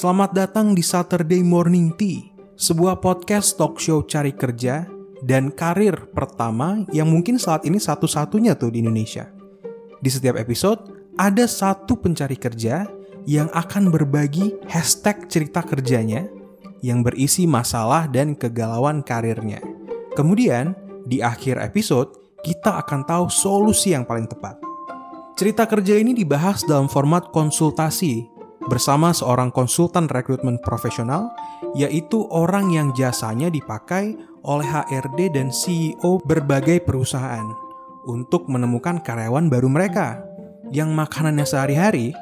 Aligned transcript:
Selamat 0.00 0.32
datang 0.32 0.72
di 0.72 0.80
Saturday 0.80 1.44
Morning 1.44 1.92
Tea, 1.92 2.32
sebuah 2.56 3.04
podcast 3.04 3.60
talk 3.60 3.76
show 3.76 4.00
cari 4.08 4.32
kerja 4.32 4.88
dan 5.20 5.52
karir 5.52 5.92
pertama 6.16 6.88
yang 6.88 7.12
mungkin 7.12 7.36
saat 7.36 7.68
ini 7.68 7.76
satu-satunya 7.76 8.56
tuh 8.56 8.72
di 8.72 8.80
Indonesia. 8.80 9.28
Di 10.00 10.08
setiap 10.08 10.40
episode, 10.40 11.12
ada 11.20 11.44
satu 11.44 12.00
pencari 12.00 12.40
kerja 12.40 12.88
yang 13.28 13.52
akan 13.52 13.92
berbagi 13.92 14.56
hashtag 14.72 15.28
cerita 15.28 15.60
kerjanya 15.60 16.24
yang 16.80 17.04
berisi 17.04 17.44
masalah 17.44 18.08
dan 18.08 18.32
kegalauan 18.32 19.04
karirnya. 19.04 19.60
Kemudian, 20.16 20.72
di 21.04 21.20
akhir 21.20 21.60
episode, 21.60 22.40
kita 22.40 22.80
akan 22.80 23.04
tahu 23.04 23.28
solusi 23.28 23.92
yang 23.92 24.08
paling 24.08 24.24
tepat. 24.24 24.56
Cerita 25.36 25.68
kerja 25.68 26.00
ini 26.00 26.16
dibahas 26.16 26.64
dalam 26.64 26.88
format 26.88 27.28
konsultasi 27.36 28.39
bersama 28.68 29.14
seorang 29.16 29.48
konsultan 29.48 30.10
rekrutmen 30.10 30.60
profesional, 30.60 31.32
yaitu 31.72 32.28
orang 32.28 32.68
yang 32.74 32.92
jasanya 32.92 33.48
dipakai 33.48 34.18
oleh 34.44 34.68
HRD 34.68 35.32
dan 35.32 35.48
CEO 35.48 36.20
berbagai 36.24 36.84
perusahaan 36.84 37.44
untuk 38.08 38.48
menemukan 38.48 39.00
karyawan 39.00 39.48
baru 39.52 39.68
mereka 39.68 40.20
yang 40.72 40.92
makanannya 40.96 41.44
sehari-hari 41.44 42.12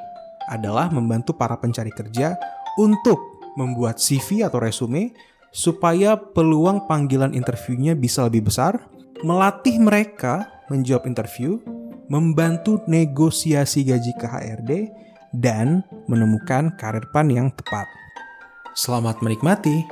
adalah 0.49 0.89
membantu 0.89 1.37
para 1.37 1.55
pencari 1.61 1.93
kerja 1.93 2.35
untuk 2.81 3.19
membuat 3.55 3.99
CV 3.99 4.47
atau 4.47 4.63
resume 4.63 5.13
supaya 5.51 6.17
peluang 6.17 6.87
panggilan 6.87 7.35
interviewnya 7.35 7.99
bisa 7.99 8.25
lebih 8.27 8.49
besar, 8.49 8.79
melatih 9.25 9.81
mereka 9.81 10.47
menjawab 10.69 11.09
interview, 11.09 11.59
membantu 12.09 12.81
negosiasi 12.87 13.85
gaji 13.85 14.13
ke 14.17 14.27
HRD, 14.29 14.73
dan 15.37 15.85
menemukan 16.09 16.73
karir 16.81 17.05
pan 17.13 17.29
yang 17.29 17.53
tepat. 17.53 17.85
Selamat 18.73 19.21
menikmati. 19.21 19.85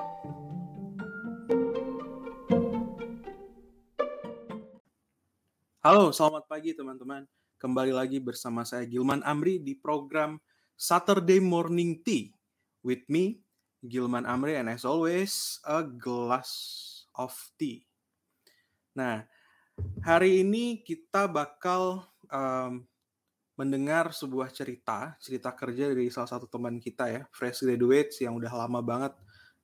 Halo, 5.87 6.11
selamat 6.11 6.51
pagi 6.51 6.75
teman-teman. 6.75 7.29
Kembali 7.63 7.95
lagi 7.95 8.19
bersama 8.19 8.67
saya 8.67 8.83
Gilman 8.85 9.23
Amri 9.23 9.63
di 9.63 9.79
program 9.79 10.43
Saturday 10.75 11.39
Morning 11.39 12.03
Tea 12.03 12.35
with 12.83 13.07
me, 13.07 13.39
Gilman 13.87 14.27
Amri, 14.27 14.59
and 14.59 14.67
as 14.67 14.83
always, 14.83 15.63
a 15.63 15.87
glass 15.87 16.51
of 17.15 17.33
tea. 17.55 17.87
Nah, 18.99 19.25
hari 20.03 20.43
ini 20.43 20.83
kita 20.83 21.31
bakal 21.31 22.03
um, 22.35 22.83
mendengar 23.57 24.13
sebuah 24.13 24.53
cerita, 24.53 25.17
cerita 25.17 25.51
kerja 25.57 25.89
dari 25.89 26.13
salah 26.13 26.29
satu 26.29 26.45
teman 26.45 26.77
kita 26.77 27.09
ya, 27.09 27.21
fresh 27.33 27.65
graduates 27.65 28.21
yang 28.21 28.37
udah 28.37 28.53
lama 28.53 28.85
banget 28.85 29.13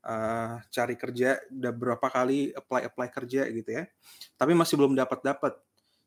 uh, 0.08 0.58
cari 0.72 0.96
kerja, 0.96 1.36
udah 1.52 1.72
berapa 1.72 2.06
kali 2.08 2.56
apply 2.56 2.88
apply 2.88 3.08
kerja 3.12 3.44
gitu 3.52 3.70
ya, 3.70 3.84
tapi 4.40 4.56
masih 4.56 4.80
belum 4.80 4.96
dapat 4.96 5.20
dapat. 5.20 5.54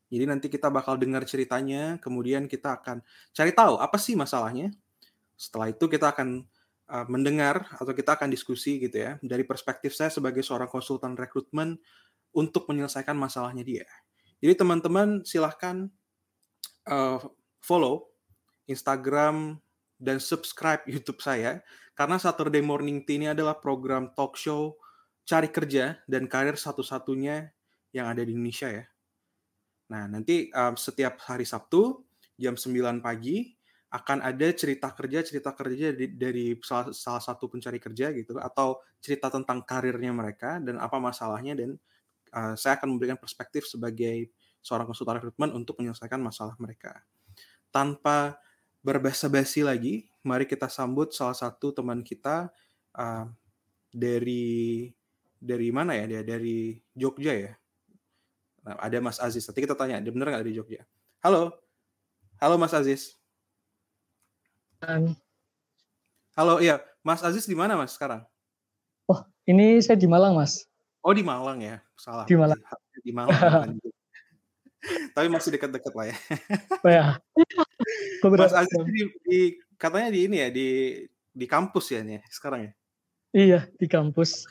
Jadi 0.06 0.24
nanti 0.26 0.46
kita 0.46 0.70
bakal 0.70 0.98
dengar 0.98 1.26
ceritanya, 1.26 1.98
kemudian 1.98 2.46
kita 2.46 2.78
akan 2.78 3.02
cari 3.34 3.50
tahu 3.54 3.78
apa 3.78 3.98
sih 3.98 4.14
masalahnya. 4.14 4.74
Setelah 5.38 5.70
itu 5.70 5.86
kita 5.86 6.10
akan 6.10 6.42
uh, 6.90 7.06
mendengar 7.06 7.70
atau 7.78 7.90
kita 7.94 8.18
akan 8.18 8.30
diskusi 8.30 8.78
gitu 8.82 8.98
ya 9.02 9.18
dari 9.22 9.42
perspektif 9.42 9.94
saya 9.94 10.10
sebagai 10.10 10.42
seorang 10.42 10.70
konsultan 10.70 11.18
rekrutmen 11.18 11.78
untuk 12.34 12.66
menyelesaikan 12.70 13.14
masalahnya 13.14 13.62
dia. 13.62 13.86
Jadi 14.38 14.52
teman-teman 14.58 15.24
silahkan 15.24 15.88
uh, 16.86 17.18
follow 17.66 18.06
Instagram 18.70 19.58
dan 19.98 20.22
subscribe 20.22 20.86
YouTube 20.86 21.18
saya 21.18 21.66
karena 21.98 22.22
Saturday 22.22 22.62
Morning 22.62 23.02
Tea 23.02 23.18
ini 23.18 23.26
adalah 23.34 23.58
program 23.58 24.14
talk 24.14 24.38
show 24.38 24.78
cari 25.26 25.50
kerja 25.50 25.98
dan 26.06 26.30
karir 26.30 26.54
satu-satunya 26.54 27.50
yang 27.90 28.06
ada 28.06 28.22
di 28.22 28.30
Indonesia 28.30 28.70
ya. 28.70 28.86
Nah, 29.90 30.06
nanti 30.06 30.46
um, 30.54 30.78
setiap 30.78 31.18
hari 31.26 31.42
Sabtu 31.42 32.06
jam 32.38 32.54
9 32.54 33.02
pagi 33.02 33.50
akan 33.90 34.18
ada 34.20 34.50
cerita 34.52 34.92
kerja 34.92 35.24
cerita 35.24 35.54
kerja 35.56 35.94
dari, 35.94 36.10
dari 36.12 36.46
salah, 36.60 36.92
salah 36.92 37.22
satu 37.22 37.48
pencari 37.48 37.80
kerja 37.80 38.12
gitu 38.12 38.36
atau 38.36 38.82
cerita 39.00 39.32
tentang 39.32 39.64
karirnya 39.64 40.12
mereka 40.12 40.58
dan 40.60 40.76
apa 40.82 40.98
masalahnya 41.00 41.56
dan 41.56 41.78
uh, 42.34 42.54
saya 42.58 42.76
akan 42.76 42.92
memberikan 42.92 43.16
perspektif 43.16 43.64
sebagai 43.64 44.34
seorang 44.60 44.90
konsultan 44.90 45.22
rekrutmen 45.22 45.54
untuk 45.54 45.78
menyelesaikan 45.80 46.18
masalah 46.18 46.58
mereka 46.58 46.98
tanpa 47.76 48.40
berbasa-basi 48.80 49.60
lagi, 49.60 50.08
mari 50.24 50.48
kita 50.48 50.72
sambut 50.72 51.12
salah 51.12 51.36
satu 51.36 51.76
teman 51.76 52.00
kita 52.00 52.48
uh, 52.96 53.28
dari 53.92 54.88
dari 55.36 55.68
mana 55.68 55.92
ya 55.92 56.08
dia 56.08 56.22
dari 56.24 56.80
Jogja 56.96 57.36
ya. 57.36 57.52
Nah, 58.64 58.80
ada 58.80 58.96
Mas 59.04 59.20
Aziz. 59.20 59.44
Nanti 59.44 59.60
kita 59.60 59.76
tanya, 59.76 60.00
dia 60.00 60.08
benar 60.08 60.32
nggak 60.32 60.42
dari 60.48 60.56
Jogja? 60.56 60.88
Halo, 61.20 61.52
halo 62.40 62.56
Mas 62.56 62.72
Aziz. 62.72 63.20
Halo, 66.32 66.64
iya, 66.64 66.80
Mas 67.04 67.20
Aziz 67.20 67.44
di 67.44 67.54
mana 67.54 67.76
Mas 67.76 67.92
sekarang? 67.92 68.24
Oh, 69.04 69.20
ini 69.44 69.84
saya 69.84 70.00
di 70.00 70.08
Malang 70.08 70.32
Mas. 70.32 70.64
Oh 71.04 71.12
di 71.12 71.22
Malang 71.22 71.60
ya, 71.60 71.76
salah. 71.94 72.24
Di 72.24 72.34
Malang. 72.34 72.58
Di 73.04 73.12
Malang. 73.12 73.76
Tapi 75.14 75.26
masih 75.30 75.54
dekat-dekat 75.54 75.92
lah 75.94 76.06
ya. 76.10 76.16
Oh 76.82 76.90
ya. 76.90 77.04
Mas 78.26 78.54
Aziz 78.54 78.80
di, 78.88 79.02
di, 79.26 79.40
katanya 79.76 80.08
di 80.10 80.20
ini 80.26 80.36
ya 80.42 80.48
di 80.50 80.68
di 81.36 81.46
kampus 81.46 81.92
ya 81.92 82.00
nih 82.00 82.24
sekarang 82.32 82.60
ya. 82.68 82.72
Iya 83.36 83.60
di 83.76 83.86
kampus. 83.86 84.48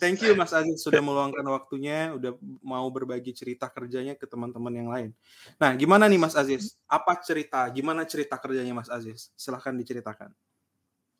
Thank 0.00 0.20
you 0.24 0.36
Mas 0.36 0.52
Aziz 0.52 0.84
sudah 0.84 1.00
meluangkan 1.00 1.44
waktunya, 1.48 2.12
udah 2.12 2.36
mau 2.60 2.84
berbagi 2.92 3.32
cerita 3.32 3.68
kerjanya 3.72 4.12
ke 4.12 4.28
teman-teman 4.28 4.74
yang 4.74 4.88
lain. 4.92 5.10
Nah, 5.56 5.72
gimana 5.72 6.04
nih 6.10 6.20
Mas 6.20 6.36
Aziz? 6.36 6.76
Apa 6.84 7.16
cerita? 7.20 7.64
Gimana 7.72 8.04
cerita 8.04 8.36
kerjanya 8.36 8.76
Mas 8.76 8.92
Aziz? 8.92 9.32
Silahkan 9.36 9.72
diceritakan. 9.72 10.30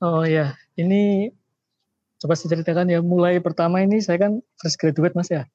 Oh 0.05 0.23
ya, 0.23 0.55
ini 0.79 1.33
coba 2.21 2.37
saya 2.37 2.55
ceritakan 2.55 2.93
ya. 2.93 3.01
Mulai 3.01 3.41
pertama 3.41 3.83
ini 3.83 3.99
saya 4.05 4.21
kan 4.21 4.33
fresh 4.61 4.77
graduate 4.77 5.17
Mas 5.17 5.31
ya. 5.33 5.49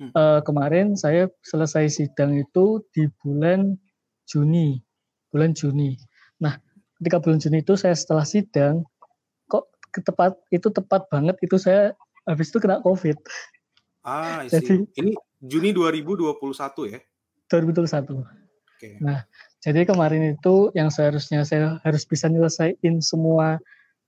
Hmm. 0.00 0.10
Uh, 0.10 0.40
kemarin 0.42 0.98
saya 0.98 1.30
selesai 1.46 1.86
sidang 1.86 2.34
itu 2.34 2.82
di 2.90 3.06
bulan 3.22 3.78
Juni, 4.24 4.80
bulan 5.30 5.52
Juni. 5.52 5.96
Nah, 6.40 6.56
ketika 7.00 7.20
bulan 7.20 7.38
Juni 7.40 7.60
itu 7.60 7.74
saya 7.76 7.94
setelah 7.96 8.24
sidang, 8.24 8.84
kok 9.48 9.68
tepat 9.92 10.36
itu 10.50 10.68
tepat 10.72 11.06
banget 11.12 11.36
itu 11.44 11.56
saya 11.60 11.92
habis 12.24 12.48
itu 12.48 12.58
kena 12.60 12.80
COVID. 12.80 13.16
Ah, 14.04 14.44
jadi 14.48 14.84
ini 15.00 15.12
Juni 15.44 15.72
2021 15.72 16.92
ya? 16.92 17.00
2021. 17.52 18.24
Okay. 18.74 19.00
Nah, 19.00 19.24
jadi 19.64 19.88
kemarin 19.88 20.36
itu 20.36 20.68
yang 20.76 20.92
seharusnya 20.92 21.44
saya 21.48 21.80
harus 21.84 22.04
bisa 22.04 22.28
nyelesain 22.28 23.00
semua 23.00 23.56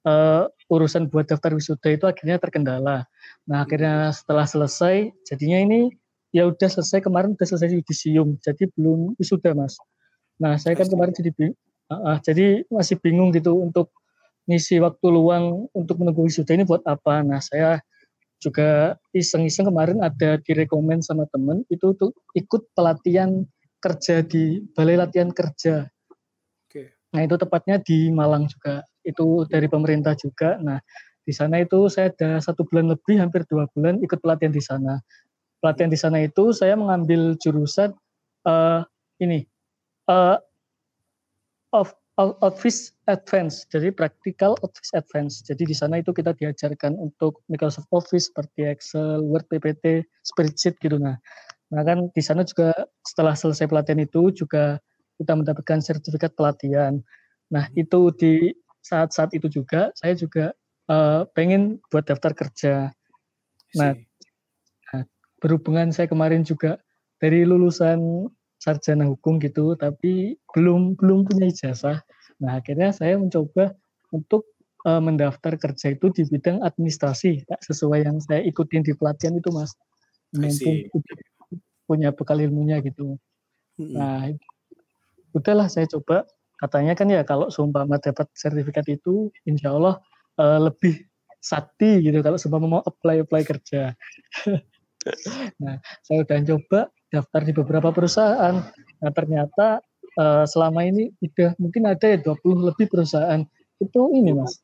uh, 0.07 0.45
urusan 0.71 1.11
buat 1.11 1.27
daftar 1.27 1.53
wisuda 1.53 1.97
itu 1.99 2.05
akhirnya 2.07 2.39
terkendala. 2.39 3.05
Nah 3.51 3.59
akhirnya 3.67 4.15
setelah 4.15 4.47
selesai, 4.47 5.11
jadinya 5.27 5.59
ini 5.65 5.81
ya 6.31 6.47
udah 6.47 6.69
selesai 6.69 7.03
kemarin 7.03 7.35
udah 7.35 7.47
selesai 7.47 7.75
yudisium, 7.75 8.39
jadi 8.41 8.71
belum 8.79 9.19
wisuda 9.19 9.53
mas. 9.53 9.77
Nah 10.43 10.61
saya 10.61 10.77
kan 10.77 10.89
kemarin 10.89 11.15
jadi 11.17 11.31
uh, 11.91 11.95
uh, 11.95 12.17
jadi 12.21 12.67
masih 12.69 13.01
bingung 13.01 13.33
gitu 13.33 13.57
untuk 13.57 13.93
ngisi 14.47 14.79
waktu 14.79 15.07
luang 15.11 15.67
untuk 15.75 15.99
menunggu 15.99 16.27
wisuda 16.27 16.55
ini 16.55 16.65
buat 16.67 16.85
apa. 16.87 17.23
Nah 17.27 17.43
saya 17.43 17.83
juga 18.39 19.01
iseng-iseng 19.17 19.73
kemarin 19.73 20.05
ada 20.05 20.37
direkomend 20.45 21.03
sama 21.03 21.25
temen 21.33 21.65
itu 21.73 21.97
untuk 21.97 22.13
ikut 22.37 22.69
pelatihan 22.77 23.49
kerja 23.81 24.21
di 24.21 24.61
balai 24.77 25.01
latihan 25.01 25.33
kerja. 25.33 25.89
Nah 27.17 27.21
itu 27.25 27.35
tepatnya 27.41 27.81
di 27.81 28.13
Malang 28.13 28.45
juga 28.45 28.85
itu 29.07 29.47
dari 29.47 29.71
pemerintah 29.71 30.19
juga. 30.19 30.59
Nah, 30.59 30.83
di 31.23 31.31
sana 31.31 31.63
itu 31.63 31.87
saya 31.87 32.11
ada 32.11 32.43
satu 32.43 32.67
bulan 32.67 32.91
lebih, 32.93 33.23
hampir 33.23 33.47
dua 33.47 33.71
bulan 33.71 34.03
ikut 34.03 34.19
pelatihan 34.19 34.51
di 34.51 34.61
sana. 34.61 34.99
Pelatihan 35.63 35.91
di 35.91 35.99
sana 35.99 36.19
itu 36.21 36.51
saya 36.51 36.75
mengambil 36.75 37.39
jurusan 37.39 37.95
uh, 38.45 38.83
ini 39.23 39.47
uh, 40.09 40.39
of 41.75 41.93
Office 42.17 42.97
Advance, 43.13 43.69
jadi 43.69 43.93
practical 43.93 44.57
Office 44.65 44.89
Advance. 44.97 45.45
Jadi 45.45 45.69
di 45.69 45.77
sana 45.77 46.01
itu 46.01 46.17
kita 46.17 46.33
diajarkan 46.33 46.97
untuk 46.97 47.45
Microsoft 47.53 47.93
Office 47.93 48.33
seperti 48.33 48.65
Excel, 48.65 49.21
Word, 49.21 49.45
PPT, 49.53 50.01
spreadsheet 50.25 50.81
gitu. 50.81 50.97
Nah, 50.97 51.21
nah 51.69 51.85
kan 51.85 52.09
di 52.17 52.23
sana 52.25 52.41
juga 52.41 52.73
setelah 53.05 53.37
selesai 53.37 53.69
pelatihan 53.69 54.01
itu 54.01 54.33
juga 54.33 54.81
kita 55.21 55.37
mendapatkan 55.37 55.85
sertifikat 55.85 56.33
pelatihan. 56.33 57.05
Nah 57.53 57.69
itu 57.77 58.09
di 58.17 58.49
saat-saat 58.81 59.37
itu 59.37 59.53
juga 59.53 59.93
saya 59.93 60.17
juga 60.17 60.57
uh, 60.89 61.29
pengen 61.37 61.85
buat 61.93 62.09
daftar 62.09 62.33
kerja. 62.33 62.97
Nah, 63.77 63.93
nah, 64.89 65.03
berhubungan 65.45 65.93
saya 65.93 66.09
kemarin 66.09 66.49
juga 66.49 66.81
dari 67.21 67.45
lulusan 67.45 68.31
sarjana 68.67 69.07
hukum 69.07 69.39
gitu, 69.39 69.79
tapi 69.79 70.35
belum 70.51 70.99
belum 70.99 71.31
punya 71.31 71.47
ijazah. 71.47 72.03
Nah, 72.43 72.59
akhirnya 72.59 72.91
saya 72.91 73.15
mencoba 73.15 73.79
untuk 74.11 74.43
uh, 74.83 74.99
mendaftar 74.99 75.55
kerja 75.55 75.95
itu 75.95 76.11
di 76.11 76.27
bidang 76.27 76.67
administrasi, 76.67 77.47
tak 77.47 77.63
sesuai 77.63 78.03
yang 78.03 78.19
saya 78.19 78.43
ikutin 78.43 78.83
di 78.83 78.91
pelatihan 78.99 79.39
itu 79.39 79.55
mas. 79.55 79.71
Mumpung 80.35 80.91
punya 81.87 82.11
bekal 82.11 82.43
ilmunya 82.43 82.83
gitu. 82.83 83.15
Hmm. 83.79 83.95
Nah, 83.95 84.21
udahlah 85.31 85.71
saya 85.71 85.87
coba. 85.87 86.27
Katanya 86.57 86.97
kan 86.97 87.07
ya 87.13 87.21
kalau 87.21 87.53
seumpama 87.53 88.01
dapat 88.01 88.33
sertifikat 88.33 88.89
itu, 88.89 89.29
insya 89.45 89.77
Allah 89.77 90.01
uh, 90.41 90.59
lebih 90.59 91.05
sakti 91.37 92.03
gitu 92.03 92.25
kalau 92.25 92.41
seumpama 92.41 92.67
mau 92.67 92.83
apply 92.83 93.23
apply 93.23 93.47
kerja. 93.47 93.95
nah, 95.63 95.79
saya 96.03 96.25
udah 96.25 96.41
coba 96.43 96.81
daftar 97.11 97.41
di 97.47 97.53
beberapa 97.55 97.91
perusahaan. 97.95 98.63
Nah, 99.03 99.13
ternyata 99.15 99.81
uh, 100.19 100.45
selama 100.49 100.87
ini 100.87 101.13
udah 101.23 101.55
mungkin 101.61 101.87
ada 101.87 102.07
ya 102.07 102.19
20 102.21 102.69
lebih 102.73 102.87
perusahaan. 102.91 103.43
Itu 103.79 104.11
ini 104.15 104.33
mas 104.33 104.59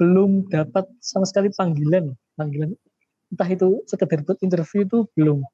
belum 0.00 0.48
dapat 0.48 0.88
sama 1.04 1.28
sekali 1.28 1.52
panggilan. 1.52 2.16
Panggilan 2.34 2.72
entah 3.30 3.48
itu 3.48 3.84
sekedar 3.86 4.26
buat 4.26 4.40
interview 4.42 4.82
itu 4.88 4.98
belum 5.14 5.44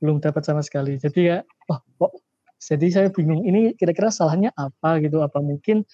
belum 0.00 0.16
dapat 0.24 0.42
sama 0.42 0.64
sekali. 0.64 0.96
Jadi 0.96 1.20
ya 1.28 1.38
oh 1.68 1.78
kok 2.00 2.12
jadi 2.60 2.86
saya 2.92 3.08
bingung 3.12 3.44
ini 3.44 3.72
kira-kira 3.76 4.08
salahnya 4.08 4.50
apa 4.56 5.00
gitu? 5.04 5.20
Apa 5.20 5.44
mungkin 5.44 5.84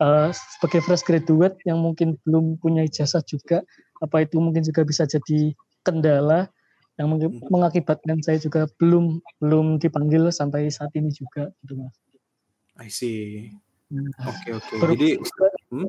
uh, 0.00 0.30
sebagai 0.32 0.84
fresh 0.84 1.04
graduate 1.04 1.56
yang 1.64 1.80
mungkin 1.80 2.20
belum 2.24 2.60
punya 2.60 2.84
ijazah 2.84 3.24
juga 3.24 3.64
apa 4.04 4.26
itu 4.26 4.36
mungkin 4.36 4.60
juga 4.60 4.84
bisa 4.84 5.08
jadi 5.08 5.56
kendala 5.84 6.48
yang 6.94 7.10
hmm. 7.10 7.50
mengakibatkan 7.50 8.22
saya 8.22 8.38
juga 8.38 8.70
belum 8.78 9.18
belum 9.42 9.82
dipanggil 9.82 10.30
sampai 10.30 10.70
saat 10.70 10.94
ini 10.94 11.10
juga 11.10 11.50
gitu 11.66 11.74
mas. 11.74 11.96
I 12.78 12.90
see. 12.90 13.50
Hmm. 13.90 14.10
Oke 14.22 14.50
oke. 14.54 14.62
Okay, 14.62 14.78
okay. 14.78 14.78
Jadi 14.94 15.08
hmm? 15.74 15.88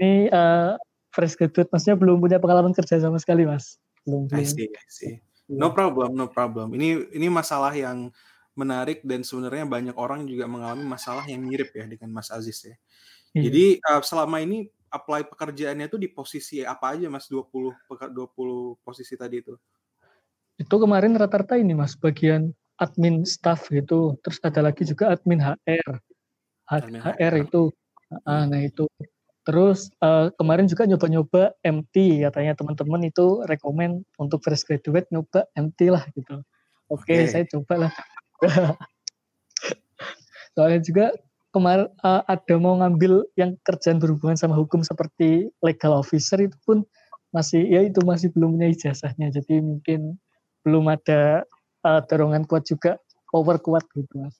ini 0.00 0.12
uh, 0.32 0.80
fresh 1.12 1.36
graduate 1.36 1.68
maksudnya 1.68 1.96
belum 2.00 2.16
punya 2.20 2.38
pengalaman 2.40 2.72
kerja 2.72 2.96
sama 2.96 3.20
sekali 3.20 3.44
mas. 3.44 3.76
Belum. 4.08 4.24
I 4.32 4.44
see 4.48 4.72
I 4.72 4.88
see. 4.88 5.20
No 5.52 5.72
problem 5.76 6.16
no 6.16 6.32
problem. 6.32 6.72
Ini 6.72 7.12
ini 7.12 7.28
masalah 7.28 7.76
yang 7.76 8.08
menarik 8.58 9.06
dan 9.06 9.22
sebenarnya 9.22 9.68
banyak 9.68 9.94
orang 9.94 10.26
juga 10.26 10.50
mengalami 10.50 10.82
masalah 10.82 11.22
yang 11.30 11.46
mirip 11.46 11.70
ya 11.70 11.86
dengan 11.86 12.10
Mas 12.10 12.32
Aziz 12.34 12.66
ya. 12.66 12.74
Hmm. 13.30 13.44
Jadi 13.46 13.78
uh, 13.86 14.02
selama 14.02 14.42
ini 14.42 14.66
apply 14.90 15.30
pekerjaannya 15.30 15.86
itu 15.86 16.00
di 16.00 16.08
posisi 16.10 16.64
apa 16.66 16.96
aja 16.96 17.06
Mas 17.06 17.30
20 17.30 17.46
20 17.86 18.82
posisi 18.82 19.14
tadi 19.14 19.44
itu? 19.44 19.54
Itu 20.58 20.74
kemarin 20.82 21.14
rata-rata 21.14 21.54
ini 21.54 21.72
Mas, 21.72 21.94
bagian 21.94 22.50
admin 22.82 23.22
staff 23.22 23.70
gitu. 23.70 24.18
Terus 24.26 24.38
ada 24.42 24.60
lagi 24.66 24.82
juga 24.82 25.14
admin 25.14 25.38
HR. 25.38 26.02
Admin 26.74 26.98
HR 26.98 27.46
itu. 27.46 27.70
Uh, 28.26 28.44
nah 28.50 28.60
itu. 28.62 28.90
Terus 29.46 29.88
uh, 30.04 30.28
kemarin 30.36 30.68
juga 30.68 30.84
nyoba-nyoba 30.84 31.56
MT 31.64 32.20
katanya 32.20 32.52
teman-teman 32.52 33.08
itu 33.08 33.40
rekomend 33.48 34.04
untuk 34.20 34.44
fresh 34.44 34.66
graduate 34.66 35.08
nyoba 35.08 35.48
MT 35.56 35.88
lah 35.88 36.04
gitu. 36.12 36.44
Oke, 36.92 37.16
okay, 37.16 37.16
okay. 37.24 37.28
saya 37.32 37.44
coba 37.48 37.88
lah. 37.88 37.92
Soalnya 40.52 40.80
juga 40.84 41.06
kemarin 41.56 41.88
uh, 42.04 42.20
ada 42.28 42.54
mau 42.60 42.76
ngambil 42.76 43.24
yang 43.40 43.56
kerjaan 43.64 43.96
berhubungan 43.96 44.36
sama 44.36 44.52
hukum 44.52 44.84
seperti 44.84 45.48
legal 45.64 45.96
officer 45.96 46.36
itu 46.44 46.56
pun 46.68 46.84
masih 47.32 47.64
ya 47.64 47.84
itu 47.84 48.04
masih 48.04 48.28
belum 48.36 48.60
punya 48.60 48.68
ijazahnya. 48.68 49.32
Jadi 49.32 49.64
mungkin 49.64 50.20
belum 50.68 50.84
ada 50.92 51.48
uh, 51.88 52.00
dorongan 52.04 52.44
kuat 52.44 52.68
juga 52.68 53.00
power 53.32 53.56
kuat 53.56 53.88
gitu 53.96 54.20
mas. 54.20 54.36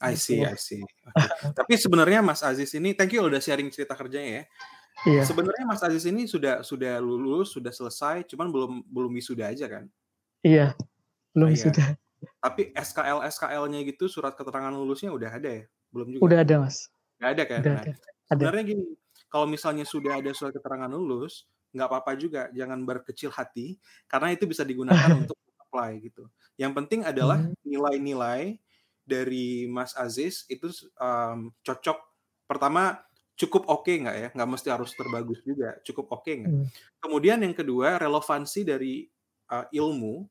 I 0.00 0.16
see, 0.16 0.40
gitu. 0.40 0.48
I 0.48 0.56
see. 0.56 0.80
Okay. 0.84 1.56
Tapi 1.56 1.72
sebenarnya 1.80 2.20
Mas 2.20 2.44
Aziz 2.44 2.68
ini, 2.76 2.92
thank 2.92 3.16
you 3.16 3.24
udah 3.24 3.40
sharing 3.40 3.72
cerita 3.72 3.96
kerjanya 3.96 4.44
ya. 4.44 4.44
Iya. 5.08 5.22
Sebenarnya 5.24 5.64
Mas 5.64 5.80
Aziz 5.80 6.04
ini 6.04 6.28
sudah 6.28 6.60
sudah 6.60 7.00
lulus, 7.00 7.56
sudah 7.56 7.72
selesai, 7.72 8.28
cuman 8.28 8.52
belum 8.52 8.72
belum 8.92 9.12
wisuda 9.16 9.48
aja 9.48 9.68
kan? 9.68 9.88
Iya, 10.44 10.76
belum 11.32 11.48
nah, 11.48 11.56
wisuda. 11.56 11.84
Iya. 11.96 11.96
Tapi 12.44 12.62
SKL 12.76 13.18
SKL-nya 13.24 13.80
gitu, 13.88 14.04
surat 14.08 14.36
keterangan 14.36 14.72
lulusnya 14.72 15.12
udah 15.12 15.30
ada 15.32 15.64
ya? 15.64 15.64
Belum 15.88 16.12
juga. 16.12 16.22
Udah 16.28 16.38
ada 16.44 16.54
mas. 16.60 16.92
Gak 17.16 17.30
ada 17.32 17.42
kan? 17.48 17.60
Udah 17.64 17.72
nah, 17.72 17.80
ada. 17.80 17.92
Sebenarnya 18.28 18.64
gini, 18.68 18.84
kalau 19.32 19.46
misalnya 19.48 19.84
sudah 19.88 20.20
ada 20.20 20.30
surat 20.36 20.52
keterangan 20.52 20.92
lulus, 20.92 21.48
nggak 21.72 21.88
apa-apa 21.88 22.12
juga, 22.20 22.42
jangan 22.52 22.84
berkecil 22.84 23.32
hati, 23.32 23.76
karena 24.08 24.32
itu 24.32 24.44
bisa 24.44 24.64
digunakan 24.64 25.12
untuk 25.24 25.36
apply 25.76 26.00
gitu. 26.00 26.24
Yang 26.56 26.72
penting 26.72 27.00
adalah 27.04 27.44
hmm. 27.44 27.52
nilai-nilai 27.60 28.56
dari 29.04 29.68
Mas 29.68 29.92
Aziz 29.92 30.48
itu 30.48 30.72
um, 30.96 31.52
cocok. 31.60 32.00
Pertama 32.48 33.04
cukup 33.36 33.68
oke 33.68 33.84
okay 33.84 34.00
nggak 34.00 34.16
ya? 34.16 34.28
Nggak 34.32 34.48
mesti 34.56 34.68
harus 34.72 34.96
terbagus 34.96 35.44
juga. 35.44 35.76
Cukup 35.84 36.08
oke 36.16 36.24
okay 36.24 36.34
nggak? 36.40 36.52
Hmm. 36.56 36.66
Kemudian 36.96 37.44
yang 37.44 37.52
kedua 37.52 38.00
relevansi 38.00 38.64
dari 38.64 39.04
uh, 39.52 39.68
ilmu 39.68 40.24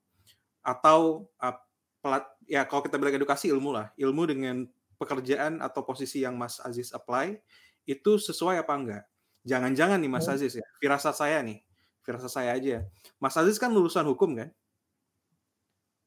atau 0.66 1.30
uh, 1.38 1.56
pelat 2.02 2.26
ya 2.50 2.66
kalau 2.66 2.82
kita 2.82 2.98
bilang 2.98 3.14
edukasi 3.22 3.54
ilmu 3.54 3.70
lah, 3.70 3.94
ilmu 3.94 4.26
dengan 4.26 4.66
pekerjaan 4.98 5.62
atau 5.62 5.86
posisi 5.86 6.26
yang 6.26 6.34
Mas 6.34 6.58
Aziz 6.58 6.90
apply 6.90 7.38
itu 7.86 8.18
sesuai 8.18 8.66
apa 8.66 8.74
enggak? 8.74 9.04
Jangan-jangan 9.46 10.02
nih 10.02 10.10
Mas 10.10 10.26
hmm. 10.26 10.34
Aziz 10.42 10.58
ya, 10.58 10.66
firasat 10.82 11.14
saya 11.14 11.38
nih, 11.46 11.62
firasat 12.02 12.34
saya 12.34 12.58
aja. 12.58 12.82
Mas 13.22 13.38
Aziz 13.38 13.62
kan 13.62 13.70
lulusan 13.70 14.10
hukum 14.10 14.34
kan? 14.34 14.50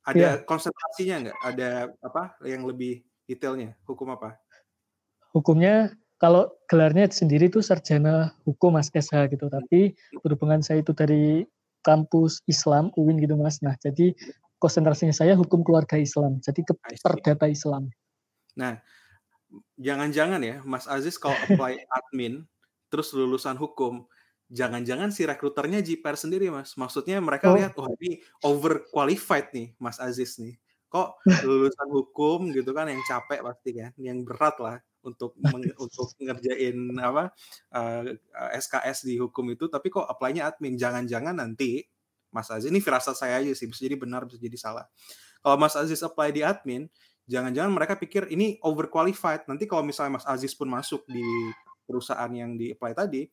Ada 0.08 0.20
ya. 0.20 0.32
konsentrasinya 0.48 1.16
nggak? 1.28 1.36
Ada 1.44 1.70
apa 2.00 2.22
yang 2.48 2.64
lebih 2.64 3.04
detailnya? 3.28 3.76
Hukum 3.84 4.08
apa? 4.16 4.40
Hukumnya 5.36 5.92
kalau 6.16 6.48
gelarnya 6.66 7.06
sendiri 7.12 7.52
itu 7.52 7.60
sarjana 7.60 8.32
hukum 8.48 8.74
Mas 8.74 8.88
SH 8.90 9.28
gitu, 9.36 9.46
tapi 9.52 9.92
berhubungan 10.24 10.64
saya 10.64 10.80
itu 10.80 10.96
dari 10.96 11.44
kampus 11.86 12.42
Islam 12.50 12.90
UIN 12.96 13.20
gitu 13.22 13.36
Mas. 13.38 13.60
Nah, 13.62 13.76
jadi 13.78 14.16
konsentrasinya 14.58 15.14
saya 15.14 15.38
hukum 15.38 15.62
keluarga 15.62 15.94
Islam, 16.00 16.42
jadi 16.42 16.60
ke 16.66 16.74
perdata 17.04 17.46
Islam. 17.46 17.92
Nah, 18.58 18.82
jangan-jangan 19.78 20.42
ya 20.42 20.58
Mas 20.66 20.90
Aziz 20.90 21.14
kalau 21.20 21.38
apply 21.46 21.78
admin 21.96 22.42
terus 22.90 23.14
lulusan 23.14 23.54
hukum, 23.54 24.08
jangan-jangan 24.48 25.12
si 25.12 25.28
rekruternya 25.28 25.84
JPR 25.84 26.16
sendiri 26.16 26.48
mas. 26.48 26.74
Maksudnya 26.74 27.20
mereka 27.20 27.52
oh. 27.52 27.56
lihat 27.56 27.76
oh 27.76 27.88
ini 28.00 28.20
overqualified 28.40 29.52
nih 29.52 29.68
mas 29.76 30.00
Aziz 30.00 30.40
nih. 30.40 30.56
Kok 30.88 31.20
lulusan 31.44 31.88
hukum 31.92 32.48
gitu 32.56 32.72
kan 32.72 32.88
yang 32.88 33.04
capek 33.04 33.44
pasti 33.44 33.70
kan 33.76 33.92
yang 34.00 34.24
berat 34.24 34.56
lah 34.56 34.76
untuk 35.04 35.36
untuk 35.84 36.08
ngerjain 36.16 36.96
apa 36.96 37.30
uh, 37.76 38.02
eh, 38.16 38.50
SKS 38.56 39.04
di 39.04 39.20
hukum 39.20 39.52
itu 39.52 39.68
tapi 39.68 39.92
kok 39.92 40.08
apply-nya 40.08 40.48
admin. 40.48 40.80
Jangan-jangan 40.80 41.36
nanti 41.36 41.84
Mas 42.32 42.48
Aziz 42.48 42.68
ini 42.68 42.80
firasat 42.80 43.16
saya 43.16 43.40
aja 43.40 43.52
sih 43.52 43.68
bisa 43.68 43.84
jadi 43.84 44.00
benar 44.00 44.24
bisa 44.24 44.40
jadi 44.40 44.56
salah. 44.56 44.88
Kalau 45.44 45.56
Mas 45.60 45.76
Aziz 45.76 46.00
apply 46.00 46.32
di 46.32 46.40
admin 46.40 46.88
jangan-jangan 47.28 47.68
mereka 47.68 48.00
pikir 48.00 48.32
ini 48.32 48.56
overqualified. 48.64 49.44
Nanti 49.44 49.68
kalau 49.68 49.84
misalnya 49.84 50.16
Mas 50.16 50.26
Aziz 50.28 50.56
pun 50.56 50.72
masuk 50.72 51.04
di 51.04 51.24
perusahaan 51.84 52.28
yang 52.32 52.56
di 52.56 52.72
apply 52.72 52.92
tadi 52.92 53.28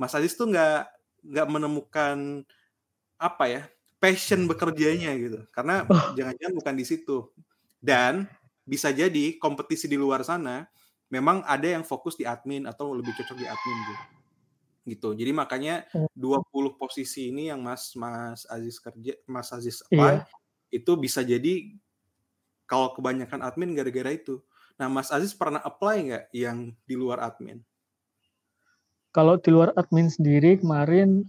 Mas 0.00 0.16
Aziz 0.16 0.32
tuh 0.32 0.48
nggak 0.48 0.88
nggak 1.28 1.46
menemukan 1.52 2.40
apa 3.20 3.44
ya 3.44 3.62
passion 4.00 4.48
bekerjanya 4.48 5.12
gitu 5.20 5.44
karena 5.52 5.84
oh. 5.84 6.16
jangan-jangan 6.16 6.56
bukan 6.56 6.74
di 6.80 6.84
situ 6.88 7.28
dan 7.84 8.24
bisa 8.64 8.88
jadi 8.88 9.36
kompetisi 9.36 9.84
di 9.84 10.00
luar 10.00 10.24
sana 10.24 10.64
memang 11.12 11.44
ada 11.44 11.68
yang 11.68 11.84
fokus 11.84 12.16
di 12.16 12.24
admin 12.24 12.64
atau 12.64 12.96
lebih 12.96 13.12
cocok 13.12 13.36
di 13.36 13.44
admin 13.44 13.76
gitu 13.84 14.04
gitu 14.88 15.08
jadi 15.12 15.36
makanya 15.36 15.84
20 16.16 16.16
hmm. 16.16 16.80
posisi 16.80 17.28
ini 17.28 17.52
yang 17.52 17.60
Mas 17.60 17.92
Mas 17.92 18.48
Aziz 18.48 18.80
kerja 18.80 19.12
Mas 19.28 19.52
Aziz 19.52 19.84
apply 19.84 20.24
iya. 20.24 20.24
itu 20.72 20.96
bisa 20.96 21.20
jadi 21.20 21.76
kalau 22.64 22.96
kebanyakan 22.96 23.44
admin 23.44 23.76
gara-gara 23.76 24.16
itu 24.16 24.40
nah 24.80 24.88
Mas 24.88 25.12
Aziz 25.12 25.36
pernah 25.36 25.60
apply 25.60 25.96
nggak 26.08 26.24
yang 26.32 26.72
di 26.88 26.96
luar 26.96 27.20
admin 27.20 27.60
kalau 29.10 29.38
di 29.38 29.50
luar 29.50 29.74
admin 29.74 30.06
sendiri 30.10 30.58
kemarin 30.58 31.26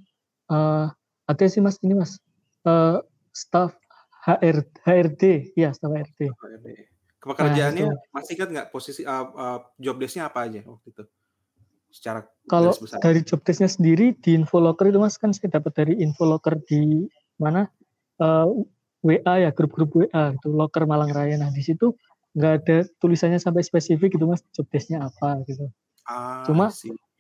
uh, 0.50 0.89
ada 1.25 1.45
sih 1.50 1.61
mas 1.63 1.81
ini 1.81 1.97
mas 1.97 2.21
uh, 2.65 3.01
staff 3.31 3.73
HR, 4.21 4.61
HRD, 4.85 5.53
ya 5.57 5.73
staff 5.73 5.89
HRD. 5.89 6.29
HRD. 6.29 6.67
Pekerjaannya 7.21 7.85
nah, 7.85 7.97
masih 8.17 8.33
ingat 8.38 8.50
nggak 8.50 8.67
posisi 8.73 9.05
uh, 9.05 9.29
uh, 9.33 9.59
job 9.77 10.01
desknya 10.01 10.29
apa 10.29 10.50
aja 10.50 10.65
waktu 10.65 10.89
itu? 10.89 11.03
Secara 11.91 12.25
kalau 12.50 12.73
dari 13.01 13.21
job 13.21 13.45
desknya 13.45 13.69
sendiri 13.69 14.17
di 14.17 14.33
Infolocker 14.38 14.89
itu 14.89 14.97
mas 14.97 15.21
kan 15.21 15.29
saya 15.29 15.61
dapat 15.61 15.73
dari 15.73 15.93
Infolocker 16.01 16.57
di 16.65 17.05
mana 17.38 17.69
uh, 18.21 18.50
WA 19.05 19.33
ya 19.38 19.50
grup-grup 19.53 19.93
WA 19.97 20.33
itu 20.33 20.50
Locker 20.50 20.85
Malang 20.89 21.13
Raya. 21.13 21.38
Nah 21.38 21.53
di 21.53 21.61
situ 21.61 21.93
nggak 22.38 22.53
ada 22.63 22.77
tulisannya 22.97 23.38
sampai 23.38 23.61
spesifik 23.61 24.17
itu 24.17 24.25
mas 24.25 24.41
job 24.53 24.65
desknya 24.73 25.05
apa 25.05 25.45
gitu. 25.45 25.69
Ah, 26.09 26.41
Cuma 26.50 26.73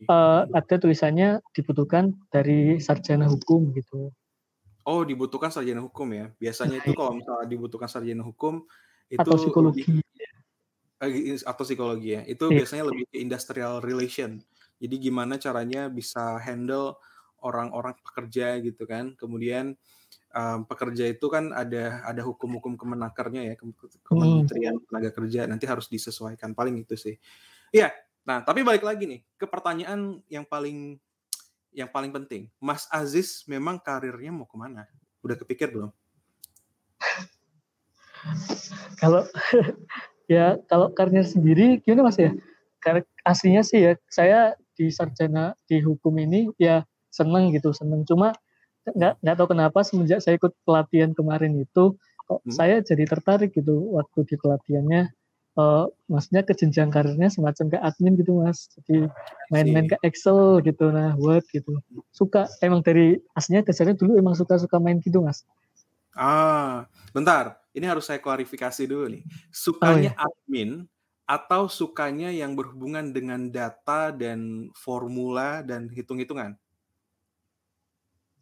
uh, 0.07 0.47
ada 0.49 0.75
tulisannya 0.77 1.43
dibutuhkan 1.53 2.15
dari 2.33 2.79
sarjana 2.81 3.27
hukum 3.29 3.73
gitu. 3.75 4.09
Oh, 4.81 5.05
dibutuhkan 5.05 5.53
sarjana 5.53 5.85
hukum 5.85 6.09
ya. 6.09 6.33
Biasanya 6.41 6.81
itu 6.81 6.97
kalau 6.97 7.17
misalnya 7.17 7.45
dibutuhkan 7.45 7.89
sarjana 7.89 8.25
hukum 8.25 8.65
itu 9.11 9.21
atau 9.21 9.35
psikologi 9.37 9.83
lebih, 11.01 11.41
atau 11.45 11.63
psikologi 11.65 12.09
ya. 12.17 12.21
Itu 12.25 12.49
yeah. 12.49 12.57
biasanya 12.63 12.83
lebih 12.89 13.05
ke 13.09 13.17
industrial 13.21 13.81
relation. 13.81 14.41
Jadi 14.81 14.95
gimana 14.97 15.37
caranya 15.37 15.85
bisa 15.93 16.41
handle 16.41 16.97
orang-orang 17.45 17.93
pekerja 18.01 18.57
gitu 18.61 18.89
kan. 18.89 19.13
Kemudian 19.13 19.77
um, 20.33 20.65
pekerja 20.65 21.09
itu 21.09 21.25
kan 21.29 21.53
ada 21.53 22.01
ada 22.01 22.21
hukum-hukum 22.25 22.73
kemenakernya 22.77 23.53
ya 23.53 23.55
hmm. 23.57 24.01
Kementerian 24.05 24.75
Tenaga 24.81 25.09
Kerja 25.13 25.45
nanti 25.45 25.65
harus 25.69 25.85
disesuaikan 25.89 26.57
paling 26.57 26.81
itu 26.81 26.97
sih. 26.97 27.15
Iya. 27.69 27.93
Nah, 28.21 28.45
tapi 28.45 28.61
balik 28.61 28.85
lagi 28.85 29.09
nih 29.09 29.21
ke 29.37 29.49
pertanyaan 29.49 30.21
yang 30.29 30.45
paling 30.45 31.01
yang 31.71 31.89
paling 31.89 32.11
penting. 32.11 32.51
Mas 32.59 32.85
Aziz 32.91 33.47
memang 33.47 33.79
karirnya 33.79 34.29
mau 34.29 34.45
ke 34.45 34.57
mana? 34.59 34.85
Udah 35.23 35.39
kepikir 35.39 35.71
belum? 35.71 35.89
kalau 39.01 39.25
ya 40.33 40.59
kalau 40.69 40.93
karirnya 40.93 41.25
sendiri 41.25 41.81
gimana 41.81 42.11
Mas 42.11 42.19
ya? 42.19 42.35
Karena 42.81 43.01
aslinya 43.25 43.61
sih 43.65 43.79
ya 43.81 43.93
saya 44.09 44.53
di 44.77 44.89
sarjana 44.89 45.53
di 45.69 45.81
hukum 45.81 46.17
ini 46.17 46.49
ya 46.57 46.85
seneng 47.13 47.53
gitu 47.53 47.75
seneng 47.75 48.07
cuma 48.07 48.33
nggak 48.87 49.21
nggak 49.21 49.35
tahu 49.37 49.47
kenapa 49.53 49.85
semenjak 49.85 50.25
saya 50.25 50.41
ikut 50.41 50.57
pelatihan 50.65 51.13
kemarin 51.13 51.53
itu 51.53 51.93
kok 52.25 52.41
hmm. 52.41 52.49
saya 52.49 52.81
jadi 52.81 53.05
tertarik 53.05 53.53
gitu 53.53 53.93
waktu 53.93 54.25
di 54.25 54.35
pelatihannya 54.41 55.13
uh, 55.59 55.87
maksudnya 56.07 56.41
ke 56.45 56.53
jenjang 56.55 56.91
karirnya 56.91 57.27
semacam 57.31 57.65
kayak 57.71 57.83
admin 57.83 58.13
gitu 58.19 58.31
mas. 58.39 58.71
Jadi 58.77 59.07
main-main 59.51 59.87
ke 59.89 59.97
Excel 60.05 60.61
gitu 60.63 60.91
nah 60.91 61.15
Word 61.19 61.43
gitu. 61.51 61.79
Suka 62.13 62.47
emang 62.63 62.83
dari 62.83 63.19
aslinya 63.35 63.65
dasarnya 63.67 63.97
dulu 63.97 64.15
emang 64.19 64.35
suka-suka 64.37 64.79
main 64.79 64.99
gitu 65.03 65.23
mas. 65.23 65.43
Ah 66.15 66.87
bentar. 67.11 67.59
Ini 67.71 67.87
harus 67.87 68.03
saya 68.03 68.19
klarifikasi 68.19 68.83
dulu 68.83 69.07
nih. 69.07 69.23
Sukanya 69.47 70.11
oh, 70.11 70.19
iya. 70.19 70.27
admin 70.27 70.69
atau 71.23 71.71
sukanya 71.71 72.27
yang 72.27 72.59
berhubungan 72.59 73.15
dengan 73.15 73.47
data 73.47 74.11
dan 74.11 74.67
formula 74.75 75.63
dan 75.63 75.87
hitung-hitungan? 75.87 76.59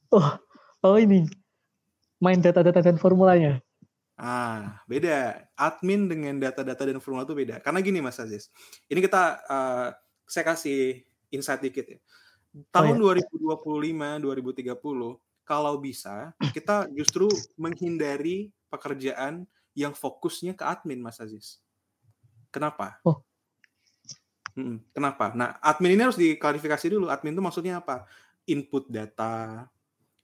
Oh, 0.10 0.42
oh 0.82 0.98
ini. 0.98 1.30
Main 2.18 2.42
data-data 2.42 2.82
dan 2.82 2.98
formulanya. 2.98 3.62
Ah, 4.20 4.84
beda. 4.84 5.48
Admin 5.56 6.12
dengan 6.12 6.36
data-data 6.44 6.84
dan 6.84 7.00
formula 7.00 7.24
itu 7.24 7.32
beda. 7.32 7.64
Karena 7.64 7.80
gini 7.80 8.04
Mas 8.04 8.20
Aziz, 8.20 8.52
ini 8.92 9.00
kita 9.00 9.40
uh, 9.48 9.88
saya 10.28 10.44
kasih 10.44 11.08
insight 11.32 11.64
dikit 11.64 11.88
ya. 11.88 12.00
Tahun 12.76 13.00
oh, 13.00 13.16
iya. 13.16 13.24
2025, 13.24 14.20
2030, 14.20 15.48
kalau 15.48 15.74
bisa 15.80 16.36
kita 16.52 16.92
justru 16.92 17.32
menghindari 17.56 18.52
pekerjaan 18.68 19.48
yang 19.72 19.96
fokusnya 19.96 20.52
ke 20.52 20.68
admin 20.68 21.00
Mas 21.00 21.24
Aziz. 21.24 21.64
Kenapa? 22.52 23.00
Oh. 23.08 23.24
Hmm, 24.60 24.84
kenapa? 24.92 25.32
Nah, 25.32 25.56
admin 25.64 25.96
ini 25.96 26.04
harus 26.04 26.20
diklarifikasi 26.20 26.92
dulu. 26.92 27.08
Admin 27.08 27.40
itu 27.40 27.44
maksudnya 27.46 27.80
apa? 27.80 28.04
Input 28.52 28.92
data, 28.92 29.64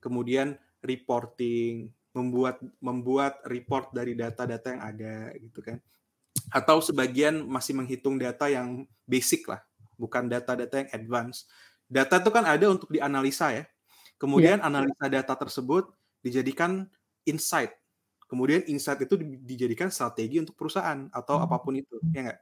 kemudian 0.03 0.59
reporting, 0.83 1.87
membuat 2.15 2.63
membuat 2.79 3.43
report 3.43 3.91
dari 3.91 4.15
data-data 4.15 4.71
yang 4.71 4.83
ada 4.83 5.15
gitu 5.35 5.59
kan. 5.59 5.77
Atau 6.47 6.79
sebagian 6.79 7.43
masih 7.43 7.75
menghitung 7.75 8.15
data 8.15 8.47
yang 8.47 8.87
basic 9.03 9.43
lah, 9.51 9.59
bukan 9.99 10.31
data-data 10.31 10.87
yang 10.87 10.89
advance. 10.95 11.43
Data 11.85 12.17
itu 12.23 12.31
kan 12.31 12.47
ada 12.47 12.65
untuk 12.71 12.87
dianalisa 12.87 13.51
ya. 13.51 13.63
Kemudian 14.15 14.63
yeah. 14.63 14.67
analisa 14.67 15.05
data 15.11 15.35
tersebut 15.35 15.91
dijadikan 16.23 16.87
insight 17.27 17.75
kemudian 18.25 18.65
insight 18.65 18.97
itu 19.05 19.15
dijadikan 19.21 19.93
strategi 19.93 20.41
untuk 20.41 20.57
perusahaan 20.57 21.05
atau 21.13 21.37
hmm. 21.37 21.45
apa 21.45 21.55
pun 21.61 21.73
itu 21.77 21.95
ya 22.09 22.21
nggak 22.25 22.39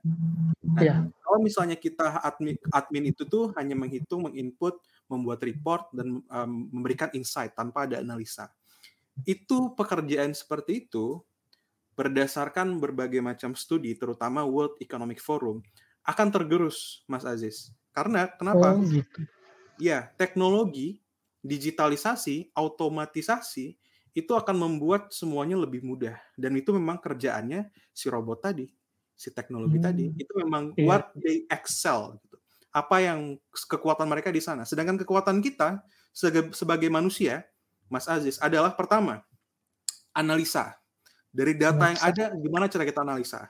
nah 0.63 0.82
yeah. 0.84 1.00
kalau 1.20 1.44
misalnya 1.44 1.75
kita 1.75 2.24
admin 2.24 2.56
admin 2.72 3.12
itu 3.12 3.27
tuh 3.27 3.51
hanya 3.60 3.75
menghitung 3.75 4.24
menginput 4.24 4.80
membuat 5.12 5.44
report 5.44 5.92
dan 5.92 6.24
um, 6.24 6.51
memberikan 6.72 7.12
insight 7.12 7.51
tanpa 7.51 7.84
ada 7.84 8.00
analisa 8.00 8.48
itu 9.24 9.77
pekerjaan 9.77 10.34
seperti 10.34 10.88
itu 10.88 11.22
berdasarkan 11.93 12.82
berbagai 12.82 13.22
macam 13.22 13.53
studi 13.53 13.93
terutama 13.93 14.41
World 14.41 14.82
Economic 14.82 15.22
Forum 15.22 15.62
akan 16.03 16.27
tergerus 16.34 17.05
Mas 17.05 17.24
Aziz 17.24 17.70
karena 17.93 18.25
kenapa 18.34 18.74
oh, 18.74 18.82
gitu. 18.82 19.29
ya 19.77 20.10
teknologi 20.17 21.00
digitalisasi 21.46 22.50
automatisasi 22.58 23.77
itu 24.13 24.32
akan 24.34 24.58
membuat 24.58 25.13
semuanya 25.13 25.58
lebih 25.58 25.86
mudah 25.86 26.17
dan 26.34 26.53
itu 26.58 26.74
memang 26.74 26.98
kerjaannya 26.98 27.70
si 27.93 28.10
robot 28.10 28.41
tadi 28.41 28.65
si 29.13 29.29
teknologi 29.29 29.77
hmm. 29.77 29.86
tadi 29.86 30.05
itu 30.17 30.34
memang 30.41 30.74
yeah. 30.74 30.86
what 30.89 31.13
they 31.13 31.46
excel 31.53 32.17
gitu 32.25 32.38
apa 32.74 32.98
yang 33.05 33.38
kekuatan 33.53 34.10
mereka 34.10 34.34
di 34.34 34.41
sana 34.41 34.65
sedangkan 34.65 34.98
kekuatan 35.05 35.46
kita 35.46 35.86
sebagai 36.53 36.89
manusia 36.89 37.46
Mas 37.92 38.06
Aziz 38.08 38.40
adalah 38.40 38.74
pertama 38.75 39.24
analisa 40.13 40.75
dari 41.34 41.58
data 41.58 41.90
yang 41.90 42.02
ada 42.02 42.25
gimana 42.38 42.66
cara 42.70 42.84
kita 42.86 43.02
analisa 43.02 43.42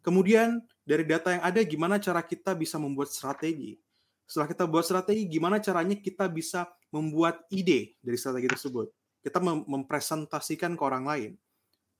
kemudian 0.00 0.62
dari 0.82 1.04
data 1.06 1.30
yang 1.34 1.42
ada 1.44 1.60
gimana 1.62 2.00
cara 2.00 2.24
kita 2.24 2.56
bisa 2.56 2.80
membuat 2.80 3.12
strategi 3.12 3.78
setelah 4.24 4.48
kita 4.48 4.64
buat 4.64 4.84
strategi 4.86 5.28
gimana 5.28 5.60
caranya 5.60 5.94
kita 5.98 6.26
bisa 6.32 6.66
membuat 6.88 7.44
ide 7.52 7.94
dari 8.00 8.16
strategi 8.16 8.48
tersebut 8.48 8.88
kita 9.22 9.38
mem 9.38 9.62
mempresentasikan 9.64 10.74
ke 10.74 10.82
orang 10.82 11.06
lain. 11.06 11.32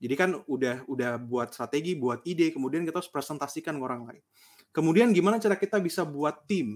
Jadi 0.03 0.13
kan 0.19 0.35
udah 0.35 0.83
udah 0.83 1.15
buat 1.15 1.55
strategi, 1.55 1.95
buat 1.95 2.19
ide, 2.27 2.51
kemudian 2.51 2.83
kita 2.83 2.99
harus 2.99 3.07
presentasikan 3.07 3.79
ke 3.79 3.83
orang 3.83 4.03
lain. 4.03 4.23
Kemudian 4.75 5.15
gimana 5.15 5.39
cara 5.39 5.55
kita 5.55 5.79
bisa 5.79 6.03
buat 6.03 6.43
tim? 6.43 6.75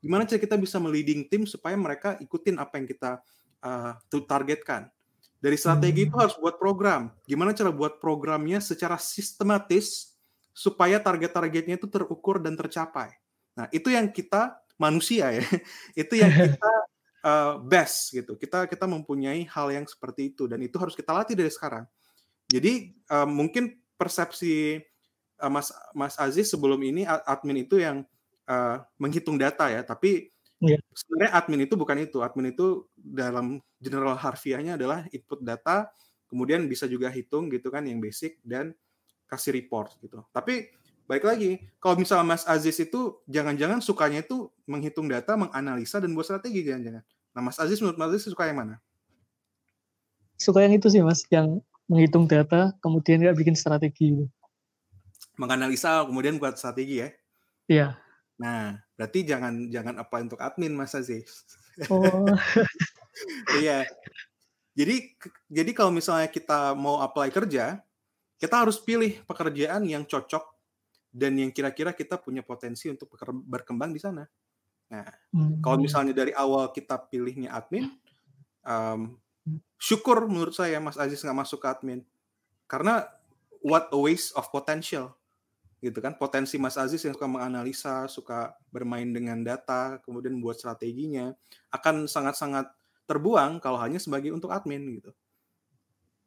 Gimana 0.00 0.24
cara 0.24 0.40
kita 0.40 0.56
bisa 0.56 0.80
meliding 0.80 1.28
tim 1.28 1.44
supaya 1.44 1.76
mereka 1.76 2.16
ikutin 2.16 2.56
apa 2.56 2.80
yang 2.80 2.88
kita 2.88 3.20
uh, 3.64 3.96
targetkan? 4.28 4.92
Dari 5.40 5.60
strategi 5.60 6.08
itu 6.08 6.16
hmm. 6.16 6.22
harus 6.24 6.36
buat 6.40 6.56
program. 6.56 7.12
Gimana 7.28 7.52
cara 7.52 7.68
buat 7.68 8.00
programnya 8.00 8.64
secara 8.64 8.96
sistematis 8.96 10.16
supaya 10.56 10.96
target-targetnya 11.02 11.76
itu 11.76 11.84
terukur 11.90 12.40
dan 12.40 12.56
tercapai. 12.56 13.12
Nah, 13.52 13.68
itu 13.68 13.92
yang 13.92 14.08
kita 14.08 14.56
manusia 14.80 15.36
ya. 15.36 15.44
itu 16.06 16.14
yang 16.16 16.32
kita 16.48 16.72
uh, 17.24 17.52
best 17.60 18.12
gitu. 18.12 18.36
Kita 18.40 18.68
kita 18.68 18.84
mempunyai 18.88 19.44
hal 19.48 19.68
yang 19.72 19.84
seperti 19.88 20.32
itu 20.34 20.48
dan 20.48 20.60
itu 20.64 20.76
harus 20.76 20.96
kita 20.96 21.12
latih 21.12 21.36
dari 21.36 21.50
sekarang. 21.52 21.84
Jadi 22.48 22.92
uh, 23.12 23.28
mungkin 23.28 23.76
persepsi 23.96 24.80
uh, 25.40 25.50
Mas 25.50 25.72
Mas 25.96 26.14
Aziz 26.20 26.52
sebelum 26.52 26.78
ini 26.84 27.04
admin 27.04 27.64
itu 27.64 27.80
yang 27.80 28.04
uh, 28.48 28.82
menghitung 29.00 29.40
data 29.40 29.68
ya, 29.68 29.80
tapi 29.84 30.33
yeah. 30.66 30.80
sebenarnya 30.96 31.30
admin 31.36 31.62
itu 31.68 31.74
bukan 31.76 31.96
itu. 32.02 32.18
Admin 32.24 32.52
itu 32.52 32.88
dalam 32.96 33.60
general 33.78 34.16
harfiahnya 34.16 34.80
adalah 34.80 35.04
input 35.12 35.44
data, 35.44 35.92
kemudian 36.26 36.64
bisa 36.66 36.88
juga 36.88 37.12
hitung 37.12 37.52
gitu 37.52 37.68
kan 37.68 37.84
yang 37.84 38.00
basic 38.00 38.40
dan 38.42 38.72
kasih 39.28 39.54
report 39.54 39.96
gitu. 40.00 40.24
Tapi 40.32 40.72
baik 41.04 41.24
lagi, 41.24 41.60
kalau 41.80 42.00
misalnya 42.00 42.36
Mas 42.36 42.44
Aziz 42.48 42.76
itu 42.80 43.20
jangan-jangan 43.28 43.84
sukanya 43.84 44.24
itu 44.24 44.48
menghitung 44.64 45.08
data, 45.08 45.36
menganalisa 45.36 46.00
dan 46.00 46.12
buat 46.16 46.24
strategi 46.24 46.64
jangan-jangan. 46.64 47.04
Nah, 47.34 47.42
Mas 47.42 47.58
Aziz 47.58 47.82
menurut 47.82 47.98
Mas 47.98 48.14
Aziz 48.14 48.30
suka 48.30 48.46
yang 48.48 48.62
mana? 48.62 48.78
Suka 50.38 50.62
yang 50.62 50.74
itu 50.74 50.86
sih, 50.90 51.02
Mas, 51.02 51.26
yang 51.30 51.60
menghitung 51.90 52.24
data, 52.30 52.72
kemudian 52.80 53.20
nggak 53.20 53.36
bikin 53.38 53.56
strategi. 53.58 54.14
Menganalisa, 55.34 56.06
kemudian 56.06 56.38
buat 56.38 56.54
strategi 56.56 57.02
ya? 57.02 57.08
Iya. 57.66 57.88
Nah, 58.40 58.74
berarti 58.98 59.22
jangan 59.22 59.70
jangan 59.70 59.94
apa 60.02 60.16
untuk 60.22 60.40
admin, 60.42 60.74
Mas 60.74 60.94
Aziz. 60.94 61.46
Oh. 61.86 62.26
iya. 63.62 63.86
Jadi 64.74 65.14
jadi 65.46 65.70
kalau 65.70 65.94
misalnya 65.94 66.26
kita 66.26 66.74
mau 66.74 66.98
apply 66.98 67.30
kerja, 67.30 67.78
kita 68.38 68.54
harus 68.66 68.82
pilih 68.82 69.22
pekerjaan 69.22 69.86
yang 69.86 70.02
cocok 70.02 70.54
dan 71.14 71.38
yang 71.38 71.54
kira-kira 71.54 71.94
kita 71.94 72.18
punya 72.18 72.42
potensi 72.42 72.90
untuk 72.90 73.06
berkembang 73.46 73.94
di 73.94 74.02
sana. 74.02 74.26
Nah, 74.90 75.06
hmm. 75.30 75.62
kalau 75.62 75.78
misalnya 75.78 76.10
dari 76.10 76.34
awal 76.34 76.74
kita 76.74 76.98
pilihnya 77.06 77.54
admin, 77.54 77.86
um, 78.66 79.14
syukur 79.78 80.26
menurut 80.26 80.58
saya 80.58 80.82
Mas 80.82 80.98
Aziz 80.98 81.22
nggak 81.22 81.38
masuk 81.46 81.62
ke 81.62 81.68
admin, 81.70 82.02
karena 82.66 83.06
what 83.62 83.88
a 83.94 83.98
waste 83.98 84.34
of 84.34 84.50
potential, 84.50 85.14
gitu 85.84 86.00
kan? 86.00 86.16
Potensi 86.16 86.56
Mas 86.56 86.80
Aziz 86.80 87.04
yang 87.04 87.12
suka 87.12 87.28
menganalisa, 87.28 88.08
suka 88.08 88.56
bermain 88.72 89.06
dengan 89.12 89.44
data, 89.44 90.00
kemudian 90.00 90.40
buat 90.40 90.56
strateginya, 90.56 91.36
akan 91.68 92.08
sangat-sangat 92.08 92.72
terbuang 93.04 93.60
kalau 93.60 93.76
hanya 93.76 94.00
sebagai 94.00 94.32
untuk 94.32 94.48
admin 94.48 94.96
gitu. 94.96 95.12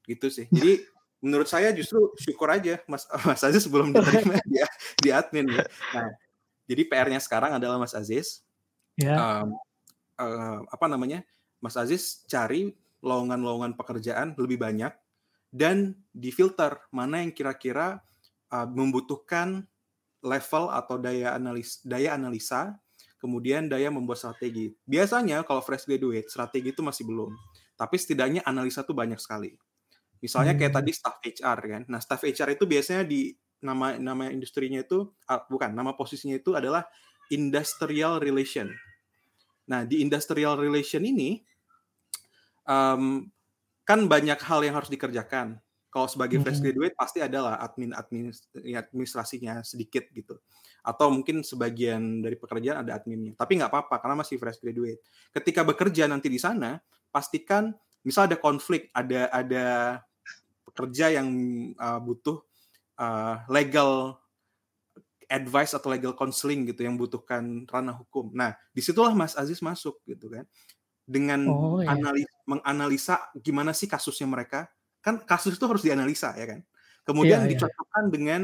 Gitu 0.06 0.28
sih. 0.30 0.46
Jadi 0.54 0.86
menurut 1.18 1.50
saya 1.50 1.74
justru 1.74 2.14
syukur 2.22 2.54
aja 2.54 2.78
Mas 2.86 3.10
Mas 3.28 3.42
Aziz 3.42 3.66
sebelum 3.66 3.90
diterima 3.90 4.38
di, 4.46 4.62
di 5.02 5.10
admin. 5.10 5.50
Ya. 5.50 5.66
Nah, 5.98 6.10
jadi 6.70 6.82
PR-nya 6.86 7.20
sekarang 7.20 7.58
adalah 7.58 7.82
Mas 7.82 7.98
Aziz 7.98 8.46
yeah. 9.00 9.42
um, 9.44 9.58
uh, 10.22 10.62
apa 10.70 10.86
namanya 10.86 11.26
Mas 11.58 11.74
Aziz 11.80 12.26
cari 12.30 12.78
lowongan-lowongan 13.02 13.74
pekerjaan 13.78 14.38
lebih 14.38 14.62
banyak 14.62 14.94
dan 15.54 15.96
difilter 16.12 16.82
mana 16.92 17.24
yang 17.24 17.32
kira-kira 17.32 18.04
uh, 18.54 18.68
membutuhkan 18.68 19.66
level 20.22 20.74
atau 20.74 20.98
daya 20.98 21.38
analis 21.38 21.80
daya 21.86 22.18
analisa 22.18 22.76
kemudian 23.18 23.66
daya 23.66 23.90
membuat 23.90 24.22
strategi. 24.22 24.74
Biasanya 24.86 25.42
kalau 25.44 25.62
fresh 25.66 25.90
graduate, 25.90 26.30
strategi 26.30 26.70
itu 26.72 26.86
masih 26.86 27.04
belum. 27.06 27.34
Tapi 27.78 27.96
setidaknya 27.98 28.42
analisa 28.46 28.86
tuh 28.86 28.94
banyak 28.94 29.18
sekali. 29.18 29.54
Misalnya 30.22 30.58
kayak 30.58 30.74
hmm. 30.74 30.80
tadi 30.82 30.92
staff 30.94 31.18
HR 31.22 31.60
kan. 31.62 31.82
Nah, 31.90 32.00
staff 32.02 32.22
HR 32.26 32.58
itu 32.58 32.66
biasanya 32.66 33.04
di 33.06 33.34
nama 33.58 33.98
nama 33.98 34.30
industrinya 34.30 34.82
itu 34.82 35.10
uh, 35.30 35.42
bukan 35.50 35.74
nama 35.74 35.98
posisinya 35.98 36.38
itu 36.38 36.54
adalah 36.54 36.86
industrial 37.34 38.22
relation. 38.22 38.70
Nah, 39.70 39.86
di 39.86 40.02
industrial 40.02 40.58
relation 40.58 41.02
ini 41.06 41.42
um, 42.66 43.28
kan 43.86 44.00
banyak 44.06 44.38
hal 44.42 44.62
yang 44.66 44.78
harus 44.78 44.90
dikerjakan. 44.90 45.58
Kalau 45.98 46.06
sebagai 46.06 46.38
fresh 46.46 46.62
hmm. 46.62 46.66
graduate 46.70 46.94
pasti 46.94 47.26
adalah 47.26 47.58
admin 47.58 47.90
admin 47.98 48.30
administrasinya 48.54 49.66
sedikit 49.66 50.06
gitu. 50.14 50.38
Atau 50.86 51.10
mungkin 51.10 51.42
sebagian 51.42 52.22
dari 52.22 52.38
pekerjaan 52.38 52.86
ada 52.86 53.02
adminnya. 53.02 53.34
Tapi 53.34 53.58
nggak 53.58 53.74
apa-apa 53.74 53.98
karena 53.98 54.22
masih 54.22 54.38
fresh 54.38 54.62
graduate. 54.62 55.02
Ketika 55.34 55.66
bekerja 55.66 56.06
nanti 56.06 56.30
di 56.30 56.38
sana, 56.38 56.78
pastikan 57.10 57.74
misal 58.06 58.30
ada 58.30 58.38
konflik, 58.38 58.94
ada 58.94 59.26
ada 59.34 59.66
pekerja 60.70 61.18
yang 61.18 61.34
uh, 61.82 61.98
butuh 61.98 62.46
uh, 63.02 63.42
legal 63.50 64.22
advice 65.26 65.74
atau 65.74 65.90
legal 65.90 66.14
counseling 66.14 66.70
gitu 66.70 66.86
yang 66.86 66.94
butuhkan 66.94 67.66
ranah 67.66 67.98
hukum. 67.98 68.30
Nah, 68.38 68.54
di 68.70 68.86
situlah 68.86 69.18
Mas 69.18 69.34
Aziz 69.34 69.66
masuk 69.66 69.98
gitu 70.06 70.30
kan 70.30 70.46
dengan 71.08 71.48
oh, 71.48 71.80
iya. 71.80 71.96
analis 71.96 72.28
menganalisa 72.44 73.32
gimana 73.40 73.72
sih 73.72 73.88
kasusnya 73.88 74.28
mereka 74.28 74.68
kan 75.08 75.24
kasus 75.24 75.56
itu 75.56 75.64
harus 75.64 75.80
dianalisa 75.80 76.36
ya 76.36 76.44
kan 76.44 76.60
kemudian 77.08 77.40
iya, 77.40 77.48
iya. 77.48 77.52
dicocokkan 77.56 78.04
iya. 78.04 78.12
dengan 78.12 78.42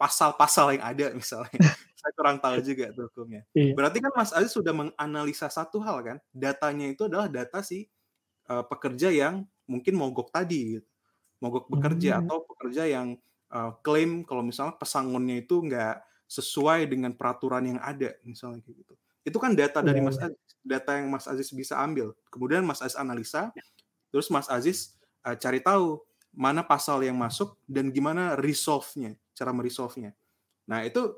pasal-pasal 0.00 0.80
yang 0.80 0.84
ada 0.88 1.06
misalnya 1.20 1.60
saya 2.00 2.12
kurang 2.16 2.40
tahu 2.40 2.64
juga 2.64 2.88
tuh 2.96 3.12
hukumnya 3.12 3.44
iya. 3.52 3.76
berarti 3.76 4.00
kan 4.00 4.12
Mas 4.16 4.32
Aziz 4.32 4.56
sudah 4.56 4.72
menganalisa 4.72 5.52
satu 5.52 5.84
hal 5.84 6.00
kan 6.00 6.16
datanya 6.32 6.88
itu 6.88 7.04
adalah 7.04 7.28
data 7.28 7.60
si 7.60 7.84
uh, 8.48 8.64
pekerja 8.64 9.12
yang 9.12 9.44
mungkin 9.68 10.00
mogok 10.00 10.32
tadi 10.32 10.80
gitu. 10.80 10.88
mogok 11.44 11.68
bekerja 11.68 12.16
hmm. 12.16 12.20
atau 12.24 12.36
pekerja 12.48 12.88
yang 12.88 13.20
uh, 13.52 13.76
klaim 13.84 14.24
kalau 14.24 14.40
misalnya 14.40 14.80
pesangonnya 14.80 15.44
itu 15.44 15.60
nggak 15.60 16.00
sesuai 16.24 16.88
dengan 16.88 17.12
peraturan 17.12 17.76
yang 17.76 17.80
ada 17.84 18.16
misalnya 18.24 18.64
kayak 18.64 18.80
gitu 18.80 18.94
itu 19.28 19.36
kan 19.36 19.52
data 19.52 19.84
dari 19.84 20.00
Mas 20.00 20.16
iya. 20.16 20.32
Aziz 20.32 20.40
data 20.64 20.90
yang 20.96 21.12
Mas 21.12 21.28
Aziz 21.28 21.52
bisa 21.52 21.76
ambil 21.76 22.16
kemudian 22.32 22.64
Mas 22.64 22.80
Aziz 22.80 22.96
analisa 22.96 23.52
terus 24.08 24.32
Mas 24.32 24.48
Aziz 24.48 24.97
uh, 25.28 25.36
cari 25.36 25.60
tahu 25.60 26.00
mana 26.32 26.64
pasal 26.64 27.04
yang 27.04 27.16
masuk 27.18 27.60
dan 27.68 27.92
gimana 27.92 28.38
resolve-nya, 28.38 29.16
cara 29.36 29.52
meresolve-nya. 29.52 30.16
Nah, 30.68 30.84
itu 30.84 31.12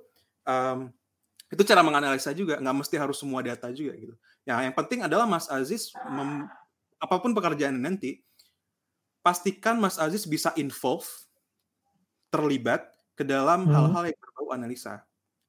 um, 0.47 0.91
itu 1.51 1.63
cara 1.67 1.83
menganalisa 1.83 2.31
juga, 2.31 2.59
nggak 2.63 2.77
mesti 2.87 2.97
harus 2.99 3.19
semua 3.19 3.43
data 3.43 3.71
juga 3.75 3.95
gitu. 3.99 4.15
Ya, 4.47 4.59
yang 4.63 4.75
penting 4.75 5.03
adalah 5.05 5.27
Mas 5.27 5.51
Aziz 5.51 5.91
mem, 6.09 6.47
apa 6.99 7.17
pun 7.19 7.35
pekerjaan 7.35 7.77
nanti 7.79 8.23
pastikan 9.21 9.77
Mas 9.77 9.99
Aziz 9.99 10.25
bisa 10.25 10.55
involve 10.57 11.07
terlibat 12.31 12.89
ke 13.19 13.27
dalam 13.27 13.67
hmm. 13.67 13.73
hal-hal 13.75 14.03
hmm. 14.07 14.11
yang 14.15 14.19
berbau 14.23 14.49
analisa 14.55 14.95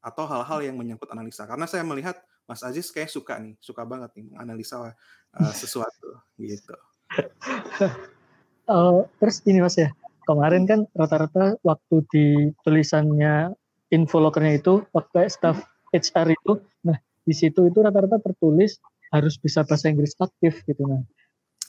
atau 0.01 0.25
hal-hal 0.25 0.59
yang 0.65 0.75
menyangkut 0.75 1.07
analisa. 1.13 1.45
Karena 1.45 1.69
saya 1.69 1.85
melihat 1.85 2.17
Mas 2.49 2.65
Aziz 2.65 2.89
kayak 2.89 3.13
suka 3.13 3.37
nih, 3.37 3.55
suka 3.61 3.85
banget 3.85 4.11
nih 4.17 4.33
menganalisa 4.33 4.81
uh, 4.81 5.53
sesuatu 5.53 6.19
gitu. 6.41 6.75
uh, 8.67 9.05
terus 9.17 9.41
ini 9.47 9.63
mas 9.63 9.79
ya 9.79 9.89
kemarin 10.27 10.69
kan 10.69 10.85
rata-rata 10.93 11.57
waktu 11.65 11.95
di 12.13 12.25
tulisannya 12.61 13.55
info 13.89 14.21
lokernya 14.21 14.61
itu 14.61 14.85
waktu 14.93 15.29
staff 15.31 15.63
HR 15.95 16.35
itu 16.35 16.61
nah 16.85 16.97
di 17.25 17.33
situ 17.33 17.69
itu 17.69 17.79
rata-rata 17.81 18.21
tertulis 18.21 18.77
harus 19.11 19.35
bisa 19.41 19.65
bahasa 19.65 19.89
Inggris 19.89 20.13
aktif 20.19 20.61
gitu 20.67 20.83
nah 20.85 21.01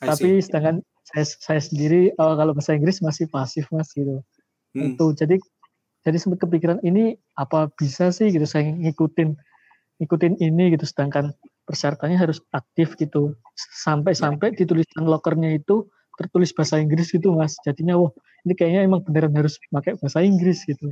tapi 0.03 0.43
sedangkan 0.43 0.83
saya, 1.07 1.25
saya 1.27 1.61
sendiri 1.63 2.11
uh, 2.19 2.35
kalau 2.35 2.53
bahasa 2.55 2.75
Inggris 2.75 2.99
masih 3.03 3.31
pasif 3.31 3.71
mas 3.71 3.91
gitu. 3.95 4.23
Hmm. 4.73 4.97
itu 4.97 5.07
jadi 5.15 5.37
jadi 6.03 6.17
sempat 6.19 6.43
kepikiran 6.43 6.83
ini 6.83 7.15
apa 7.39 7.71
bisa 7.79 8.11
sih? 8.11 8.35
gitu 8.35 8.43
saya 8.43 8.67
ngikutin 8.67 9.39
ngikutin 10.03 10.35
ini 10.43 10.75
gitu 10.75 10.83
sedangkan 10.83 11.31
persyaratannya 11.69 12.19
harus 12.19 12.43
aktif 12.51 12.99
gitu. 12.99 13.39
Sampai-sampai 13.87 14.59
di 14.59 14.67
tulisan 14.67 15.07
lokernya 15.07 15.55
itu 15.55 15.87
tertulis 16.27 16.51
bahasa 16.55 16.79
Inggris 16.79 17.11
gitu 17.11 17.35
mas. 17.35 17.59
Jadinya 17.67 17.99
wah 17.99 18.13
ini 18.47 18.53
kayaknya 18.55 18.81
emang 18.87 19.01
beneran 19.03 19.35
harus 19.35 19.59
pakai 19.71 19.99
bahasa 19.99 20.23
Inggris 20.23 20.63
gitu. 20.67 20.91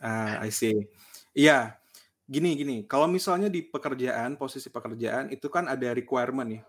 Ah 0.00 0.40
I 0.44 0.52
see. 0.52 0.84
Iya. 1.32 1.76
Gini 2.24 2.56
gini. 2.56 2.76
Kalau 2.88 3.04
misalnya 3.04 3.52
di 3.52 3.64
pekerjaan 3.64 4.40
posisi 4.40 4.72
pekerjaan 4.72 5.28
itu 5.28 5.48
kan 5.52 5.68
ada 5.68 5.92
requirement 5.92 6.48
ya. 6.48 6.62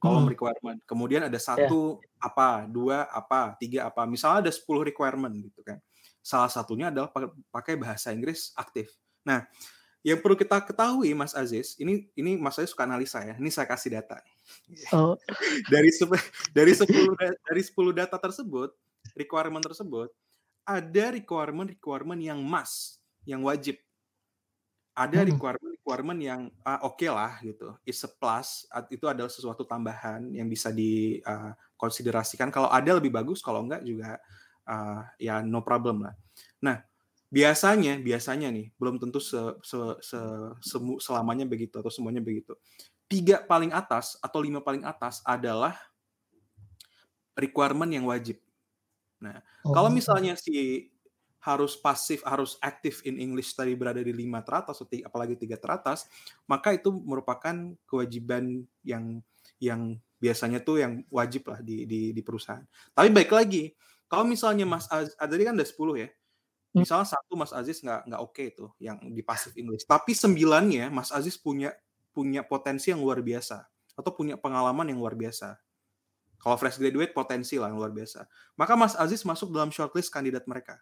Kolom 0.00 0.24
hmm. 0.24 0.32
requirement. 0.32 0.78
Kemudian 0.88 1.26
ada 1.28 1.36
satu 1.36 2.00
yeah. 2.00 2.26
apa 2.30 2.64
dua 2.70 3.10
apa 3.10 3.58
tiga 3.58 3.90
apa. 3.90 4.08
Misalnya 4.08 4.48
ada 4.48 4.52
10 4.54 4.64
requirement 4.90 5.34
gitu 5.34 5.60
kan. 5.60 5.76
Salah 6.24 6.48
satunya 6.48 6.88
adalah 6.88 7.12
pakai 7.52 7.76
bahasa 7.76 8.08
Inggris 8.14 8.54
aktif. 8.56 8.96
Nah 9.28 9.44
yang 10.04 10.20
perlu 10.20 10.36
kita 10.36 10.60
ketahui 10.60 11.16
Mas 11.16 11.32
Aziz, 11.32 11.80
ini 11.80 12.08
ini 12.12 12.36
Mas 12.36 12.60
Aziz 12.60 12.72
suka 12.72 12.84
analisa 12.84 13.24
ya. 13.24 13.40
Ini 13.40 13.48
saya 13.48 13.64
kasih 13.64 13.96
data. 13.96 14.20
Oh. 14.92 15.16
dari 15.72 15.90
dari 16.52 16.72
10 16.72 16.86
dari 17.48 17.62
10 17.62 17.74
data 17.94 18.16
tersebut, 18.16 18.70
requirement 19.16 19.64
tersebut, 19.64 20.08
ada 20.64 21.04
requirement 21.12 21.68
requirement 21.68 22.20
yang 22.20 22.40
must, 22.40 23.00
yang 23.28 23.44
wajib. 23.44 23.76
Ada 24.94 25.26
hmm. 25.26 25.28
requirement 25.34 25.72
requirement 25.74 26.20
yang 26.22 26.40
uh, 26.62 26.80
oke 26.86 26.96
okay 26.96 27.10
lah 27.10 27.36
gitu. 27.42 27.74
Is 27.84 28.00
a 28.06 28.10
plus, 28.10 28.64
itu 28.88 29.04
adalah 29.10 29.28
sesuatu 29.28 29.66
tambahan 29.66 30.32
yang 30.32 30.46
bisa 30.46 30.70
dikonsiderasikan. 30.70 32.48
Uh, 32.48 32.54
kalau 32.54 32.68
ada 32.70 32.96
lebih 32.96 33.10
bagus, 33.10 33.42
kalau 33.42 33.66
enggak 33.66 33.82
juga 33.82 34.16
uh, 34.70 35.02
ya 35.18 35.42
no 35.42 35.66
problem 35.66 36.06
lah. 36.06 36.14
Nah, 36.62 36.78
biasanya 37.34 37.98
biasanya 37.98 38.54
nih 38.54 38.70
belum 38.78 39.02
tentu 39.02 39.18
se, 39.18 39.36
se, 39.66 39.78
se, 39.98 40.20
semu, 40.62 41.02
selamanya 41.02 41.42
begitu 41.42 41.82
atau 41.82 41.90
semuanya 41.90 42.22
begitu 42.22 42.54
tiga 43.14 43.38
paling 43.46 43.70
atas 43.70 44.18
atau 44.18 44.42
lima 44.42 44.58
paling 44.58 44.82
atas 44.82 45.22
adalah 45.22 45.78
requirement 47.38 47.86
yang 47.86 48.10
wajib 48.10 48.42
nah 49.22 49.38
oh. 49.62 49.70
kalau 49.70 49.86
misalnya 49.86 50.34
si 50.34 50.90
harus 51.38 51.78
pasif 51.78 52.26
harus 52.26 52.58
aktif 52.58 53.06
in 53.06 53.22
English 53.22 53.54
tadi 53.54 53.78
berada 53.78 54.00
di 54.02 54.10
lima 54.10 54.40
teratas 54.42 54.80
atau 54.82 54.90
tiga, 54.90 55.06
apalagi 55.06 55.38
tiga 55.38 55.54
teratas 55.54 56.10
maka 56.50 56.74
itu 56.74 56.90
merupakan 56.90 57.54
kewajiban 57.86 58.66
yang 58.82 59.22
yang 59.62 59.94
biasanya 60.18 60.58
tuh 60.58 60.82
yang 60.82 61.06
wajib 61.06 61.46
lah 61.46 61.62
di 61.62 61.86
di, 61.86 62.10
di 62.10 62.22
perusahaan 62.26 62.66
tapi 62.90 63.14
baik 63.14 63.30
lagi 63.30 63.70
kalau 64.10 64.26
misalnya 64.26 64.66
Mas 64.66 64.90
Az, 64.90 65.14
tadi 65.14 65.42
kan 65.46 65.54
ada 65.54 65.62
10 65.62 66.02
ya 66.02 66.08
Hmm. 66.74 66.82
Misalnya 66.82 67.06
satu 67.06 67.38
Mas 67.38 67.54
Aziz 67.54 67.78
nggak 67.78 68.10
nggak 68.10 68.18
oke 68.20 68.34
okay 68.34 68.50
tuh 68.50 68.74
yang 68.82 68.98
di 68.98 69.22
pasif 69.22 69.54
English, 69.54 69.86
tapi 69.86 70.10
sembilannya 70.10 70.90
Mas 70.90 71.14
Aziz 71.14 71.38
punya 71.38 71.70
punya 72.14 72.46
potensi 72.46 72.94
yang 72.94 73.02
luar 73.02 73.18
biasa 73.20 73.66
atau 73.98 74.10
punya 74.14 74.38
pengalaman 74.38 74.86
yang 74.86 75.02
luar 75.02 75.18
biasa. 75.18 75.58
Kalau 76.38 76.56
fresh 76.60 76.78
graduate 76.78 77.10
potensi 77.10 77.58
lah 77.58 77.72
yang 77.72 77.80
luar 77.80 77.90
biasa. 77.90 78.28
Maka 78.54 78.78
Mas 78.78 78.94
Aziz 78.94 79.26
masuk 79.26 79.50
dalam 79.50 79.74
shortlist 79.74 80.12
kandidat 80.12 80.46
mereka. 80.46 80.78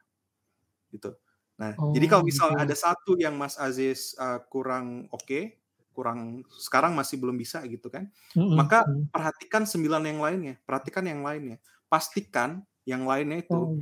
Gitu. 0.93 1.15
Nah, 1.57 1.73
oh, 1.79 1.95
jadi 1.95 2.07
kalau 2.11 2.25
misalnya 2.27 2.65
gitu. 2.65 2.67
ada 2.69 2.77
satu 2.77 3.13
yang 3.15 3.35
Mas 3.39 3.55
Aziz 3.57 4.19
uh, 4.19 4.43
kurang 4.51 5.07
oke, 5.15 5.23
okay, 5.23 5.63
kurang 5.93 6.43
sekarang 6.51 6.97
masih 6.97 7.21
belum 7.21 7.37
bisa 7.37 7.61
gitu 7.69 7.93
kan, 7.93 8.09
mm-hmm. 8.33 8.57
maka 8.57 8.83
perhatikan 9.13 9.69
sembilan 9.69 10.03
yang 10.09 10.19
lainnya, 10.19 10.55
perhatikan 10.65 11.05
yang 11.05 11.21
lainnya, 11.21 11.61
pastikan 11.87 12.65
yang 12.89 13.07
lainnya 13.07 13.45
itu 13.45 13.55
oh. 13.55 13.79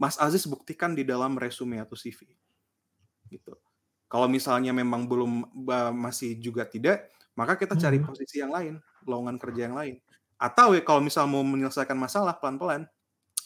Mas 0.00 0.16
Aziz 0.16 0.46
buktikan 0.46 0.94
di 0.94 1.04
dalam 1.04 1.36
resume 1.36 1.82
atau 1.82 1.98
CV. 1.98 2.32
Gitu. 3.28 3.52
Kalau 4.14 4.30
misalnya 4.30 4.70
memang 4.70 5.10
belum 5.10 5.42
masih 5.90 6.38
juga 6.38 6.62
tidak, 6.62 7.10
maka 7.34 7.58
kita 7.58 7.74
cari 7.74 7.98
hmm. 7.98 8.06
posisi 8.06 8.38
yang 8.38 8.54
lain, 8.54 8.78
lowongan 9.02 9.42
kerja 9.42 9.66
yang 9.66 9.74
lain. 9.74 9.98
Atau 10.38 10.70
ya 10.78 10.86
kalau 10.86 11.02
misal 11.02 11.26
mau 11.26 11.42
menyelesaikan 11.42 11.98
masalah 11.98 12.38
pelan-pelan, 12.38 12.86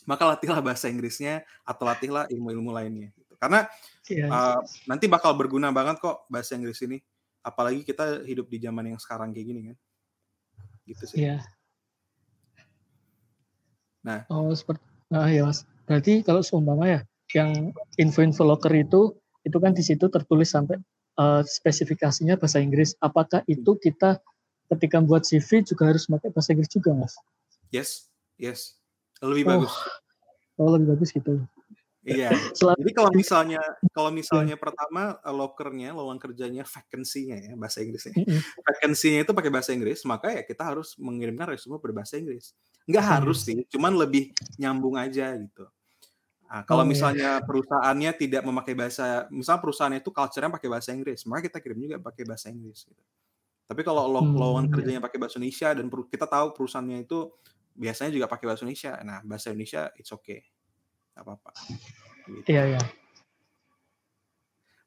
maka 0.04 0.28
latihlah 0.28 0.60
bahasa 0.60 0.92
Inggrisnya 0.92 1.40
atau 1.64 1.88
latihlah 1.88 2.28
ilmu-ilmu 2.28 2.68
lainnya. 2.68 3.08
Gitu. 3.16 3.32
Karena 3.40 3.64
yeah. 4.12 4.28
uh, 4.28 4.60
nanti 4.84 5.08
bakal 5.08 5.32
berguna 5.32 5.72
banget 5.72 6.04
kok 6.04 6.28
bahasa 6.28 6.52
Inggris 6.52 6.84
ini. 6.84 7.00
Apalagi 7.40 7.80
kita 7.80 8.28
hidup 8.28 8.52
di 8.52 8.60
zaman 8.60 8.92
yang 8.92 9.00
sekarang 9.00 9.32
kayak 9.32 9.46
gini 9.48 9.60
kan. 9.72 9.76
Gitu 10.84 11.04
sih. 11.08 11.16
Iya. 11.24 11.48
Nah. 14.04 14.28
Oh 14.28 14.52
seperti. 14.52 14.84
Ah 15.16 15.32
ya 15.32 15.48
mas. 15.48 15.64
Berarti 15.88 16.20
kalau 16.20 16.44
seumpama 16.44 16.84
ya, 16.84 17.00
yang 17.32 17.72
info-info 17.96 18.44
locker 18.44 18.72
itu, 18.76 19.16
itu 19.48 19.56
kan 19.58 19.72
di 19.72 19.80
situ 19.80 20.06
tertulis 20.12 20.52
sampai 20.52 20.76
uh, 21.16 21.42
spesifikasinya 21.42 22.36
bahasa 22.36 22.60
Inggris. 22.60 22.94
Apakah 23.00 23.42
itu 23.48 23.74
kita 23.80 24.20
ketika 24.68 25.00
buat 25.00 25.24
CV 25.24 25.64
juga 25.64 25.88
harus 25.88 26.04
pakai 26.04 26.28
bahasa 26.28 26.52
Inggris 26.52 26.70
juga, 26.70 26.92
Mas? 26.92 27.16
Yes, 27.72 28.12
yes. 28.36 28.76
Lebih 29.24 29.48
oh. 29.48 29.50
bagus. 29.56 29.74
Oh, 30.60 30.70
lebih 30.74 30.94
bagus 30.94 31.10
gitu. 31.16 31.42
Iya. 32.08 32.30
Jadi 32.56 32.92
kalau 32.96 33.12
misalnya 33.12 33.60
kalau 33.92 34.10
misalnya 34.14 34.56
yeah. 34.56 34.62
pertama 34.62 35.02
eh, 35.20 35.34
lokernya, 35.34 35.92
lowongan 35.92 36.20
kerjanya 36.20 36.64
vacancy-nya 36.64 37.36
ya 37.50 37.52
bahasa 37.58 37.84
Inggrisnya. 37.84 38.14
Mm-hmm. 38.16 38.40
Vacancy-nya 38.64 39.20
itu 39.26 39.32
pakai 39.36 39.50
bahasa 39.52 39.70
Inggris, 39.76 40.00
maka 40.08 40.32
ya 40.32 40.42
kita 40.46 40.62
harus 40.64 40.96
mengirimkan 40.96 41.52
resume 41.52 41.76
berbahasa 41.82 42.16
Inggris. 42.16 42.56
Enggak 42.88 43.04
mm. 43.04 43.12
harus 43.12 43.38
sih, 43.44 43.58
cuman 43.68 43.92
lebih 43.98 44.32
nyambung 44.56 44.96
aja 44.96 45.36
gitu. 45.36 45.68
Nah, 46.48 46.64
kalau 46.64 46.80
oh, 46.80 46.86
iya. 46.88 46.92
misalnya 46.96 47.30
iya. 47.36 47.44
perusahaannya 47.44 48.10
tidak 48.16 48.42
memakai 48.48 48.72
bahasa, 48.72 49.28
misalnya 49.28 49.60
perusahaannya 49.60 50.00
itu 50.00 50.10
culture-nya 50.10 50.48
pakai 50.48 50.68
bahasa 50.72 50.88
Inggris, 50.96 51.20
maka 51.28 51.40
kita 51.44 51.58
kirim 51.60 51.78
juga 51.84 51.96
pakai 52.00 52.24
bahasa 52.24 52.48
Inggris. 52.48 52.88
Gitu. 52.88 53.02
Tapi 53.68 53.80
kalau 53.84 54.08
lo, 54.08 54.24
hmm. 54.24 54.32
lowongan 54.32 54.64
iya. 54.64 54.72
kerjanya 54.72 55.00
pakai 55.04 55.18
bahasa 55.20 55.36
Indonesia 55.36 55.68
dan 55.76 55.86
kita 55.92 56.24
tahu 56.24 56.46
perusahaannya 56.56 56.98
itu 57.04 57.18
biasanya 57.76 58.10
juga 58.16 58.26
pakai 58.32 58.44
bahasa 58.48 58.64
Indonesia, 58.64 58.92
nah 59.04 59.20
bahasa 59.28 59.52
Indonesia 59.52 59.82
it's 60.00 60.08
okay, 60.08 60.40
nggak 61.12 61.24
apa-apa. 61.28 61.50
Gitu. 62.32 62.48
Iya 62.48 62.62
iya. 62.74 62.82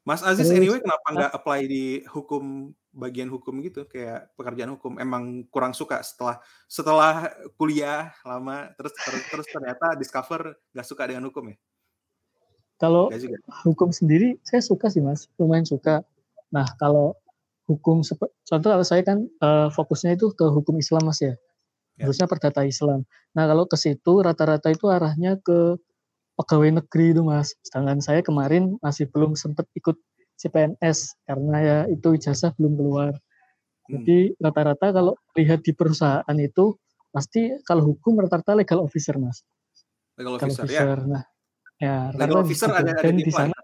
Mas 0.02 0.18
Aziz 0.26 0.50
anyway 0.50 0.82
kenapa 0.82 1.06
nggak 1.14 1.32
apply 1.38 1.60
di 1.70 2.02
hukum 2.10 2.74
bagian 2.92 3.32
hukum 3.32 3.64
gitu 3.64 3.88
kayak 3.88 4.28
pekerjaan 4.36 4.76
hukum 4.76 5.00
emang 5.00 5.48
kurang 5.48 5.72
suka 5.72 6.04
setelah 6.04 6.36
setelah 6.68 7.32
kuliah 7.56 8.12
lama 8.22 8.68
terus 8.76 8.92
terus, 9.00 9.24
terus 9.32 9.46
ternyata 9.48 9.96
discover 9.96 10.60
nggak 10.76 10.86
suka 10.86 11.02
dengan 11.08 11.24
hukum 11.32 11.52
ya? 11.52 11.56
Kalau 12.76 13.08
hukum 13.64 13.94
sendiri 13.94 14.36
saya 14.44 14.60
suka 14.60 14.92
sih 14.92 15.00
mas, 15.00 15.30
lumayan 15.40 15.64
suka. 15.64 16.04
Nah 16.52 16.66
kalau 16.76 17.16
hukum 17.70 18.04
contoh 18.44 18.68
kalau 18.68 18.84
saya 18.84 19.06
kan 19.06 19.24
uh, 19.40 19.72
fokusnya 19.72 20.18
itu 20.18 20.34
ke 20.36 20.44
hukum 20.50 20.76
Islam 20.76 21.08
mas 21.08 21.22
ya, 21.22 21.38
ya. 21.96 22.04
harusnya 22.04 22.28
perdata 22.28 22.66
Islam. 22.66 23.08
Nah 23.32 23.48
kalau 23.48 23.64
ke 23.70 23.78
situ 23.78 24.20
rata-rata 24.20 24.68
itu 24.68 24.90
arahnya 24.90 25.40
ke 25.40 25.80
pegawai 26.36 26.82
negeri 26.82 27.16
itu 27.16 27.22
mas. 27.22 27.54
Sedangkan 27.64 28.02
saya 28.02 28.20
kemarin 28.20 28.76
masih 28.82 29.08
belum 29.08 29.38
sempat 29.38 29.64
ikut 29.78 29.96
CPNS 30.42 31.22
karena 31.22 31.56
ya 31.62 31.78
itu 31.86 32.18
ijazah 32.18 32.50
belum 32.58 32.74
keluar. 32.74 33.12
Hmm. 33.14 34.02
Jadi 34.02 34.34
rata-rata 34.42 34.90
kalau 34.90 35.14
lihat 35.38 35.62
di 35.62 35.70
perusahaan 35.70 36.36
itu 36.38 36.74
pasti 37.14 37.54
kalau 37.62 37.94
hukum 37.94 38.18
rata-rata 38.18 38.58
legal 38.58 38.82
officer 38.82 39.14
mas. 39.22 39.46
Legal 40.18 40.36
officer, 40.36 40.66
ya. 40.66 40.82
officer. 40.82 40.98
ya. 40.98 41.06
Nah, 41.06 41.24
ya 41.78 41.96
legal 42.18 42.38
officer 42.42 42.68
ada, 42.74 42.90
ada 42.90 43.10
di, 43.14 43.22
di 43.22 43.32
sana. 43.32 43.54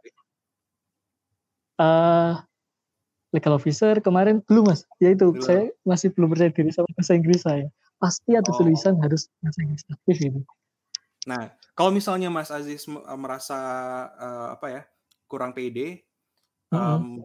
Uh, 1.78 2.34
legal 3.34 3.54
officer 3.58 3.98
kemarin 3.98 4.38
belum 4.46 4.70
mas. 4.70 4.86
Ya 5.02 5.10
itu 5.10 5.34
belum. 5.34 5.42
saya 5.42 5.74
masih 5.82 6.14
belum 6.14 6.30
percaya 6.30 6.50
diri 6.54 6.70
sama 6.70 6.88
bahasa 6.94 7.12
Inggris 7.18 7.42
saya. 7.42 7.66
Pasti 7.98 8.30
ada 8.38 8.50
oh. 8.54 8.56
tulisan 8.62 8.94
harus 9.02 9.26
bahasa 9.42 9.58
Inggris 9.66 9.82
aktif 9.90 10.16
gitu. 10.22 10.40
Nah, 11.26 11.52
kalau 11.76 11.92
misalnya 11.92 12.32
Mas 12.32 12.48
Aziz 12.48 12.88
merasa 13.18 13.58
uh, 14.16 14.48
apa 14.56 14.66
ya 14.72 14.82
kurang 15.28 15.52
pede, 15.52 16.07
um, 16.72 17.22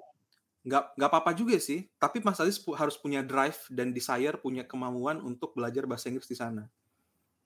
nggak 0.63 0.95
nggak 0.95 1.10
apa-apa 1.12 1.32
juga 1.36 1.60
sih. 1.60 1.88
Tapi 1.99 2.23
Mas 2.23 2.39
Aziz 2.39 2.58
pu 2.60 2.71
harus 2.73 2.95
punya 2.95 3.19
drive 3.19 3.60
dan 3.67 3.91
desire, 3.91 4.39
punya 4.39 4.63
kemauan 4.63 5.19
untuk 5.19 5.51
belajar 5.53 5.84
bahasa 5.84 6.08
Inggris 6.08 6.27
di 6.27 6.38
sana. 6.39 6.67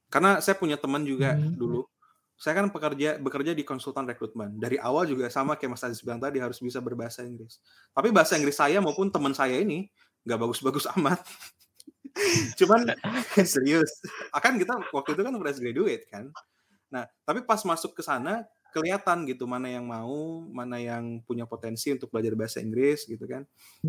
Karena 0.07 0.39
saya 0.39 0.55
punya 0.55 0.77
teman 0.79 1.03
juga 1.03 1.35
hmm. 1.35 1.57
dulu. 1.57 1.83
Saya 2.37 2.61
kan 2.61 2.69
pekerja 2.69 3.17
bekerja 3.17 3.57
di 3.57 3.65
konsultan 3.65 4.05
rekrutmen. 4.05 4.61
Dari 4.61 4.77
awal 4.77 5.09
juga 5.09 5.25
sama 5.33 5.57
kayak 5.57 5.73
Mas 5.73 5.83
Aziz 5.83 6.05
bilang 6.05 6.21
tadi 6.21 6.37
harus 6.37 6.61
bisa 6.61 6.77
berbahasa 6.77 7.25
Inggris. 7.25 7.57
Tapi 7.91 8.13
bahasa 8.13 8.37
Inggris 8.37 8.55
saya 8.55 8.77
maupun 8.77 9.09
teman 9.09 9.33
saya 9.33 9.57
ini 9.57 9.89
nggak 10.21 10.37
bagus-bagus 10.37 10.85
amat. 11.01 11.25
Cuman 12.61 12.93
serius. 13.41 13.89
Akan 14.29 14.61
kita 14.61 14.77
waktu 14.93 15.17
itu 15.17 15.21
kan 15.25 15.33
fresh 15.41 15.59
graduate 15.59 16.05
kan. 16.13 16.29
Nah, 16.87 17.03
tapi 17.27 17.43
pas 17.43 17.59
masuk 17.65 17.97
ke 17.97 18.05
sana 18.05 18.47
kelihatan 18.73 19.27
gitu 19.27 19.47
mana 19.47 19.71
yang 19.71 19.85
mau, 19.85 20.43
mana 20.47 20.77
yang 20.77 21.21
punya 21.23 21.47
potensi 21.47 21.93
untuk 21.93 22.11
belajar 22.11 22.33
bahasa 22.33 22.57
Inggris 22.59 23.07
gitu 23.07 23.23
kan. 23.23 23.43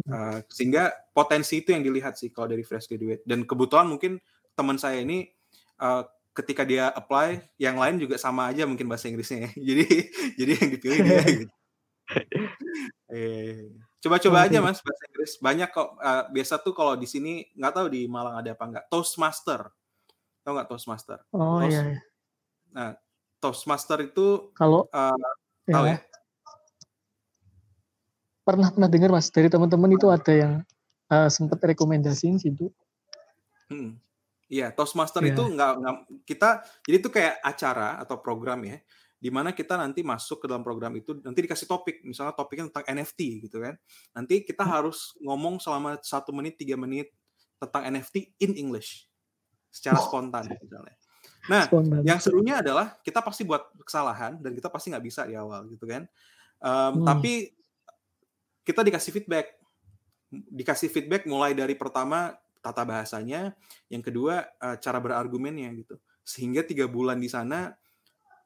Uh, 0.07 0.41
sehingga 0.51 0.95
potensi 1.13 1.61
itu 1.61 1.75
yang 1.75 1.83
dilihat 1.83 2.17
sih 2.17 2.31
kalau 2.31 2.51
dari 2.51 2.63
fresh 2.63 2.87
graduate. 2.87 3.23
Dan 3.27 3.45
kebetulan 3.45 3.87
mungkin 3.91 4.23
teman 4.59 4.77
saya 4.77 5.03
ini 5.03 5.31
uh, 5.79 6.03
ketika 6.39 6.63
dia 6.63 6.95
apply, 6.95 7.43
yang 7.59 7.75
lain 7.75 7.99
juga 7.99 8.15
sama 8.15 8.51
aja 8.55 8.63
mungkin 8.63 8.87
bahasa 8.87 9.11
Inggrisnya 9.11 9.51
ya. 9.51 9.51
Jadi 9.75 9.87
jadi 10.39 10.53
yang 10.55 10.71
dipilih 10.71 10.99
dia 11.03 11.23
gitu. 11.43 11.55
Eh, 13.09 13.69
coba-coba 14.01 14.49
aja 14.49 14.63
mas 14.63 14.79
bahasa 14.81 15.03
Inggris. 15.11 15.33
Banyak 15.43 15.69
kok. 15.75 15.99
Uh, 15.99 16.25
biasa 16.31 16.63
tuh 16.63 16.73
kalau 16.73 16.95
di 16.95 17.11
sini 17.11 17.49
nggak 17.59 17.73
tahu 17.75 17.87
di 17.91 18.07
Malang 18.07 18.39
ada 18.39 18.55
apa 18.55 18.65
nggak. 18.65 18.85
Toastmaster. 18.87 19.67
Tahu 20.47 20.53
nggak 20.55 20.69
Toastmaster? 20.71 21.19
Oh 21.35 21.59
Toast, 21.59 21.75
iya. 21.75 21.83
iya. 21.97 22.01
Nah, 22.73 22.91
Toastmaster 23.39 23.99
itu 24.03 24.51
kalau 24.55 24.87
uh, 24.91 25.15
tahu 25.67 25.87
ya? 25.87 25.95
ya? 25.95 25.99
Pernah 28.43 28.69
pernah 28.75 28.89
dengar 28.91 29.11
Mas 29.15 29.31
dari 29.31 29.47
teman-teman 29.47 29.95
itu 29.95 30.07
ada 30.11 30.33
yang 30.33 30.53
uh, 31.13 31.29
sempat 31.31 31.63
rekomendasiin 31.63 32.41
situ. 32.41 32.73
Hmm. 33.71 34.01
Iya, 34.49 34.73
Toastmaster 34.73 35.21
ya. 35.23 35.37
itu 35.37 35.43
nggak 35.45 35.73
kita 36.25 36.65
jadi 36.83 36.97
itu 36.97 37.09
kayak 37.13 37.37
acara 37.45 38.01
atau 38.01 38.17
program 38.19 38.65
ya 38.65 38.81
di 39.19 39.35
mana 39.35 39.51
kita 39.51 39.75
nanti 39.75 40.07
masuk 40.07 40.41
ke 40.41 40.47
dalam 40.47 40.63
program 40.63 40.95
itu 40.95 41.19
nanti 41.27 41.43
dikasih 41.43 41.67
topik 41.67 42.07
misalnya 42.07 42.31
topiknya 42.39 42.71
tentang 42.71 42.87
NFT 42.87 43.51
gitu 43.51 43.59
kan 43.59 43.75
nanti 44.15 44.47
kita 44.47 44.63
hmm. 44.63 44.73
harus 44.73 45.19
ngomong 45.19 45.59
selama 45.59 45.99
satu 45.99 46.31
menit 46.31 46.55
tiga 46.55 46.79
menit 46.79 47.11
tentang 47.59 47.83
NFT 47.91 48.39
in 48.39 48.55
English 48.55 49.11
secara 49.75 49.99
spontan 49.99 50.47
misalnya 50.63 50.98
Nah, 51.49 51.65
yang 52.05 52.21
serunya 52.21 52.61
adalah 52.61 53.01
kita 53.01 53.25
pasti 53.25 53.43
buat 53.43 53.73
kesalahan 53.83 54.37
dan 54.39 54.53
kita 54.53 54.69
pasti 54.69 54.93
nggak 54.93 55.05
bisa 55.05 55.25
di 55.25 55.35
awal 55.35 55.65
gitu 55.73 55.89
kan. 55.89 56.05
Um, 56.61 57.03
hmm. 57.03 57.07
Tapi 57.09 57.33
kita 58.69 58.85
dikasih 58.85 59.13
feedback, 59.17 59.57
dikasih 60.31 60.93
feedback 60.93 61.25
mulai 61.25 61.57
dari 61.57 61.73
pertama 61.73 62.37
tata 62.61 62.85
bahasanya, 62.85 63.57
yang 63.89 64.05
kedua 64.05 64.45
uh, 64.61 64.77
cara 64.77 65.01
berargumennya 65.01 65.73
gitu. 65.81 65.97
Sehingga 66.21 66.61
tiga 66.61 66.85
bulan 66.85 67.17
di 67.17 67.33
sana 67.33 67.73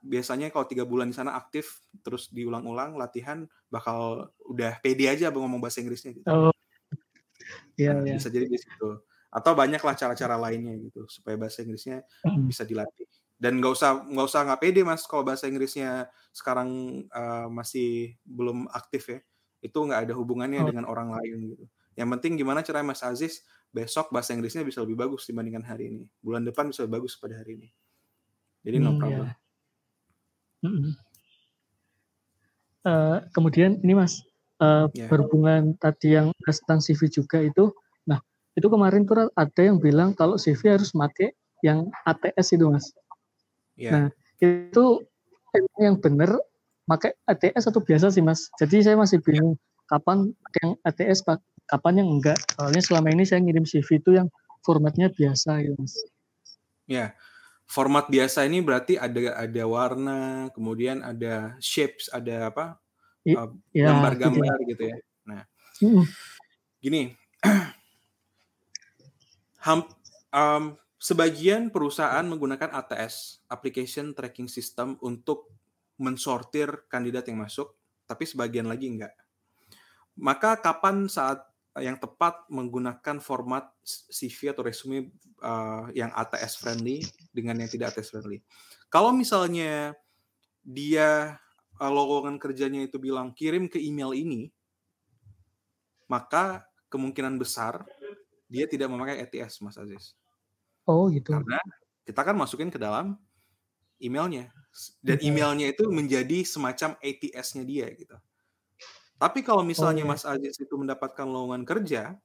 biasanya 0.02 0.50
kalau 0.50 0.66
tiga 0.66 0.82
bulan 0.82 1.10
di 1.10 1.16
sana 1.18 1.38
aktif 1.38 1.78
terus 2.02 2.26
diulang-ulang 2.34 2.98
latihan 2.98 3.46
bakal 3.70 4.30
udah 4.50 4.82
pede 4.82 5.06
aja 5.06 5.30
ngomong 5.30 5.62
bahasa 5.62 5.82
Inggrisnya 5.82 6.14
gitu. 6.14 6.26
Oh. 6.30 6.54
Iya, 7.78 7.98
nah, 7.98 8.06
ya. 8.06 8.18
Bisa 8.18 8.30
jadi 8.30 8.46
di 8.46 8.58
situ 8.58 9.11
atau 9.32 9.56
banyaklah 9.56 9.96
cara-cara 9.96 10.36
lainnya 10.36 10.76
gitu 10.76 11.08
supaya 11.08 11.40
bahasa 11.40 11.64
Inggrisnya 11.64 12.04
bisa 12.44 12.68
dilatih 12.68 13.08
dan 13.40 13.58
nggak 13.58 13.72
usah 13.72 14.04
nggak 14.06 14.26
usah 14.28 14.40
nggak 14.46 14.60
pede 14.60 14.84
mas 14.84 15.02
kalau 15.08 15.24
bahasa 15.24 15.48
Inggrisnya 15.48 16.06
sekarang 16.30 17.02
uh, 17.10 17.48
masih 17.50 18.14
belum 18.22 18.68
aktif 18.70 19.08
ya 19.08 19.18
itu 19.64 19.74
nggak 19.74 20.06
ada 20.06 20.14
hubungannya 20.14 20.62
oh. 20.62 20.68
dengan 20.68 20.84
orang 20.86 21.10
lain 21.16 21.56
gitu 21.56 21.64
yang 21.98 22.08
penting 22.14 22.40
gimana 22.40 22.64
cara 22.64 22.80
Mas 22.80 23.04
Aziz 23.04 23.44
besok 23.72 24.14
bahasa 24.14 24.36
Inggrisnya 24.36 24.62
bisa 24.62 24.80
lebih 24.84 24.94
bagus 25.00 25.26
dibandingkan 25.26 25.64
hari 25.64 25.90
ini 25.90 26.02
bulan 26.22 26.46
depan 26.46 26.68
bisa 26.70 26.84
lebih 26.84 27.02
bagus 27.02 27.18
pada 27.18 27.40
hari 27.40 27.58
ini 27.58 27.68
jadi 28.62 28.76
no 28.78 28.94
hmm, 28.94 29.00
problem 29.00 29.26
yeah. 29.26 29.36
hmm. 30.62 30.92
uh, 32.86 33.16
kemudian 33.34 33.80
ini 33.82 33.92
Mas 33.96 34.22
uh, 34.62 34.86
yeah. 34.94 35.10
berhubungan 35.10 35.74
tadi 35.82 36.14
yang 36.14 36.30
tentang 36.46 36.78
CV 36.78 37.10
juga 37.10 37.42
itu 37.42 37.74
itu 38.52 38.66
kemarin 38.68 39.08
tuh 39.08 39.32
ada 39.32 39.60
yang 39.60 39.80
bilang 39.80 40.12
kalau 40.12 40.36
CV 40.36 40.76
harus 40.76 40.92
pakai 40.92 41.32
yang 41.64 41.88
ATS 42.04 42.52
itu 42.52 42.68
mas. 42.68 42.92
Yeah. 43.78 43.92
Nah 43.92 44.04
itu 44.42 44.84
yang 45.80 45.96
benar 46.02 46.36
pakai 46.84 47.16
ATS 47.24 47.72
atau 47.72 47.80
biasa 47.80 48.12
sih 48.12 48.20
mas. 48.20 48.52
Jadi 48.60 48.84
saya 48.84 48.98
masih 48.98 49.22
bingung 49.24 49.56
yeah. 49.56 49.88
kapan 49.88 50.36
yang 50.60 50.70
ATS 50.84 51.24
kapan 51.70 52.04
yang 52.04 52.08
enggak. 52.18 52.36
Soalnya 52.58 52.82
selama 52.84 53.08
ini 53.14 53.24
saya 53.24 53.40
ngirim 53.40 53.64
CV 53.64 54.02
itu 54.02 54.10
yang 54.20 54.28
formatnya 54.66 55.08
biasa 55.08 55.64
gitu 55.64 55.76
mas. 55.78 55.94
Ya, 55.96 56.04
yeah. 56.90 57.08
format 57.64 58.10
biasa 58.12 58.44
ini 58.44 58.60
berarti 58.60 59.00
ada 59.00 59.38
ada 59.38 59.62
warna, 59.64 60.50
kemudian 60.52 61.00
ada 61.00 61.56
shapes, 61.62 62.12
ada 62.12 62.52
apa? 62.52 62.76
Uh, 63.22 63.54
gambar-gambar 63.70 64.58
ya, 64.66 64.66
gitu 64.66 64.82
ya. 64.90 64.96
Nah, 65.30 65.46
mm. 65.78 66.04
gini, 66.82 67.14
Ham, 69.62 69.86
um, 70.34 70.74
sebagian 70.98 71.70
perusahaan 71.70 72.26
menggunakan 72.26 72.74
ATS 72.74 73.46
(Application 73.46 74.10
Tracking 74.10 74.50
System) 74.50 74.98
untuk 74.98 75.54
mensortir 76.02 76.90
kandidat 76.90 77.30
yang 77.30 77.38
masuk, 77.38 77.78
tapi 78.10 78.26
sebagian 78.26 78.66
lagi 78.66 78.90
enggak. 78.90 79.14
Maka 80.18 80.58
kapan 80.58 81.06
saat 81.06 81.46
yang 81.78 81.96
tepat 81.96 82.44
menggunakan 82.52 83.22
format 83.22 83.70
CV 83.86 84.52
atau 84.52 84.66
resume 84.66 85.14
uh, 85.40 85.88
yang 85.96 86.10
ATS 86.12 86.58
friendly 86.58 87.00
dengan 87.30 87.62
yang 87.62 87.70
tidak 87.70 87.94
ATS 87.94 88.12
friendly? 88.12 88.42
Kalau 88.90 89.14
misalnya 89.14 89.94
dia 90.60 91.38
uh, 91.78 91.92
lowongan 91.92 92.36
kerjanya 92.36 92.82
itu 92.84 92.98
bilang 92.98 93.30
kirim 93.32 93.70
ke 93.70 93.78
email 93.78 94.10
ini, 94.12 94.50
maka 96.10 96.66
kemungkinan 96.92 97.40
besar 97.40 97.88
dia 98.52 98.68
tidak 98.68 98.92
memakai 98.92 99.24
ETS, 99.24 99.64
Mas 99.64 99.80
Aziz. 99.80 100.12
Oh 100.84 101.08
gitu. 101.08 101.32
Karena 101.32 101.56
kita 102.04 102.20
kan 102.20 102.36
masukin 102.36 102.68
ke 102.68 102.76
dalam 102.76 103.16
emailnya 103.96 104.52
dan 105.00 105.16
emailnya 105.24 105.72
itu 105.72 105.88
menjadi 105.88 106.44
semacam 106.44 107.00
ATS-nya 107.00 107.64
dia 107.64 107.88
gitu. 107.96 108.16
Tapi 109.16 109.40
kalau 109.46 109.62
misalnya 109.62 110.02
oh, 110.04 110.12
iya. 110.12 110.18
Mas 110.18 110.24
Aziz 110.26 110.58
itu 110.58 110.74
mendapatkan 110.74 111.24
lowongan 111.24 111.62
kerja, 111.62 112.18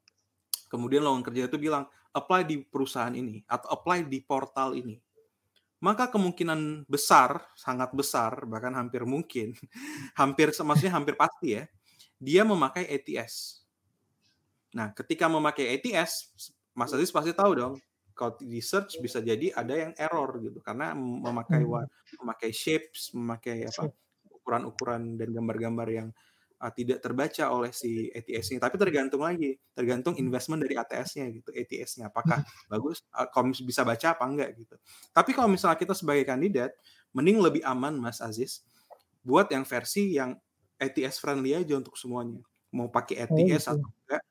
kemudian 0.68 1.06
lowongan 1.06 1.24
kerja 1.32 1.46
itu 1.48 1.62
bilang 1.62 1.86
apply 2.12 2.44
di 2.44 2.66
perusahaan 2.66 3.14
ini 3.14 3.46
atau 3.46 3.70
apply 3.78 4.10
di 4.10 4.18
portal 4.26 4.74
ini, 4.74 4.98
maka 5.78 6.10
kemungkinan 6.10 6.90
besar, 6.90 7.46
sangat 7.54 7.94
besar, 7.94 8.50
bahkan 8.50 8.74
hampir 8.74 9.06
mungkin, 9.06 9.54
hampir 10.20 10.50
maksudnya 10.58 10.98
hampir 10.98 11.14
pasti 11.14 11.62
ya, 11.62 11.70
dia 12.18 12.42
memakai 12.42 12.90
ATS. 12.90 13.67
Nah, 14.78 14.94
ketika 14.94 15.26
memakai 15.26 15.74
ATS, 15.74 16.30
Mas 16.78 16.94
Aziz 16.94 17.10
pasti 17.10 17.34
tahu 17.34 17.52
dong, 17.58 17.74
kalau 18.14 18.38
di 18.38 18.62
search 18.62 19.02
bisa 19.02 19.18
jadi 19.22 19.54
ada 19.58 19.74
yang 19.74 19.94
error 19.98 20.38
gitu 20.42 20.62
karena 20.62 20.94
memakai 20.98 21.66
hmm. 21.66 22.22
memakai 22.22 22.50
shapes, 22.54 23.14
memakai 23.14 23.66
apa 23.66 23.90
ukuran-ukuran 24.30 25.18
dan 25.18 25.30
gambar-gambar 25.34 25.88
yang 25.90 26.08
uh, 26.62 26.72
tidak 26.74 27.02
terbaca 27.02 27.50
oleh 27.54 27.70
si 27.74 28.10
ATS-nya. 28.10 28.58
Tapi 28.58 28.76
tergantung 28.78 29.22
lagi, 29.22 29.58
tergantung 29.74 30.18
investment 30.18 30.66
dari 30.66 30.78
ATS-nya 30.78 31.30
gitu, 31.30 31.50
ATS-nya 31.54 32.10
apakah 32.10 32.42
hmm. 32.42 32.70
bagus, 32.70 33.06
uh, 33.14 33.30
kalau 33.30 33.54
bisa 33.54 33.82
baca 33.86 34.18
apa 34.18 34.24
enggak 34.26 34.50
gitu. 34.58 34.76
Tapi 35.14 35.32
kalau 35.38 35.50
misalnya 35.50 35.78
kita 35.78 35.94
sebagai 35.94 36.26
kandidat, 36.26 36.74
mending 37.14 37.38
lebih 37.38 37.62
aman 37.66 37.98
Mas 37.98 38.18
Aziz 38.22 38.66
buat 39.22 39.50
yang 39.54 39.66
versi 39.66 40.18
yang 40.18 40.34
ATS 40.78 41.22
friendly 41.22 41.54
aja 41.54 41.78
untuk 41.78 41.94
semuanya. 41.98 42.42
Mau 42.74 42.90
pakai 42.90 43.26
ATS 43.26 43.70
oh, 43.70 43.78
gitu. 43.78 43.86
atau 43.86 43.90
enggak, 44.06 44.22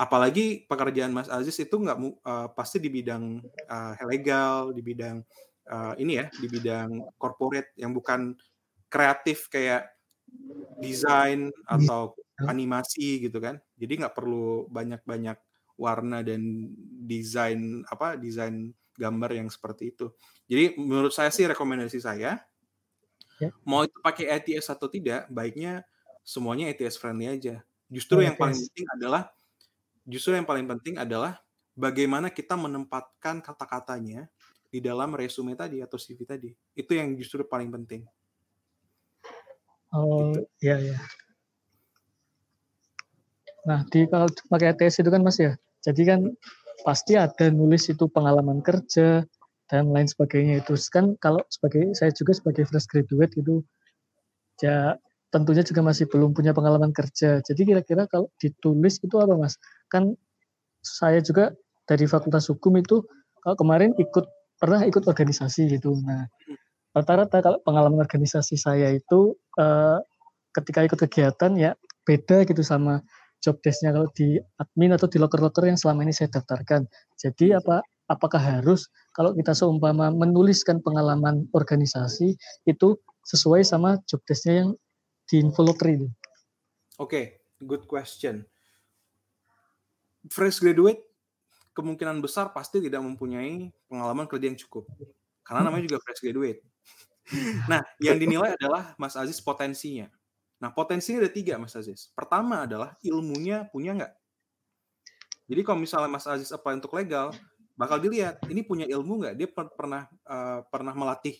apalagi 0.00 0.64
pekerjaan 0.64 1.12
Mas 1.12 1.28
Aziz 1.28 1.60
itu 1.60 1.76
nggak 1.76 1.98
uh, 2.00 2.48
pasti 2.56 2.80
di 2.80 2.88
bidang 2.88 3.36
uh, 3.68 3.92
legal, 4.08 4.72
di 4.72 4.80
bidang 4.80 5.20
uh, 5.68 5.92
ini 6.00 6.24
ya, 6.24 6.32
di 6.32 6.48
bidang 6.48 7.12
corporate 7.20 7.76
yang 7.76 7.92
bukan 7.92 8.32
kreatif 8.88 9.52
kayak 9.52 9.92
desain 10.80 11.52
atau 11.68 12.16
animasi 12.48 13.28
gitu 13.28 13.44
kan. 13.44 13.60
Jadi 13.76 14.00
nggak 14.00 14.16
perlu 14.16 14.64
banyak-banyak 14.72 15.36
warna 15.76 16.24
dan 16.24 16.72
desain 17.04 17.84
apa 17.84 18.16
desain 18.16 18.72
gambar 18.96 19.36
yang 19.36 19.48
seperti 19.52 19.92
itu. 19.92 20.08
Jadi 20.48 20.80
menurut 20.80 21.12
saya 21.12 21.28
sih 21.28 21.44
rekomendasi 21.44 22.00
saya 22.00 22.40
ya. 23.36 23.48
mau 23.68 23.84
itu 23.84 23.96
pakai 24.00 24.32
ATS 24.32 24.72
atau 24.72 24.88
tidak, 24.88 25.28
baiknya 25.28 25.84
semuanya 26.24 26.72
ATS 26.72 26.96
friendly 26.96 27.28
aja. 27.28 27.60
Justru 27.88 28.20
oh, 28.20 28.24
yang 28.24 28.36
paling 28.36 28.56
penting 28.56 28.86
adalah 28.96 29.28
justru 30.10 30.34
yang 30.34 30.44
paling 30.44 30.66
penting 30.66 30.98
adalah 30.98 31.38
bagaimana 31.78 32.28
kita 32.28 32.58
menempatkan 32.58 33.40
kata-katanya 33.40 34.26
di 34.70 34.78
dalam 34.78 35.14
resume 35.14 35.54
tadi 35.54 35.82
atau 35.82 35.98
CV 35.98 36.26
tadi. 36.26 36.50
Itu 36.74 36.94
yang 36.94 37.14
justru 37.18 37.42
paling 37.46 37.70
penting. 37.70 38.06
Oh, 39.90 40.30
gitu. 40.30 40.46
iya 40.62 40.76
iya. 40.78 40.98
Nah, 43.66 43.82
di 43.90 44.06
kalau 44.06 44.30
pakai 44.48 44.72
ATS 44.72 45.02
itu 45.02 45.10
kan 45.10 45.22
Mas 45.22 45.38
ya. 45.42 45.58
Jadi 45.82 46.02
kan 46.06 46.20
pasti 46.86 47.18
ada 47.18 47.50
nulis 47.52 47.90
itu 47.90 48.06
pengalaman 48.08 48.64
kerja 48.64 49.26
dan 49.68 49.84
lain 49.92 50.08
sebagainya 50.08 50.64
itu 50.64 50.74
kan 50.88 51.14
kalau 51.20 51.42
sebagai 51.52 51.92
saya 51.94 52.10
juga 52.10 52.32
sebagai 52.34 52.64
fresh 52.66 52.88
graduate 52.88 53.36
itu 53.36 53.62
ya 54.64 54.96
tentunya 55.30 55.62
juga 55.62 55.80
masih 55.86 56.10
belum 56.10 56.34
punya 56.34 56.50
pengalaman 56.50 56.90
kerja. 56.90 57.38
Jadi 57.44 57.62
kira-kira 57.62 58.10
kalau 58.10 58.28
ditulis 58.42 58.98
itu 58.98 59.16
apa 59.20 59.38
mas? 59.38 59.54
Kan 59.92 60.14
saya 60.80 61.20
juga 61.20 61.52
dari 61.84 62.08
Fakultas 62.08 62.48
Hukum 62.48 62.78
itu 62.80 63.04
kalau 63.42 63.56
kemarin 63.58 63.92
ikut 63.98 64.24
pernah 64.56 64.84
ikut 64.86 65.04
organisasi 65.04 65.68
gitu. 65.76 65.96
Nah 66.04 66.28
rata-rata 66.94 67.38
kalau 67.40 67.58
pengalaman 67.62 68.02
organisasi 68.02 68.58
saya 68.58 68.94
itu 68.94 69.34
eh, 69.58 69.98
ketika 70.54 70.86
ikut 70.86 70.98
kegiatan 71.06 71.52
ya 71.54 71.70
beda 72.02 72.42
gitu 72.48 72.62
sama 72.66 72.98
job 73.40 73.56
desknya 73.64 73.96
kalau 73.96 74.08
di 74.12 74.36
admin 74.60 74.92
atau 74.92 75.08
di 75.08 75.16
loker-loker 75.16 75.64
yang 75.64 75.78
selama 75.80 76.04
ini 76.04 76.12
saya 76.12 76.28
daftarkan. 76.28 76.84
Jadi 77.16 77.56
apa 77.56 77.80
apakah 78.10 78.42
harus 78.42 78.90
kalau 79.14 79.32
kita 79.32 79.54
seumpama 79.54 80.10
menuliskan 80.12 80.82
pengalaman 80.82 81.46
organisasi 81.54 82.36
itu 82.66 82.88
sesuai 83.24 83.62
sama 83.62 83.96
job 84.10 84.20
desknya 84.26 84.66
yang 84.66 84.70
di 85.30 85.38
Involucre 85.40 85.94
itu? 85.94 86.08
Oke, 86.98 87.06
okay, 87.06 87.24
good 87.64 87.86
question. 87.86 88.49
Fresh 90.28 90.60
graduate 90.60 91.00
kemungkinan 91.72 92.20
besar 92.20 92.50
pasti 92.52 92.82
tidak 92.82 93.00
mempunyai 93.00 93.70
pengalaman 93.86 94.26
kerja 94.28 94.50
yang 94.50 94.58
cukup. 94.58 94.84
Karena 95.46 95.66
namanya 95.66 95.88
juga 95.88 95.98
fresh 96.04 96.20
graduate. 96.20 96.60
Nah, 97.70 97.80
yang 98.02 98.18
dinilai 98.18 98.58
adalah 98.58 98.92
Mas 98.98 99.14
Aziz 99.14 99.38
potensinya. 99.38 100.10
Nah, 100.60 100.68
potensinya 100.74 101.24
ada 101.24 101.32
tiga, 101.32 101.56
Mas 101.56 101.72
Aziz. 101.78 102.10
Pertama 102.12 102.66
adalah 102.66 102.98
ilmunya 103.00 103.64
punya 103.70 103.96
nggak? 103.96 104.12
Jadi 105.50 105.60
kalau 105.66 105.78
misalnya 105.78 106.10
Mas 106.10 106.26
Aziz 106.26 106.50
apply 106.50 106.78
untuk 106.78 106.94
legal, 106.94 107.32
bakal 107.78 108.02
dilihat 108.02 108.42
ini 108.50 108.66
punya 108.66 108.84
ilmu 108.86 109.24
nggak? 109.24 109.34
Dia 109.38 109.48
pernah 109.50 110.06
uh, 110.26 110.60
pernah 110.68 110.94
melatih 110.94 111.38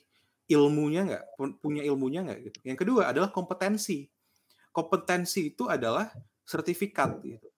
ilmunya 0.51 1.07
nggak 1.07 1.25
punya 1.63 1.83
ilmunya 1.87 2.27
nggak 2.27 2.39
gitu. 2.51 2.59
Yang 2.67 2.79
kedua 2.87 3.03
adalah 3.11 3.31
kompetensi. 3.31 4.11
Kompetensi 4.71 5.55
itu 5.55 5.67
adalah 5.67 6.11
sertifikat 6.47 7.19
gitu. 7.23 7.50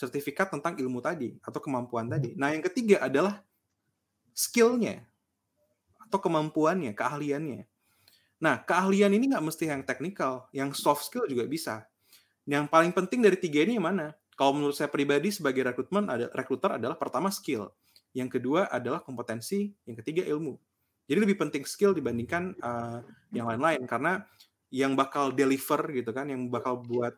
Sertifikat 0.00 0.48
tentang 0.48 0.80
ilmu 0.80 1.04
tadi 1.04 1.36
atau 1.44 1.60
kemampuan 1.60 2.08
tadi. 2.08 2.32
Nah, 2.40 2.56
yang 2.56 2.64
ketiga 2.64 3.04
adalah 3.04 3.44
skillnya 4.32 5.04
atau 6.08 6.16
kemampuannya, 6.16 6.96
keahliannya. 6.96 7.68
Nah, 8.40 8.64
keahlian 8.64 9.12
ini 9.12 9.28
nggak 9.28 9.44
mesti 9.44 9.68
yang 9.68 9.84
teknikal, 9.84 10.48
yang 10.56 10.72
soft 10.72 11.04
skill 11.04 11.28
juga 11.28 11.44
bisa. 11.44 11.84
Yang 12.48 12.72
paling 12.72 12.96
penting 12.96 13.20
dari 13.20 13.36
tiga 13.36 13.60
ini 13.60 13.76
yang 13.76 13.84
mana? 13.92 14.16
Kalau 14.32 14.56
menurut 14.56 14.72
saya 14.72 14.88
pribadi 14.88 15.28
sebagai 15.28 15.60
rekrutmen 15.68 16.08
ada 16.08 16.32
rekruter 16.32 16.80
adalah 16.80 16.96
pertama 16.96 17.28
skill, 17.28 17.68
yang 18.16 18.32
kedua 18.32 18.72
adalah 18.72 19.04
kompetensi, 19.04 19.68
yang 19.84 20.00
ketiga 20.00 20.24
ilmu. 20.24 20.56
Jadi 21.04 21.18
lebih 21.20 21.36
penting 21.36 21.68
skill 21.68 21.92
dibandingkan 21.92 22.56
uh, 22.64 23.04
yang 23.36 23.44
lain-lain 23.52 23.84
karena 23.84 24.24
yang 24.72 24.96
bakal 24.96 25.28
deliver 25.28 25.84
gitu 25.92 26.08
kan, 26.16 26.32
yang 26.32 26.48
bakal 26.48 26.80
buat 26.80 27.12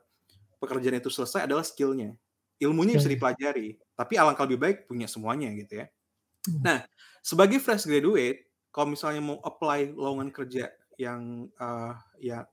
pekerjaan 0.58 0.98
itu 0.98 1.14
selesai 1.14 1.46
adalah 1.46 1.62
skillnya. 1.62 2.18
Ilmunya 2.62 2.94
bisa 2.94 3.10
dipelajari, 3.10 3.74
tapi 3.98 4.14
alangkah 4.14 4.46
lebih 4.46 4.60
baik 4.62 4.76
punya 4.86 5.10
semuanya 5.10 5.50
gitu 5.50 5.82
ya. 5.82 5.86
Hmm. 6.46 6.62
Nah, 6.62 6.78
sebagai 7.18 7.58
fresh 7.58 7.90
graduate, 7.90 8.46
kalau 8.70 8.94
misalnya 8.94 9.18
mau 9.18 9.42
apply 9.42 9.90
lowongan 9.98 10.30
kerja 10.30 10.70
yang 10.94 11.50
uh, 11.58 11.98
ya 12.22 12.46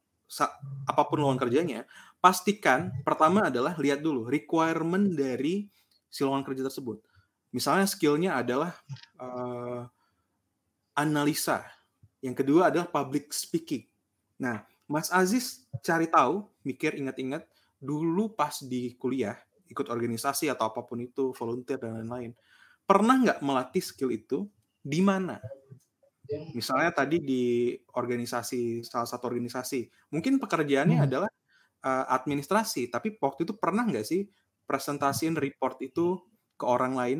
apa 0.90 1.02
pun 1.06 1.22
lowongan 1.22 1.42
kerjanya, 1.46 1.80
pastikan 2.18 2.90
pertama 3.06 3.54
adalah 3.54 3.78
lihat 3.78 4.02
dulu 4.02 4.26
requirement 4.26 5.14
dari 5.14 5.70
si 6.10 6.26
lowongan 6.26 6.46
kerja 6.46 6.66
tersebut. 6.66 7.06
Misalnya 7.54 7.86
skillnya 7.90 8.38
adalah 8.38 8.74
uh, 9.18 9.86
analisa. 10.98 11.66
Yang 12.22 12.46
kedua 12.46 12.70
adalah 12.70 12.90
public 12.90 13.34
speaking. 13.34 13.86
Nah, 14.38 14.66
Mas 14.90 15.10
Aziz 15.14 15.66
cari 15.86 16.10
tahu, 16.10 16.46
mikir, 16.66 16.98
ingat-ingat 16.98 17.46
dulu 17.80 18.34
pas 18.34 18.60
di 18.60 18.94
kuliah 19.00 19.40
ikut 19.70 19.88
organisasi 19.88 20.50
atau 20.50 20.74
apa 20.74 20.82
pun 20.84 21.00
itu, 21.00 21.32
volunteer 21.38 21.78
dan 21.78 22.02
lain-lain. 22.02 22.34
Pernah 22.84 23.16
nggak 23.22 23.40
melatih 23.46 23.84
skill 23.86 24.10
itu 24.10 24.50
di 24.82 25.00
mana? 25.00 25.38
Misalnya 26.54 26.94
tadi 26.94 27.18
di 27.22 27.74
organisasi 27.74 28.86
salah 28.86 29.10
satu 29.10 29.30
organisasi, 29.30 30.14
mungkin 30.14 30.38
pekerjaannya 30.38 30.98
hmm. 31.02 31.08
adalah 31.10 31.32
uh, 31.86 32.06
administrasi, 32.14 32.94
tapi 32.94 33.18
waktu 33.18 33.50
itu 33.50 33.54
pernah 33.58 33.86
nggak 33.86 34.06
sih 34.06 34.30
presentasiin 34.70 35.34
report 35.34 35.82
itu 35.82 36.22
ke 36.54 36.66
orang 36.66 36.94
lain, 36.94 37.20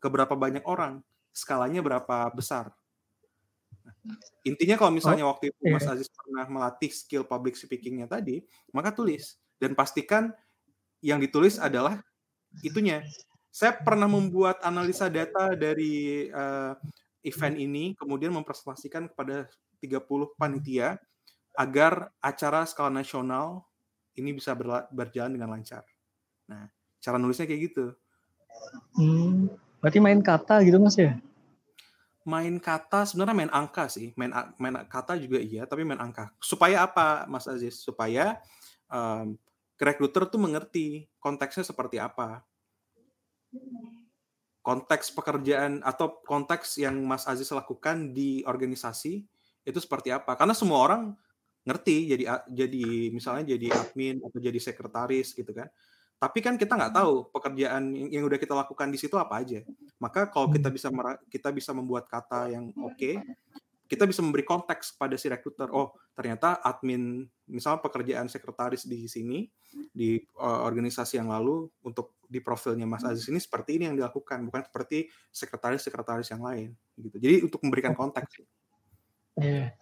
ke 0.00 0.08
berapa 0.08 0.32
banyak 0.32 0.64
orang, 0.64 1.04
skalanya 1.36 1.84
berapa 1.84 2.32
besar? 2.32 2.72
Intinya 4.46 4.80
kalau 4.80 4.92
misalnya 4.94 5.28
oh, 5.28 5.36
waktu 5.36 5.52
itu 5.52 5.62
Mas. 5.68 5.84
Aziz 5.84 6.08
pernah 6.08 6.46
melatih 6.48 6.88
skill 6.88 7.28
public 7.28 7.58
speaking-nya 7.58 8.08
tadi, 8.08 8.40
maka 8.72 8.94
tulis 8.94 9.36
dan 9.60 9.76
pastikan 9.76 10.32
yang 11.00 11.18
ditulis 11.20 11.60
adalah 11.60 12.00
itunya. 12.60 13.04
Saya 13.52 13.72
pernah 13.72 14.04
membuat 14.04 14.60
analisa 14.60 15.08
data 15.08 15.56
dari 15.56 16.28
uh, 16.28 16.76
event 17.24 17.56
ini, 17.56 17.96
kemudian 17.96 18.32
mempresentasikan 18.32 19.08
kepada 19.08 19.48
30 19.80 20.04
panitia 20.36 21.00
agar 21.56 22.12
acara 22.20 22.68
skala 22.68 22.92
nasional 22.92 23.64
ini 24.16 24.36
bisa 24.36 24.52
berjalan 24.92 25.32
dengan 25.32 25.56
lancar. 25.56 25.84
Nah, 26.52 26.68
cara 27.00 27.16
nulisnya 27.16 27.48
kayak 27.48 27.62
gitu. 27.72 27.96
Hmm, 28.96 29.48
berarti 29.80 29.98
main 30.00 30.20
kata 30.20 30.60
gitu 30.64 30.76
mas 30.80 30.96
ya? 30.96 31.16
main 32.26 32.58
kata 32.58 33.06
sebenarnya 33.06 33.38
main 33.38 33.52
angka 33.54 33.86
sih 33.86 34.10
main 34.18 34.34
main 34.58 34.82
kata 34.90 35.14
juga 35.14 35.38
iya 35.38 35.62
tapi 35.62 35.86
main 35.86 36.02
angka 36.02 36.34
supaya 36.42 36.82
apa 36.82 37.22
Mas 37.30 37.46
Aziz 37.46 37.78
supaya 37.78 38.42
um, 38.90 39.38
rekruter 39.76 40.24
tuh 40.28 40.40
mengerti 40.40 41.08
konteksnya 41.20 41.64
seperti 41.64 42.00
apa 42.00 42.44
konteks 44.66 45.14
pekerjaan 45.14 45.78
atau 45.86 46.18
konteks 46.26 46.82
yang 46.82 46.98
Mas 47.06 47.22
Aziz 47.30 47.46
lakukan 47.54 48.10
di 48.10 48.42
organisasi 48.42 49.22
itu 49.62 49.78
seperti 49.78 50.10
apa. 50.10 50.34
Karena 50.34 50.58
semua 50.58 50.82
orang 50.82 51.14
ngerti 51.62 52.10
jadi 52.10 52.24
jadi 52.50 53.14
misalnya 53.14 53.54
jadi 53.54 53.70
admin 53.70 54.18
atau 54.26 54.38
jadi 54.42 54.58
sekretaris 54.58 55.38
gitu 55.38 55.54
kan. 55.54 55.70
Tapi 56.18 56.38
kan 56.42 56.58
kita 56.58 56.74
nggak 56.74 56.94
tahu 56.98 57.30
pekerjaan 57.30 57.94
yang, 57.94 58.08
yang 58.10 58.24
udah 58.26 58.38
kita 58.42 58.58
lakukan 58.58 58.90
di 58.90 58.98
situ 58.98 59.14
apa 59.14 59.38
aja. 59.38 59.62
Maka 60.02 60.26
kalau 60.34 60.50
kita 60.50 60.66
bisa 60.74 60.90
kita 61.30 61.54
bisa 61.54 61.70
membuat 61.70 62.10
kata 62.10 62.50
yang 62.50 62.74
oke, 62.74 62.98
okay, 62.98 63.22
kita 63.86 64.04
bisa 64.04 64.20
memberi 64.20 64.42
konteks 64.42 64.98
pada 64.98 65.14
si 65.14 65.30
rekruter. 65.30 65.70
Oh, 65.70 65.94
ternyata 66.12 66.58
admin, 66.58 67.22
misalnya 67.46 67.80
pekerjaan 67.82 68.26
sekretaris 68.26 68.84
di 68.84 69.06
sini, 69.06 69.46
di 69.94 70.18
uh, 70.38 70.66
organisasi 70.66 71.22
yang 71.22 71.30
lalu, 71.30 71.70
untuk 71.86 72.18
di 72.26 72.42
profilnya 72.42 72.84
Mas 72.84 73.06
Aziz 73.06 73.30
ini 73.30 73.38
seperti 73.38 73.78
ini 73.78 73.86
yang 73.86 73.96
dilakukan, 73.96 74.42
bukan 74.42 74.66
seperti 74.66 75.06
sekretaris-sekretaris 75.30 76.28
yang 76.34 76.42
lain. 76.42 76.68
gitu. 76.98 77.16
Jadi 77.22 77.36
untuk 77.46 77.62
memberikan 77.62 77.94
konteks. 77.94 78.42
Iya. 79.38 79.72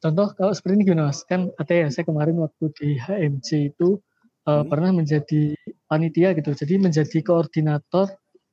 Contoh 0.00 0.32
kalau 0.32 0.52
seperti 0.56 0.80
ini 0.80 0.84
gimana 0.88 1.12
Mas? 1.12 1.20
Kan 1.28 1.52
ada 1.60 1.72
ya, 1.76 1.86
saya 1.92 2.08
kemarin 2.08 2.40
waktu 2.40 2.72
di 2.80 2.96
HMC 2.96 3.76
itu 3.76 4.00
uh, 4.48 4.64
hmm. 4.64 4.66
pernah 4.72 4.90
menjadi 4.96 5.52
panitia 5.84 6.32
gitu, 6.32 6.56
jadi 6.56 6.80
menjadi 6.80 7.18
koordinator 7.20 8.08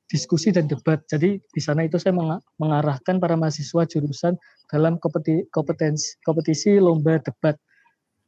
diskusi 0.08 0.50
dan 0.50 0.66
debat. 0.66 1.04
Jadi 1.06 1.36
di 1.38 1.60
sana 1.60 1.84
itu 1.84 2.00
saya 2.00 2.16
mengarahkan 2.56 3.20
para 3.20 3.36
mahasiswa 3.36 3.84
jurusan 3.84 4.34
dalam 4.72 4.96
kompeti, 4.98 5.44
kompetensi 5.52 6.16
kompetisi 6.24 6.80
lomba 6.80 7.20
debat 7.20 7.54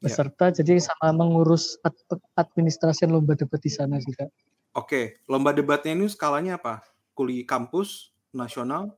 beserta 0.01 0.49
ya. 0.49 0.65
jadi 0.65 0.81
sama 0.81 1.13
mengurus 1.13 1.77
ad, 1.85 1.93
administrasi 2.41 3.05
lomba 3.05 3.37
debat 3.37 3.61
di 3.61 3.73
sana 3.73 4.01
juga. 4.01 4.29
Oke, 4.73 5.21
lomba 5.29 5.53
debatnya 5.53 5.93
ini 5.93 6.07
skalanya 6.09 6.57
apa? 6.57 6.81
Kuli 7.13 7.45
kampus, 7.45 8.15
nasional, 8.33 8.97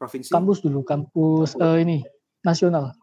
provinsi? 0.00 0.34
Kampus 0.34 0.64
dulu, 0.64 0.82
kampus 0.82 1.54
uh, 1.60 1.78
ini 1.78 2.02
nasional. 2.42 2.96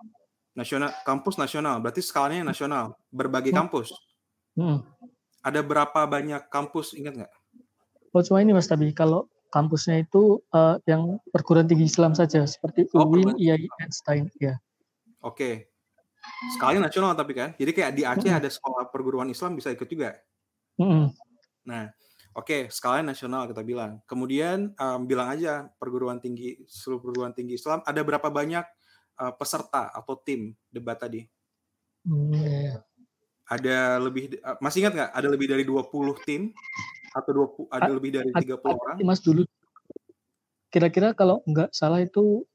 Nasional, 0.58 0.92
kampus 1.06 1.38
nasional. 1.38 1.80
Berarti 1.80 2.02
skalanya 2.02 2.52
nasional, 2.52 2.98
berbagai 3.14 3.54
hmm. 3.54 3.60
kampus. 3.62 3.94
Hmm. 4.58 4.84
Ada 5.46 5.64
berapa 5.64 6.04
banyak 6.10 6.50
kampus 6.50 6.98
ingat 6.98 7.24
nggak? 7.24 7.32
Oh 8.18 8.26
cuma 8.26 8.42
ini 8.42 8.50
Mas 8.50 8.66
tapi 8.66 8.90
kalau 8.98 9.30
kampusnya 9.54 10.02
itu 10.02 10.42
uh, 10.58 10.82
yang 10.90 11.22
perguruan 11.30 11.70
tinggi 11.70 11.86
Islam 11.86 12.18
saja 12.18 12.42
seperti 12.50 12.90
oh, 12.98 13.06
UIN, 13.06 13.38
IAI, 13.38 13.70
Einstein 13.86 14.26
ya. 14.42 14.58
Oke. 15.22 15.70
Sekali 16.58 16.82
nasional 16.82 17.14
tapi 17.14 17.38
kan. 17.38 17.54
Jadi 17.54 17.72
kayak 17.78 17.92
di 17.94 18.04
Aceh 18.04 18.26
hmm. 18.26 18.40
ada 18.42 18.50
sekolah 18.50 18.90
perguruan 18.90 19.30
Islam 19.30 19.54
bisa 19.54 19.70
ikut 19.70 19.86
juga. 19.86 20.18
Hmm. 20.82 21.14
Nah, 21.70 21.94
oke, 22.34 22.46
okay, 22.46 22.62
skala 22.74 23.06
nasional 23.06 23.46
kita 23.46 23.62
bilang. 23.62 24.02
Kemudian 24.10 24.74
um, 24.76 25.00
bilang 25.06 25.30
aja 25.30 25.70
perguruan 25.78 26.18
tinggi 26.18 26.58
seluruh 26.66 27.06
perguruan 27.06 27.32
tinggi 27.38 27.56
Islam 27.56 27.86
ada 27.86 28.02
berapa 28.02 28.28
banyak 28.28 28.66
uh, 29.22 29.34
peserta 29.38 29.94
atau 29.94 30.18
tim 30.20 30.58
debat 30.68 30.98
tadi? 31.00 31.22
Iya. 32.08 32.84
Ada 33.48 34.04
lebih 34.04 34.36
uh, 34.44 34.60
masih 34.60 34.84
ingat 34.84 34.94
nggak 34.96 35.12
ada 35.16 35.28
lebih 35.32 35.48
dari 35.48 35.64
20 35.64 36.28
tim 36.28 36.52
atau 37.18 37.66
20 37.66 37.74
ada 37.74 37.90
lebih 37.90 38.12
dari 38.14 38.30
30 38.30 38.62
ada, 38.62 38.78
orang? 38.78 38.96
Mas 39.02 39.20
dulu 39.26 39.42
kira-kira 40.70 41.18
kalau 41.18 41.42
nggak 41.50 41.74
salah 41.74 42.04
itu 42.04 42.46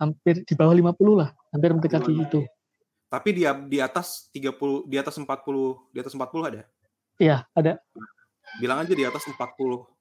hampir 0.00 0.44
di 0.44 0.54
bawah 0.56 0.72
50 0.72 1.20
lah, 1.20 1.30
hampir 1.52 1.70
mendekati 1.76 2.12
itu. 2.16 2.40
Tapi 3.12 3.28
di 3.36 3.42
di 3.68 3.78
atas 3.80 4.32
30 4.32 4.88
di 4.88 4.96
atas 4.96 5.14
40 5.16 5.26
di 5.92 5.98
atas 6.00 6.12
40 6.12 6.48
ada? 6.48 6.62
Iya, 7.20 7.44
ada. 7.52 7.80
Bilang 8.60 8.84
aja 8.84 8.92
di 8.92 9.04
atas 9.04 9.24
40 9.28 9.36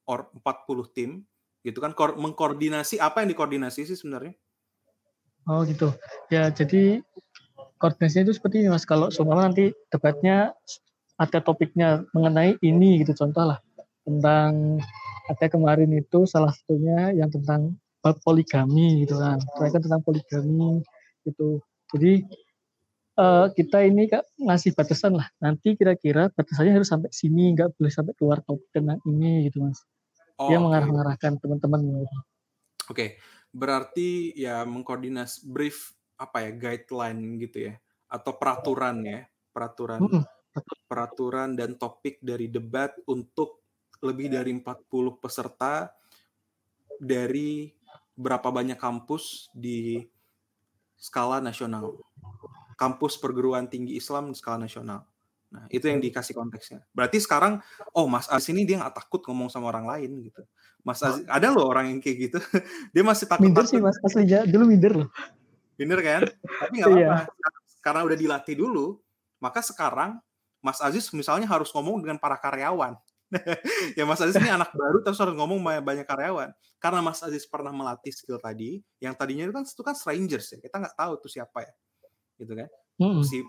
or 0.08 0.20
40 0.40 0.96
tim 0.96 1.24
gitu 1.66 1.82
kan 1.82 1.98
mengkoordinasi 1.98 3.02
apa 3.02 3.26
yang 3.26 3.30
dikoordinasi 3.34 3.90
sih 3.90 3.98
sebenarnya? 3.98 4.38
Oh 5.50 5.66
gitu. 5.66 5.94
Ya 6.30 6.50
jadi 6.50 7.02
koordinasinya 7.82 8.30
itu 8.30 8.34
seperti 8.38 8.66
ini 8.66 8.70
Mas. 8.70 8.86
Kalau 8.86 9.10
semua 9.10 9.42
nanti 9.42 9.74
debatnya 9.90 10.54
ada 11.16 11.40
topiknya 11.40 12.04
mengenai 12.12 12.60
ini 12.60 13.00
gitu 13.02 13.16
contoh 13.16 13.56
lah 13.56 13.60
tentang 14.06 14.80
ada 15.26 15.46
kemarin 15.50 15.90
itu 15.98 16.30
salah 16.30 16.54
satunya 16.54 17.12
yang 17.18 17.34
tentang 17.34 17.74
poligami 18.22 19.02
gitu 19.02 19.18
kan 19.18 19.42
mereka 19.58 19.82
tentang 19.82 20.02
poligami 20.06 20.86
gitu 21.26 21.58
jadi 21.90 22.22
uh, 23.18 23.50
kita 23.50 23.82
ini 23.82 24.06
kak 24.06 24.22
ngasih 24.38 24.78
batasan 24.78 25.18
lah 25.18 25.28
nanti 25.42 25.74
kira-kira 25.74 26.30
batasannya 26.30 26.78
harus 26.78 26.90
sampai 26.94 27.10
sini 27.10 27.58
nggak 27.58 27.74
boleh 27.74 27.90
sampai 27.90 28.14
keluar 28.14 28.46
topik 28.46 28.70
tentang 28.70 29.02
ini 29.10 29.50
gitu 29.50 29.66
mas 29.66 29.82
oh, 30.38 30.54
dia 30.54 30.62
okay. 30.62 30.64
mengarah-arahkan 30.64 31.34
teman-teman 31.42 31.82
gitu. 31.82 32.06
oke 32.06 32.22
okay. 32.94 33.10
berarti 33.50 34.38
ya 34.38 34.62
mengkoordinas 34.70 35.42
brief 35.42 35.98
apa 36.22 36.46
ya 36.46 36.52
guideline 36.54 37.42
gitu 37.42 37.72
ya 37.72 37.74
atau 38.06 38.38
peraturan 38.38 39.02
ya 39.02 39.26
peraturan 39.50 40.00
mm 40.06 40.10
-hmm. 40.14 40.24
peraturan 40.86 41.58
dan 41.58 41.76
topik 41.76 42.22
dari 42.22 42.48
debat 42.48 42.94
untuk 43.10 43.65
lebih 44.06 44.30
dari 44.30 44.54
40 44.54 45.18
peserta 45.18 45.90
dari 47.02 47.74
berapa 48.16 48.48
banyak 48.48 48.80
kampus 48.80 49.52
di 49.52 50.06
skala 50.96 51.44
nasional. 51.44 52.00
Kampus 52.80 53.20
perguruan 53.20 53.68
tinggi 53.68 53.96
Islam 54.00 54.32
di 54.32 54.38
skala 54.38 54.64
nasional. 54.68 55.04
Nah, 55.52 55.72
itu 55.72 55.88
yang 55.88 56.04
dikasih 56.04 56.36
konteksnya. 56.36 56.84
Berarti 56.92 57.24
sekarang, 57.24 57.64
oh 57.96 58.08
Mas 58.12 58.28
Aziz 58.28 58.52
ini 58.52 58.68
dia 58.68 58.82
nggak 58.82 58.96
takut 58.96 59.24
ngomong 59.24 59.48
sama 59.48 59.72
orang 59.72 59.88
lain 59.88 60.28
gitu. 60.28 60.44
Mas 60.84 61.00
Aziz, 61.00 61.24
ada 61.32 61.48
loh 61.54 61.72
orang 61.72 61.96
yang 61.96 62.00
kayak 62.04 62.18
gitu. 62.28 62.40
dia 62.94 63.04
masih 63.06 63.26
takut. 63.30 63.48
Minder 63.48 63.64
sih 63.64 63.80
Mas, 63.80 63.96
aslinya 64.04 64.44
dulu 64.44 64.68
minder 64.68 64.94
loh. 65.06 65.10
Minder 65.80 66.00
kan? 66.04 66.22
Tapi 66.28 66.74
nggak 66.84 66.90
apa-apa. 66.92 67.04
Iya. 67.04 67.16
Karena 67.80 68.02
udah 68.04 68.18
dilatih 68.18 68.56
dulu, 68.60 69.00
maka 69.40 69.64
sekarang 69.64 70.20
Mas 70.60 70.82
Aziz 70.82 71.08
misalnya 71.14 71.46
harus 71.48 71.70
ngomong 71.72 72.04
dengan 72.04 72.18
para 72.20 72.36
karyawan. 72.36 72.98
ya 73.98 74.04
Mas 74.06 74.22
Aziz 74.22 74.38
ini 74.38 74.52
anak 74.54 74.72
baru 74.74 75.02
terus 75.02 75.18
harus 75.18 75.34
ngomong 75.34 75.60
banyak 75.62 76.06
karyawan. 76.06 76.54
Karena 76.78 77.00
Mas 77.02 77.22
Aziz 77.26 77.46
pernah 77.50 77.74
melatih 77.74 78.14
skill 78.14 78.38
tadi, 78.38 78.80
yang 79.02 79.18
tadinya 79.18 79.50
itu 79.50 79.54
kan 79.54 79.64
itu 79.66 79.84
kan 79.84 79.96
strangers 79.98 80.46
ya, 80.54 80.58
kita 80.62 80.76
nggak 80.78 80.96
tahu 80.96 81.14
tuh 81.18 81.32
siapa 81.32 81.66
ya, 81.66 81.74
gitu 82.38 82.54
kan? 82.54 82.70
Hmm. 83.02 83.24
Si 83.26 83.42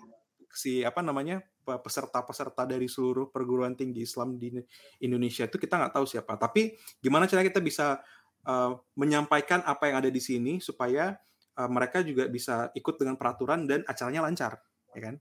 si 0.57 0.81
apa 0.81 1.05
namanya 1.05 1.45
peserta-peserta 1.67 2.65
dari 2.65 2.89
seluruh 2.89 3.29
perguruan 3.29 3.77
tinggi 3.77 4.07
Islam 4.07 4.41
di 4.41 4.55
Indonesia 5.03 5.45
itu 5.45 5.59
kita 5.61 5.77
nggak 5.77 5.93
tahu 5.93 6.07
siapa. 6.09 6.39
Tapi 6.41 6.73
gimana 7.03 7.29
cara 7.29 7.45
kita 7.45 7.61
bisa 7.61 8.01
uh, 8.47 8.73
menyampaikan 8.97 9.61
apa 9.67 9.91
yang 9.91 9.97
ada 10.01 10.11
di 10.11 10.23
sini 10.23 10.63
supaya 10.63 11.13
uh, 11.59 11.69
mereka 11.69 12.01
juga 12.01 12.31
bisa 12.31 12.71
ikut 12.73 12.95
dengan 12.97 13.19
peraturan 13.19 13.67
dan 13.69 13.83
acaranya 13.85 14.25
lancar, 14.25 14.57
ya 14.95 15.13
kan? 15.13 15.15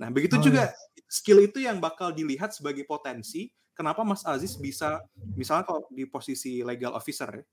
Nah, 0.00 0.08
begitu 0.08 0.40
oh, 0.40 0.42
juga 0.42 0.72
ya. 0.72 1.04
skill 1.12 1.44
itu 1.44 1.60
yang 1.60 1.76
bakal 1.76 2.08
dilihat 2.14 2.56
sebagai 2.56 2.88
potensi 2.88 3.52
kenapa 3.80 4.04
Mas 4.04 4.20
Aziz 4.28 4.60
bisa 4.60 5.00
misalnya 5.32 5.64
kalau 5.64 5.88
di 5.88 6.04
posisi 6.04 6.60
legal 6.60 6.92
officer 6.92 7.32
ya, 7.32 7.44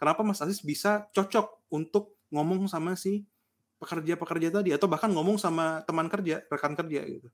kenapa 0.00 0.24
Mas 0.24 0.40
Aziz 0.40 0.64
bisa 0.64 1.04
cocok 1.12 1.68
untuk 1.68 2.16
ngomong 2.32 2.64
sama 2.64 2.96
si 2.96 3.28
pekerja-pekerja 3.76 4.48
tadi 4.48 4.72
atau 4.72 4.88
bahkan 4.88 5.12
ngomong 5.12 5.36
sama 5.36 5.84
teman 5.84 6.08
kerja, 6.08 6.40
rekan 6.48 6.72
kerja 6.72 7.04
gitu. 7.04 7.28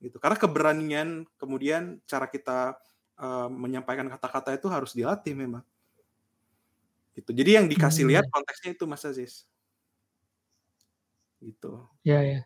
Gitu. 0.00 0.16
Karena 0.16 0.40
keberanian 0.40 1.08
kemudian 1.36 2.00
cara 2.08 2.24
kita 2.24 2.80
uh, 3.20 3.52
menyampaikan 3.52 4.08
kata-kata 4.08 4.56
itu 4.56 4.72
harus 4.72 4.96
dilatih 4.96 5.36
memang. 5.36 5.60
Gitu. 7.12 7.36
Jadi 7.36 7.50
yang 7.60 7.66
dikasih 7.68 8.08
hmm. 8.08 8.10
lihat 8.16 8.24
konteksnya 8.32 8.72
itu 8.72 8.84
Mas 8.88 9.04
Aziz. 9.04 9.44
Gitu. 11.36 11.84
Ya, 12.00 12.24
ya. 12.24 12.40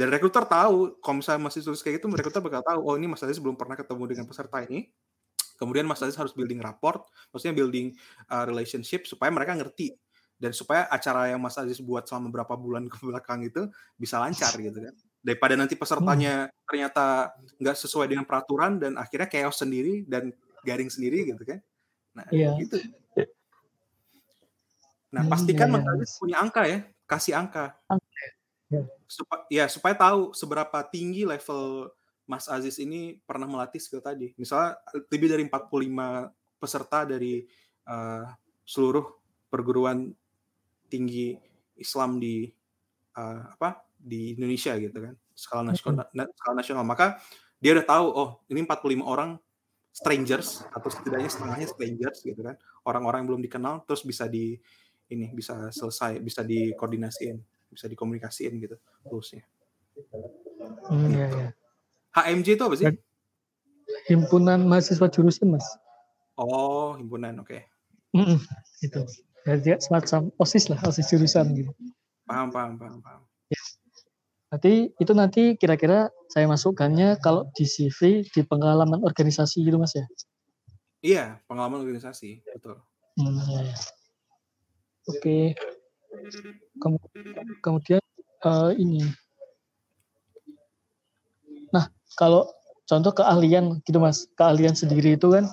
Dan 0.00 0.08
rekruter 0.08 0.48
tahu, 0.48 0.96
kalau 1.04 1.20
misalnya 1.20 1.44
masih 1.44 1.60
tulis 1.60 1.84
kayak 1.84 2.00
gitu, 2.00 2.08
rekruter 2.08 2.40
bakal 2.40 2.64
tahu, 2.64 2.80
oh 2.88 2.96
ini 2.96 3.04
Mas 3.04 3.20
Aziz 3.20 3.36
belum 3.36 3.52
pernah 3.52 3.76
ketemu 3.76 4.08
dengan 4.08 4.24
peserta 4.24 4.64
ini. 4.64 4.88
Kemudian 5.60 5.84
Mas 5.84 6.00
Aziz 6.00 6.16
harus 6.16 6.32
building 6.32 6.56
rapport, 6.64 7.04
maksudnya 7.28 7.52
building 7.52 7.92
uh, 8.32 8.48
relationship 8.48 9.04
supaya 9.04 9.28
mereka 9.28 9.52
ngerti 9.52 9.92
dan 10.40 10.56
supaya 10.56 10.88
acara 10.88 11.28
yang 11.28 11.44
Mas 11.44 11.52
Aziz 11.60 11.84
buat 11.84 12.08
selama 12.08 12.32
beberapa 12.32 12.56
bulan 12.56 12.88
ke 12.88 12.96
belakang 13.04 13.44
itu 13.44 13.68
bisa 14.00 14.16
lancar 14.16 14.56
gitu 14.56 14.80
kan. 14.80 14.96
Daripada 15.20 15.52
nanti 15.52 15.76
pesertanya 15.76 16.48
hmm. 16.48 16.64
ternyata 16.64 17.36
nggak 17.60 17.76
sesuai 17.76 18.08
dengan 18.08 18.24
peraturan 18.24 18.80
dan 18.80 18.96
akhirnya 18.96 19.28
chaos 19.28 19.60
sendiri 19.60 20.08
dan 20.08 20.32
garing 20.64 20.88
sendiri 20.88 21.28
gitu 21.28 21.44
kan. 21.44 21.60
Nah, 22.16 22.24
yeah. 22.32 22.56
gitu. 22.56 22.80
Nah, 25.12 25.28
pastikan 25.28 25.68
yeah, 25.68 25.76
Mas 25.76 25.84
iya. 25.84 25.92
Aziz 25.92 26.10
punya 26.16 26.36
angka 26.40 26.62
ya, 26.64 26.78
kasih 27.04 27.36
angka. 27.36 27.76
Ya. 28.70 28.86
Supaya, 29.10 29.42
ya 29.50 29.64
supaya 29.66 29.94
tahu 29.98 30.30
seberapa 30.32 30.78
tinggi 30.86 31.26
level 31.26 31.90
Mas 32.24 32.46
Aziz 32.46 32.78
ini 32.78 33.18
pernah 33.26 33.50
melatih 33.50 33.82
skill 33.82 33.98
tadi. 33.98 34.30
Misalnya 34.38 34.78
lebih 35.10 35.28
dari 35.28 35.42
45 35.50 36.62
peserta 36.62 37.02
dari 37.02 37.42
uh, 37.90 38.24
seluruh 38.62 39.02
perguruan 39.50 40.14
tinggi 40.86 41.34
Islam 41.74 42.22
di 42.22 42.46
uh, 43.18 43.42
apa 43.58 43.82
di 43.98 44.38
Indonesia 44.38 44.76
gitu 44.78 44.96
kan 44.96 45.14
skala 45.34 45.72
nasional 45.72 46.06
skala 46.36 46.54
nasional 46.56 46.84
maka 46.84 47.20
dia 47.60 47.76
udah 47.76 47.84
tahu 47.84 48.06
oh 48.12 48.30
ini 48.48 48.64
45 48.64 49.00
orang 49.04 49.30
strangers 49.90 50.62
atau 50.72 50.88
setidaknya 50.88 51.28
setengahnya 51.28 51.68
strangers 51.68 52.18
gitu 52.22 52.40
kan 52.40 52.56
orang-orang 52.84 53.24
yang 53.24 53.28
belum 53.34 53.42
dikenal 53.44 53.74
terus 53.84 54.04
bisa 54.04 54.28
di 54.28 54.56
ini 55.10 55.26
bisa 55.34 55.68
selesai, 55.74 56.22
bisa 56.22 56.46
dikoordinasiin, 56.46 57.36
bisa 57.70 57.86
dikomunikasiin 57.86 58.58
gitu 58.58 58.76
terusnya. 59.06 59.46
Hmm, 60.90 61.08
iya, 61.14 61.26
iya. 61.30 61.48
HMJ 62.14 62.58
itu 62.58 62.64
apa 62.66 62.74
sih? 62.76 62.86
Himpunan 64.10 64.66
mahasiswa 64.66 65.06
jurusan 65.06 65.54
mas. 65.54 65.66
Oh 66.34 66.98
himpunan, 66.98 67.38
oke. 67.38 67.46
Okay. 67.46 67.62
Mm 68.10 68.34
-mm, 68.34 68.38
itu. 68.82 69.00
Jadi 69.46 69.78
semacam 69.80 70.34
osis 70.36 70.66
lah, 70.68 70.82
osis 70.84 71.06
jurusan 71.08 71.46
gitu. 71.54 71.70
Paham, 72.26 72.50
paham, 72.50 72.74
paham, 72.76 72.98
paham. 73.00 73.22
Ya. 73.48 73.62
Nanti 74.50 74.90
itu 74.98 75.12
nanti 75.14 75.42
kira-kira 75.54 76.10
saya 76.26 76.50
masukkannya 76.50 77.22
kalau 77.22 77.46
di 77.54 77.62
CV 77.62 78.26
di 78.26 78.40
pengalaman 78.42 78.98
organisasi 79.06 79.62
gitu 79.62 79.78
mas 79.78 79.94
ya? 79.94 80.06
Iya, 81.00 81.24
pengalaman 81.46 81.86
organisasi, 81.86 82.42
betul. 82.44 82.82
Hmm, 83.16 83.40
ya, 83.46 83.60
ya. 83.72 83.76
Oke. 85.08 85.56
Kemudian 87.62 88.02
uh, 88.44 88.72
ini. 88.74 89.04
Nah, 91.70 91.86
kalau 92.18 92.50
contoh 92.88 93.12
keahlian 93.14 93.78
gitu 93.86 94.02
mas, 94.02 94.26
keahlian 94.34 94.74
sendiri 94.74 95.14
itu 95.14 95.30
kan, 95.30 95.46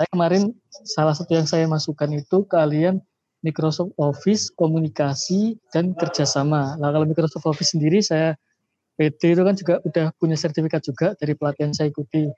saya 0.00 0.08
kemarin 0.16 0.42
salah 0.88 1.12
satu 1.12 1.36
yang 1.36 1.44
saya 1.44 1.68
masukkan 1.68 2.08
itu 2.10 2.48
keahlian 2.48 3.04
Microsoft 3.40 3.96
Office, 3.96 4.52
komunikasi, 4.52 5.56
dan 5.72 5.96
kerjasama. 5.96 6.76
Nah 6.76 6.88
kalau 6.92 7.08
Microsoft 7.08 7.44
Office 7.48 7.72
sendiri 7.72 8.04
saya 8.04 8.36
PT 9.00 9.32
itu 9.36 9.42
kan 9.44 9.56
juga 9.56 9.74
udah 9.80 10.12
punya 10.20 10.36
sertifikat 10.36 10.84
juga 10.84 11.16
dari 11.16 11.32
pelatihan 11.32 11.72
saya 11.72 11.88
ikuti. 11.88 12.28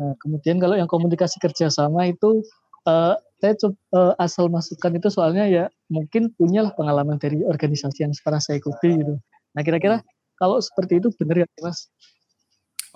Nah 0.00 0.16
kemudian 0.20 0.56
kalau 0.56 0.76
yang 0.76 0.88
komunikasi 0.88 1.36
kerjasama 1.40 2.08
itu 2.08 2.40
uh, 2.88 3.16
saya 3.36 3.52
coba, 3.56 3.76
uh, 3.92 4.14
asal 4.16 4.48
masukkan 4.48 4.92
itu 4.96 5.08
soalnya 5.12 5.44
ya 5.46 5.64
mungkin 5.92 6.32
punya 6.34 6.72
pengalaman 6.72 7.20
dari 7.20 7.44
organisasi 7.44 8.04
yang 8.08 8.12
pernah 8.20 8.40
saya 8.40 8.56
ikuti 8.56 8.96
gitu. 8.96 9.14
Nah 9.52 9.62
kira-kira 9.62 10.00
kalau 10.40 10.60
seperti 10.60 11.00
itu 11.00 11.08
benar 11.20 11.44
ya 11.44 11.46
mas? 11.60 11.92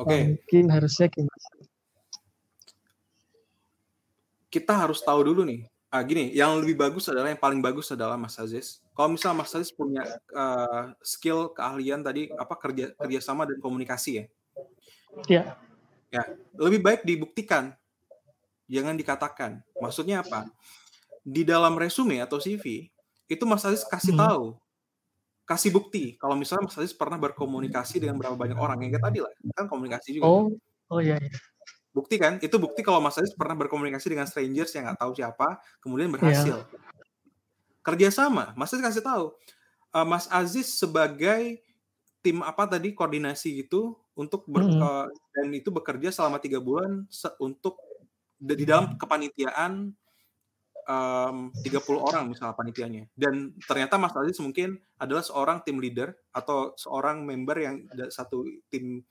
Oke. 0.01 0.09
Okay. 0.09 0.21
mungkin 0.33 0.65
harusnya 0.73 1.07
gimana? 1.13 1.47
Kita 4.51 4.73
harus 4.75 5.05
tahu 5.05 5.21
dulu 5.29 5.45
nih 5.47 5.69
ah, 5.91 6.03
gini, 6.07 6.31
yang 6.31 6.63
lebih 6.63 6.79
bagus 6.79 7.11
adalah 7.11 7.35
yang 7.35 7.43
paling 7.43 7.59
bagus 7.59 7.91
adalah 7.91 8.15
Mas 8.15 8.39
Aziz. 8.39 8.79
Kalau 8.95 9.11
misalnya 9.11 9.43
Mas 9.43 9.53
Aziz 9.53 9.75
punya 9.75 10.07
uh, 10.31 10.95
skill 11.03 11.51
keahlian 11.51 12.01
tadi 12.07 12.31
apa 12.39 12.55
kerja 12.55 12.95
kerjasama 12.95 13.45
dan 13.45 13.59
komunikasi 13.59 14.11
ya. 14.23 14.25
Iya. 15.27 15.43
Ya, 16.11 16.23
lebih 16.59 16.83
baik 16.83 17.07
dibuktikan, 17.07 17.75
jangan 18.71 18.95
dikatakan. 18.95 19.61
Maksudnya 19.83 20.23
apa? 20.23 20.47
Di 21.27 21.43
dalam 21.43 21.75
resume 21.75 22.23
atau 22.23 22.39
CV 22.39 22.87
itu 23.27 23.45
Mas 23.45 23.67
Aziz 23.67 23.83
kasih 23.83 24.15
hmm. 24.15 24.23
tahu, 24.23 24.45
kasih 25.45 25.71
bukti. 25.75 26.15
Kalau 26.17 26.39
misalnya 26.39 26.71
Mas 26.71 26.79
Aziz 26.79 26.95
pernah 26.95 27.19
berkomunikasi 27.19 27.99
dengan 27.99 28.17
berapa 28.17 28.39
banyak 28.39 28.57
orang, 28.59 28.79
yang 28.87 28.95
kayak 28.95 29.05
tadi 29.11 29.19
lah, 29.23 29.33
kan 29.59 29.67
komunikasi 29.67 30.09
juga. 30.19 30.31
Oh, 30.31 30.51
oh 30.95 31.01
iya. 31.03 31.19
iya. 31.19 31.35
Bukti 31.91 32.23
kan? 32.23 32.39
Itu 32.39 32.63
bukti 32.63 32.87
kalau 32.87 33.03
Mas 33.03 33.19
Aziz 33.19 33.35
pernah 33.35 33.59
berkomunikasi 33.59 34.07
dengan 34.15 34.31
strangers 34.31 34.71
yang 34.79 34.87
nggak 34.87 34.99
tahu 35.03 35.13
siapa, 35.19 35.59
kemudian 35.83 36.11
berhasil. 36.15 36.63
Yeah. 36.63 36.89
Kerjasama, 37.83 38.55
Mas 38.55 38.71
Aziz 38.71 38.83
kasih 38.83 39.05
tahu. 39.05 39.35
Uh, 39.91 40.07
Mas 40.07 40.31
Aziz 40.31 40.71
sebagai 40.79 41.59
tim 42.23 42.47
apa 42.47 42.69
tadi 42.69 42.95
koordinasi 42.95 43.67
itu 43.67 43.97
untuk 44.15 44.45
ber, 44.47 44.69
mm 44.69 44.71
-hmm. 44.77 44.83
uh, 44.85 45.07
dan 45.33 45.47
itu 45.57 45.73
bekerja 45.73 46.13
selama 46.13 46.37
tiga 46.37 46.61
bulan 46.61 47.09
untuk 47.41 47.81
di 48.41 48.65
dalam 48.65 48.97
kepanitiaan 48.97 49.93
um, 50.89 51.37
30 51.53 51.77
orang 52.01 52.25
misalnya 52.33 52.57
panitianya 52.57 53.05
dan 53.13 53.53
ternyata 53.69 54.01
Mas 54.01 54.17
Aziz 54.17 54.41
mungkin 54.41 54.81
adalah 54.97 55.21
seorang 55.21 55.61
tim 55.61 55.77
leader 55.77 56.17
atau 56.33 56.73
seorang 56.81 57.23
member 57.29 57.57
yang 57.61 57.85
satu 58.09 58.49
tim 58.73 59.05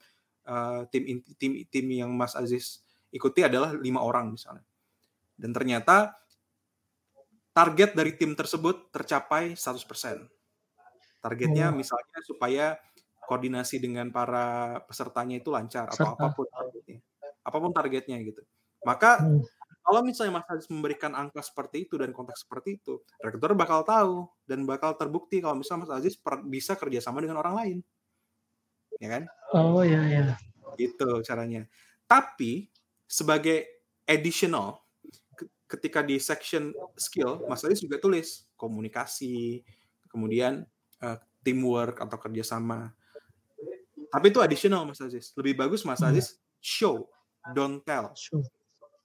uh, 0.50 0.82
tim 0.90 1.22
tim 1.38 1.62
tim 1.70 1.86
yang 1.86 2.10
Mas 2.10 2.34
Aziz 2.34 2.82
ikuti 3.10 3.42
adalah 3.42 3.74
lima 3.74 4.00
orang 4.00 4.34
misalnya. 4.34 4.64
Dan 5.34 5.50
ternyata 5.50 6.14
target 7.50 7.96
dari 7.98 8.14
tim 8.14 8.32
tersebut 8.38 8.94
tercapai 8.94 9.58
100%. 9.58 10.26
Targetnya 11.20 11.68
oh. 11.68 11.76
misalnya 11.76 12.18
supaya 12.24 12.66
koordinasi 13.26 13.76
dengan 13.82 14.08
para 14.08 14.80
pesertanya 14.88 15.38
itu 15.38 15.52
lancar 15.52 15.90
atau 15.90 16.16
apa 16.16 16.32
pun 16.32 16.46
targetnya. 16.48 17.00
Apa 17.44 17.56
pun 17.58 17.72
targetnya 17.74 18.16
gitu. 18.24 18.42
Maka 18.86 19.20
hmm. 19.20 19.42
kalau 19.84 20.00
misalnya 20.00 20.40
Mas 20.40 20.48
Aziz 20.48 20.68
memberikan 20.72 21.12
angka 21.12 21.44
seperti 21.44 21.88
itu 21.88 22.00
dan 22.00 22.14
konteks 22.14 22.44
seperti 22.44 22.80
itu, 22.80 23.00
rektor 23.20 23.52
bakal 23.52 23.84
tahu 23.84 24.28
dan 24.48 24.64
bakal 24.64 24.96
terbukti 24.96 25.40
kalau 25.40 25.58
misalnya 25.58 25.88
Mas 25.88 25.94
Aziz 26.00 26.14
bisa 26.48 26.76
kerjasama 26.76 27.20
dengan 27.20 27.40
orang 27.40 27.54
lain 27.56 27.78
ya 29.00 29.08
kan? 29.08 29.22
Oh 29.56 29.82
ya 29.82 30.04
ya. 30.06 30.36
Gitu 30.76 31.08
caranya. 31.24 31.66
Tapi 32.04 32.68
sebagai 33.08 33.86
additional 34.04 34.84
ketika 35.70 36.04
di 36.04 36.20
section 36.20 36.74
skill, 36.98 37.46
Mas 37.48 37.64
Aziz 37.64 37.80
juga 37.80 37.96
tulis 38.02 38.44
komunikasi, 38.58 39.64
kemudian 40.12 40.66
uh, 41.00 41.18
teamwork 41.46 42.02
atau 42.02 42.20
kerjasama. 42.20 42.92
Tapi 44.10 44.26
itu 44.28 44.42
additional 44.44 44.84
Mas 44.84 45.00
Aziz. 45.00 45.32
Lebih 45.34 45.56
bagus 45.56 45.86
Mas 45.88 46.04
hmm. 46.04 46.10
Aziz 46.12 46.36
show, 46.58 47.08
don't 47.56 47.80
tell. 47.86 48.12
Show. 48.18 48.44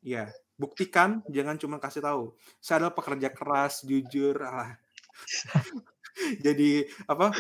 Ya, 0.06 0.30
buktikan, 0.53 1.26
jangan 1.26 1.58
cuma 1.58 1.82
kasih 1.82 2.06
tahu. 2.06 2.38
Saya 2.62 2.86
adalah 2.86 2.93
pekerja 2.93 3.34
keras, 3.34 3.82
jujur. 3.82 4.38
Ah. 4.45 4.78
Jadi 6.45 6.86
apa? 7.10 7.34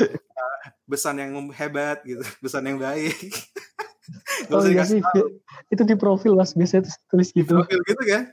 besan 0.85 1.21
yang 1.21 1.33
hebat 1.53 2.01
gitu, 2.05 2.21
besan 2.43 2.65
yang 2.65 2.81
baik. 2.81 3.13
oh 4.53 4.61
iya 4.65 4.85
sih, 4.85 5.01
itu 5.73 5.83
di 5.85 5.95
profil 5.97 6.37
mas 6.37 6.53
biasanya 6.53 6.89
tulis 7.09 7.29
gitu. 7.33 7.57
Di 7.57 7.65
profil 7.65 7.79
gitu 7.85 8.03
kan? 8.05 8.23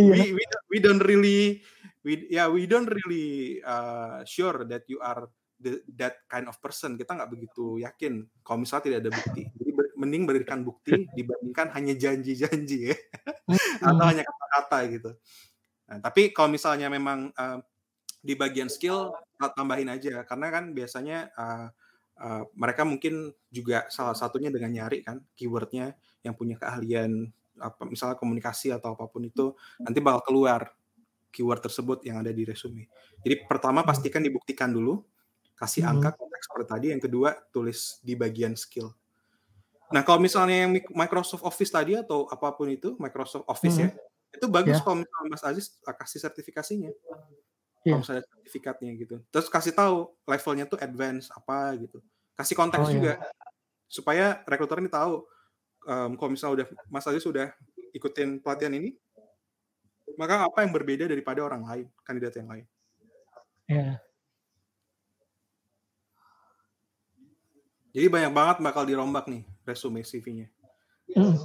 Iya. 0.00 0.14
We, 0.16 0.40
we, 0.40 0.44
we 0.72 0.78
don't 0.80 1.04
really, 1.04 1.60
we 2.00 2.28
yeah 2.32 2.48
we 2.48 2.64
don't 2.64 2.88
really 2.88 3.60
uh, 3.60 4.24
sure 4.24 4.64
that 4.64 4.88
you 4.88 5.00
are 5.04 5.28
the, 5.60 5.84
that 6.00 6.24
kind 6.32 6.48
of 6.48 6.56
person. 6.64 6.96
Kita 6.96 7.12
nggak 7.12 7.28
begitu 7.28 7.76
yakin 7.84 8.24
kalau 8.40 8.64
misalnya 8.64 8.84
tidak 8.88 8.98
ada 9.04 9.10
bukti. 9.12 9.42
Mending 10.02 10.26
berikan 10.26 10.66
bukti 10.66 10.90
dibandingkan 11.18 11.70
hanya 11.78 11.94
janji-janji 11.94 12.90
ya, 12.90 12.96
atau 13.86 14.04
hanya 14.10 14.26
kata-kata 14.26 14.78
gitu. 14.90 15.10
Nah, 15.86 15.98
tapi 16.02 16.34
kalau 16.34 16.50
misalnya 16.50 16.90
memang 16.90 17.30
uh, 17.38 17.62
di 18.22 18.34
bagian 18.34 18.70
skill 18.70 19.14
tambahin 19.58 19.90
aja 19.90 20.22
karena 20.22 20.46
kan 20.54 20.70
biasanya 20.70 21.34
uh, 21.34 21.66
uh, 22.22 22.42
mereka 22.54 22.86
mungkin 22.86 23.34
juga 23.50 23.90
salah 23.90 24.14
satunya 24.14 24.46
dengan 24.54 24.70
nyari 24.70 25.02
kan 25.02 25.18
keywordnya 25.34 25.98
yang 26.22 26.38
punya 26.38 26.54
keahlian 26.54 27.34
apa 27.58 27.82
misalnya 27.84 28.14
komunikasi 28.14 28.70
atau 28.70 28.94
apa 28.94 29.10
pun 29.10 29.26
itu 29.26 29.58
nanti 29.82 29.98
bakal 29.98 30.22
keluar 30.30 30.70
keyword 31.32 31.64
tersebut 31.64 32.04
yang 32.04 32.20
ada 32.20 32.30
di 32.30 32.44
resume. 32.44 32.86
Jadi 33.24 33.48
pertama 33.48 33.80
hmm. 33.80 33.88
pastikan 33.88 34.20
dibuktikan 34.20 34.68
dulu, 34.68 35.00
kasih 35.56 35.88
hmm. 35.88 35.92
angka 35.96 36.20
konteks 36.20 36.44
seperti 36.44 36.68
tadi. 36.68 36.86
Yang 36.92 37.02
kedua 37.08 37.28
tulis 37.48 37.98
di 38.04 38.12
bagian 38.12 38.52
skill. 38.54 38.92
Nah 39.92 40.02
kalau 40.02 40.18
misalnya 40.18 40.66
yang 40.66 40.72
Microsoft 40.96 41.44
Office 41.44 41.70
tadi 41.70 41.94
atau 41.94 42.24
apa 42.26 42.50
pun 42.56 42.66
itu 42.72 42.96
Microsoft 42.96 43.44
Office 43.44 43.76
ya, 43.76 43.88
hmm. 43.92 43.96
ya, 43.96 44.36
itu 44.40 44.46
bagus 44.48 44.80
yeah. 44.80 44.84
kalau 44.84 44.96
misalnya 45.04 45.28
Mas 45.28 45.44
Aziz 45.44 45.66
kasih 45.84 46.18
sertifikasinya 46.24 46.90
yeah. 46.90 47.92
kalau 47.92 48.00
misalnya 48.00 48.24
sertifikatnya 48.24 48.90
gitu. 48.96 49.16
Terus 49.28 49.46
kasih 49.52 49.72
tahu 49.76 50.08
levelnya 50.24 50.64
tuh 50.64 50.80
advance 50.80 51.28
apa 51.30 51.76
gitu. 51.76 52.00
Kasih 52.32 52.56
konteks 52.56 52.88
oh, 52.88 52.92
juga 52.92 53.20
yeah. 53.20 53.30
supaya 53.86 54.26
rekruter 54.48 54.80
ini 54.80 54.88
tahu 54.88 55.28
um, 55.86 56.10
kalau 56.16 56.30
misalnya 56.32 56.54
udah 56.62 56.66
Mas 56.88 57.04
Aziz 57.04 57.22
sudah 57.22 57.52
ikutin 57.92 58.40
pelatihan 58.40 58.72
ini, 58.72 58.96
maka 60.16 60.48
apa 60.48 60.64
yang 60.64 60.72
berbeda 60.72 61.04
daripada 61.04 61.44
orang 61.44 61.62
lain, 61.68 61.86
kandidat 62.06 62.32
yang 62.40 62.48
lain. 62.48 62.64
Yeah. 63.68 64.00
Jadi 67.92 68.08
banyak 68.08 68.32
banget 68.32 68.56
bakal 68.64 68.88
dirombak 68.88 69.28
nih 69.28 69.44
resume 69.68 70.00
CV-nya. 70.00 70.48
Hmm. 71.12 71.36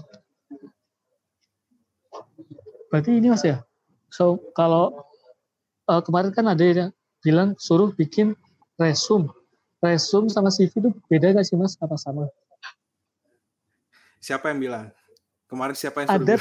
Berarti 2.88 3.20
ini 3.20 3.28
mas 3.28 3.44
ya. 3.44 3.68
So 4.08 4.40
kalau 4.56 5.04
uh, 5.92 6.00
kemarin 6.00 6.32
kan 6.32 6.48
ada 6.48 6.64
yang 6.64 6.92
bilang 7.20 7.60
suruh 7.60 7.92
bikin 7.92 8.32
resume. 8.80 9.28
Resume 9.84 10.32
sama 10.32 10.48
CV 10.48 10.72
itu 10.72 10.90
beda 11.12 11.36
gak 11.36 11.46
sih 11.46 11.60
mas? 11.60 11.76
Apa 11.84 12.00
sama? 12.00 12.32
Siapa 14.24 14.56
yang 14.56 14.60
bilang? 14.64 14.88
Kemarin 15.52 15.76
siapa 15.76 16.04
yang 16.04 16.08
suruh? 16.08 16.24
Ada 16.24 16.36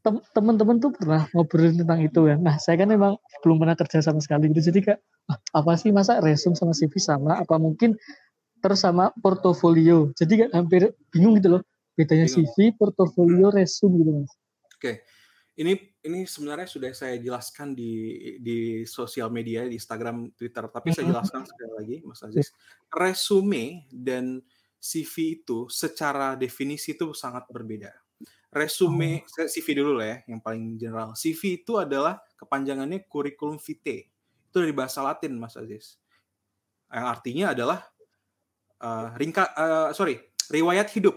teman-teman 0.34 0.80
tuh 0.80 0.94
pernah 0.94 1.26
ngobrol 1.34 1.74
tentang 1.74 2.00
itu 2.06 2.30
ya. 2.30 2.38
Nah 2.38 2.56
saya 2.62 2.78
kan 2.78 2.88
memang 2.88 3.18
belum 3.42 3.58
pernah 3.58 3.74
kerja 3.74 3.98
sama 3.98 4.22
sekali 4.22 4.46
gitu. 4.54 4.70
Jadi 4.70 4.94
kak 4.94 4.98
ah, 5.26 5.38
apa 5.58 5.74
sih 5.74 5.90
masa 5.90 6.22
resume 6.22 6.54
sama 6.54 6.70
CV 6.70 6.94
sama? 7.02 7.42
Apa 7.42 7.58
mungkin 7.58 7.98
terus 8.60 8.84
sama 8.84 9.10
portofolio? 9.18 10.12
Jadi 10.14 10.46
kan 10.46 10.62
hampir 10.62 10.92
bingung 11.08 11.36
gitu 11.40 11.58
loh. 11.58 11.62
Bedanya 11.96 12.28
bingung. 12.28 12.46
CV, 12.46 12.76
portofolio, 12.76 13.48
resume 13.50 13.94
gitu 14.00 14.12
mas. 14.22 14.32
Oke, 14.76 15.04
ini 15.60 15.76
ini 16.00 16.24
sebenarnya 16.24 16.64
sudah 16.64 16.92
saya 16.96 17.20
jelaskan 17.20 17.76
di 17.76 18.16
di 18.40 18.88
sosial 18.88 19.28
media 19.28 19.68
di 19.68 19.76
Instagram, 19.76 20.32
Twitter, 20.32 20.64
tapi 20.72 20.96
saya 20.96 21.12
jelaskan 21.12 21.44
sekali 21.44 21.72
lagi, 21.76 21.96
Mas 22.00 22.24
Aziz. 22.24 22.48
Resume 22.88 23.84
dan 23.92 24.40
CV 24.80 25.44
itu 25.44 25.68
secara 25.68 26.32
definisi 26.40 26.96
itu 26.96 27.12
sangat 27.12 27.44
berbeda. 27.52 27.92
Resume, 28.50 29.22
oh. 29.22 29.46
CV 29.46 29.66
dulu 29.76 30.00
lah 30.00 30.16
ya, 30.16 30.16
yang 30.32 30.40
paling 30.40 30.80
general. 30.80 31.12
CV 31.12 31.62
itu 31.62 31.76
adalah 31.76 32.18
kepanjangannya 32.40 33.04
curriculum 33.06 33.60
vitae. 33.60 34.08
Itu 34.50 34.64
dari 34.64 34.74
bahasa 34.74 35.04
Latin, 35.04 35.38
Mas 35.38 35.54
Aziz. 35.54 36.00
Yang 36.90 37.06
artinya 37.06 37.46
adalah 37.54 37.86
uh, 38.80 39.14
ringka, 39.16 39.52
uh, 39.54 39.88
sorry, 39.94 40.18
riwayat 40.50 40.90
hidup. 40.90 41.16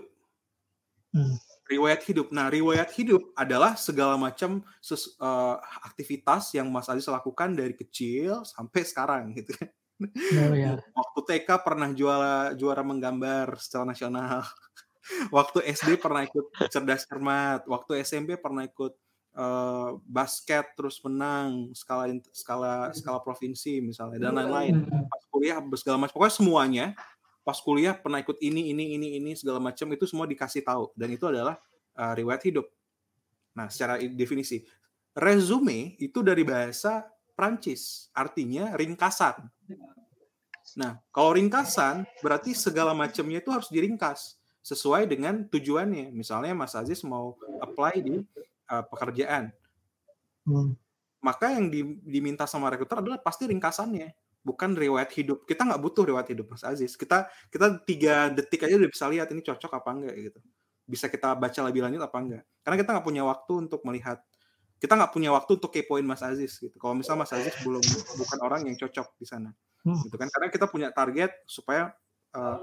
Hmm. 1.15 1.39
Riwayat 1.63 2.03
hidup. 2.05 2.29
Nah, 2.35 2.51
riwayat 2.51 2.91
hidup 2.93 3.33
adalah 3.39 3.79
segala 3.79 4.19
macam 4.19 4.61
ses, 4.83 5.15
uh, 5.17 5.57
aktivitas 5.87 6.53
yang 6.53 6.67
Mas 6.69 6.91
Aziz 6.91 7.07
lakukan 7.07 7.55
dari 7.55 7.73
kecil 7.73 8.43
sampai 8.43 8.81
sekarang, 8.83 9.31
gitu 9.33 9.55
kan. 9.55 9.71
Oh, 10.03 10.55
ya. 10.57 10.75
Waktu 10.99 11.19
TK 11.23 11.49
pernah 11.63 11.89
juara 11.95 12.51
juara 12.57 12.83
menggambar 12.83 13.55
secara 13.61 13.87
nasional. 13.87 14.43
Waktu 15.35 15.63
SD 15.67 15.99
pernah 15.99 16.23
ikut 16.23 16.51
cerdas 16.71 17.07
cermat. 17.07 17.63
Waktu 17.67 18.03
SMP 18.03 18.35
pernah 18.39 18.67
ikut 18.67 18.95
uh, 19.35 19.99
basket 20.03 20.73
terus 20.77 20.99
menang 21.03 21.75
skala 21.75 22.07
skala 22.31 22.91
skala 22.95 23.19
provinsi 23.19 23.83
misalnya 23.83 24.29
dan 24.29 24.35
lain-lain. 24.35 24.87
Pas 24.87 25.23
kuliah 25.29 25.59
segala 25.75 25.97
macam 26.03 26.15
pokoknya 26.15 26.35
semuanya 26.35 26.85
pas 27.43 27.59
kuliah 27.59 27.93
pernah 27.93 28.23
ikut 28.23 28.39
ini 28.39 28.71
ini 28.71 28.95
ini 28.95 29.07
ini 29.19 29.31
segala 29.35 29.59
macam 29.59 29.91
itu 29.91 30.07
semua 30.07 30.23
dikasih 30.23 30.63
tahu 30.63 30.95
dan 30.95 31.11
itu 31.11 31.27
adalah 31.27 31.59
uh, 31.99 32.13
riwayat 32.15 32.41
hidup. 32.47 32.65
Nah, 33.53 33.69
secara 33.69 34.01
definisi 34.01 34.63
resume 35.13 35.93
itu 36.01 36.25
dari 36.25 36.41
bahasa 36.41 37.05
Prancis, 37.37 38.09
artinya 38.15 38.73
ringkasan. 38.73 39.45
Nah, 40.79 40.97
kalau 41.13 41.37
ringkasan 41.37 42.07
berarti 42.23 42.57
segala 42.57 42.97
macamnya 42.97 43.43
itu 43.43 43.49
harus 43.53 43.69
diringkas 43.69 44.39
sesuai 44.63 45.05
dengan 45.05 45.45
tujuannya. 45.51 46.09
Misalnya 46.09 46.55
Mas 46.55 46.73
Aziz 46.73 47.03
mau 47.03 47.35
apply 47.61 47.99
di 47.99 48.23
uh, 48.71 48.83
pekerjaan. 48.87 49.51
Hmm. 50.47 50.73
Maka 51.23 51.55
yang 51.55 51.71
di, 51.71 51.99
diminta 52.03 52.43
sama 52.47 52.71
rekruter 52.71 52.99
adalah 52.99 53.19
pasti 53.19 53.47
ringkasannya, 53.47 54.11
bukan 54.43 54.75
riwayat 54.77 55.09
hidup. 55.15 55.47
Kita 55.47 55.63
nggak 55.63 55.81
butuh 55.81 56.03
riwayat 56.05 56.27
hidup 56.29 56.51
Mas 56.51 56.63
Aziz. 56.67 56.93
Kita 56.99 57.31
kita 57.49 57.81
tiga 57.87 58.29
detik 58.29 58.67
aja 58.67 58.75
udah 58.75 58.91
bisa 58.91 59.05
lihat 59.09 59.27
ini 59.31 59.41
cocok 59.41 59.71
apa 59.73 59.89
enggak 59.95 60.15
gitu. 60.19 60.39
Bisa 60.83 61.07
kita 61.07 61.33
baca 61.33 61.59
lebih 61.63 61.81
lanjut 61.87 62.03
apa 62.03 62.17
enggak. 62.19 62.43
Karena 62.61 62.75
kita 62.77 62.89
nggak 62.93 63.05
punya 63.07 63.23
waktu 63.23 63.53
untuk 63.57 63.81
melihat 63.87 64.19
kita 64.77 64.99
nggak 64.99 65.15
punya 65.15 65.31
waktu 65.31 65.51
untuk 65.55 65.71
kepoin 65.71 66.03
Mas 66.03 66.19
Aziz 66.19 66.59
gitu. 66.59 66.75
Kalau 66.75 66.91
misalnya 66.91 67.23
Mas 67.23 67.31
Aziz 67.31 67.55
belum 67.63 67.81
bukan 68.19 68.39
orang 68.43 68.67
yang 68.67 68.75
cocok 68.75 69.15
di 69.15 69.23
sana 69.23 69.55
hmm. 69.85 70.01
gitu 70.09 70.15
kan 70.15 70.27
karena 70.31 70.47
kita 70.49 70.65
punya 70.67 70.89
target 70.89 71.31
supaya 71.45 71.91
uh, 72.35 72.59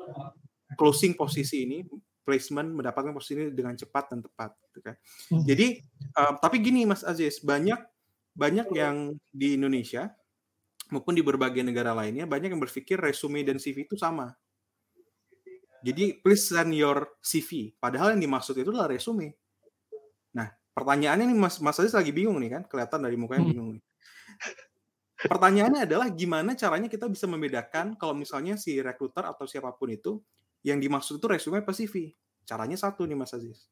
closing 0.74 1.14
posisi 1.14 1.68
ini 1.68 1.84
placement 2.24 2.72
mendapatkan 2.72 3.12
posisi 3.12 3.36
ini 3.36 3.44
dengan 3.52 3.76
cepat 3.76 4.12
dan 4.12 4.20
tepat 4.24 4.50
gitu 4.68 4.80
kan 4.84 4.94
hmm. 5.32 5.44
jadi 5.44 5.66
uh, 6.16 6.32
tapi 6.40 6.56
gini 6.60 6.88
Mas 6.88 7.04
Aziz 7.04 7.40
banyak 7.44 7.78
banyak 8.34 8.72
yang 8.72 9.14
di 9.30 9.58
Indonesia 9.58 10.08
maupun 10.90 11.14
di 11.14 11.22
berbagai 11.22 11.62
negara 11.64 11.94
lainnya 11.94 12.26
banyak 12.26 12.54
yang 12.54 12.62
berpikir 12.62 12.98
resume 12.98 13.42
dan 13.46 13.58
CV 13.58 13.86
itu 13.86 13.96
sama 13.96 14.34
jadi 15.80 16.20
please 16.20 16.50
send 16.50 16.76
your 16.76 17.16
CV 17.24 17.74
padahal 17.78 18.12
yang 18.12 18.22
dimaksud 18.22 18.54
itu 18.58 18.70
adalah 18.70 18.90
resume 18.90 19.34
nah 20.30 20.50
pertanyaannya 20.76 21.30
nih 21.30 21.38
Mas 21.38 21.56
Mas 21.58 21.78
Aziz 21.80 21.96
lagi 21.96 22.12
bingung 22.12 22.38
nih 22.38 22.60
kan 22.60 22.62
kelihatan 22.68 23.00
dari 23.02 23.16
mukanya 23.18 23.46
hmm. 23.46 23.50
bingung 23.50 23.70
nih 23.78 23.84
Pertanyaannya 25.20 25.84
adalah 25.84 26.08
gimana 26.08 26.56
caranya 26.56 26.88
kita 26.88 27.04
bisa 27.04 27.28
membedakan 27.28 27.92
kalau 28.00 28.16
misalnya 28.16 28.56
si 28.56 28.80
rekruter 28.80 29.28
atau 29.28 29.44
siapa 29.44 29.68
pun 29.76 29.92
itu 29.92 30.16
yang 30.64 30.80
dimaksud 30.80 31.20
itu 31.20 31.26
resume 31.28 31.60
apa 31.60 31.76
CV? 31.76 32.16
Caranya 32.48 32.80
satu 32.80 33.04
nih 33.04 33.20
Mas 33.20 33.36
Aziz. 33.36 33.68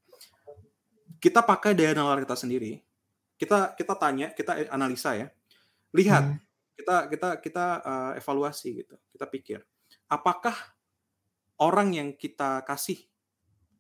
Kita 1.17 1.41
pakai 1.41 1.73
daya 1.73 1.97
nalar 1.97 2.21
kita 2.21 2.37
sendiri. 2.37 2.85
Kita 3.41 3.73
kita 3.73 3.97
tanya, 3.97 4.29
kita 4.37 4.69
analisa 4.69 5.17
ya. 5.17 5.33
Lihat, 5.97 6.25
hmm. 6.37 6.39
Kita 6.79 7.11
kita 7.11 7.29
kita 7.43 7.67
uh, 7.83 8.13
evaluasi 8.15 8.87
gitu. 8.87 8.95
Kita 9.11 9.27
pikir, 9.27 9.59
apakah 10.07 10.55
orang 11.59 11.91
yang 11.91 12.09
kita 12.15 12.63
kasih 12.63 13.03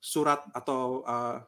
surat 0.02 0.42
atau 0.50 1.06
uh, 1.06 1.38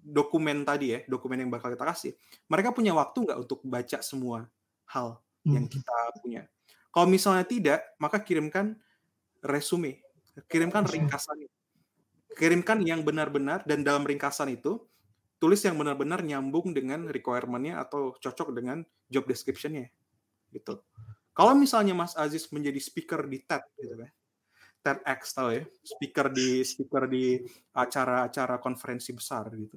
dokumen 0.00 0.64
tadi 0.64 0.96
ya, 0.96 1.00
dokumen 1.04 1.44
yang 1.44 1.52
bakal 1.52 1.68
kita 1.68 1.84
kasih, 1.84 2.12
mereka 2.48 2.72
punya 2.72 2.96
waktu 2.96 3.28
nggak 3.28 3.38
untuk 3.44 3.60
baca 3.68 4.00
semua 4.00 4.48
hal 4.88 5.20
yang 5.44 5.68
hmm. 5.68 5.72
kita 5.76 5.96
punya. 6.24 6.42
Kalau 6.90 7.06
misalnya 7.06 7.46
tidak, 7.46 7.80
maka 8.02 8.18
kirimkan 8.24 8.74
resume, 9.44 10.02
kirimkan 10.50 10.88
ringkasan. 10.88 11.46
Kirimkan 12.34 12.80
yang 12.80 13.04
benar-benar 13.04 13.66
dan 13.68 13.84
dalam 13.84 14.06
ringkasan 14.06 14.54
itu 14.56 14.80
tulis 15.40 15.60
yang 15.64 15.76
benar-benar 15.76 16.24
nyambung 16.24 16.72
dengan 16.72 17.08
requirement-nya 17.10 17.80
atau 17.80 18.16
cocok 18.16 18.54
dengan 18.54 18.82
job 19.12 19.28
description-nya. 19.28 19.90
Gitu. 20.50 20.78
Kalau 21.30 21.54
misalnya 21.54 21.94
Mas 21.94 22.12
Aziz 22.18 22.50
menjadi 22.50 22.76
speaker 22.82 23.24
di 23.24 23.38
TED 23.42 23.62
gitu 23.78 23.96
kan. 23.96 24.10
TEDx 24.80 25.36
tahu 25.36 25.48
ya, 25.52 25.64
speaker 25.84 26.32
di 26.32 26.64
speaker 26.64 27.04
di 27.04 27.36
acara-acara 27.76 28.56
konferensi 28.56 29.12
besar 29.12 29.52
gitu. 29.52 29.76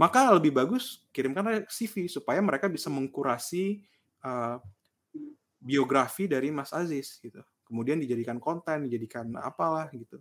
Maka 0.00 0.32
lebih 0.32 0.56
bagus 0.56 1.04
kirimkan 1.12 1.68
CV 1.68 2.08
supaya 2.08 2.40
mereka 2.40 2.64
bisa 2.64 2.88
mengkurasi 2.88 3.84
uh, 4.24 4.56
biografi 5.60 6.26
dari 6.26 6.48
Mas 6.48 6.72
Aziz 6.72 7.20
gitu. 7.20 7.44
Kemudian 7.68 8.00
dijadikan 8.00 8.40
konten, 8.40 8.88
dijadikan 8.88 9.30
apalah 9.36 9.92
gitu. 9.92 10.18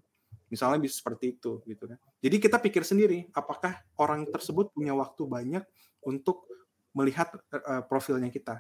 Misalnya 0.52 0.84
bisa 0.84 1.00
seperti 1.00 1.40
itu 1.40 1.64
gitu 1.64 1.88
kan. 1.88 1.98
Jadi 2.20 2.36
kita 2.36 2.60
pikir 2.60 2.84
sendiri 2.84 3.32
apakah 3.32 3.80
orang 3.96 4.28
tersebut 4.28 4.76
punya 4.76 4.92
waktu 4.92 5.24
banyak 5.24 5.64
untuk 6.04 6.52
melihat 6.92 7.32
uh, 7.56 7.84
profilnya 7.88 8.28
kita. 8.28 8.60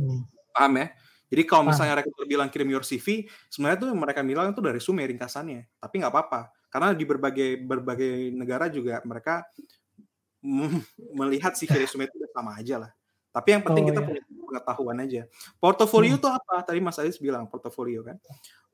Hmm. 0.00 0.24
Paham 0.50 0.72
ya? 0.78 0.86
Jadi 1.30 1.42
kalau 1.46 1.62
misalnya 1.62 2.02
rekruter 2.02 2.26
bilang 2.26 2.50
kirim 2.50 2.66
your 2.74 2.82
CV, 2.82 3.22
sebenarnya 3.46 3.86
tuh 3.86 3.94
mereka 3.94 4.20
bilang 4.26 4.50
itu 4.50 4.58
dari 4.58 4.82
resume 4.82 5.06
ringkasannya. 5.06 5.62
Tapi 5.78 5.94
nggak 6.02 6.10
apa-apa, 6.10 6.50
karena 6.66 6.90
di 6.90 7.04
berbagai 7.06 7.48
berbagai 7.62 8.34
negara 8.34 8.66
juga 8.66 8.98
mereka 9.06 9.46
melihat 11.14 11.54
CV 11.54 11.70
resume 11.86 12.10
itu 12.10 12.26
sama 12.34 12.58
aja 12.58 12.82
lah. 12.82 12.90
Tapi 13.30 13.48
yang 13.54 13.62
penting 13.62 13.84
oh, 13.86 13.88
kita 13.94 14.00
iya. 14.02 14.06
punya 14.10 14.22
pengetahuan 14.26 14.98
aja. 14.98 15.22
Portofolio 15.62 16.18
itu 16.18 16.26
hmm. 16.26 16.38
apa? 16.42 16.54
Tadi 16.66 16.78
Mas 16.82 16.98
Aziz 16.98 17.22
bilang 17.22 17.46
portofolio 17.46 18.02
kan. 18.02 18.18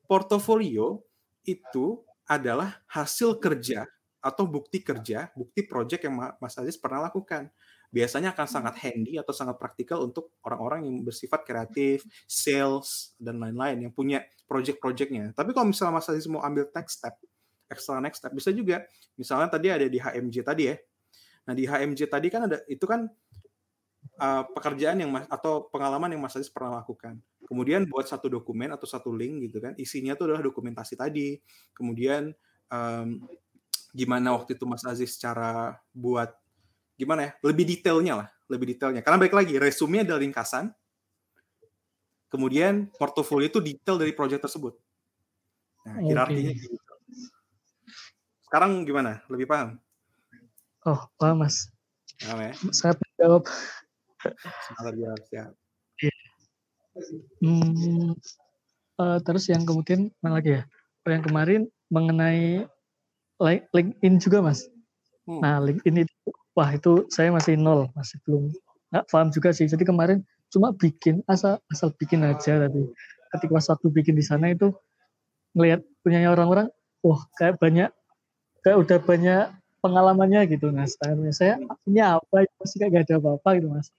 Portofolio 0.09 1.05
itu 1.45 2.01
adalah 2.25 2.81
hasil 2.89 3.37
kerja 3.37 3.85
atau 4.17 4.49
bukti 4.49 4.81
kerja, 4.81 5.29
bukti 5.37 5.61
project 5.61 6.09
yang 6.09 6.17
Mas 6.41 6.57
Aziz 6.57 6.73
pernah 6.73 7.05
lakukan. 7.05 7.53
Biasanya 7.87 8.35
akan 8.35 8.47
sangat 8.47 8.75
hmm. 8.77 8.83
handy 8.83 9.13
atau 9.15 9.31
sangat 9.31 9.55
praktikal 9.55 10.03
untuk 10.03 10.35
orang-orang 10.43 10.83
yang 10.85 10.95
bersifat 11.07 11.47
kreatif, 11.47 12.03
sales, 12.27 13.15
dan 13.15 13.39
lain-lain 13.39 13.87
yang 13.87 13.93
punya 13.95 14.23
project-projectnya. 14.47 15.31
Tapi 15.35 15.55
kalau 15.55 15.71
misalnya 15.71 15.99
Mas 15.99 16.07
Aziz 16.11 16.27
mau 16.27 16.43
ambil 16.43 16.67
next 16.71 16.99
step, 16.99 17.15
extra 17.67 17.99
next 17.99 18.19
step, 18.23 18.31
bisa 18.35 18.51
juga. 18.51 18.83
Misalnya 19.19 19.47
tadi 19.51 19.67
ada 19.71 19.87
di 19.87 19.99
HMJ 19.99 20.35
tadi 20.43 20.63
ya. 20.71 20.75
Nah 21.47 21.53
di 21.55 21.63
HMJ 21.63 22.11
tadi 22.11 22.27
kan 22.27 22.47
ada 22.47 22.59
itu 22.67 22.83
kan 22.83 23.07
uh, 24.19 24.43
pekerjaan 24.51 24.99
yang 24.99 25.11
mas 25.11 25.25
atau 25.27 25.67
pengalaman 25.71 26.11
yang 26.11 26.21
Mas 26.23 26.35
Aziz 26.35 26.51
pernah 26.51 26.83
lakukan. 26.83 27.19
Kemudian 27.47 27.87
buat 27.87 28.03
satu 28.07 28.27
dokumen 28.27 28.71
atau 28.75 28.83
satu 28.83 29.15
link 29.15 29.47
gitu 29.47 29.63
kan, 29.63 29.71
isinya 29.79 30.15
itu 30.15 30.27
adalah 30.27 30.43
dokumentasi 30.43 30.99
tadi. 30.99 31.39
Kemudian 31.71 32.35
um, 32.67 33.23
gimana 33.95 34.35
waktu 34.35 34.59
itu 34.59 34.67
Mas 34.67 34.83
Aziz 34.83 35.15
cara 35.15 35.79
buat 35.95 36.35
gimana 36.97 37.29
ya, 37.29 37.31
lebih 37.45 37.63
detailnya 37.69 38.13
lah, 38.25 38.27
lebih 38.49 38.73
detailnya. 38.73 39.05
Karena 39.05 39.21
baik 39.21 39.37
lagi, 39.37 39.53
resume 39.61 40.01
adalah 40.01 40.19
ringkasan. 40.19 40.73
Kemudian 42.27 42.91
portofolio 42.97 43.47
itu 43.47 43.63
detail 43.63 43.95
dari 43.95 44.11
proyek 44.11 44.43
tersebut. 44.43 44.75
Nah, 45.87 46.03
hierarkinya 46.03 46.51
okay. 46.51 46.59
gitu. 46.59 46.75
Sekarang 48.43 48.83
gimana? 48.83 49.23
Lebih 49.31 49.47
paham? 49.47 49.79
Oh, 50.83 51.07
paham 51.15 51.47
Mas. 51.47 51.71
Paham 52.19 52.43
ya? 52.43 52.51
Saya 52.75 52.93
jawab. 53.15 53.47
Sangat 54.75 54.93
jawab, 54.99 55.21
siap. 55.31 55.51
Iya. 56.01 56.15
Hmm, 57.45 58.17
uh, 58.97 59.19
terus 59.21 59.45
yang 59.47 59.63
kemudian 59.63 60.09
mana 60.19 60.41
lagi 60.41 60.59
ya? 60.59 60.63
Oh, 61.05 61.11
yang 61.13 61.23
kemarin 61.23 61.61
mengenai 61.87 62.67
LinkedIn 63.39 64.17
juga 64.19 64.41
mas. 64.41 64.65
Hmm. 65.29 65.39
Nah 65.39 65.61
LinkedIn 65.61 66.03
itu, 66.03 66.29
wah 66.57 66.73
itu 66.73 67.05
saya 67.13 67.29
masih 67.29 67.53
nol, 67.53 67.93
masih 67.93 68.17
belum 68.25 68.49
nggak 68.89 69.05
paham 69.13 69.29
juga 69.29 69.53
sih. 69.53 69.69
Jadi 69.69 69.85
kemarin 69.85 70.25
cuma 70.49 70.73
bikin 70.73 71.21
asal 71.29 71.61
asal 71.69 71.93
bikin 71.93 72.25
aja 72.25 72.57
tapi 72.65 72.89
ketika 73.37 73.51
pas 73.53 73.67
waktu 73.69 73.87
bikin 73.93 74.15
di 74.17 74.25
sana 74.25 74.49
itu 74.49 74.73
ngelihat 75.53 75.85
punyanya 76.01 76.33
orang-orang, 76.33 76.67
wah 77.05 77.21
kayak 77.37 77.61
banyak 77.61 77.89
kayak 78.65 78.77
udah 78.81 78.97
banyak 79.03 79.43
pengalamannya 79.85 80.41
gitu 80.49 80.73
mas. 80.73 80.97
Tanya 80.97 81.29
saya 81.29 81.61
ini 81.85 82.01
apa? 82.01 82.49
Masih 82.57 82.77
kayak 82.81 82.91
gak 82.91 83.03
ada 83.05 83.15
apa-apa 83.21 83.49
gitu 83.61 83.67
mas. 83.69 83.93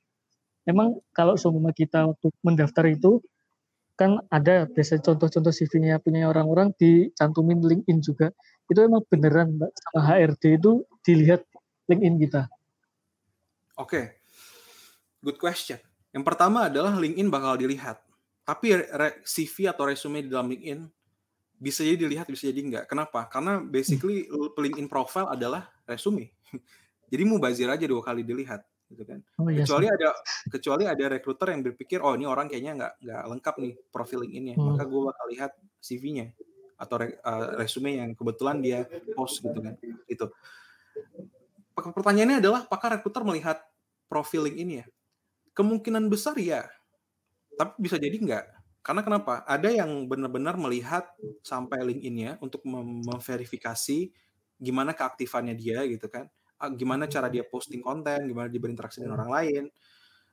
Emang 0.66 0.98
kalau 1.14 1.38
semua 1.38 1.70
kita 1.72 2.10
waktu 2.10 2.28
mendaftar 2.44 2.84
itu 2.90 3.22
kan 3.98 4.22
ada 4.30 4.68
biasa 4.70 5.02
contoh-contoh 5.02 5.50
CV-nya 5.50 5.98
punya 5.98 6.30
orang-orang 6.30 6.70
dicantumin 6.78 7.58
LinkedIn 7.58 7.98
juga. 8.04 8.30
Itu 8.70 8.84
emang 8.84 9.02
beneran 9.08 9.58
mbak. 9.58 9.72
Sama 9.74 10.00
HRD 10.06 10.60
itu 10.60 10.86
dilihat 11.02 11.42
LinkedIn 11.88 12.16
kita. 12.20 12.42
Oke. 13.80 13.88
Okay. 13.88 14.04
good 15.24 15.40
question. 15.40 15.80
Yang 16.14 16.24
pertama 16.24 16.70
adalah 16.70 16.94
LinkedIn 16.94 17.28
bakal 17.28 17.58
dilihat. 17.58 17.98
Tapi 18.44 18.80
CV 19.28 19.68
atau 19.68 19.84
resume 19.84 20.24
di 20.24 20.30
dalam 20.32 20.48
LinkedIn 20.48 20.80
bisa 21.58 21.82
jadi 21.82 21.98
dilihat 22.06 22.30
bisa 22.30 22.48
jadi 22.48 22.60
enggak 22.62 22.84
kenapa? 22.86 23.26
Karena 23.26 23.58
basically 23.58 24.30
LinkedIn 24.30 24.86
profile 24.86 25.28
adalah 25.28 25.66
resume. 25.84 26.30
Jadi 27.08 27.24
mau 27.24 27.40
bazir 27.40 27.64
aja 27.72 27.88
dua 27.88 28.04
kali 28.04 28.20
dilihat 28.20 28.60
gitu 28.92 29.00
kan. 29.00 29.20
Oh, 29.40 29.48
iya, 29.48 29.64
kecuali 29.64 29.88
ada 29.88 30.12
kecuali 30.48 30.84
ada 30.84 31.04
rekruter 31.08 31.56
yang 31.56 31.64
berpikir 31.64 32.04
oh 32.04 32.12
ini 32.12 32.28
orang 32.28 32.52
kayaknya 32.52 32.72
nggak 32.76 32.92
nggak 33.00 33.22
lengkap 33.32 33.54
nih 33.64 33.72
profil 33.88 34.28
LinkedIn-nya. 34.28 34.54
Hmm. 34.60 34.76
maka 34.76 34.84
gue 34.84 35.00
bakal 35.08 35.26
lihat 35.32 35.52
CV-nya 35.80 36.36
atau 36.76 37.00
re, 37.00 37.16
uh, 37.24 37.56
resume 37.56 37.96
yang 37.96 38.12
kebetulan 38.12 38.60
dia 38.60 38.84
post 39.16 39.40
gitu 39.40 39.56
kan. 39.56 39.72
Itu 40.04 40.28
pertanyaannya 41.78 42.38
adalah 42.42 42.60
apakah 42.66 42.98
rekruter 42.98 43.22
melihat 43.22 43.62
profil 44.10 44.50
LinkedIn 44.50 44.82
ya 44.82 44.86
kemungkinan 45.54 46.10
besar 46.10 46.34
ya 46.38 46.66
tapi 47.54 47.74
bisa 47.82 47.98
jadi 47.98 48.14
enggak 48.18 48.58
karena 48.88 49.04
kenapa? 49.04 49.44
Ada 49.44 49.68
yang 49.68 50.08
benar-benar 50.08 50.56
melihat 50.56 51.04
sampai 51.44 51.84
LinkedIn-nya 51.84 52.40
untuk 52.40 52.64
mem 52.64 53.04
memverifikasi 53.04 54.08
gimana 54.56 54.96
keaktifannya 54.96 55.52
dia 55.52 55.84
gitu 55.84 56.08
kan. 56.08 56.24
Gimana 56.72 57.04
cara 57.04 57.28
dia 57.28 57.44
posting 57.44 57.84
konten, 57.84 58.24
gimana 58.24 58.48
dia 58.48 58.56
berinteraksi 58.56 59.04
dengan 59.04 59.20
orang 59.20 59.28
lain. 59.28 59.62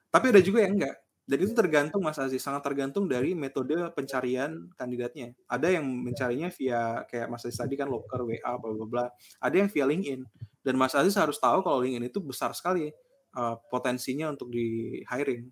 Tapi 0.07 0.25
ada 0.31 0.39
juga 0.39 0.63
yang 0.63 0.79
enggak. 0.79 0.95
Dan 1.27 1.37
itu 1.43 1.51
tergantung 1.51 1.99
Mas 1.99 2.15
Aziz, 2.15 2.39
sangat 2.39 2.63
tergantung 2.63 3.11
dari 3.11 3.35
metode 3.35 3.75
pencarian 3.91 4.71
kandidatnya. 4.79 5.35
Ada 5.51 5.75
yang 5.75 5.83
mencarinya 5.83 6.47
via 6.55 7.03
kayak 7.11 7.27
Mas 7.27 7.43
Aziz 7.43 7.59
tadi 7.59 7.75
kan 7.75 7.91
locker, 7.91 8.23
WA, 8.23 8.55
bla 8.55 8.71
bla 8.71 8.87
bla. 8.87 9.05
Ada 9.43 9.67
yang 9.67 9.69
via 9.73 9.83
LinkedIn. 9.83 10.21
Dan 10.65 10.81
Mas 10.81 10.97
Aziz 10.97 11.13
harus 11.13 11.37
tahu 11.37 11.61
kalau 11.61 11.85
LinkedIn 11.85 12.09
itu 12.09 12.17
besar 12.17 12.49
sekali 12.57 12.89
uh, 13.37 13.55
potensinya 13.69 14.33
untuk 14.33 14.49
di 14.49 14.97
hiring 15.05 15.45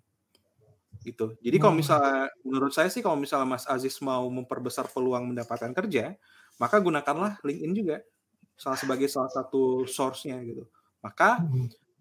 gitu. 1.06 1.38
Jadi 1.38 1.56
kalau 1.62 1.78
hmm. 1.78 1.82
misalnya 1.84 2.20
menurut 2.42 2.72
saya 2.74 2.90
sih 2.90 3.04
kalau 3.04 3.14
misalnya 3.14 3.46
Mas 3.46 3.68
Aziz 3.70 3.94
mau 4.02 4.26
memperbesar 4.26 4.90
peluang 4.90 5.30
mendapatkan 5.30 5.70
kerja, 5.70 6.18
maka 6.58 6.82
gunakanlah 6.82 7.38
LinkedIn 7.46 7.74
juga 7.76 7.96
salah 8.58 8.78
sebagai 8.78 9.06
salah 9.06 9.30
satu 9.30 9.86
source-nya 9.86 10.40
gitu. 10.42 10.66
Maka 11.04 11.42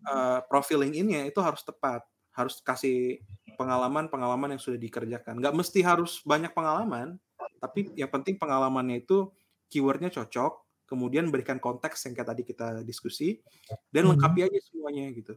uh, 0.08 0.40
profil 0.48 0.88
LinkedIn-nya 0.88 1.28
itu 1.28 1.38
harus 1.44 1.62
tepat, 1.62 2.08
harus 2.34 2.64
kasih 2.64 3.20
pengalaman-pengalaman 3.60 4.56
yang 4.56 4.62
sudah 4.62 4.80
dikerjakan. 4.80 5.38
Nggak 5.38 5.54
mesti 5.54 5.80
harus 5.84 6.24
banyak 6.24 6.56
pengalaman, 6.56 7.20
tapi 7.60 7.92
yang 8.00 8.10
penting 8.10 8.40
pengalamannya 8.40 9.04
itu 9.04 9.30
keywordnya 9.68 10.14
cocok, 10.14 10.63
kemudian 10.94 11.34
berikan 11.34 11.58
konteks 11.58 12.06
yang 12.06 12.14
kayak 12.14 12.30
tadi 12.30 12.44
kita 12.46 12.86
diskusi, 12.86 13.42
dan 13.90 14.06
hmm. 14.06 14.14
lengkapi 14.14 14.46
aja 14.46 14.60
semuanya 14.70 15.10
gitu. 15.18 15.34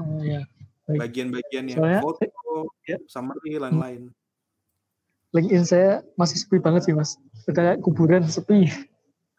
Oh, 0.00 0.24
ya 0.24 0.48
bagian-bagian 0.88 1.64
yang 1.70 2.02
foto, 2.02 2.26
ya. 2.84 2.98
summary, 3.06 3.56
lain-lain. 3.56 4.10
LinkedIn 5.32 5.64
saya 5.64 5.90
masih 6.18 6.36
sepi 6.44 6.60
banget 6.60 6.90
sih 6.90 6.94
mas, 6.94 7.16
kayak 7.48 7.80
kuburan 7.80 8.26
sepi. 8.28 8.68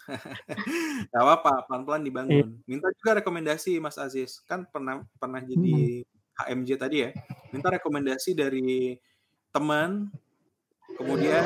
Gak 1.14 1.22
apa-apa, 1.22 1.64
pelan-pelan 1.70 2.04
dibangun. 2.04 2.32
Iya. 2.34 2.46
Minta 2.68 2.92
juga 2.92 3.24
rekomendasi 3.24 3.80
Mas 3.80 3.96
Aziz, 3.96 4.44
kan 4.44 4.68
pernah 4.68 5.06
pernah 5.16 5.40
jadi 5.40 6.04
hmm. 6.04 6.44
HMJ 6.44 6.70
tadi 6.76 6.98
ya. 7.08 7.10
Minta 7.56 7.72
rekomendasi 7.72 8.36
dari 8.36 9.00
teman, 9.54 10.12
kemudian 11.00 11.46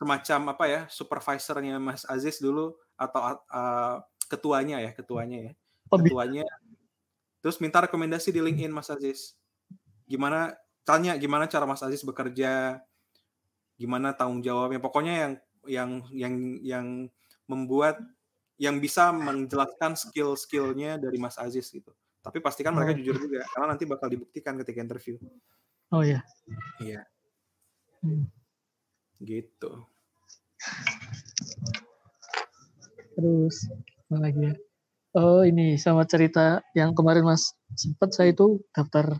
semacam 0.00 0.56
apa 0.56 0.64
ya, 0.64 0.80
supervisornya 0.88 1.76
Mas 1.76 2.08
Aziz 2.08 2.40
dulu 2.40 2.72
atau 2.96 3.36
uh, 3.36 4.00
ketuanya 4.32 4.80
ya, 4.80 4.96
ketuanya 4.96 5.38
ya, 5.38 5.52
oh, 5.92 6.00
ketuanya 6.00 6.48
Terus 7.40 7.56
minta 7.58 7.80
rekomendasi 7.80 8.30
di 8.30 8.40
LinkedIn 8.40 8.72
Mas 8.72 8.92
Aziz. 8.92 9.32
Gimana 10.04 10.52
tanya 10.84 11.16
gimana 11.16 11.48
cara 11.48 11.64
Mas 11.64 11.80
Aziz 11.80 12.04
bekerja, 12.04 12.84
gimana 13.80 14.12
tanggung 14.12 14.44
jawabnya. 14.44 14.80
Pokoknya 14.80 15.14
yang 15.16 15.32
yang 15.64 15.90
yang 16.12 16.34
yang 16.60 16.86
membuat 17.48 17.96
yang 18.60 18.76
bisa 18.76 19.08
menjelaskan 19.08 19.96
skill-skillnya 19.96 21.00
dari 21.00 21.16
Mas 21.16 21.40
Aziz 21.40 21.72
gitu. 21.72 21.96
Tapi 22.20 22.44
pastikan 22.44 22.76
mereka 22.76 22.92
oh. 22.92 22.96
jujur 23.00 23.16
juga 23.16 23.40
karena 23.56 23.72
nanti 23.72 23.88
bakal 23.88 24.12
dibuktikan 24.12 24.60
ketika 24.60 24.84
interview. 24.84 25.16
Oh 25.88 26.04
iya. 26.04 26.20
Iya. 26.76 27.08
Hmm. 28.04 28.28
Gitu. 29.20 29.70
Terus 33.14 33.56
apa 34.08 34.16
lagi 34.16 34.40
ya? 34.40 34.54
Oh 35.10 35.42
ini 35.42 35.74
sama 35.74 36.06
cerita 36.06 36.62
yang 36.72 36.94
kemarin 36.94 37.26
Mas 37.26 37.52
sempat 37.74 38.14
saya 38.14 38.30
itu 38.30 38.62
daftar 38.70 39.18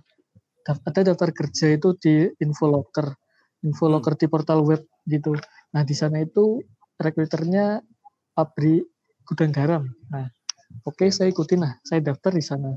daftar 0.62 1.02
daftar 1.02 1.30
kerja 1.34 1.74
itu 1.74 1.98
di 1.98 2.30
Infolocker, 2.38 3.10
Infolocker 3.66 4.14
hmm. 4.14 4.20
di 4.22 4.26
portal 4.30 4.62
web 4.62 4.86
gitu. 5.10 5.34
Nah 5.74 5.82
di 5.82 5.94
sana 5.98 6.22
itu 6.22 6.62
rekruternya 6.94 7.82
pabrik 8.32 8.86
gudang 9.26 9.50
garam. 9.50 9.82
Nah 10.08 10.30
oke 10.86 10.94
okay, 11.04 11.10
saya 11.10 11.28
ikutin 11.34 11.60
lah, 11.66 11.74
saya 11.82 12.00
daftar 12.00 12.32
di 12.38 12.44
sana. 12.44 12.70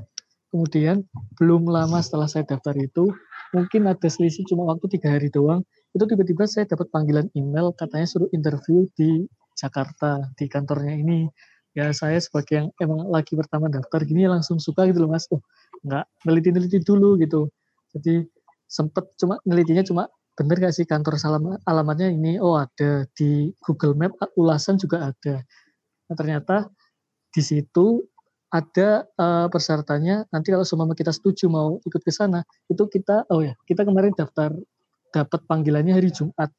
Kemudian 0.50 1.06
belum 1.38 1.70
lama 1.70 2.02
setelah 2.02 2.26
saya 2.26 2.46
daftar 2.46 2.74
itu 2.78 3.14
mungkin 3.54 3.86
ada 3.86 4.06
selisih 4.10 4.42
cuma 4.46 4.66
waktu 4.66 4.90
tiga 4.98 5.14
hari 5.14 5.30
doang. 5.30 5.62
Itu 5.94 6.04
tiba-tiba 6.10 6.44
saya 6.50 6.66
dapat 6.66 6.90
panggilan 6.90 7.30
email 7.38 7.70
katanya 7.78 8.06
suruh 8.10 8.28
interview 8.34 8.84
di 8.98 9.24
Jakarta 9.54 10.18
di 10.34 10.50
kantornya 10.50 10.98
ini. 10.98 11.30
Ya 11.74 11.90
saya 11.94 12.18
sebagai 12.18 12.54
yang 12.54 12.68
emang 12.82 13.06
lagi 13.10 13.34
pertama 13.34 13.70
daftar 13.70 14.02
gini 14.02 14.26
langsung 14.26 14.58
suka 14.58 14.86
gitu 14.90 15.06
loh 15.06 15.10
mas. 15.10 15.30
Oh 15.30 15.42
nggak 15.86 16.04
neliti-neliti 16.26 16.82
dulu 16.82 17.14
gitu. 17.22 17.46
Jadi 17.94 18.26
sempet 18.66 19.14
cuma 19.18 19.38
nelitinya 19.46 19.86
cuma 19.86 20.10
bener 20.34 20.58
gak 20.58 20.74
sih 20.74 20.82
kantor 20.82 21.14
salam 21.14 21.54
alamatnya 21.62 22.10
ini? 22.10 22.42
Oh 22.42 22.58
ada. 22.58 23.06
Di 23.14 23.54
Google 23.62 23.94
Map 23.94 24.18
ulasan 24.34 24.82
juga 24.82 25.14
ada. 25.14 25.46
Nah, 26.10 26.16
ternyata 26.18 26.70
di 27.30 27.42
situ 27.42 28.02
ada 28.54 29.02
uh, 29.18 29.46
persyaratannya 29.50 30.30
nanti 30.30 30.48
kalau 30.54 30.62
semua 30.62 30.86
kita 30.94 31.10
setuju 31.10 31.50
mau 31.50 31.82
ikut 31.82 32.02
ke 32.06 32.12
sana 32.14 32.46
itu 32.70 32.86
kita 32.86 33.26
oh 33.34 33.42
ya 33.42 33.58
kita 33.66 33.82
kemarin 33.82 34.14
daftar 34.14 34.54
dapat 35.14 35.46
panggilannya 35.46 35.94
hari 35.94 36.10
Jumat. 36.10 36.50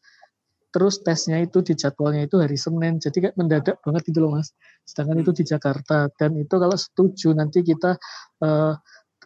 Terus 0.72 1.03
tesnya 1.03 1.39
itu 1.39 1.64
di 1.64 1.76
jadwalnya 1.76 2.28
itu 2.28 2.39
hari 2.39 2.56
Senin. 2.56 2.99
Jadi 2.99 3.28
kayak 3.28 3.36
mendadak 3.39 3.80
banget 3.84 4.12
gitu 4.12 4.24
loh 4.24 4.39
mas. 4.39 4.51
Sedangkan 4.88 5.24
itu 5.24 5.32
di 5.36 5.43
hmm. 5.43 5.51
Jakarta. 5.56 6.12
Dan 6.16 6.39
itu 6.39 6.56
kalau 6.56 6.76
setuju 6.76 7.32
nanti 7.36 7.64
kita 7.64 7.95
uh, 8.43 8.76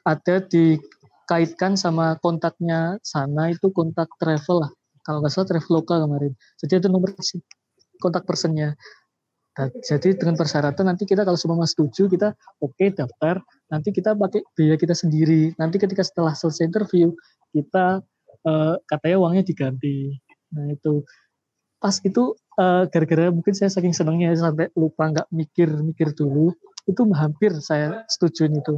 ada 0.06 0.36
dikaitkan 0.46 1.74
sama 1.74 2.18
kontaknya 2.22 2.98
sana 3.02 3.50
itu 3.54 3.70
kontak 3.74 4.10
travel 4.22 4.66
lah. 4.66 4.72
Kalau 5.02 5.26
nggak 5.26 5.34
salah 5.34 5.48
travel 5.50 5.74
lokal 5.82 6.06
kemarin. 6.06 6.34
Jadi 6.62 6.86
itu 6.86 6.88
nomor 6.90 7.18
kontak 7.98 8.30
personnya. 8.30 8.78
Nah, 9.58 9.68
jadi 9.84 10.16
dengan 10.16 10.40
persyaratan 10.40 10.88
nanti 10.88 11.04
kita 11.04 11.26
kalau 11.28 11.36
semua 11.36 11.66
setuju 11.66 12.08
kita 12.08 12.32
oke 12.62 12.78
okay, 12.78 12.94
daftar. 12.94 13.42
Nanti 13.74 13.90
kita 13.90 14.14
pakai 14.14 14.46
biaya 14.54 14.78
kita 14.78 14.94
sendiri. 14.94 15.52
Nanti 15.58 15.82
ketika 15.82 16.06
setelah 16.06 16.38
selesai 16.38 16.70
interview 16.70 17.10
kita 17.52 18.06
uh, 18.46 18.76
katanya 18.88 19.18
uangnya 19.20 19.44
diganti. 19.44 20.16
Nah 20.56 20.72
itu. 20.72 21.04
Pas 21.80 21.96
itu 22.04 22.36
uh, 22.60 22.84
gara-gara 22.92 23.32
mungkin 23.32 23.56
saya 23.56 23.72
saking 23.72 23.96
senangnya 23.96 24.36
sampai 24.36 24.68
lupa 24.76 25.08
nggak 25.08 25.32
mikir-mikir 25.32 26.12
dulu 26.12 26.52
itu 26.84 27.02
hampir 27.16 27.56
saya 27.64 28.04
setuju 28.12 28.52
itu. 28.52 28.76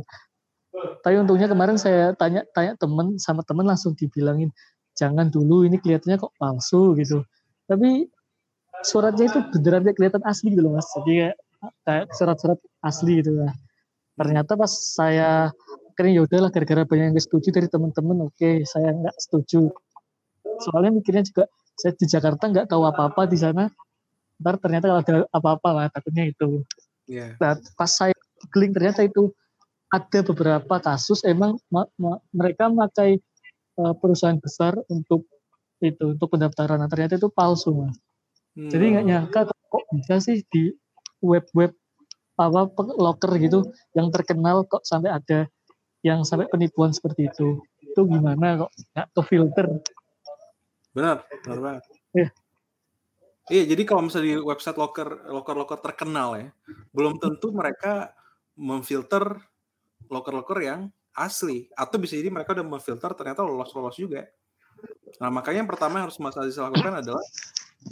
Tapi 1.02 1.16
untungnya 1.18 1.50
kemarin 1.50 1.82
saya 1.82 2.14
tanya 2.14 2.46
tanya 2.54 2.78
temen 2.78 3.18
sama 3.18 3.42
temen 3.42 3.66
langsung 3.66 3.98
dibilangin 3.98 4.54
jangan 4.94 5.34
dulu 5.34 5.66
ini 5.66 5.82
kelihatannya 5.82 6.22
kok 6.22 6.34
palsu 6.38 6.94
gitu. 7.00 7.26
Tapi 7.66 8.06
suratnya 8.86 9.30
itu 9.30 9.40
beneran 9.50 9.86
kelihatan 9.98 10.22
asli 10.26 10.54
gitu 10.54 10.62
loh 10.62 10.78
mas. 10.78 10.88
Jadi 11.02 11.34
kayak 11.86 12.06
surat-surat 12.14 12.60
asli 12.86 13.22
gitu. 13.26 13.34
Lah 13.34 13.54
ternyata 14.14 14.54
pas 14.54 14.70
saya 14.70 15.50
akhirnya 15.92 16.14
ya 16.18 16.22
udahlah 16.24 16.50
gara-gara 16.50 16.88
banyak 16.88 17.12
yang 17.12 17.20
setuju 17.20 17.52
dari 17.52 17.68
teman-teman 17.68 18.32
oke 18.32 18.36
okay, 18.40 18.64
saya 18.64 18.96
nggak 18.96 19.16
setuju. 19.20 19.68
Soalnya 20.64 20.96
mikirnya 20.96 21.28
juga 21.28 21.52
saya 21.76 21.92
di 22.00 22.06
Jakarta 22.08 22.48
nggak 22.48 22.72
tahu 22.72 22.88
apa-apa 22.88 23.28
di 23.28 23.36
sana. 23.36 23.68
Ntar 24.40 24.56
ternyata 24.64 24.90
kalau 24.90 25.02
ada 25.04 25.16
apa-apa 25.36 25.70
lah 25.76 25.86
takutnya 25.92 26.32
itu. 26.32 26.64
Yeah. 27.12 27.36
nah, 27.44 27.60
pas 27.76 27.92
saya 27.92 28.16
klik 28.56 28.72
ternyata 28.72 29.04
itu 29.04 29.36
ada 29.92 30.24
beberapa 30.24 30.80
kasus 30.80 31.28
emang 31.28 31.60
ma 31.68 31.84
ma 32.00 32.16
mereka 32.32 32.72
memakai 32.72 33.20
uh, 33.76 33.92
perusahaan 34.00 34.40
besar 34.40 34.80
untuk 34.88 35.28
itu 35.84 36.16
untuk 36.16 36.32
pendaftaran. 36.32 36.80
Nah, 36.80 36.88
ternyata 36.88 37.20
itu 37.20 37.28
palsu 37.28 37.76
mas. 37.76 38.00
Hmm. 38.52 38.68
jadi 38.68 38.84
nggak 38.96 39.06
nyangka 39.08 39.40
kok 39.48 39.84
bisa 39.96 40.20
sih 40.20 40.44
di 40.52 40.76
web-web 41.24 41.72
apa 42.36 42.68
locker 42.98 43.32
gitu 43.38 43.70
yang 43.96 44.12
terkenal 44.12 44.68
kok 44.68 44.84
sampai 44.84 45.14
ada 45.14 45.48
yang 46.02 46.26
sampai 46.26 46.50
penipuan 46.50 46.94
seperti 46.94 47.30
itu 47.30 47.62
itu 47.82 48.02
gimana 48.08 48.66
kok? 48.66 48.72
Nggak 48.94 49.08
ke 49.14 49.22
filter 49.28 49.68
benar 50.92 51.24
benar 51.48 51.60
banget. 51.64 51.84
Yeah. 52.12 52.32
iya 53.48 53.64
jadi 53.64 53.88
kalau 53.88 54.12
misalnya 54.12 54.28
di 54.28 54.36
website 54.44 54.76
locker 54.76 55.08
locker 55.32 55.56
locker 55.56 55.80
terkenal 55.80 56.36
ya 56.36 56.48
belum 56.92 57.16
tentu 57.16 57.56
mereka 57.56 58.12
memfilter 58.60 59.40
locker 60.12 60.34
locker 60.36 60.60
yang 60.60 60.92
asli. 61.16 61.68
Atau 61.76 62.00
bisa 62.00 62.16
jadi 62.20 62.32
mereka 62.32 62.56
udah 62.56 62.66
memfilter 62.68 63.12
ternyata 63.16 63.44
lolos 63.44 63.72
lolos 63.76 63.96
juga. 63.96 64.28
Nah 65.20 65.30
makanya 65.32 65.64
yang 65.64 65.72
pertama 65.72 66.00
yang 66.00 66.12
harus 66.12 66.20
Mas 66.20 66.36
Aziz 66.36 66.58
lakukan 66.58 67.04
adalah 67.04 67.24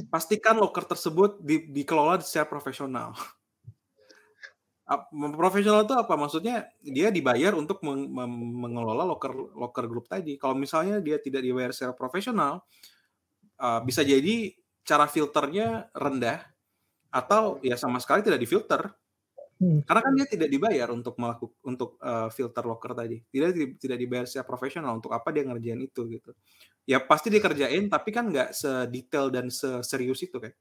pastikan 0.10 0.58
locker 0.58 0.86
tersebut 0.86 1.42
di, 1.42 1.70
dikelola 1.72 2.22
secara 2.22 2.46
profesional 2.46 3.14
profesional 5.38 5.86
itu 5.86 5.94
apa? 5.94 6.14
Maksudnya 6.18 6.74
dia 6.82 7.14
dibayar 7.14 7.54
untuk 7.54 7.82
meng 7.86 8.10
mengelola 8.58 9.06
locker 9.06 9.34
locker 9.54 9.86
group 9.86 10.10
tadi. 10.10 10.36
Kalau 10.42 10.58
misalnya 10.58 10.98
dia 10.98 11.22
tidak 11.22 11.46
dibayar 11.46 11.70
secara 11.70 11.94
profesional 11.94 12.66
uh, 13.62 13.80
bisa 13.86 14.02
jadi 14.02 14.54
cara 14.82 15.06
filternya 15.06 15.94
rendah 15.94 16.42
atau 17.14 17.62
ya 17.62 17.78
sama 17.78 18.02
sekali 18.02 18.26
tidak 18.26 18.42
difilter. 18.42 18.90
Hmm. 19.60 19.84
karena 19.84 20.00
kan 20.00 20.16
dia 20.16 20.24
tidak 20.24 20.56
dibayar 20.56 20.88
untuk 20.88 21.20
melakukan 21.20 21.52
untuk 21.68 22.00
uh, 22.00 22.32
filter 22.32 22.64
locker 22.64 22.96
tadi. 22.96 23.20
Tidak 23.20 23.76
tidak 23.76 23.98
dibayar 24.00 24.24
secara 24.24 24.48
profesional 24.48 24.96
untuk 24.96 25.12
apa 25.12 25.36
dia 25.36 25.44
ngerjain 25.44 25.84
itu 25.84 26.08
gitu. 26.08 26.32
Ya 26.88 27.04
pasti 27.04 27.28
dikerjain 27.28 27.92
tapi 27.92 28.16
kan 28.16 28.32
nggak 28.32 28.56
sedetail 28.56 29.28
dan 29.28 29.52
seserius 29.52 30.24
itu 30.24 30.40
kan 30.40 30.56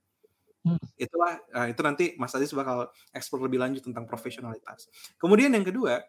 Hmm. 0.66 0.80
Itulah 0.98 1.38
uh, 1.54 1.66
itu 1.70 1.80
nanti 1.86 2.04
Mas 2.18 2.34
Aziz 2.34 2.50
bakal 2.50 2.90
eksplor 3.14 3.46
lebih 3.46 3.62
lanjut 3.62 3.82
tentang 3.86 4.04
profesionalitas. 4.04 4.90
Kemudian 5.16 5.54
yang 5.54 5.62
kedua, 5.62 6.02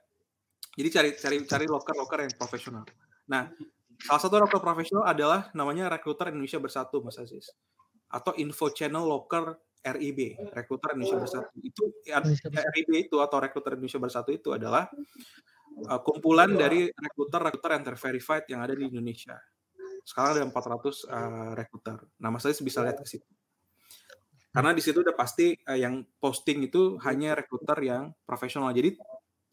jadi 0.74 0.90
cari 0.90 1.10
cari 1.18 1.38
cari 1.46 1.66
loker-loker 1.70 2.20
yang 2.26 2.34
profesional. 2.38 2.84
Nah, 3.30 3.52
salah 4.02 4.22
satu 4.22 4.36
loker 4.42 4.62
profesional 4.64 5.06
adalah 5.06 5.54
namanya 5.54 5.92
Rekruter 5.92 6.34
Indonesia 6.34 6.58
Bersatu, 6.58 7.04
Mas 7.06 7.20
Aziz. 7.22 7.54
Atau 8.10 8.34
Info 8.42 8.74
Channel 8.74 9.06
Loker 9.06 9.54
RIB, 9.86 10.50
Rekruter 10.52 10.98
Indonesia 10.98 11.20
Bersatu. 11.22 11.54
Itu 11.62 11.94
RIB 12.50 12.90
itu 13.12 13.18
atau 13.22 13.38
Rekruter 13.38 13.78
Indonesia 13.78 14.02
Bersatu 14.02 14.34
itu 14.34 14.50
adalah 14.52 14.90
uh, 15.88 16.02
kumpulan 16.02 16.52
dari 16.52 16.90
rekruter-rekruter 16.90 17.72
yang 17.78 17.86
terverified 17.86 18.46
yang 18.50 18.66
ada 18.66 18.74
di 18.76 18.90
Indonesia. 18.90 19.38
Sekarang 20.04 20.30
ada 20.36 20.44
400 20.50 21.06
uh, 21.06 21.52
rekruter. 21.54 21.98
Nah, 22.18 22.34
Mas 22.34 22.44
Aziz 22.44 22.60
bisa 22.66 22.82
lihat 22.82 22.98
ke 22.98 23.08
situ. 23.08 23.30
Karena 24.60 24.76
di 24.76 24.84
situ 24.84 25.00
udah 25.00 25.16
pasti 25.16 25.56
uh, 25.56 25.80
yang 25.80 26.04
posting 26.20 26.68
itu 26.68 27.00
hanya 27.08 27.32
rekruter 27.32 27.80
yang 27.80 28.12
profesional. 28.28 28.76
Jadi 28.76 29.00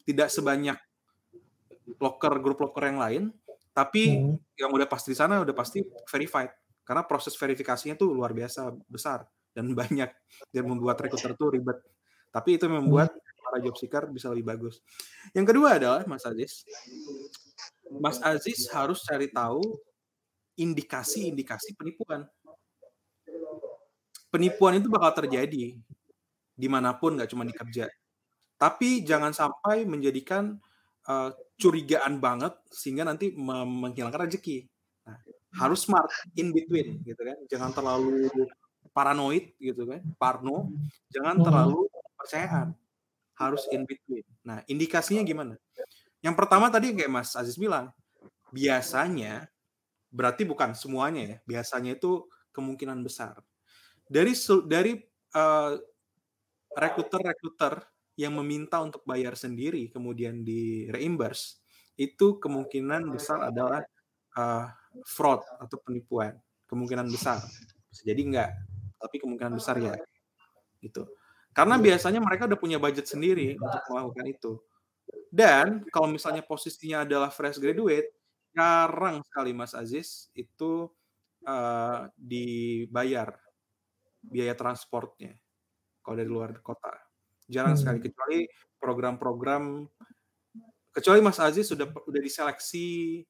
tidak 0.03 0.27
sebanyak 0.27 0.75
locker 1.95 2.35
grup 2.43 2.59
locker 2.59 2.91
yang 2.91 2.99
lain, 2.99 3.23
tapi 3.71 4.19
hmm. 4.19 4.59
yang 4.59 4.67
udah 4.67 4.83
pasti 4.83 5.15
di 5.15 5.17
sana 5.23 5.39
udah 5.39 5.55
pasti 5.55 5.79
verified. 6.11 6.51
Karena 6.83 7.07
proses 7.07 7.39
verifikasinya 7.39 7.95
tuh 7.95 8.11
luar 8.11 8.35
biasa 8.35 8.67
besar 8.83 9.23
dan 9.55 9.71
banyak 9.79 10.11
dan 10.51 10.63
membuat 10.67 10.99
rekruter 10.99 11.39
tuh 11.39 11.55
ribet. 11.55 11.79
Tapi 12.27 12.59
itu 12.59 12.67
membuat 12.67 13.15
hmm. 13.15 13.47
para 13.47 13.63
job 13.63 13.79
seeker 13.79 14.11
bisa 14.11 14.27
lebih 14.27 14.59
bagus. 14.59 14.83
Yang 15.31 15.55
kedua 15.55 15.79
adalah 15.79 16.03
Mas 16.03 16.27
Aziz. 16.27 16.67
Mas 17.95 18.19
Aziz 18.19 18.67
harus 18.75 19.07
cari 19.07 19.31
tahu 19.31 19.63
indikasi-indikasi 20.59 21.79
penipuan 21.79 22.27
penipuan 24.31 24.79
itu 24.79 24.87
bakal 24.91 25.23
terjadi 25.23 25.75
di 26.57 26.67
mana 26.67 26.97
pun 26.97 27.15
nggak 27.15 27.29
cuma 27.31 27.45
di 27.45 27.53
kerja. 27.53 27.87
Tapi 28.57 29.05
jangan 29.05 29.31
sampai 29.31 29.85
menjadikan 29.85 30.57
uh, 31.05 31.29
curigaan 31.61 32.17
banget 32.17 32.57
sehingga 32.73 33.05
nanti 33.05 33.33
menghilangkan 33.37 34.25
rezeki. 34.25 34.65
Nah, 35.05 35.17
harus 35.61 35.85
smart 35.85 36.09
in 36.33 36.49
between 36.49 37.05
gitu 37.05 37.21
kan. 37.21 37.37
Jangan 37.45 37.71
terlalu 37.71 38.27
paranoid 38.91 39.53
gitu 39.61 39.85
kan 39.85 40.01
parno. 40.17 40.73
Jangan 41.13 41.37
terlalu 41.45 41.85
percayaan 42.17 42.73
harus 43.37 43.63
in 43.69 43.85
between. 43.85 44.25
Nah 44.41 44.65
indikasinya 44.65 45.21
gimana? 45.21 45.53
Yang 46.25 46.35
pertama 46.35 46.73
tadi 46.73 46.97
kayak 46.97 47.13
Mas 47.13 47.37
Aziz 47.37 47.55
bilang 47.61 47.93
biasanya 48.49 49.45
berarti 50.09 50.47
bukan 50.47 50.73
semuanya 50.73 51.35
ya 51.35 51.37
biasanya 51.43 51.99
itu 51.99 52.25
kemungkinan 52.55 53.03
besar 53.03 53.37
dari 54.07 54.33
dari 54.67 54.93
uh, 55.35 55.71
rekruter-rekruter 56.73 57.83
yang 58.17 58.33
meminta 58.33 58.81
untuk 58.81 59.05
bayar 59.05 59.37
sendiri 59.37 59.93
kemudian 59.93 60.41
di 60.41 60.89
reimburse 60.89 61.61
itu 61.97 62.37
kemungkinan 62.37 63.09
besar 63.09 63.49
adalah 63.49 63.81
uh, 64.37 64.69
fraud 65.05 65.41
atau 65.57 65.77
penipuan. 65.81 66.37
Kemungkinan 66.69 67.09
besar. 67.09 67.41
Jadi 68.05 68.21
enggak 68.21 68.51
tapi 68.97 69.21
kemungkinan 69.21 69.57
besar 69.57 69.77
ya. 69.81 69.93
Gitu. 70.81 71.05
Karena 71.53 71.77
biasanya 71.81 72.21
mereka 72.21 72.45
udah 72.45 72.59
punya 72.59 72.77
budget 72.77 73.09
sendiri 73.09 73.57
untuk 73.57 73.81
melakukan 73.89 74.25
itu. 74.29 74.51
Dan 75.33 75.85
kalau 75.89 76.09
misalnya 76.09 76.45
posisinya 76.45 77.01
adalah 77.01 77.33
fresh 77.33 77.57
graduate 77.57 78.13
jarang 78.53 79.21
sekali 79.25 79.53
Mas 79.53 79.73
Aziz 79.77 80.29
itu 80.33 80.89
uh, 81.45 82.09
dibayar 82.17 83.37
biaya 84.27 84.53
transportnya 84.53 85.35
kalau 86.03 86.15
dari 86.15 86.29
luar 86.29 86.55
kota. 86.63 86.91
Jarang 87.47 87.75
hmm. 87.75 87.81
sekali 87.81 87.99
kecuali 88.03 88.39
program-program 88.79 89.87
kecuali 90.95 91.19
Mas 91.21 91.37
Aziz 91.37 91.69
sudah 91.69 91.87
sudah 91.87 92.21
diseleksi 92.21 93.21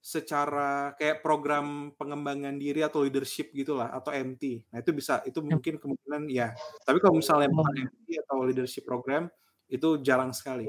secara 0.00 0.96
kayak 0.96 1.20
program 1.20 1.92
pengembangan 1.92 2.56
diri 2.56 2.80
atau 2.80 3.04
leadership 3.04 3.52
gitulah 3.52 3.92
atau 3.92 4.16
MT. 4.16 4.72
Nah, 4.72 4.80
itu 4.80 4.90
bisa 4.96 5.20
itu 5.28 5.44
mungkin 5.44 5.76
kemungkinan 5.76 6.24
ya. 6.32 6.56
Tapi 6.82 6.98
kalau 7.04 7.20
misalnya 7.20 7.52
bukan 7.52 7.84
MT 7.84 8.08
atau 8.24 8.36
leadership 8.48 8.88
program 8.88 9.28
itu 9.68 10.00
jarang 10.00 10.32
sekali. 10.32 10.66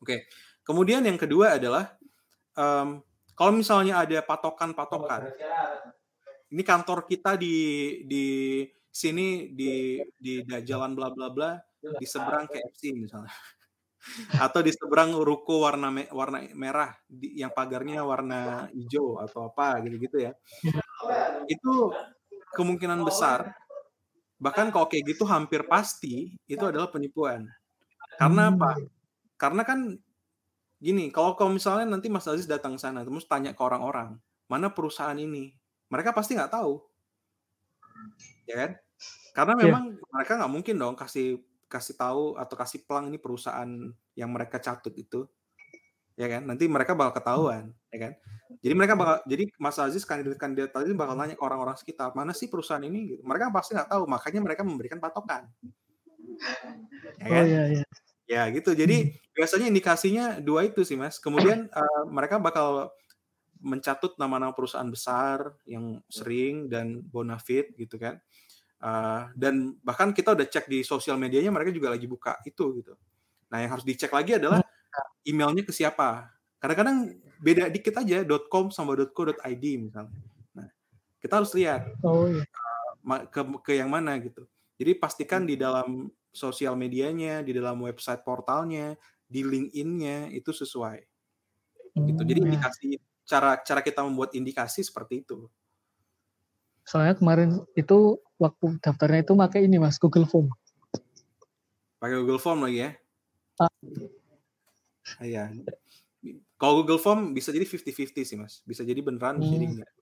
Oke. 0.00 0.26
Kemudian 0.64 1.04
yang 1.04 1.20
kedua 1.20 1.60
adalah 1.60 1.94
um, 2.56 3.04
kalau 3.36 3.52
misalnya 3.52 4.00
ada 4.00 4.18
patokan-patokan 4.24 5.28
ini 6.52 6.62
kantor 6.62 7.06
kita 7.08 7.34
di 7.34 7.56
di 8.06 8.26
sini 8.90 9.52
di 9.52 10.00
di 10.16 10.40
jalan 10.64 10.96
bla 10.96 11.12
bla 11.12 11.28
bla 11.28 11.50
di 11.80 12.06
seberang 12.06 12.46
KFC 12.48 12.96
misalnya. 12.96 13.32
Atau 14.46 14.62
di 14.62 14.70
seberang 14.70 15.18
ruko 15.18 15.66
warna 15.66 15.90
me, 15.90 16.06
warna 16.14 16.38
merah 16.54 16.94
di, 17.10 17.42
yang 17.42 17.50
pagarnya 17.50 18.06
warna 18.06 18.70
hijau 18.70 19.18
atau 19.18 19.50
apa 19.50 19.82
gitu-gitu 19.82 20.30
ya. 20.30 20.32
Itu 21.50 21.90
kemungkinan 22.54 23.02
besar 23.02 23.50
bahkan 24.36 24.68
kalau 24.68 24.84
kayak 24.84 25.16
gitu 25.16 25.24
hampir 25.24 25.64
pasti 25.64 26.36
itu 26.46 26.62
adalah 26.62 26.86
penipuan. 26.92 27.50
Karena 28.20 28.52
apa? 28.52 28.78
Karena 29.34 29.66
kan 29.66 29.98
gini 30.76 31.08
kalau 31.08 31.32
kalau 31.34 31.56
misalnya 31.56 31.88
nanti 31.88 32.12
Mas 32.12 32.28
Aziz 32.28 32.44
datang 32.44 32.76
sana 32.76 33.00
terus 33.00 33.24
tanya 33.24 33.56
ke 33.56 33.62
orang-orang 33.64 34.20
mana 34.44 34.68
perusahaan 34.68 35.16
ini 35.16 35.55
mereka 35.90 36.10
pasti 36.14 36.34
nggak 36.34 36.52
tahu 36.52 36.82
ya 38.46 38.56
kan 38.56 38.70
karena 39.36 39.52
iya. 39.58 39.62
memang 39.68 39.84
yeah. 39.92 40.10
mereka 40.14 40.32
nggak 40.40 40.52
mungkin 40.52 40.74
dong 40.78 40.96
kasih 40.96 41.42
kasih 41.66 41.94
tahu 41.98 42.38
atau 42.38 42.54
kasih 42.54 42.86
pelang 42.86 43.10
ini 43.10 43.18
perusahaan 43.18 43.68
yang 44.14 44.30
mereka 44.30 44.62
catut 44.62 44.94
itu 44.94 45.26
ya 46.16 46.32
kan 46.32 46.48
nanti 46.48 46.64
mereka 46.64 46.96
bakal 46.96 47.20
ketahuan 47.20 47.76
ya 47.92 48.08
kan 48.08 48.12
jadi 48.64 48.72
mereka 48.72 48.96
bakal 48.96 49.20
jadi 49.28 49.44
Mas 49.60 49.76
Aziz 49.76 50.08
kandidat 50.08 50.40
kandidat 50.40 50.72
tadi 50.72 50.96
bakal 50.96 51.12
nanya 51.12 51.36
ke 51.36 51.44
orang-orang 51.44 51.76
sekitar 51.76 52.16
mana 52.16 52.32
sih 52.32 52.48
perusahaan 52.48 52.80
ini 52.80 53.12
gitu. 53.12 53.22
mereka 53.26 53.52
pasti 53.52 53.76
nggak 53.76 53.90
tahu 53.92 54.08
makanya 54.08 54.40
mereka 54.40 54.62
memberikan 54.64 54.96
patokan 54.96 55.44
ya 57.20 57.26
oh, 57.26 57.28
kan? 57.28 57.42
oh, 57.42 57.44
iya, 57.44 57.62
iya. 57.68 57.84
ya 58.24 58.42
gitu 58.48 58.72
jadi 58.72 58.96
hmm. 59.12 59.36
biasanya 59.36 59.66
indikasinya 59.68 60.26
dua 60.40 60.64
itu 60.64 60.80
sih 60.88 60.96
mas 60.96 61.20
kemudian 61.20 61.68
uh, 61.68 62.02
mereka 62.08 62.40
bakal 62.40 62.88
mencatut 63.66 64.14
nama-nama 64.14 64.54
perusahaan 64.54 64.86
besar 64.86 65.58
yang 65.66 65.98
sering 66.06 66.70
dan 66.70 67.02
bonafit 67.02 67.74
gitu 67.74 67.98
kan. 67.98 68.22
Uh, 68.78 69.26
dan 69.34 69.74
bahkan 69.82 70.14
kita 70.14 70.36
udah 70.36 70.46
cek 70.46 70.70
di 70.70 70.86
sosial 70.86 71.18
medianya 71.18 71.50
mereka 71.50 71.74
juga 71.74 71.90
lagi 71.90 72.06
buka 72.06 72.38
itu 72.46 72.78
gitu. 72.78 72.94
Nah 73.50 73.58
yang 73.66 73.74
harus 73.74 73.82
dicek 73.82 74.14
lagi 74.14 74.38
adalah 74.38 74.62
emailnya 75.26 75.66
ke 75.66 75.74
siapa. 75.74 76.30
Kadang-kadang 76.62 77.10
beda 77.42 77.66
dikit 77.66 77.98
aja 77.98 78.22
.com 78.46 78.70
sama 78.70 78.94
.co.id 78.94 79.64
misalnya. 79.82 80.14
Nah 80.54 80.68
kita 81.18 81.42
harus 81.42 81.50
lihat 81.58 81.90
oh, 82.06 82.30
iya. 82.30 82.46
uh, 83.02 83.26
ke, 83.26 83.40
ke 83.66 83.72
yang 83.82 83.90
mana 83.90 84.14
gitu. 84.22 84.46
Jadi 84.76 84.92
pastikan 84.94 85.42
di 85.48 85.58
dalam 85.58 86.06
sosial 86.30 86.76
medianya, 86.76 87.40
di 87.40 87.56
dalam 87.56 87.80
website 87.80 88.20
portalnya, 88.20 88.92
di 89.24 89.40
LinkedIn-nya 89.40 90.30
itu 90.30 90.52
sesuai. 90.52 91.00
Gitu. 91.96 92.22
Jadi 92.28 92.40
hmm, 92.44 92.48
indikasi 92.52 92.88
cara 93.26 93.58
cara 93.60 93.82
kita 93.82 94.06
membuat 94.06 94.32
indikasi 94.32 94.86
seperti 94.86 95.26
itu. 95.26 95.50
Soalnya 96.86 97.18
kemarin 97.18 97.66
itu 97.74 98.22
waktu 98.38 98.78
daftarnya 98.78 99.26
itu 99.26 99.34
pakai 99.34 99.66
ini 99.66 99.82
mas 99.82 99.98
Google 99.98 100.30
Form. 100.30 100.54
Pakai 101.98 102.16
Google 102.22 102.38
Form 102.38 102.62
lagi 102.62 102.86
ya? 102.86 102.90
Ah. 103.58 103.72
Iya. 105.18 105.50
Kalau 106.56 106.82
Google 106.82 107.02
Form 107.02 107.34
bisa 107.34 107.50
jadi 107.50 107.66
50-50 107.66 108.22
sih 108.22 108.36
mas. 108.38 108.62
Bisa 108.62 108.86
jadi 108.86 109.02
beneran, 109.02 109.42
bisa 109.42 109.52
jadi 109.58 109.66
hmm. 109.66 109.74
enggak. 109.74 109.92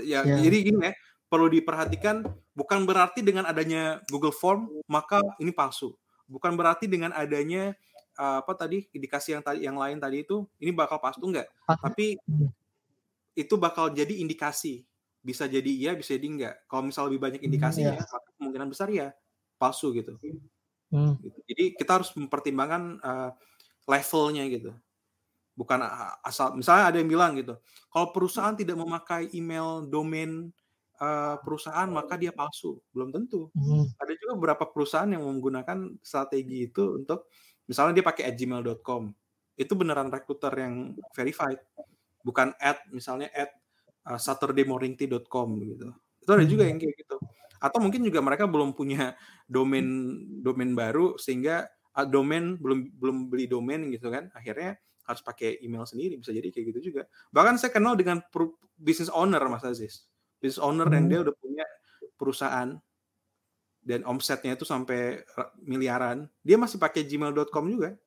Ya, 0.00 0.24
yeah. 0.24 0.40
jadi 0.40 0.56
gini 0.64 0.78
ya, 0.80 0.92
perlu 1.28 1.52
diperhatikan 1.52 2.24
bukan 2.56 2.88
berarti 2.88 3.20
dengan 3.20 3.44
adanya 3.44 4.00
Google 4.08 4.32
Form 4.32 4.72
maka 4.88 5.20
ini 5.36 5.52
palsu. 5.52 5.92
Bukan 6.24 6.56
berarti 6.56 6.88
dengan 6.88 7.12
adanya 7.12 7.76
uh, 8.16 8.40
apa 8.40 8.56
tadi 8.56 8.88
indikasi 8.96 9.36
yang 9.36 9.44
tadi 9.44 9.68
yang 9.68 9.76
lain 9.76 10.00
tadi 10.00 10.24
itu 10.24 10.48
ini 10.64 10.72
bakal 10.72 10.96
palsu 10.96 11.20
enggak. 11.20 11.52
Tapi 11.68 12.16
hmm. 12.24 12.61
Itu 13.34 13.54
bakal 13.56 13.92
jadi 13.92 14.12
indikasi. 14.20 14.84
Bisa 15.22 15.46
jadi 15.46 15.70
iya, 15.70 15.92
bisa 15.94 16.18
jadi 16.18 16.26
enggak. 16.28 16.54
Kalau 16.66 16.82
misal 16.86 17.06
lebih 17.06 17.22
banyak 17.22 17.42
indikasinya, 17.46 17.94
yeah. 17.94 18.02
maka 18.02 18.18
kemungkinan 18.38 18.68
besar 18.68 18.88
ya 18.90 19.14
palsu 19.56 19.94
gitu. 19.94 20.18
Hmm. 20.90 21.14
Gitu. 21.22 21.38
Jadi 21.46 21.64
kita 21.78 22.02
harus 22.02 22.10
mempertimbangkan 22.18 22.98
uh, 23.00 23.30
levelnya 23.86 24.44
gitu 24.50 24.74
bukan 25.52 25.84
asal 26.24 26.56
misalnya 26.56 26.88
ada 26.88 26.96
yang 26.96 27.10
bilang 27.12 27.36
gitu 27.36 27.60
kalau 27.92 28.08
perusahaan 28.08 28.56
tidak 28.56 28.76
memakai 28.80 29.28
email 29.36 29.84
domain 29.84 30.48
uh, 30.96 31.36
perusahaan 31.44 31.88
maka 31.92 32.16
dia 32.16 32.32
palsu 32.32 32.80
belum 32.96 33.12
tentu 33.12 33.52
hmm. 33.52 34.00
ada 34.00 34.12
juga 34.16 34.32
beberapa 34.40 34.64
perusahaan 34.64 35.08
yang 35.12 35.28
menggunakan 35.28 36.00
strategi 36.00 36.72
itu 36.72 37.04
untuk 37.04 37.28
misalnya 37.68 38.00
dia 38.00 38.04
pakai 38.04 38.32
gmail.com 38.32 39.12
itu 39.60 39.72
beneran 39.76 40.08
rekruter 40.08 40.52
yang 40.56 40.96
verified 41.12 41.60
bukan 42.22 42.54
at 42.58 42.82
misalnya 42.90 43.28
at 43.34 43.50
uh, 44.06 44.18
saturdaymorningtea.com 44.18 45.48
gitu. 45.62 45.86
Itu 46.22 46.30
ada 46.30 46.46
juga 46.46 46.64
yang 46.66 46.78
kayak 46.78 46.94
gitu. 46.94 47.16
Atau 47.62 47.78
mungkin 47.78 48.02
juga 48.02 48.18
mereka 48.18 48.46
belum 48.50 48.74
punya 48.74 49.14
domain 49.46 49.86
domain 50.42 50.72
baru 50.74 51.14
sehingga 51.18 51.70
uh, 51.94 52.06
domain 52.06 52.58
belum 52.58 52.90
belum 52.98 53.16
beli 53.30 53.46
domain 53.46 53.82
gitu 53.90 54.10
kan. 54.10 54.30
Akhirnya 54.34 54.78
harus 55.02 55.22
pakai 55.22 55.58
email 55.62 55.82
sendiri 55.82 56.18
bisa 56.18 56.30
jadi 56.30 56.48
kayak 56.50 56.66
gitu 56.74 56.92
juga. 56.92 57.10
Bahkan 57.34 57.58
saya 57.58 57.74
kenal 57.74 57.98
dengan 57.98 58.22
business 58.78 59.10
owner 59.10 59.42
mas 59.50 59.66
Aziz. 59.66 60.06
Business 60.38 60.62
owner 60.62 60.86
hmm. 60.86 60.96
yang 60.98 61.06
dia 61.10 61.18
udah 61.26 61.34
punya 61.38 61.66
perusahaan 62.18 62.78
dan 63.82 64.00
omsetnya 64.06 64.54
itu 64.54 64.62
sampai 64.62 65.26
miliaran. 65.58 66.30
Dia 66.46 66.54
masih 66.54 66.78
pakai 66.78 67.02
gmail.com 67.02 67.66
juga. 67.66 67.98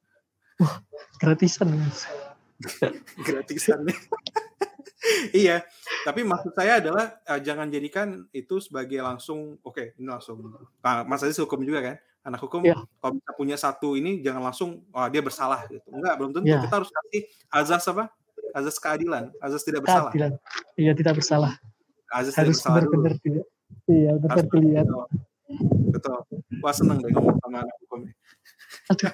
Wah, 0.56 0.80
gratisan 1.20 1.76
mas 1.76 2.08
gratisan 3.28 3.84
iya 5.36 5.62
tapi 6.06 6.26
maksud 6.26 6.54
saya 6.54 6.82
adalah 6.82 7.18
uh, 7.26 7.40
jangan 7.42 7.70
jadikan 7.70 8.26
itu 8.34 8.58
sebagai 8.62 9.02
langsung 9.02 9.58
oke 9.62 9.74
okay, 9.74 9.88
ini 9.98 10.10
langsung 10.10 10.42
nah, 10.82 11.06
mas 11.06 11.22
Aziz 11.22 11.38
hukum 11.42 11.62
juga 11.62 11.82
kan? 11.82 11.98
Anak 12.26 12.42
hukum 12.42 12.66
yeah. 12.66 12.82
kalau 12.98 13.22
kita 13.22 13.32
punya 13.38 13.56
satu 13.58 13.94
ini 13.94 14.26
jangan 14.26 14.50
langsung 14.50 14.82
wah 14.90 15.06
dia 15.14 15.22
bersalah 15.22 15.70
gitu. 15.70 15.86
Enggak 15.94 16.18
belum 16.18 16.34
tentu. 16.34 16.50
Yeah. 16.50 16.62
kita 16.66 16.82
harus 16.82 16.90
kasih 16.90 17.22
azas 17.54 17.84
apa? 17.86 18.10
Azas 18.58 18.76
keadilan 18.82 19.30
azas 19.38 19.62
tidak 19.62 19.86
bersalah. 19.86 20.10
Keadilan. 20.10 20.34
iya 20.74 20.92
tidak 20.98 21.14
bersalah. 21.22 21.54
Azas 22.10 22.34
harus 22.34 22.58
benar-benar 22.66 23.14
tidak 23.22 23.46
iya 23.86 24.12
benar 24.18 24.42
dilihat. 24.50 24.86
betul. 24.90 25.06
betul. 25.94 26.18
Wah 26.66 26.74
seneng 26.74 26.98
deh 26.98 27.14
ngomong 27.14 27.38
sama 27.46 27.62
anak 27.62 27.78
hukum 27.86 28.10
Aduh, 28.90 29.14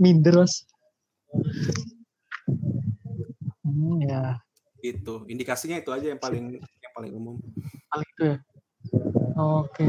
minder 0.00 0.44
mas 0.44 0.64
hmm, 3.64 3.96
ya 4.06 4.40
itu 4.84 5.14
indikasinya 5.26 5.82
itu 5.82 5.90
aja 5.90 6.14
yang 6.14 6.20
paling 6.20 6.58
yang 6.62 6.92
paling 6.94 7.12
umum 7.14 7.34
paling 7.90 8.08
itu 8.14 8.22
ya 8.34 8.38
Oke. 9.36 9.84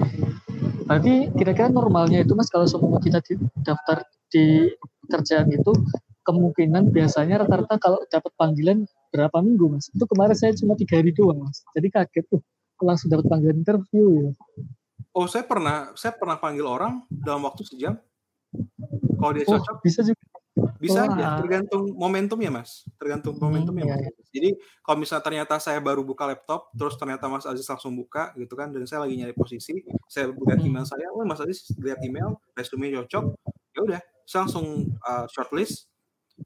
Berarti 0.88 1.32
kira-kira 1.36 1.72
normalnya 1.72 2.24
itu 2.24 2.36
Mas 2.36 2.52
kalau 2.52 2.68
semua 2.68 3.00
kita 3.00 3.24
daftar 3.64 4.04
di 4.28 4.68
kerjaan 5.08 5.48
itu 5.52 5.72
kemungkinan 6.28 6.92
biasanya 6.92 7.48
rata-rata 7.48 7.80
kalau 7.80 8.04
dapat 8.12 8.32
panggilan 8.36 8.84
berapa 9.16 9.40
minggu 9.40 9.80
Mas? 9.80 9.88
Itu 9.96 10.04
kemarin 10.04 10.36
saya 10.36 10.52
cuma 10.60 10.76
tiga 10.76 11.00
hari 11.00 11.16
doang 11.16 11.48
Mas. 11.48 11.64
Jadi 11.72 11.88
kaget 11.88 12.26
tuh 12.28 12.42
langsung 12.84 13.08
dapat 13.08 13.26
panggilan 13.32 13.64
interview 13.64 14.28
ya. 14.28 14.32
Oh 15.16 15.26
saya 15.26 15.48
pernah 15.48 15.96
saya 15.96 16.14
pernah 16.14 16.38
panggil 16.38 16.68
orang 16.68 17.08
dalam 17.08 17.48
waktu 17.48 17.64
sejam. 17.64 17.96
Kalau 19.18 19.32
dia 19.32 19.48
oh, 19.48 19.58
cocok. 19.58 19.76
Oh, 19.80 19.82
bisa 19.82 20.04
juga. 20.04 20.27
Bisa 20.78 21.10
Wah. 21.10 21.10
aja, 21.10 21.26
tergantung 21.42 21.90
momentum 21.98 22.38
ya 22.38 22.54
mas, 22.54 22.86
tergantung 23.02 23.34
momentum 23.42 23.74
hmm, 23.74 23.82
ya 23.82 23.86
mas. 23.90 24.00
Iya. 24.06 24.12
Jadi 24.30 24.50
kalau 24.86 24.98
misalnya 25.02 25.24
ternyata 25.26 25.56
saya 25.58 25.82
baru 25.82 26.06
buka 26.06 26.30
laptop, 26.30 26.70
terus 26.78 26.94
ternyata 27.02 27.26
Mas 27.26 27.50
Aziz 27.50 27.66
langsung 27.66 27.98
buka 27.98 28.30
gitu 28.38 28.54
kan, 28.54 28.70
dan 28.70 28.86
saya 28.86 29.10
lagi 29.10 29.18
nyari 29.18 29.34
posisi, 29.34 29.82
saya 30.06 30.30
buka 30.30 30.54
email 30.62 30.86
hmm. 30.86 30.94
saya, 30.94 31.10
oh 31.10 31.26
Mas 31.26 31.42
Aziz 31.42 31.74
lihat 31.82 31.98
email, 32.06 32.38
resume 32.54 32.94
cocok, 32.94 33.26
ya 33.74 33.80
udah, 33.82 34.02
saya 34.30 34.46
langsung 34.46 34.94
uh, 35.02 35.26
shortlist, 35.34 35.90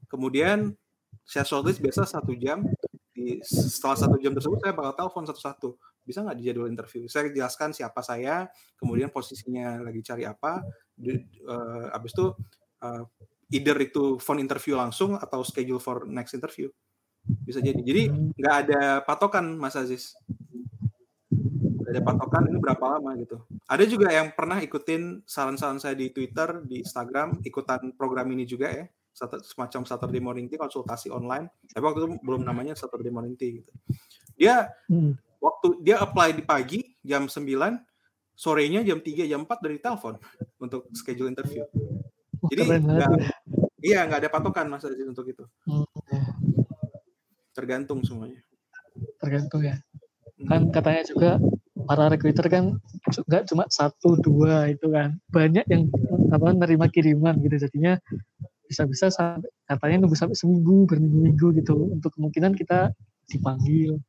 kemudian 0.08 0.72
saya 1.28 1.44
shortlist 1.44 1.84
biasa 1.84 2.08
satu 2.08 2.32
jam, 2.32 2.64
di, 3.12 3.44
setelah 3.44 4.00
satu 4.00 4.16
jam 4.16 4.32
tersebut 4.32 4.56
saya 4.64 4.72
bakal 4.72 4.96
telepon 4.96 5.24
satu-satu, 5.28 5.76
bisa 6.08 6.24
nggak 6.24 6.40
dijadwal 6.40 6.72
interview? 6.72 7.04
Saya 7.12 7.28
jelaskan 7.28 7.76
siapa 7.76 8.00
saya, 8.00 8.48
kemudian 8.80 9.12
posisinya 9.12 9.84
lagi 9.84 10.00
cari 10.00 10.24
apa, 10.24 10.64
di, 10.96 11.20
uh, 11.44 11.92
abis 11.92 12.16
itu 12.16 12.26
uh, 12.80 13.04
either 13.52 13.76
itu 13.78 14.16
phone 14.18 14.40
interview 14.40 14.74
langsung 14.80 15.14
atau 15.20 15.44
schedule 15.44 15.78
for 15.78 16.08
next 16.08 16.32
interview. 16.32 16.72
Bisa 17.22 17.62
jadi. 17.62 17.78
Jadi 17.78 18.02
nggak 18.10 18.56
ada 18.66 18.82
patokan 19.04 19.54
Mas 19.54 19.78
Aziz. 19.78 20.16
Nggak 21.30 21.92
ada 21.92 22.02
patokan 22.02 22.42
ini 22.50 22.58
berapa 22.58 22.84
lama 22.98 23.14
gitu. 23.20 23.36
Ada 23.68 23.84
juga 23.86 24.10
yang 24.10 24.32
pernah 24.34 24.58
ikutin 24.58 25.22
saran-saran 25.28 25.78
saya 25.78 25.94
di 25.94 26.10
Twitter 26.10 26.64
di 26.66 26.82
Instagram 26.82 27.44
ikutan 27.46 27.94
program 27.94 28.26
ini 28.32 28.48
juga 28.48 28.72
ya. 28.72 28.84
Semacam 29.44 29.84
Saturday 29.84 30.24
Morning 30.24 30.48
Tea 30.48 30.56
konsultasi 30.56 31.12
online. 31.12 31.52
Tapi 31.68 31.84
waktu 31.84 31.98
itu 32.02 32.08
belum 32.24 32.42
namanya 32.42 32.72
Saturday 32.72 33.12
Morning 33.12 33.36
Tea 33.36 33.60
gitu. 33.60 33.70
Dia 34.34 34.72
hmm. 34.88 35.38
waktu 35.38 35.68
dia 35.84 36.00
apply 36.00 36.32
di 36.32 36.42
pagi 36.42 36.80
jam 37.04 37.28
9 37.28 37.36
sorenya 38.32 38.80
jam 38.82 38.98
3 38.98 39.28
jam 39.28 39.44
4 39.44 39.60
dari 39.60 39.78
telepon 39.78 40.16
untuk 40.58 40.88
schedule 40.96 41.28
interview. 41.30 41.62
Jadi 42.50 42.62
nggak 42.66 43.10
iya 43.82 44.06
nggak 44.06 44.26
ada 44.26 44.30
patokan 44.30 44.66
mas 44.70 44.86
Aziz 44.86 45.04
untuk 45.04 45.26
itu. 45.28 45.44
Hmm. 45.68 45.86
tergantung 47.52 48.00
semuanya. 48.00 48.40
Tergantung 49.20 49.60
ya. 49.60 49.76
Hmm. 50.40 50.48
kan 50.48 50.62
katanya 50.72 51.02
juga 51.04 51.30
para 51.84 52.08
recruiter 52.08 52.46
kan 52.48 52.80
nggak 53.28 53.44
cuma 53.50 53.68
satu 53.68 54.16
dua 54.18 54.72
itu 54.72 54.88
kan. 54.88 55.18
Banyak 55.28 55.66
yang 55.68 55.92
apa 56.32 56.48
nerima 56.56 56.88
kiriman 56.88 57.36
gitu. 57.44 57.68
Jadinya 57.68 58.00
bisa-bisa 58.64 59.12
sampai 59.12 59.52
katanya 59.68 60.06
nunggu 60.06 60.16
sampai 60.16 60.38
seminggu 60.38 60.88
berminggu-minggu 60.88 61.60
gitu. 61.60 61.92
Untuk 61.92 62.16
kemungkinan 62.16 62.56
kita 62.56 62.94
dipanggil. 63.28 64.00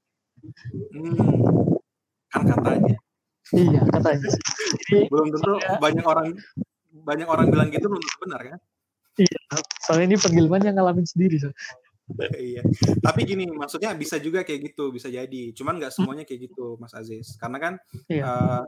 Hmm. 0.94 1.78
kan 2.32 2.44
katanya. 2.48 2.96
Iya 3.54 3.82
katanya. 3.92 4.30
Jadi, 4.88 4.98
belum 5.12 5.28
tentu 5.36 5.54
banyak 5.78 6.06
orang 6.08 6.28
banyak 7.04 7.28
orang 7.28 7.48
bilang 7.52 7.70
gitu 7.70 7.92
belum 7.92 8.04
benar 8.24 8.42
kan? 8.42 8.60
Iya, 9.14 9.40
soalnya 9.86 10.14
ini 10.14 10.18
pengilman 10.18 10.62
yang 10.66 10.76
ngalamin 10.78 11.06
sendiri. 11.06 11.38
So. 11.38 11.50
iya. 12.38 12.66
Tapi 13.00 13.22
gini, 13.24 13.46
maksudnya 13.48 13.94
bisa 13.94 14.18
juga 14.18 14.42
kayak 14.42 14.74
gitu, 14.74 14.90
bisa 14.90 15.08
jadi. 15.08 15.54
Cuman 15.54 15.78
nggak 15.78 15.94
semuanya 15.94 16.24
kayak 16.26 16.50
gitu, 16.50 16.76
Mas 16.82 16.98
Aziz. 16.98 17.38
Karena 17.38 17.58
kan 17.62 17.74
iya. 18.10 18.26
uh, 18.26 18.66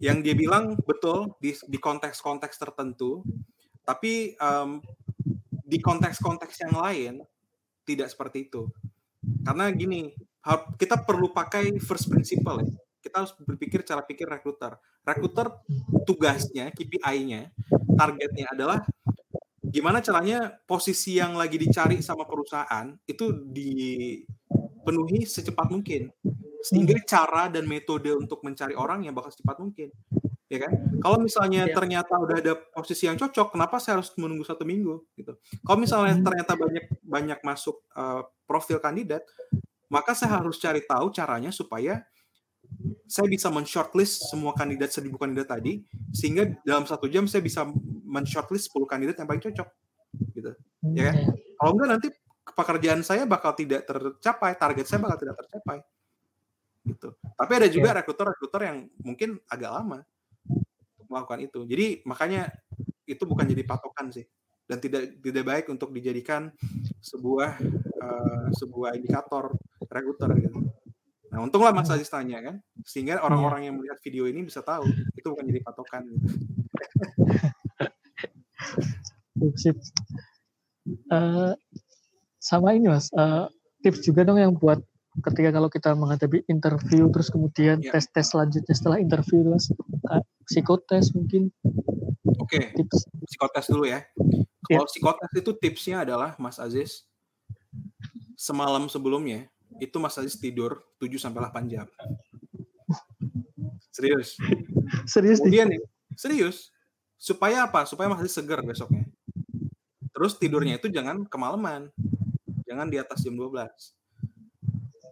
yang 0.00 0.24
dia 0.24 0.32
bilang 0.32 0.80
betul 0.80 1.36
di 1.38 1.52
di 1.68 1.78
konteks-konteks 1.78 2.56
tertentu, 2.56 3.20
tapi 3.84 4.32
um, 4.40 4.80
di 5.64 5.78
konteks-konteks 5.78 6.56
yang 6.64 6.74
lain 6.74 7.14
tidak 7.84 8.08
seperti 8.08 8.48
itu. 8.48 8.64
Karena 9.44 9.68
gini, 9.76 10.08
kita 10.80 11.04
perlu 11.04 11.36
pakai 11.36 11.76
first 11.76 12.08
principle 12.08 12.64
ya 12.64 12.72
kita 13.00 13.24
harus 13.24 13.32
berpikir 13.40 13.80
cara 13.82 14.04
pikir 14.04 14.28
rekruter. 14.28 14.76
Rekruter 15.02 15.48
tugasnya, 16.04 16.68
KPI-nya, 16.70 17.48
targetnya 17.96 18.46
adalah 18.52 18.84
gimana 19.70 20.02
caranya 20.02 20.50
posisi 20.66 21.16
yang 21.16 21.38
lagi 21.38 21.56
dicari 21.56 22.02
sama 22.02 22.26
perusahaan 22.26 22.90
itu 23.06 23.30
dipenuhi 23.50 25.24
secepat 25.24 25.70
mungkin. 25.70 26.10
Sehingga 26.60 26.92
cara 27.08 27.48
dan 27.48 27.64
metode 27.64 28.12
untuk 28.12 28.44
mencari 28.44 28.76
orang 28.76 29.08
yang 29.08 29.16
bakal 29.16 29.32
secepat 29.32 29.56
mungkin. 29.62 29.88
Ya 30.50 30.66
kan? 30.66 30.74
Kalau 30.98 31.22
misalnya 31.22 31.70
ya. 31.70 31.72
ternyata 31.78 32.18
udah 32.18 32.36
ada 32.42 32.58
posisi 32.58 33.06
yang 33.06 33.14
cocok, 33.14 33.54
kenapa 33.54 33.78
saya 33.78 34.02
harus 34.02 34.10
menunggu 34.18 34.42
satu 34.42 34.66
minggu 34.66 35.06
gitu? 35.14 35.38
Kalau 35.62 35.78
misalnya 35.78 36.18
hmm. 36.18 36.26
ternyata 36.26 36.52
banyak 36.58 36.84
banyak 37.06 37.38
masuk 37.46 37.86
uh, 37.94 38.26
profil 38.50 38.82
kandidat, 38.82 39.22
maka 39.86 40.10
saya 40.12 40.42
harus 40.42 40.58
cari 40.58 40.82
tahu 40.82 41.14
caranya 41.14 41.54
supaya 41.54 42.02
saya 43.04 43.26
bisa 43.28 43.48
men-shortlist 43.52 44.30
semua 44.30 44.56
kandidat 44.56 44.90
seribu 44.94 45.20
kandidat 45.20 45.50
tadi 45.52 45.84
sehingga 46.14 46.48
dalam 46.64 46.88
satu 46.88 47.06
jam 47.10 47.28
saya 47.28 47.44
bisa 47.44 47.68
men-shortlist 48.06 48.72
10 48.72 48.90
kandidat 48.90 49.16
yang 49.20 49.28
paling 49.28 49.42
cocok 49.42 49.68
gitu. 50.34 50.50
Ya 50.96 51.12
kan? 51.12 51.14
hmm. 51.22 51.34
kalau 51.60 51.70
enggak 51.76 51.88
nanti 51.92 52.08
pekerjaan 52.50 53.00
saya 53.06 53.22
bakal 53.28 53.54
tidak 53.54 53.86
tercapai 53.86 54.56
target 54.56 54.86
saya 54.88 55.00
bakal 55.04 55.18
tidak 55.20 55.36
tercapai 55.44 55.78
gitu. 56.88 57.12
Tapi 57.36 57.52
ada 57.52 57.68
juga 57.68 57.88
rekruter-rekruter 58.00 58.60
yang 58.64 58.78
mungkin 59.04 59.36
agak 59.46 59.70
lama 59.70 59.98
melakukan 61.10 61.40
itu. 61.44 61.60
Jadi 61.66 61.86
makanya 62.06 62.48
itu 63.04 63.22
bukan 63.26 63.44
jadi 63.44 63.62
patokan 63.66 64.14
sih 64.14 64.24
dan 64.70 64.78
tidak 64.78 65.18
tidak 65.18 65.44
baik 65.44 65.66
untuk 65.66 65.90
dijadikan 65.90 66.54
sebuah 67.02 67.58
uh, 67.98 68.46
sebuah 68.54 68.94
indikator 68.94 69.50
rekruter 69.90 70.30
gitu. 70.38 70.69
Nah, 71.30 71.46
untunglah 71.46 71.70
Mas 71.70 71.86
Aziz 71.86 72.10
tanya 72.10 72.42
kan, 72.42 72.58
sehingga 72.82 73.22
orang-orang 73.22 73.70
yang 73.70 73.74
melihat 73.78 74.02
video 74.02 74.26
ini 74.26 74.42
bisa 74.42 74.66
tahu 74.66 74.82
itu 75.14 75.26
bukan 75.30 75.46
jadi 75.46 75.62
patokan 75.62 76.02
gitu. 76.10 76.26
Sip. 79.62 79.78
Uh, 81.06 81.54
sama 82.42 82.74
ini 82.74 82.90
Mas, 82.90 83.14
uh, 83.14 83.46
tips 83.86 84.02
juga 84.02 84.26
dong 84.26 84.42
yang 84.42 84.58
buat 84.58 84.82
ketika 85.22 85.54
kalau 85.54 85.70
kita 85.70 85.94
menghadapi 85.94 86.42
interview 86.50 87.06
terus 87.10 87.30
kemudian 87.30 87.78
ya. 87.82 87.94
tes-tes 87.94 88.30
selanjutnya 88.30 88.74
setelah 88.74 88.98
interview 88.98 89.46
terus 89.46 89.70
uh, 90.10 90.22
psikotes 90.50 91.14
mungkin. 91.14 91.54
Oke, 92.42 92.74
okay. 92.74 92.84
psikotes 93.30 93.70
dulu 93.70 93.86
ya. 93.86 94.02
Kalau 94.66 94.82
yeah. 94.82 94.90
psikotes 94.90 95.30
itu 95.38 95.50
tipsnya 95.62 96.02
adalah 96.02 96.34
Mas 96.42 96.58
Aziz 96.58 97.06
semalam 98.34 98.90
sebelumnya 98.90 99.46
itu 99.80 99.96
Mas 99.96 100.14
Aziz 100.20 100.36
tidur 100.36 100.84
7 101.00 101.16
sampai 101.16 101.40
8 101.48 101.72
jam. 101.72 101.88
Serius. 103.90 104.36
Serius 105.08 105.40
Kemudian 105.40 105.72
nih, 105.72 105.82
serius. 106.14 106.70
Supaya 107.16 107.64
apa? 107.64 107.88
Supaya 107.88 108.12
Mas 108.12 108.20
Aziz 108.20 108.36
seger 108.36 108.60
besoknya. 108.60 109.08
Terus 110.12 110.36
tidurnya 110.36 110.76
itu 110.76 110.92
jangan 110.92 111.24
kemalaman. 111.24 111.88
Jangan 112.68 112.86
di 112.92 113.00
atas 113.00 113.24
jam 113.24 113.34
12. 113.34 113.50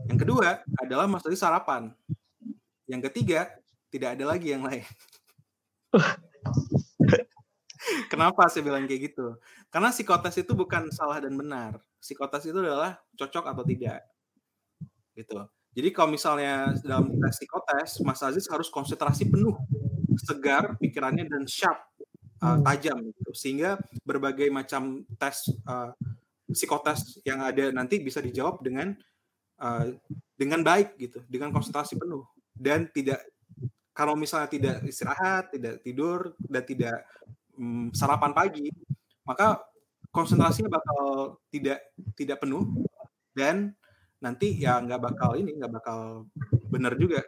Yang 0.08 0.18
kedua 0.24 0.62
adalah 0.78 1.08
Mas 1.08 1.24
Aziz 1.24 1.40
sarapan. 1.40 1.90
Yang 2.88 3.12
ketiga, 3.12 3.48
tidak 3.88 4.16
ada 4.16 4.24
lagi 4.24 4.52
yang 4.52 4.64
lain. 4.64 4.84
Kenapa 8.12 8.48
saya 8.48 8.64
bilang 8.64 8.84
kayak 8.88 9.12
gitu? 9.12 9.36
Karena 9.68 9.92
psikotes 9.92 10.36
itu 10.40 10.52
bukan 10.56 10.88
salah 10.92 11.20
dan 11.20 11.36
benar. 11.36 11.80
Psikotes 12.00 12.48
itu 12.48 12.56
adalah 12.56 12.96
cocok 13.16 13.44
atau 13.52 13.64
tidak. 13.64 14.00
Gitu. 15.18 15.34
Jadi 15.74 15.88
kalau 15.90 16.14
misalnya 16.14 16.70
dalam 16.86 17.10
tes 17.18 17.34
psikotes, 17.42 17.90
Mas 18.06 18.22
Aziz 18.22 18.46
harus 18.46 18.70
konsentrasi 18.70 19.26
penuh, 19.26 19.58
segar 20.14 20.78
pikirannya 20.78 21.26
dan 21.26 21.42
sharp, 21.50 21.78
uh, 22.38 22.62
tajam 22.62 23.02
gitu. 23.02 23.30
Sehingga 23.34 23.82
berbagai 24.06 24.46
macam 24.54 25.02
tes 25.18 25.50
uh, 25.66 25.90
psikotes 26.46 27.18
yang 27.26 27.42
ada 27.42 27.74
nanti 27.74 27.98
bisa 27.98 28.22
dijawab 28.22 28.62
dengan 28.62 28.94
uh, 29.58 29.90
dengan 30.38 30.62
baik 30.62 30.94
gitu, 30.96 31.18
dengan 31.26 31.50
konsentrasi 31.50 31.98
penuh 31.98 32.22
dan 32.54 32.86
tidak 32.90 33.22
kalau 33.94 34.14
misalnya 34.14 34.46
tidak 34.46 34.76
istirahat, 34.86 35.50
tidak 35.50 35.82
tidur 35.82 36.30
dan 36.38 36.62
tidak 36.62 37.02
um, 37.58 37.90
sarapan 37.90 38.30
pagi, 38.30 38.70
maka 39.26 39.58
konsentrasinya 40.14 40.70
bakal 40.78 41.34
tidak 41.50 41.82
tidak 42.14 42.38
penuh 42.38 42.62
dan 43.34 43.74
nanti 44.18 44.58
ya 44.58 44.82
nggak 44.82 45.00
bakal 45.00 45.38
ini 45.38 45.54
nggak 45.54 45.72
bakal 45.72 46.26
benar 46.68 46.98
juga 46.98 47.22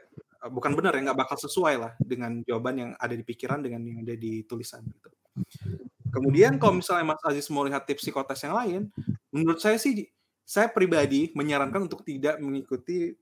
bukan 0.48 0.72
benar 0.72 0.96
ya 0.96 1.12
nggak 1.12 1.20
bakal 1.20 1.36
sesuai 1.36 1.74
lah 1.76 1.92
dengan 2.00 2.40
jawaban 2.42 2.74
yang 2.76 2.90
ada 2.96 3.12
di 3.12 3.22
pikiran 3.22 3.60
dengan 3.60 3.84
yang 3.84 4.02
ada 4.02 4.16
di 4.16 4.42
tulisan 4.48 4.80
gitu. 4.88 5.08
Kemudian 6.10 6.58
kalau 6.58 6.82
misalnya 6.82 7.14
Mas 7.14 7.22
Aziz 7.22 7.46
mau 7.52 7.62
lihat 7.62 7.86
tips 7.86 8.02
psikotes 8.02 8.42
yang 8.42 8.56
lain, 8.56 8.80
menurut 9.30 9.62
saya 9.62 9.78
sih 9.78 10.10
saya 10.42 10.66
pribadi 10.66 11.30
menyarankan 11.38 11.86
untuk 11.86 12.02
tidak 12.02 12.42
mengikuti 12.42 13.14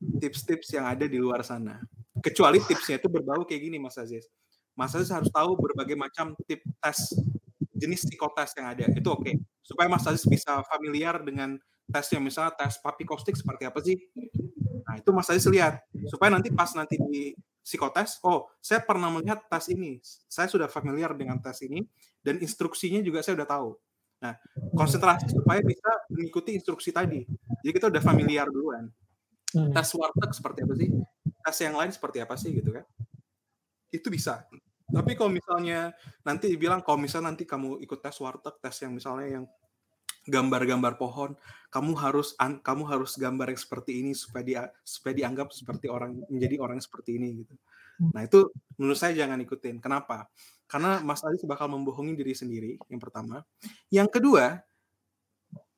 tips-tips 0.00 0.72
yang 0.72 0.88
ada 0.88 1.04
di 1.04 1.20
luar 1.20 1.44
sana. 1.44 1.76
Kecuali 2.24 2.56
tipsnya 2.64 2.96
itu 2.96 3.12
berbau 3.12 3.44
kayak 3.44 3.60
gini 3.68 3.76
Mas 3.76 4.00
Aziz. 4.00 4.24
Mas 4.72 4.96
Aziz 4.96 5.12
harus 5.12 5.28
tahu 5.28 5.60
berbagai 5.60 5.92
macam 5.92 6.32
tip 6.48 6.64
tes 6.80 7.12
jenis 7.76 8.08
psikotes 8.08 8.56
yang 8.56 8.72
ada. 8.72 8.88
Itu 8.96 9.12
oke. 9.12 9.28
Okay. 9.28 9.34
Supaya 9.60 9.92
Mas 9.92 10.08
Aziz 10.08 10.24
bisa 10.24 10.64
familiar 10.72 11.20
dengan 11.20 11.60
tesnya. 11.90 12.22
Misalnya 12.22 12.54
tes 12.54 12.78
papi 12.78 13.04
kostik 13.04 13.34
seperti 13.36 13.66
apa 13.66 13.78
sih? 13.84 13.98
Nah, 14.86 14.94
itu 14.98 15.10
Mas 15.10 15.28
Aziz 15.28 15.46
lihat. 15.50 15.82
Supaya 16.08 16.32
nanti 16.32 16.48
pas 16.54 16.70
nanti 16.74 16.96
di 16.96 17.34
psikotes, 17.60 18.18
oh, 18.24 18.48
saya 18.58 18.82
pernah 18.82 19.12
melihat 19.12 19.44
tes 19.46 19.70
ini. 19.70 20.00
Saya 20.02 20.48
sudah 20.48 20.66
familiar 20.66 21.12
dengan 21.14 21.38
tes 21.38 21.60
ini 21.62 21.84
dan 22.24 22.40
instruksinya 22.40 22.98
juga 23.04 23.20
saya 23.20 23.38
sudah 23.38 23.48
tahu. 23.48 23.70
Nah, 24.20 24.36
konsentrasi 24.76 25.32
supaya 25.32 25.64
bisa 25.64 25.88
mengikuti 26.12 26.52
instruksi 26.52 26.92
tadi. 26.92 27.24
Jadi 27.64 27.72
kita 27.72 27.88
udah 27.88 28.02
familiar 28.04 28.46
duluan. 28.52 28.92
Hmm. 29.50 29.72
Tes 29.72 29.88
warteg 29.96 30.30
seperti 30.36 30.58
apa 30.62 30.74
sih? 30.76 30.88
Tes 31.40 31.56
yang 31.64 31.74
lain 31.74 31.90
seperti 31.90 32.18
apa 32.20 32.34
sih 32.36 32.52
gitu 32.52 32.70
kan? 32.70 32.84
Itu 33.88 34.12
bisa. 34.12 34.44
Tapi 34.90 35.14
kalau 35.14 35.30
misalnya 35.30 35.94
nanti 36.26 36.50
dibilang 36.50 36.82
kalau 36.82 36.98
misalnya 36.98 37.32
nanti 37.32 37.46
kamu 37.46 37.80
ikut 37.80 37.98
tes 38.02 38.18
warteg, 38.18 38.58
tes 38.58 38.76
yang 38.82 38.92
misalnya 38.92 39.40
yang 39.40 39.44
gambar-gambar 40.28 41.00
pohon, 41.00 41.32
kamu 41.72 41.92
harus 41.96 42.36
kamu 42.36 42.84
harus 42.84 43.16
gambar 43.16 43.54
yang 43.54 43.60
seperti 43.60 44.04
ini 44.04 44.12
supaya 44.12 44.42
dia 44.44 44.62
supaya 44.82 45.14
dianggap 45.16 45.54
seperti 45.54 45.86
orang 45.86 46.18
menjadi 46.28 46.56
orang 46.60 46.82
seperti 46.82 47.16
ini 47.16 47.46
gitu. 47.46 47.54
Hmm. 48.00 48.10
Nah, 48.16 48.22
itu 48.24 48.48
menurut 48.80 48.98
saya 48.98 49.12
jangan 49.12 49.38
ikutin. 49.40 49.78
Kenapa? 49.78 50.26
Karena 50.66 50.98
Mas 51.04 51.20
Ali 51.20 51.36
bakal 51.44 51.68
membohongi 51.68 52.16
diri 52.16 52.32
sendiri 52.32 52.80
yang 52.88 53.00
pertama. 53.00 53.44
Yang 53.92 54.08
kedua, 54.20 54.60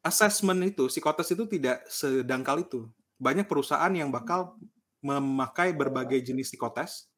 assessment 0.03 0.63
itu, 0.63 0.87
psikotes 0.91 1.31
itu 1.35 1.45
tidak 1.47 1.83
sedangkal 1.91 2.63
itu. 2.63 2.87
Banyak 3.19 3.47
perusahaan 3.47 3.91
yang 3.95 4.11
bakal 4.11 4.59
memakai 5.03 5.75
berbagai 5.75 6.23
jenis 6.23 6.55
psikotes 6.55 7.11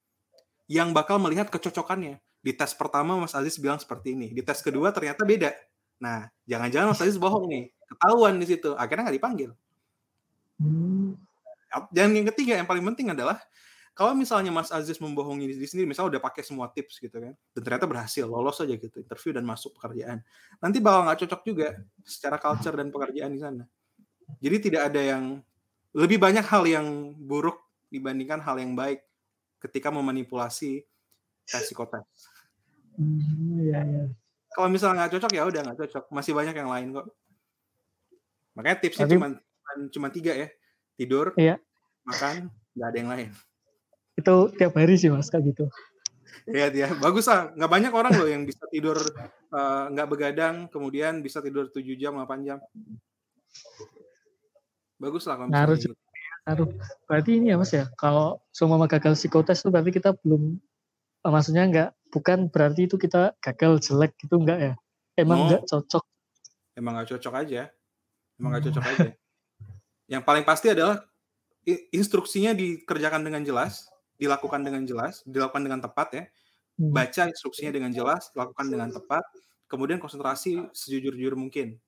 yang 0.64 0.96
bakal 0.96 1.20
melihat 1.20 1.52
kecocokannya. 1.52 2.20
Di 2.44 2.52
tes 2.52 2.76
pertama 2.76 3.16
Mas 3.16 3.32
Aziz 3.32 3.56
bilang 3.56 3.80
seperti 3.80 4.12
ini, 4.12 4.32
di 4.32 4.44
tes 4.44 4.60
kedua 4.60 4.92
ternyata 4.92 5.24
beda. 5.24 5.52
Nah, 6.00 6.28
jangan-jangan 6.48 6.92
Mas 6.92 7.02
Aziz 7.02 7.18
bohong 7.18 7.46
nih, 7.48 7.64
ketahuan 7.86 8.34
di 8.38 8.46
situ, 8.46 8.74
akhirnya 8.74 9.08
nggak 9.08 9.18
dipanggil. 9.18 9.50
Hmm. 10.58 11.18
Dan 11.90 12.14
yang 12.14 12.26
ketiga 12.30 12.54
yang 12.54 12.68
paling 12.70 12.86
penting 12.94 13.10
adalah 13.10 13.42
kalau 13.94 14.10
misalnya 14.14 14.50
Mas 14.50 14.74
Aziz 14.74 14.98
membohongi 14.98 15.54
diri 15.54 15.66
sendiri, 15.70 15.86
misalnya 15.86 16.18
udah 16.18 16.22
pakai 16.26 16.42
semua 16.42 16.66
tips 16.70 16.98
gitu 16.98 17.14
kan, 17.14 17.34
dan 17.54 17.60
ternyata 17.62 17.86
berhasil, 17.86 18.26
lolos 18.26 18.58
aja 18.58 18.74
gitu, 18.74 18.98
interview 18.98 19.30
dan 19.30 19.46
masuk 19.46 19.70
pekerjaan, 19.78 20.18
nanti 20.58 20.82
bakal 20.82 21.06
nggak 21.06 21.18
cocok 21.22 21.40
juga 21.46 21.68
secara 22.02 22.42
culture 22.42 22.74
dan 22.74 22.90
pekerjaan 22.90 23.30
di 23.30 23.40
sana. 23.42 23.62
Jadi 24.42 24.56
tidak 24.70 24.90
ada 24.90 24.98
yang 24.98 25.38
lebih 25.94 26.18
banyak 26.18 26.42
hal 26.42 26.66
yang 26.66 27.14
buruk 27.22 27.62
dibandingkan 27.86 28.42
hal 28.42 28.58
yang 28.58 28.74
baik 28.74 29.06
ketika 29.62 29.94
memanipulasi 29.94 30.82
tes 31.46 31.62
psikotes. 31.62 32.02
Hmm, 32.98 33.62
iya, 33.62 33.78
iya. 33.86 34.04
Kalau 34.54 34.68
misalnya 34.70 35.04
nggak 35.04 35.12
cocok 35.18 35.32
ya 35.34 35.42
udah 35.44 35.60
nggak 35.66 35.78
cocok. 35.84 36.04
Masih 36.14 36.32
banyak 36.32 36.54
yang 36.54 36.70
lain 36.70 36.86
kok. 36.94 37.06
Makanya 38.54 38.76
tipsnya 38.78 39.06
cuma 39.10 39.28
cuma 39.90 40.08
tiga 40.14 40.32
ya. 40.32 40.48
Tidur, 40.94 41.34
iya. 41.34 41.58
makan, 42.06 42.54
nggak 42.78 42.88
ada 42.88 42.98
yang 43.02 43.10
lain. 43.10 43.28
Itu 44.14 44.54
tiap 44.54 44.78
hari 44.78 44.94
sih 44.94 45.10
mas 45.10 45.26
kayak 45.26 45.50
gitu. 45.50 45.66
Iya 46.46 46.70
dia 46.70 46.86
bagus 47.02 47.26
lah. 47.26 47.50
Nggak 47.50 47.70
banyak 47.70 47.92
orang 47.92 48.12
loh 48.14 48.28
yang 48.30 48.46
bisa 48.46 48.62
tidur 48.70 48.94
uh, 49.50 49.90
nggak 49.90 50.06
begadang, 50.06 50.70
kemudian 50.70 51.18
bisa 51.18 51.42
tidur 51.42 51.66
7 51.66 51.82
jam, 51.98 52.14
8 52.14 52.46
jam. 52.46 52.58
Bagus 55.02 55.26
lah 55.26 55.34
kalau 55.34 55.50
Harus 55.50 55.82
gitu. 55.82 55.98
Berarti 57.08 57.30
ini 57.40 57.50
ya 57.50 57.56
mas 57.56 57.72
ya, 57.72 57.88
kalau 57.96 58.36
semua 58.52 58.76
gagal 58.84 59.16
psikotes 59.16 59.64
itu 59.64 59.72
berarti 59.72 59.90
kita 59.96 60.12
belum, 60.20 60.60
eh, 61.24 61.32
maksudnya 61.32 61.64
enggak, 61.64 61.90
bukan 62.14 62.46
berarti 62.46 62.86
itu 62.86 62.94
kita 62.94 63.34
gagal 63.42 63.82
jelek 63.82 64.14
gitu 64.22 64.38
enggak 64.38 64.58
ya? 64.62 64.74
Emang 65.18 65.38
oh. 65.42 65.44
enggak 65.50 65.62
cocok? 65.66 66.04
Emang 66.78 66.94
enggak 66.94 67.18
cocok 67.18 67.34
aja, 67.42 67.62
emang 68.38 68.50
enggak 68.54 68.64
cocok 68.70 68.84
aja. 68.86 69.10
Yang 70.12 70.22
paling 70.22 70.44
pasti 70.46 70.70
adalah 70.70 71.02
instruksinya 71.90 72.54
dikerjakan 72.54 73.26
dengan 73.26 73.42
jelas, 73.42 73.90
dilakukan 74.14 74.62
dengan 74.62 74.86
jelas, 74.86 75.26
dilakukan 75.26 75.66
dengan 75.66 75.80
tepat 75.82 76.08
ya. 76.14 76.24
Hmm. 76.78 76.94
Baca 76.94 77.22
instruksinya 77.26 77.72
dengan 77.74 77.90
jelas, 77.90 78.30
lakukan 78.34 78.66
dengan 78.70 78.94
tepat, 78.94 79.22
kemudian 79.66 79.98
konsentrasi 79.98 80.70
sejujur-jujur 80.70 81.34
mungkin. 81.34 81.78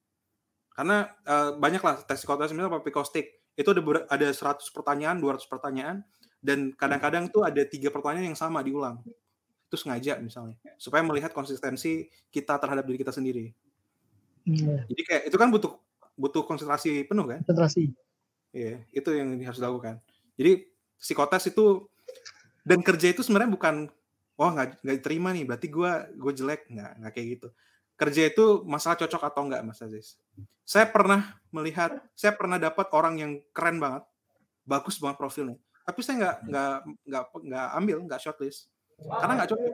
Karena 0.74 1.08
uh, 1.24 1.56
banyaklah 1.56 2.02
tes 2.04 2.20
psikotes 2.20 2.52
misalnya 2.52 2.82
Pikostik 2.82 3.42
itu 3.56 3.68
ada 3.72 3.80
ada 4.12 4.28
100 4.28 4.60
pertanyaan, 4.74 5.16
200 5.16 5.48
pertanyaan 5.48 6.04
dan 6.44 6.70
kadang-kadang 6.76 7.32
tuh 7.32 7.42
ada 7.42 7.64
tiga 7.64 7.88
pertanyaan 7.88 8.32
yang 8.32 8.38
sama 8.38 8.60
diulang. 8.60 9.00
Itu 9.76 9.84
sengaja 9.84 10.16
misalnya 10.16 10.56
supaya 10.80 11.04
melihat 11.04 11.36
konsistensi 11.36 12.08
kita 12.32 12.56
terhadap 12.56 12.88
diri 12.88 12.96
kita 12.96 13.12
sendiri. 13.12 13.52
Hmm. 14.48 14.80
Jadi 14.88 15.02
kayak 15.04 15.22
itu 15.28 15.36
kan 15.36 15.52
butuh 15.52 15.76
butuh 16.16 16.42
konsentrasi 16.48 17.04
penuh 17.04 17.28
kan? 17.28 17.44
Konsentrasi. 17.44 17.92
Iya, 18.56 18.80
itu 18.96 19.08
yang 19.12 19.36
harus 19.44 19.60
dilakukan. 19.60 20.00
Jadi 20.40 20.64
psikotes 20.96 21.52
itu 21.52 21.84
dan 22.64 22.80
kerja 22.80 23.12
itu 23.12 23.20
sebenarnya 23.20 23.52
bukan 23.52 23.92
oh 24.40 24.48
nggak 24.48 24.80
nggak 24.80 25.04
terima 25.04 25.36
nih 25.36 25.44
berarti 25.44 25.68
gue 25.68 25.92
gue 26.16 26.32
jelek 26.32 26.68
nggak 26.72 26.92
nggak 27.04 27.12
kayak 27.12 27.28
gitu 27.36 27.48
kerja 27.96 28.28
itu 28.28 28.62
masalah 28.68 28.94
cocok 29.00 29.22
atau 29.24 29.42
enggak 29.48 29.64
Mas 29.64 29.80
Aziz. 29.80 30.20
Saya 30.68 30.84
pernah 30.84 31.40
melihat, 31.48 31.96
saya 32.12 32.36
pernah 32.36 32.60
dapat 32.60 32.92
orang 32.92 33.14
yang 33.16 33.32
keren 33.56 33.80
banget, 33.80 34.04
bagus 34.68 35.00
banget 35.00 35.16
profilnya. 35.16 35.56
Tapi 35.86 36.00
saya 36.04 36.14
nggak 36.20 36.36
nggak 36.44 36.76
nggak 37.08 37.24
nggak 37.46 37.66
ambil, 37.80 37.96
nggak 38.04 38.20
shortlist, 38.20 38.68
karena 39.00 39.32
nggak 39.42 39.50
cocok. 39.52 39.72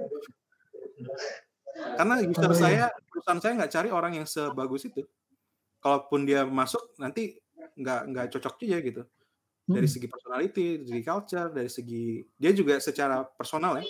karena 1.72 2.14
user 2.20 2.52
saya 2.52 2.84
perusahaan 3.08 3.40
saya 3.40 3.52
nggak 3.56 3.72
cari 3.72 3.88
orang 3.88 4.12
yang 4.22 4.26
sebagus 4.28 4.86
itu. 4.86 5.02
Kalaupun 5.82 6.28
dia 6.28 6.46
masuk 6.46 6.94
nanti 7.00 7.38
nggak 7.78 8.00
nggak 8.12 8.26
cocok 8.38 8.54
juga 8.60 8.78
gitu. 8.82 9.02
Dari 9.62 9.86
hmm. 9.86 9.94
segi 9.94 10.06
personality 10.10 10.66
dari 10.82 10.88
segi 10.90 11.04
culture 11.06 11.48
dari 11.50 11.70
segi 11.70 12.04
dia 12.34 12.50
juga 12.52 12.76
secara 12.82 13.22
personal 13.24 13.78
ya 13.78 13.86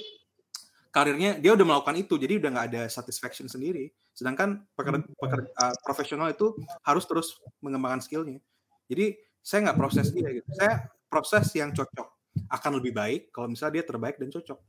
karirnya 0.92 1.40
dia 1.40 1.56
udah 1.56 1.64
melakukan 1.64 1.96
itu 1.96 2.20
jadi 2.20 2.36
udah 2.36 2.50
nggak 2.52 2.66
ada 2.76 2.82
satisfaction 2.92 3.48
sendiri. 3.48 3.88
Sedangkan 4.12 4.60
pekerja, 4.76 5.00
pekerja 5.16 5.48
uh, 5.56 5.74
profesional 5.80 6.28
itu 6.28 6.52
harus 6.84 7.04
terus 7.08 7.40
mengembangkan 7.64 8.04
skillnya. 8.04 8.38
Jadi 8.86 9.16
saya 9.40 9.72
nggak 9.72 9.78
proses 9.80 10.12
dia 10.12 10.28
gitu. 10.28 10.48
Saya 10.52 10.84
proses 11.08 11.48
yang 11.56 11.72
cocok 11.72 12.08
akan 12.52 12.72
lebih 12.80 12.92
baik 12.92 13.32
kalau 13.32 13.48
misalnya 13.48 13.80
dia 13.80 13.84
terbaik 13.88 14.20
dan 14.20 14.28
cocok 14.28 14.60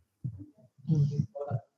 hmm. 0.88 1.06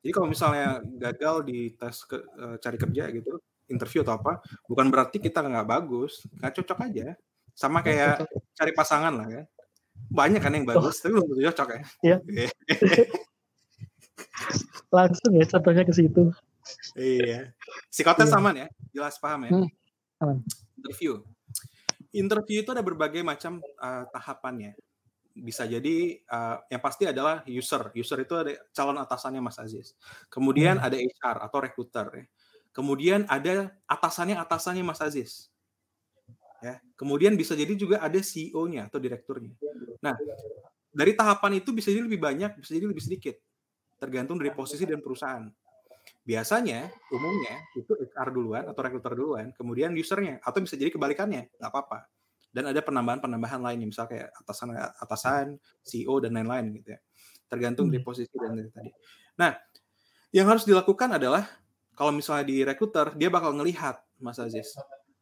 jadi 0.02 0.12
kalau 0.14 0.28
misalnya 0.30 0.82
gagal 1.00 1.36
di 1.46 1.74
tes 1.76 2.06
ke, 2.06 2.18
uh, 2.18 2.56
cari 2.62 2.78
kerja 2.78 3.04
gitu 3.12 3.42
interview 3.66 4.06
atau 4.06 4.22
apa 4.22 4.46
bukan 4.70 4.94
berarti 4.94 5.18
kita 5.18 5.42
nggak 5.42 5.68
bagus 5.68 6.26
nggak 6.38 6.54
cocok 6.62 6.80
aja. 6.90 7.08
Sama 7.56 7.80
kayak 7.80 8.28
cari 8.52 8.72
pasangan 8.76 9.16
lah 9.16 9.28
ya. 9.32 9.44
Banyak 10.12 10.44
kan 10.44 10.52
yang 10.52 10.68
bagus 10.68 11.00
oh. 11.00 11.02
tapi 11.08 11.12
belum 11.18 11.40
cocok 11.52 11.68
ya. 11.72 11.82
Iya. 12.04 12.18
Langsung 14.96 15.32
ya 15.40 15.46
contohnya 15.48 15.84
ke 15.88 15.94
situ. 15.96 16.24
Iya. 17.00 17.56
Psikotes 17.90 18.30
iya. 18.30 18.38
aman 18.38 18.56
ya? 18.60 18.68
Jelas 18.92 19.16
paham 19.18 19.48
ya? 19.48 19.52
Hmm, 19.56 19.68
aman. 20.22 20.38
interview. 20.78 21.24
Interview 22.16 22.58
itu 22.64 22.72
ada 22.72 22.84
berbagai 22.84 23.24
macam 23.24 23.60
uh, 23.80 24.04
tahapannya 24.12 24.76
bisa 25.36 25.68
jadi 25.68 26.24
uh, 26.32 26.64
yang 26.72 26.80
pasti 26.80 27.04
adalah 27.04 27.44
user. 27.44 27.92
User 27.92 28.20
itu 28.24 28.34
ada 28.40 28.56
calon 28.72 28.96
atasannya 28.96 29.44
Mas 29.44 29.60
Aziz. 29.60 30.00
Kemudian 30.32 30.80
hmm. 30.80 30.88
ada 30.88 30.98
HR 30.98 31.38
atau 31.52 31.60
recruiter 31.60 32.08
ya. 32.16 32.26
Kemudian 32.72 33.28
ada 33.28 33.72
atasannya 33.88 34.40
atasannya 34.40 34.84
Mas 34.84 35.04
Aziz. 35.04 35.52
Ya. 36.64 36.80
Kemudian 36.96 37.36
bisa 37.36 37.54
jadi 37.54 37.76
juga 37.76 38.00
ada 38.00 38.18
CEO-nya 38.18 38.88
atau 38.88 38.98
direkturnya. 38.98 39.54
Nah 40.00 40.16
dari 40.96 41.12
tahapan 41.12 41.60
itu 41.60 41.76
bisa 41.76 41.92
jadi 41.92 42.08
lebih 42.08 42.24
banyak 42.24 42.56
bisa 42.56 42.72
jadi 42.72 42.88
lebih 42.88 43.04
sedikit. 43.04 43.36
Tergantung 44.00 44.40
dari 44.40 44.56
posisi 44.56 44.88
dan 44.88 45.04
perusahaan. 45.04 45.44
Biasanya, 46.26 46.90
umumnya 47.14 47.66
itu 47.78 47.94
HR 47.94 48.30
duluan 48.34 48.66
atau 48.70 48.82
rekruter 48.82 49.14
duluan, 49.18 49.50
kemudian 49.58 49.94
usernya, 49.94 50.38
atau 50.42 50.62
bisa 50.62 50.78
jadi 50.78 50.94
kebalikannya, 50.94 51.54
nggak 51.58 51.70
apa-apa. 51.70 52.06
Dan 52.56 52.72
ada 52.72 52.80
penambahan-penambahan 52.80 53.60
lainnya, 53.60 53.92
misalnya 53.92 54.10
kayak 54.16 54.30
atasan 54.40 54.68
atasan, 55.04 55.46
CEO 55.84 56.24
dan 56.24 56.40
lain-lain 56.40 56.72
gitu 56.80 56.96
ya. 56.96 57.00
Tergantung 57.52 57.92
dari 57.92 58.00
hmm. 58.00 58.08
posisi 58.08 58.32
dan 58.40 58.56
dari 58.56 58.72
tadi. 58.72 58.92
Nah, 59.36 59.52
yang 60.32 60.48
harus 60.48 60.64
dilakukan 60.64 61.20
adalah 61.20 61.44
kalau 61.96 62.16
misalnya 62.16 62.48
di 62.48 62.64
rekruter, 62.64 63.12
dia 63.20 63.28
bakal 63.28 63.56
ngelihat 63.56 64.00
Mas 64.20 64.40
Aziz, 64.40 64.72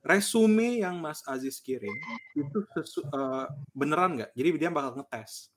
resume 0.05 0.81
yang 0.81 0.97
Mas 1.01 1.21
Aziz 1.25 1.57
kirim 1.61 1.93
itu 2.38 2.59
sesu, 2.77 3.01
uh, 3.09 3.49
beneran 3.73 4.17
nggak? 4.19 4.31
Jadi 4.38 4.47
dia 4.57 4.69
bakal 4.69 5.01
ngetes 5.01 5.49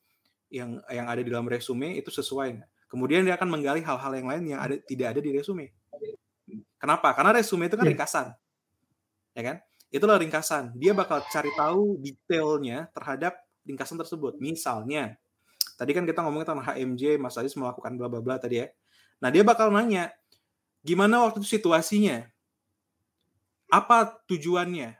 yang 0.49 0.81
yang 0.89 1.11
ada 1.11 1.21
di 1.21 1.29
dalam 1.29 1.49
resume 1.49 1.97
itu 1.97 2.09
sesuai 2.09 2.49
nggak? 2.57 2.71
Kemudian 2.87 3.27
dia 3.27 3.35
akan 3.35 3.49
menggali 3.51 3.83
hal-hal 3.83 4.13
yang 4.15 4.29
lain 4.31 4.43
yang 4.47 4.61
ada 4.63 4.79
tidak 4.87 5.17
ada 5.17 5.21
di 5.21 5.31
resume. 5.35 5.75
Kenapa? 6.79 7.11
Karena 7.19 7.35
resume 7.35 7.67
itu 7.67 7.75
kan 7.75 7.85
iya. 7.85 7.93
ringkasan. 7.93 8.27
Ya 9.35 9.43
kan? 9.43 9.57
Itulah 9.91 10.19
ringkasan. 10.19 10.75
Dia 10.75 10.93
bakal 10.93 11.23
cari 11.31 11.51
tahu 11.55 11.99
detailnya 12.03 12.91
terhadap 12.91 13.39
ringkasan 13.63 13.99
tersebut. 13.99 14.39
Misalnya, 14.43 15.15
tadi 15.79 15.95
kan 15.95 16.03
kita 16.03 16.23
ngomongin 16.27 16.47
tentang 16.47 16.67
HMJ, 16.67 17.19
Mas 17.23 17.39
Aziz 17.39 17.55
melakukan 17.55 17.95
bla 17.95 18.11
bla 18.11 18.19
bla 18.23 18.37
tadi 18.39 18.63
ya. 18.63 18.67
Nah, 19.23 19.31
dia 19.31 19.47
bakal 19.47 19.71
nanya, 19.71 20.13
gimana 20.83 21.27
waktu 21.27 21.43
itu 21.43 21.59
situasinya? 21.59 22.27
Apa 23.71 24.23
tujuannya? 24.31 24.95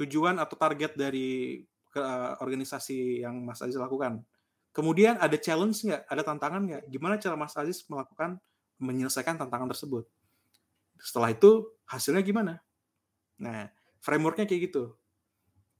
Tujuan 0.00 0.40
atau 0.40 0.56
target 0.56 0.96
dari 0.96 1.60
uh, 1.96 2.40
organisasi 2.40 3.24
yang 3.24 3.44
Mas 3.44 3.60
Aziz 3.60 3.76
lakukan? 3.76 4.24
Kemudian 4.72 5.20
ada 5.20 5.36
challenge 5.36 5.84
nggak? 5.84 6.08
Ada 6.08 6.22
tantangan 6.24 6.62
nggak? 6.64 6.82
Gimana 6.88 7.20
cara 7.20 7.36
Mas 7.36 7.52
Aziz 7.56 7.84
melakukan 7.88 8.40
menyelesaikan 8.80 9.36
tantangan 9.36 9.68
tersebut? 9.68 10.08
Setelah 10.96 11.34
itu 11.36 11.68
hasilnya 11.84 12.24
gimana? 12.24 12.62
Nah, 13.36 13.68
frameworknya 14.02 14.50
kayak 14.50 14.68
gitu. 14.68 14.98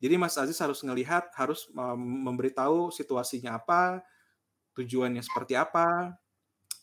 Jadi 0.03 0.15
Mas 0.19 0.35
Aziz 0.39 0.59
harus 0.59 0.83
ngelihat, 0.83 1.31
harus 1.35 1.71
memberitahu 1.99 2.91
situasinya 2.91 3.59
apa, 3.59 4.03
tujuannya 4.75 5.23
seperti 5.23 5.55
apa, 5.55 6.15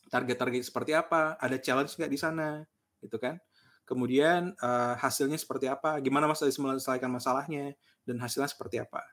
target-target 0.07 0.63
seperti 0.63 0.95
apa, 0.95 1.35
ada 1.35 1.59
challenge 1.59 1.99
nggak 1.99 2.11
di 2.11 2.19
sana, 2.19 2.63
gitu 3.03 3.19
kan? 3.19 3.39
Kemudian 3.83 4.55
hasilnya 4.99 5.35
seperti 5.35 5.67
apa, 5.67 5.99
gimana 5.99 6.31
Mas 6.31 6.39
Aziz 6.39 6.55
menyelesaikan 6.59 7.11
masalahnya, 7.11 7.75
dan 8.07 8.23
hasilnya 8.23 8.47
seperti 8.47 8.79
apa. 8.79 9.03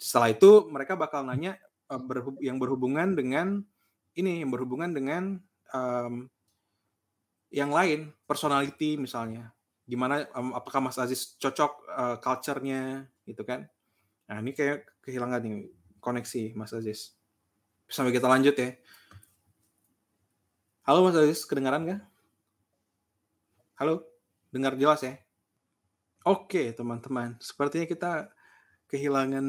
Setelah 0.00 0.32
itu 0.32 0.64
mereka 0.72 0.96
bakal 0.96 1.20
nanya 1.28 1.60
yang 2.40 2.56
berhubungan 2.56 3.12
dengan 3.12 3.60
ini 4.16 4.40
yang 4.40 4.50
berhubungan 4.50 4.90
dengan 4.90 5.38
um, 5.76 6.26
yang 7.50 7.70
lain 7.74 8.14
personality 8.26 8.94
misalnya 8.94 9.50
gimana 9.90 10.30
um, 10.38 10.54
apakah 10.54 10.78
Mas 10.78 10.94
Aziz 11.02 11.34
cocok 11.42 11.72
uh, 11.90 12.16
culture-nya 12.22 13.10
gitu 13.26 13.42
kan. 13.42 13.66
Nah 14.30 14.38
ini 14.38 14.54
kayak 14.54 14.86
kehilangan 15.02 15.42
nih 15.42 15.66
koneksi 15.98 16.54
Mas 16.54 16.70
Aziz. 16.70 17.18
Sampai 17.90 18.14
kita 18.14 18.30
lanjut 18.30 18.54
ya. 18.54 18.78
Halo 20.86 21.02
Mas 21.02 21.18
Aziz 21.18 21.42
kedengaran 21.42 21.82
nggak? 21.82 22.00
Halo 23.82 24.06
dengar 24.54 24.78
jelas 24.78 25.02
ya? 25.02 25.18
Oke 26.22 26.70
teman-teman 26.70 27.34
sepertinya 27.42 27.90
kita 27.90 28.12
kehilangan 28.86 29.46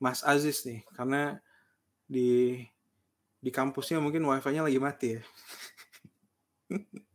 Mas 0.00 0.24
Aziz 0.24 0.64
nih 0.64 0.88
karena 0.96 1.36
di 2.08 2.64
di 3.44 3.50
kampusnya 3.52 4.00
mungkin 4.00 4.24
wifi-nya 4.24 4.64
lagi 4.64 4.80
mati 4.80 5.08
ya. 5.20 5.22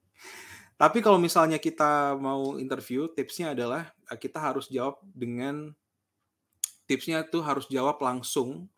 Tapi 0.80 1.04
kalau 1.04 1.20
misalnya 1.20 1.60
kita 1.60 2.16
mau 2.16 2.56
interview, 2.56 3.12
tipsnya 3.12 3.52
adalah 3.52 3.92
eh, 4.08 4.16
kita 4.16 4.40
harus 4.40 4.72
jawab 4.72 5.04
dengan 5.12 5.76
tipsnya 6.88 7.28
tuh 7.28 7.44
harus 7.44 7.68
jawab 7.68 8.00
langsung 8.00 8.72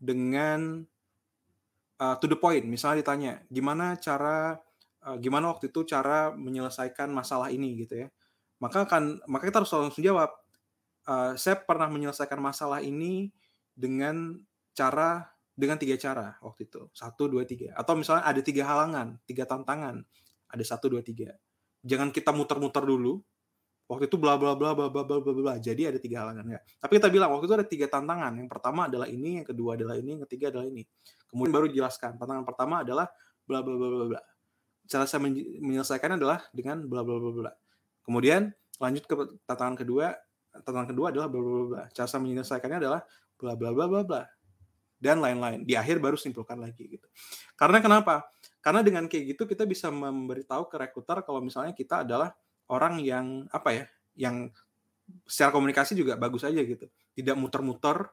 dengan 0.00 0.88
uh, 2.00 2.16
to 2.16 2.24
the 2.24 2.40
point. 2.40 2.64
Misalnya 2.64 3.04
ditanya, 3.04 3.32
gimana 3.52 4.00
cara 4.00 4.56
uh, 5.04 5.16
gimana 5.20 5.52
waktu 5.52 5.68
itu 5.68 5.84
cara 5.84 6.32
menyelesaikan 6.32 7.12
masalah 7.12 7.52
ini 7.52 7.84
gitu 7.84 8.02
ya. 8.02 8.08
Maka 8.58 8.88
kan 8.88 9.20
maka 9.28 9.52
kita 9.52 9.60
harus 9.60 9.70
langsung 9.76 10.02
jawab. 10.02 10.32
Uh, 11.04 11.36
saya 11.36 11.58
pernah 11.60 11.90
menyelesaikan 11.92 12.40
masalah 12.40 12.80
ini 12.80 13.28
dengan 13.76 14.40
cara 14.72 15.28
dengan 15.52 15.76
tiga 15.76 16.00
cara 16.00 16.38
waktu 16.40 16.64
itu 16.64 16.88
satu 16.96 17.28
dua 17.28 17.44
tiga 17.44 17.76
atau 17.76 17.92
misalnya 17.92 18.24
ada 18.24 18.40
tiga 18.40 18.64
halangan 18.64 19.20
tiga 19.28 19.44
tantangan 19.44 20.06
ada 20.52 20.64
satu 20.64 20.92
dua 20.92 21.00
tiga 21.00 21.32
jangan 21.80 22.12
kita 22.12 22.30
muter-muter 22.30 22.84
dulu 22.84 23.18
waktu 23.88 24.06
itu 24.06 24.16
bla 24.20 24.38
bla 24.38 24.54
bla 24.54 24.76
bla 24.76 24.88
bla 24.92 25.02
bla 25.02 25.18
bla 25.18 25.32
bla 25.32 25.54
jadi 25.58 25.90
ada 25.90 25.98
tiga 25.98 26.22
halangan 26.22 26.46
ya 26.46 26.60
tapi 26.78 27.00
kita 27.00 27.08
bilang 27.08 27.32
waktu 27.34 27.48
itu 27.48 27.54
ada 27.56 27.66
tiga 27.66 27.86
tantangan 27.88 28.32
yang 28.36 28.48
pertama 28.48 28.86
adalah 28.86 29.08
ini 29.08 29.42
yang 29.42 29.46
kedua 29.48 29.74
adalah 29.74 29.98
ini 29.98 30.16
yang 30.16 30.22
ketiga 30.28 30.54
adalah 30.54 30.68
ini 30.68 30.86
kemudian 31.26 31.52
baru 31.52 31.66
jelaskan 31.72 32.20
tantangan 32.20 32.44
pertama 32.46 32.86
adalah 32.86 33.08
bla 33.48 33.64
bla 33.64 33.74
bla 33.74 33.88
bla 33.88 34.04
bla 34.16 34.20
cara 34.86 35.04
saya 35.08 35.20
menyelesaikannya 35.60 36.16
adalah 36.20 36.38
dengan 36.54 36.84
bla 36.86 37.02
bla 37.02 37.16
bla 37.18 37.32
bla 37.32 37.52
kemudian 38.06 38.52
lanjut 38.78 39.04
ke 39.08 39.14
tantangan 39.48 39.76
kedua 39.80 40.14
tantangan 40.52 40.88
kedua 40.92 41.06
adalah 41.10 41.26
bla 41.32 41.40
bla 41.40 41.64
bla 41.66 41.82
cara 41.90 42.06
saya 42.06 42.20
menyelesaikannya 42.22 42.78
adalah 42.78 43.00
bla 43.40 43.52
bla 43.58 43.70
bla 43.74 43.86
bla 43.90 44.02
bla 44.06 44.22
dan 45.02 45.18
lain-lain. 45.18 45.66
Di 45.66 45.74
akhir 45.74 45.98
baru 45.98 46.14
simpulkan 46.14 46.62
lagi 46.62 46.86
gitu. 46.86 47.10
Karena 47.58 47.82
kenapa? 47.82 48.22
Karena 48.62 48.80
dengan 48.80 49.10
kayak 49.10 49.34
gitu 49.34 49.42
kita 49.44 49.66
bisa 49.66 49.90
memberitahu 49.90 50.70
ke 50.70 50.78
rekruter 50.78 51.26
kalau 51.26 51.42
misalnya 51.42 51.74
kita 51.74 52.06
adalah 52.06 52.30
orang 52.70 53.02
yang 53.02 53.50
apa 53.50 53.74
ya, 53.74 53.84
yang 54.14 54.48
secara 55.26 55.50
komunikasi 55.50 55.98
juga 55.98 56.14
bagus 56.14 56.46
aja 56.46 56.62
gitu. 56.62 56.86
Tidak 57.12 57.34
muter-muter, 57.34 58.06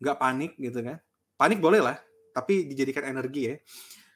nggak 0.00 0.16
panik 0.16 0.52
gitu 0.56 0.80
kan. 0.80 0.96
Panik 1.36 1.60
boleh 1.60 1.84
lah, 1.84 2.00
tapi 2.32 2.64
dijadikan 2.64 3.04
energi 3.12 3.42
ya. 3.52 3.56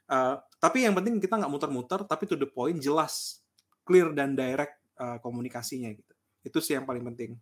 Uh, 0.09 0.41
tapi 0.57 0.89
yang 0.89 0.97
penting 0.97 1.21
kita 1.21 1.37
nggak 1.37 1.53
muter-muter, 1.53 2.01
tapi 2.09 2.25
to 2.25 2.35
the 2.35 2.49
point, 2.49 2.81
jelas, 2.81 3.45
clear 3.85 4.09
dan 4.17 4.33
direct 4.33 4.81
uh, 4.97 5.21
komunikasinya 5.21 5.93
gitu. 5.93 6.15
Itu 6.43 6.59
sih 6.65 6.81
yang 6.81 6.89
paling 6.89 7.05
penting. 7.13 7.37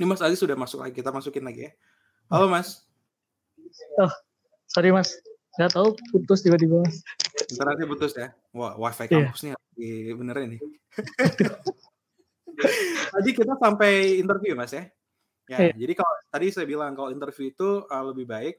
Ini 0.00 0.04
Mas 0.08 0.24
Aziz 0.24 0.40
sudah 0.40 0.56
masuk 0.56 0.80
lagi, 0.80 0.96
kita 0.96 1.12
masukin 1.12 1.44
lagi 1.44 1.68
ya. 1.68 1.72
Halo 2.32 2.48
Mas. 2.48 2.88
Oh, 4.00 4.10
sorry 4.66 4.90
mas. 4.90 5.14
Saya 5.60 5.68
tahu 5.76 5.92
putus 6.08 6.40
tiba-tiba 6.40 6.80
mas. 6.80 7.04
Internetnya 7.52 7.84
putus 7.84 8.16
ya. 8.16 8.32
Wah, 8.56 8.80
wifi 8.80 9.04
iya. 9.04 9.28
kampusnya 9.28 9.54
yeah. 9.76 10.16
beneran 10.16 10.56
nih. 10.56 10.60
tadi 13.12 13.30
kita 13.36 13.60
sampai 13.60 14.16
interview 14.16 14.56
mas 14.56 14.72
ya. 14.72 14.88
Ya, 15.52 15.68
yeah. 15.68 15.76
jadi 15.76 16.00
kalau 16.00 16.14
tadi 16.32 16.46
saya 16.48 16.64
bilang 16.64 16.96
kalau 16.96 17.12
interview 17.12 17.52
itu 17.52 17.84
uh, 17.84 18.04
lebih 18.08 18.24
baik 18.24 18.56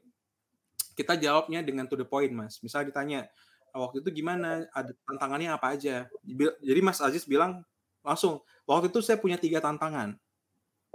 kita 0.94 1.18
jawabnya 1.18 1.66
dengan 1.66 1.90
to 1.90 1.98
the 1.98 2.06
point 2.06 2.30
mas. 2.30 2.62
Misal 2.62 2.86
ditanya 2.86 3.26
waktu 3.74 4.04
itu 4.04 4.22
gimana 4.22 4.68
ada 4.70 4.92
tantangannya 5.08 5.48
apa 5.50 5.72
aja 5.72 6.04
jadi 6.60 6.80
Mas 6.84 7.00
Aziz 7.00 7.24
bilang 7.24 7.64
langsung 8.04 8.44
waktu 8.68 8.92
itu 8.92 9.00
saya 9.00 9.16
punya 9.16 9.40
tiga 9.40 9.64
tantangan 9.64 10.12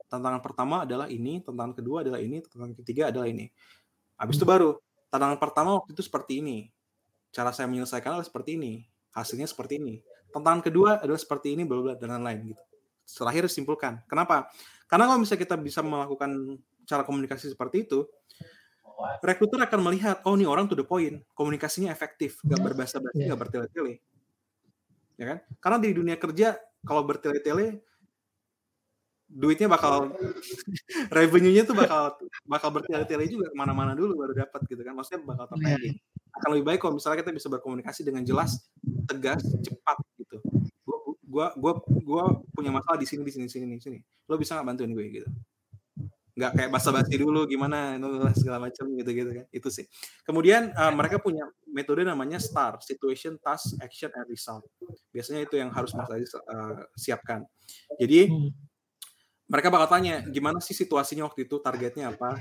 tantangan 0.05 0.41
pertama 0.45 0.85
adalah 0.85 1.09
ini 1.09 1.41
tantangan 1.41 1.73
kedua 1.73 2.05
adalah 2.05 2.21
ini 2.21 2.45
tantangan 2.45 2.77
ketiga 2.77 3.09
adalah 3.09 3.25
ini 3.25 3.49
habis 4.13 4.37
itu 4.37 4.45
hmm. 4.45 4.53
baru 4.53 4.71
tantangan 5.07 5.39
pertama 5.39 5.77
waktu 5.79 5.95
itu 5.95 6.03
seperti 6.03 6.43
ini. 6.43 6.71
Cara 7.31 7.51
saya 7.51 7.67
menyelesaikan 7.67 8.17
adalah 8.17 8.27
seperti 8.27 8.55
ini 8.55 8.87
hasilnya 9.11 9.49
seperti 9.49 9.81
ini. 9.81 9.99
Tantangan 10.29 10.61
kedua 10.61 11.01
adalah 11.01 11.19
seperti 11.19 11.57
ini 11.57 11.65
bla 11.65 11.97
dan 11.97 12.13
lain-lain 12.17 12.53
gitu. 12.53 12.63
Terakhir 13.07 13.47
simpulkan. 13.49 14.03
Kenapa? 14.05 14.51
Karena 14.87 15.07
kalau 15.09 15.19
misalnya 15.19 15.41
kita 15.43 15.55
bisa 15.59 15.79
melakukan 15.83 16.59
cara 16.87 17.03
komunikasi 17.03 17.51
seperti 17.51 17.83
itu 17.83 18.07
rekruter 19.21 19.61
akan 19.61 19.79
melihat 19.91 20.25
oh 20.25 20.33
ini 20.33 20.49
orang 20.49 20.65
to 20.65 20.73
the 20.73 20.81
point 20.81 21.21
komunikasinya 21.37 21.93
efektif 21.93 22.41
nggak 22.41 22.57
hmm. 22.57 22.65
berbahasa 22.65 22.97
basi 22.97 23.21
nggak 23.21 23.29
yeah. 23.29 23.37
bertele-tele. 23.37 23.93
Ya 25.17 25.25
kan? 25.33 25.37
Karena 25.61 25.77
di 25.81 25.89
dunia 25.93 26.17
kerja 26.17 26.57
kalau 26.85 27.01
bertele-tele 27.05 27.81
duitnya 29.27 29.67
bakal 29.67 30.15
revenue-nya 31.17 31.67
tuh 31.67 31.75
bakal 31.75 32.15
bakal 32.47 32.69
bertele-tele 32.71 33.27
juga 33.27 33.51
ke 33.51 33.55
mana-mana 33.55 33.91
dulu 33.91 34.15
baru 34.15 34.33
dapat 34.33 34.63
gitu 34.71 34.81
kan. 34.81 34.95
Maksudnya 34.95 35.21
bakal 35.27 35.45
terpending 35.51 35.99
yeah. 35.99 36.35
akan 36.39 36.49
lebih 36.55 36.65
baik 36.73 36.79
kalau 36.79 36.95
misalnya 36.95 37.19
kita 37.21 37.31
bisa 37.35 37.47
berkomunikasi 37.51 38.01
dengan 38.07 38.23
jelas 38.23 38.71
tegas 39.05 39.43
cepat 39.43 39.97
gitu. 40.15 40.39
Gua 41.27 41.51
gua 41.59 41.73
gua 41.83 42.23
punya 42.55 42.71
masalah 42.71 42.97
di 42.97 43.05
sini 43.05 43.21
di 43.27 43.31
sini 43.35 43.47
sini 43.51 43.67
di 43.75 43.83
sini. 43.83 43.99
Lo 44.31 44.39
bisa 44.39 44.55
nggak 44.55 44.67
bantuin 44.73 44.91
gue 44.95 45.05
gitu? 45.11 45.29
Nggak 46.37 46.51
kayak 46.53 46.69
basa-basi 46.69 47.17
dulu 47.17 47.49
gimana 47.49 47.97
segala 48.33 48.69
macam 48.69 48.85
gitu-gitu 48.95 49.29
kan. 49.43 49.45
Itu 49.51 49.69
sih. 49.69 49.85
Kemudian 50.23 50.71
uh, 50.73 50.93
mereka 50.93 51.19
punya 51.19 51.45
metode 51.67 52.05
namanya 52.07 52.39
STAR 52.41 52.79
situation 52.81 53.37
task 53.41 53.77
action 53.83 54.09
and 54.13 54.27
result. 54.29 54.63
Biasanya 55.11 55.45
itu 55.45 55.55
yang 55.59 55.69
harus 55.73 55.93
mas 55.93 56.09
Aziz 56.09 56.33
uh, 56.33 56.85
siapkan. 56.97 57.45
Jadi 57.97 58.29
hmm. 58.29 58.66
Mereka 59.47 59.71
bakal 59.71 59.87
tanya 59.99 60.19
gimana 60.27 60.59
sih 60.59 60.75
situasinya 60.75 61.23
waktu 61.23 61.47
itu? 61.47 61.55
Targetnya 61.63 62.11
apa? 62.11 62.35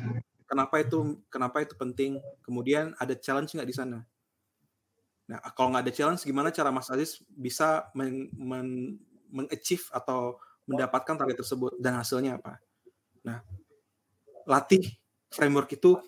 Kenapa 0.47 0.83
itu 0.83 1.23
kenapa 1.31 1.63
itu 1.63 1.79
penting? 1.79 2.19
Kemudian 2.43 2.95
ada 2.99 3.15
challenge 3.15 3.55
nggak 3.55 3.71
di 3.71 3.77
sana? 3.77 3.99
Nah 5.31 5.39
kalau 5.55 5.75
nggak 5.75 5.87
ada 5.87 5.95
challenge 5.95 6.23
gimana 6.27 6.51
cara 6.51 6.75
Mas 6.75 6.91
Aziz 6.91 7.23
bisa 7.31 7.91
men, 7.95 8.31
men, 8.35 8.99
atau 9.95 10.39
mendapatkan 10.67 11.15
target 11.15 11.47
tersebut 11.47 11.79
dan 11.79 11.99
hasilnya 11.99 12.43
apa? 12.43 12.59
Nah 13.23 13.43
latih 14.47 14.83
framework 15.31 15.75
itu 15.75 15.99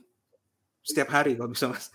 setiap 0.82 1.14
hari 1.14 1.34
kalau 1.38 1.50
bisa 1.50 1.70
mas. 1.70 1.90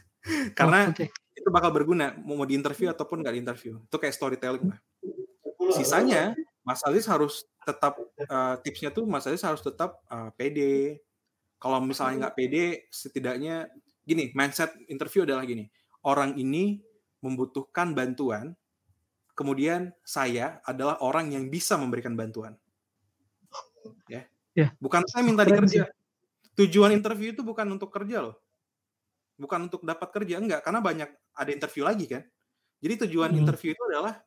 Karena 0.56 0.88
oh, 0.88 0.96
okay. 0.96 1.12
itu 1.36 1.50
bakal 1.52 1.76
berguna 1.76 2.16
mau 2.24 2.44
di 2.48 2.56
interview 2.56 2.88
ataupun 2.92 3.20
nggak 3.24 3.36
di 3.36 3.42
interview. 3.44 3.74
Itu 3.84 3.98
kayak 4.00 4.16
storytelling 4.16 4.64
lah. 4.68 4.80
Sisanya 5.76 6.36
Mas 6.64 6.80
Aziz 6.88 7.06
harus 7.08 7.44
tetap 7.68 8.00
uh, 8.00 8.56
tipsnya 8.64 8.90
tuh 8.92 9.04
Mas 9.08 9.28
Aziz 9.28 9.44
harus 9.44 9.60
tetap 9.60 10.00
uh, 10.08 10.32
pede 10.36 11.04
kalau 11.60 11.80
misalnya 11.80 12.28
nggak 12.28 12.36
pede 12.36 12.88
setidaknya 12.92 13.68
gini 14.04 14.32
mindset 14.36 14.72
interview 14.92 15.24
adalah 15.24 15.44
gini 15.48 15.68
orang 16.04 16.36
ini 16.36 16.84
membutuhkan 17.24 17.96
bantuan 17.96 18.56
kemudian 19.36 19.96
saya 20.04 20.60
adalah 20.68 21.00
orang 21.00 21.32
yang 21.32 21.48
bisa 21.48 21.80
memberikan 21.80 22.16
bantuan 22.16 22.56
ya 24.12 24.28
yeah. 24.56 24.72
bukan 24.80 25.04
saya 25.08 25.24
minta 25.24 25.48
dikerja 25.48 25.88
tujuan 26.58 26.94
interview 26.94 27.34
itu 27.34 27.42
bukan 27.42 27.66
untuk 27.74 27.90
kerja 27.90 28.30
loh. 28.30 28.38
Bukan 29.38 29.70
untuk 29.70 29.82
dapat 29.82 30.10
kerja, 30.14 30.38
enggak. 30.38 30.62
Karena 30.62 30.80
banyak 30.80 31.10
ada 31.34 31.50
interview 31.50 31.84
lagi 31.86 32.06
kan. 32.06 32.24
Jadi 32.84 33.08
tujuan 33.08 33.34
hmm. 33.34 33.42
interview 33.42 33.74
itu 33.74 33.84
adalah 33.90 34.22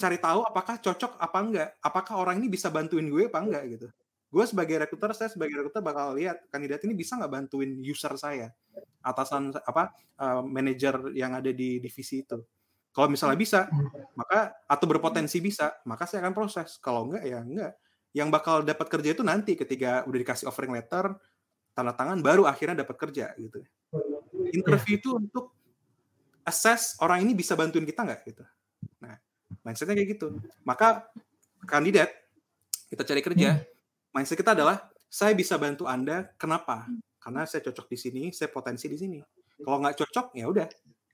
cari 0.00 0.16
tahu 0.16 0.40
apakah 0.48 0.80
cocok 0.80 1.20
apa 1.20 1.38
enggak. 1.44 1.70
Apakah 1.84 2.14
orang 2.16 2.40
ini 2.40 2.48
bisa 2.48 2.72
bantuin 2.72 3.04
gue 3.12 3.28
apa 3.28 3.44
enggak 3.44 3.64
gitu. 3.76 3.88
Gue 4.30 4.44
sebagai 4.46 4.78
rekruter, 4.80 5.10
saya 5.12 5.28
sebagai 5.28 5.58
rekruter 5.58 5.82
bakal 5.82 6.14
lihat 6.16 6.46
kandidat 6.48 6.80
ini 6.86 6.94
bisa 6.96 7.18
nggak 7.18 7.28
bantuin 7.28 7.82
user 7.82 8.14
saya, 8.14 8.54
atasan 9.02 9.50
apa 9.66 9.90
uh, 10.22 10.40
manajer 10.46 11.12
yang 11.18 11.34
ada 11.34 11.50
di 11.50 11.82
divisi 11.82 12.22
itu. 12.22 12.38
Kalau 12.90 13.10
misalnya 13.10 13.38
bisa, 13.38 13.60
maka 14.18 14.54
atau 14.66 14.86
berpotensi 14.86 15.38
bisa, 15.42 15.78
maka 15.86 16.06
saya 16.06 16.26
akan 16.26 16.34
proses. 16.34 16.78
Kalau 16.78 17.10
enggak 17.10 17.26
ya 17.26 17.38
enggak. 17.42 17.72
Yang 18.10 18.28
bakal 18.34 18.56
dapat 18.66 18.86
kerja 18.90 19.10
itu 19.14 19.22
nanti 19.22 19.54
ketika 19.54 20.02
udah 20.06 20.18
dikasih 20.18 20.46
offering 20.46 20.74
letter, 20.74 21.14
tanda 21.74 21.94
tangan 21.94 22.18
baru 22.22 22.46
akhirnya 22.46 22.82
dapat 22.82 22.96
kerja 22.98 23.34
gitu. 23.38 23.62
Interview 24.50 24.98
itu 24.98 25.10
untuk 25.18 25.54
assess 26.46 26.98
orang 27.02 27.26
ini 27.26 27.34
bisa 27.34 27.54
bantuin 27.58 27.86
kita 27.86 28.06
nggak 28.06 28.20
gitu. 28.30 28.42
Mindsetnya 29.62 29.94
kayak 29.96 30.08
gitu. 30.16 30.28
Maka 30.64 31.08
kandidat 31.68 32.10
kita 32.88 33.02
cari 33.06 33.20
kerja, 33.22 33.60
hmm. 33.60 33.64
mindset 34.14 34.38
kita 34.40 34.56
adalah 34.56 34.88
saya 35.10 35.34
bisa 35.34 35.58
bantu 35.60 35.86
Anda. 35.86 36.30
Kenapa? 36.38 36.88
Karena 37.20 37.44
saya 37.44 37.60
cocok 37.68 37.86
di 37.90 37.98
sini, 37.98 38.22
saya 38.32 38.48
potensi 38.48 38.88
di 38.88 38.96
sini. 38.96 39.18
Kalau 39.60 39.78
nggak 39.84 39.96
cocok 40.00 40.26
ya 40.34 40.48
udah, 40.48 40.66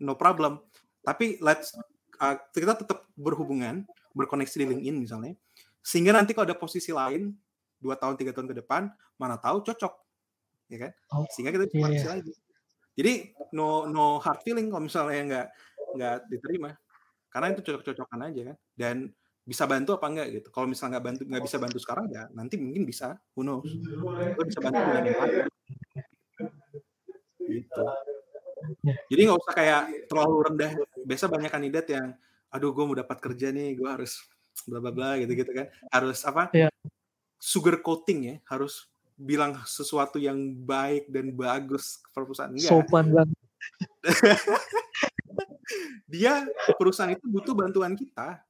no 0.06 0.14
problem. 0.14 0.62
Tapi 1.02 1.42
let's 1.42 1.74
uh, 2.22 2.38
kita 2.54 2.78
tetap 2.78 3.10
berhubungan, 3.18 3.82
berkoneksi 4.14 4.56
di 4.62 4.66
LinkedIn 4.70 4.96
misalnya, 5.02 5.34
sehingga 5.82 6.14
nanti 6.14 6.34
kalau 6.34 6.46
ada 6.46 6.58
posisi 6.58 6.94
lain 6.94 7.34
dua 7.82 7.98
tahun 7.98 8.14
tiga 8.14 8.30
tahun 8.32 8.50
ke 8.54 8.62
depan, 8.62 8.88
mana 9.18 9.36
tahu 9.36 9.66
cocok 9.66 9.94
ya 10.70 10.78
kan? 10.86 10.92
Oh, 11.14 11.26
Sehingga 11.30 11.54
kita 11.54 11.66
iya. 11.74 12.18
lagi. 12.18 12.32
Jadi 12.96 13.12
no 13.52 13.84
no 13.86 14.16
hard 14.18 14.40
feeling 14.40 14.72
kalau 14.72 14.88
misalnya 14.88 15.20
nggak 15.26 15.46
nggak 15.96 16.16
diterima, 16.32 16.70
karena 17.30 17.52
itu 17.52 17.60
cocok-cocokan 17.62 18.20
aja 18.30 18.40
kan. 18.52 18.56
Dan 18.74 18.96
bisa 19.46 19.62
bantu 19.62 19.94
apa 19.94 20.06
enggak 20.10 20.28
gitu. 20.34 20.48
Kalau 20.50 20.66
misalnya 20.66 20.98
nggak 20.98 21.04
bantu 21.06 21.22
nggak 21.30 21.44
bisa 21.46 21.56
bantu 21.62 21.78
sekarang 21.78 22.06
ya 22.10 22.26
nanti 22.34 22.58
mungkin 22.58 22.82
bisa, 22.82 23.14
who 23.38 23.46
knows. 23.46 23.70
Gue 24.34 24.44
bisa 24.50 24.58
bantu 24.58 24.78
dengan 24.82 25.04
yang 25.06 25.18
lain. 25.22 25.36
Gitu. 27.46 27.84
Jadi 29.06 29.20
nggak 29.22 29.38
usah 29.38 29.54
kayak 29.54 29.82
terlalu 30.10 30.36
rendah. 30.50 30.72
Biasa 31.06 31.24
banyak 31.30 31.50
kandidat 31.54 31.86
yang, 31.86 32.06
aduh 32.50 32.74
gue 32.74 32.84
mau 32.84 32.98
dapat 32.98 33.18
kerja 33.22 33.54
nih, 33.54 33.78
gue 33.78 33.86
harus 33.86 34.26
bla 34.66 34.82
bla 34.82 34.90
bla 34.90 35.14
gitu 35.22 35.32
gitu 35.38 35.54
kan. 35.54 35.70
Harus 35.94 36.26
apa? 36.26 36.50
Ya. 36.50 36.66
Sugar 37.38 37.78
coating 37.84 38.20
ya, 38.26 38.36
harus 38.50 38.90
bilang 39.14 39.62
sesuatu 39.64 40.18
yang 40.18 40.36
baik 40.66 41.06
dan 41.08 41.30
bagus 41.30 42.02
ke 42.02 42.08
perusahaan 42.10 42.50
enggak. 42.50 42.68
Sopan 42.68 43.14
banget. 43.14 43.38
dia 46.06 46.46
perusahaan 46.78 47.10
itu 47.10 47.26
butuh 47.26 47.54
bantuan 47.54 47.98
kita 47.98 48.40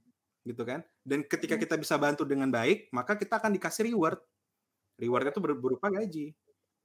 gitu 0.46 0.62
kan? 0.62 0.84
Dan 1.02 1.24
ketika 1.26 1.56
hmm. 1.56 1.62
kita 1.64 1.74
bisa 1.80 1.96
bantu 1.96 2.22
dengan 2.22 2.52
baik 2.52 2.92
maka 2.92 3.16
kita 3.16 3.40
akan 3.40 3.56
dikasih 3.56 3.92
reward. 3.92 4.20
Rewardnya 4.96 5.32
itu 5.32 5.42
berupa 5.44 5.92
gaji 5.92 6.32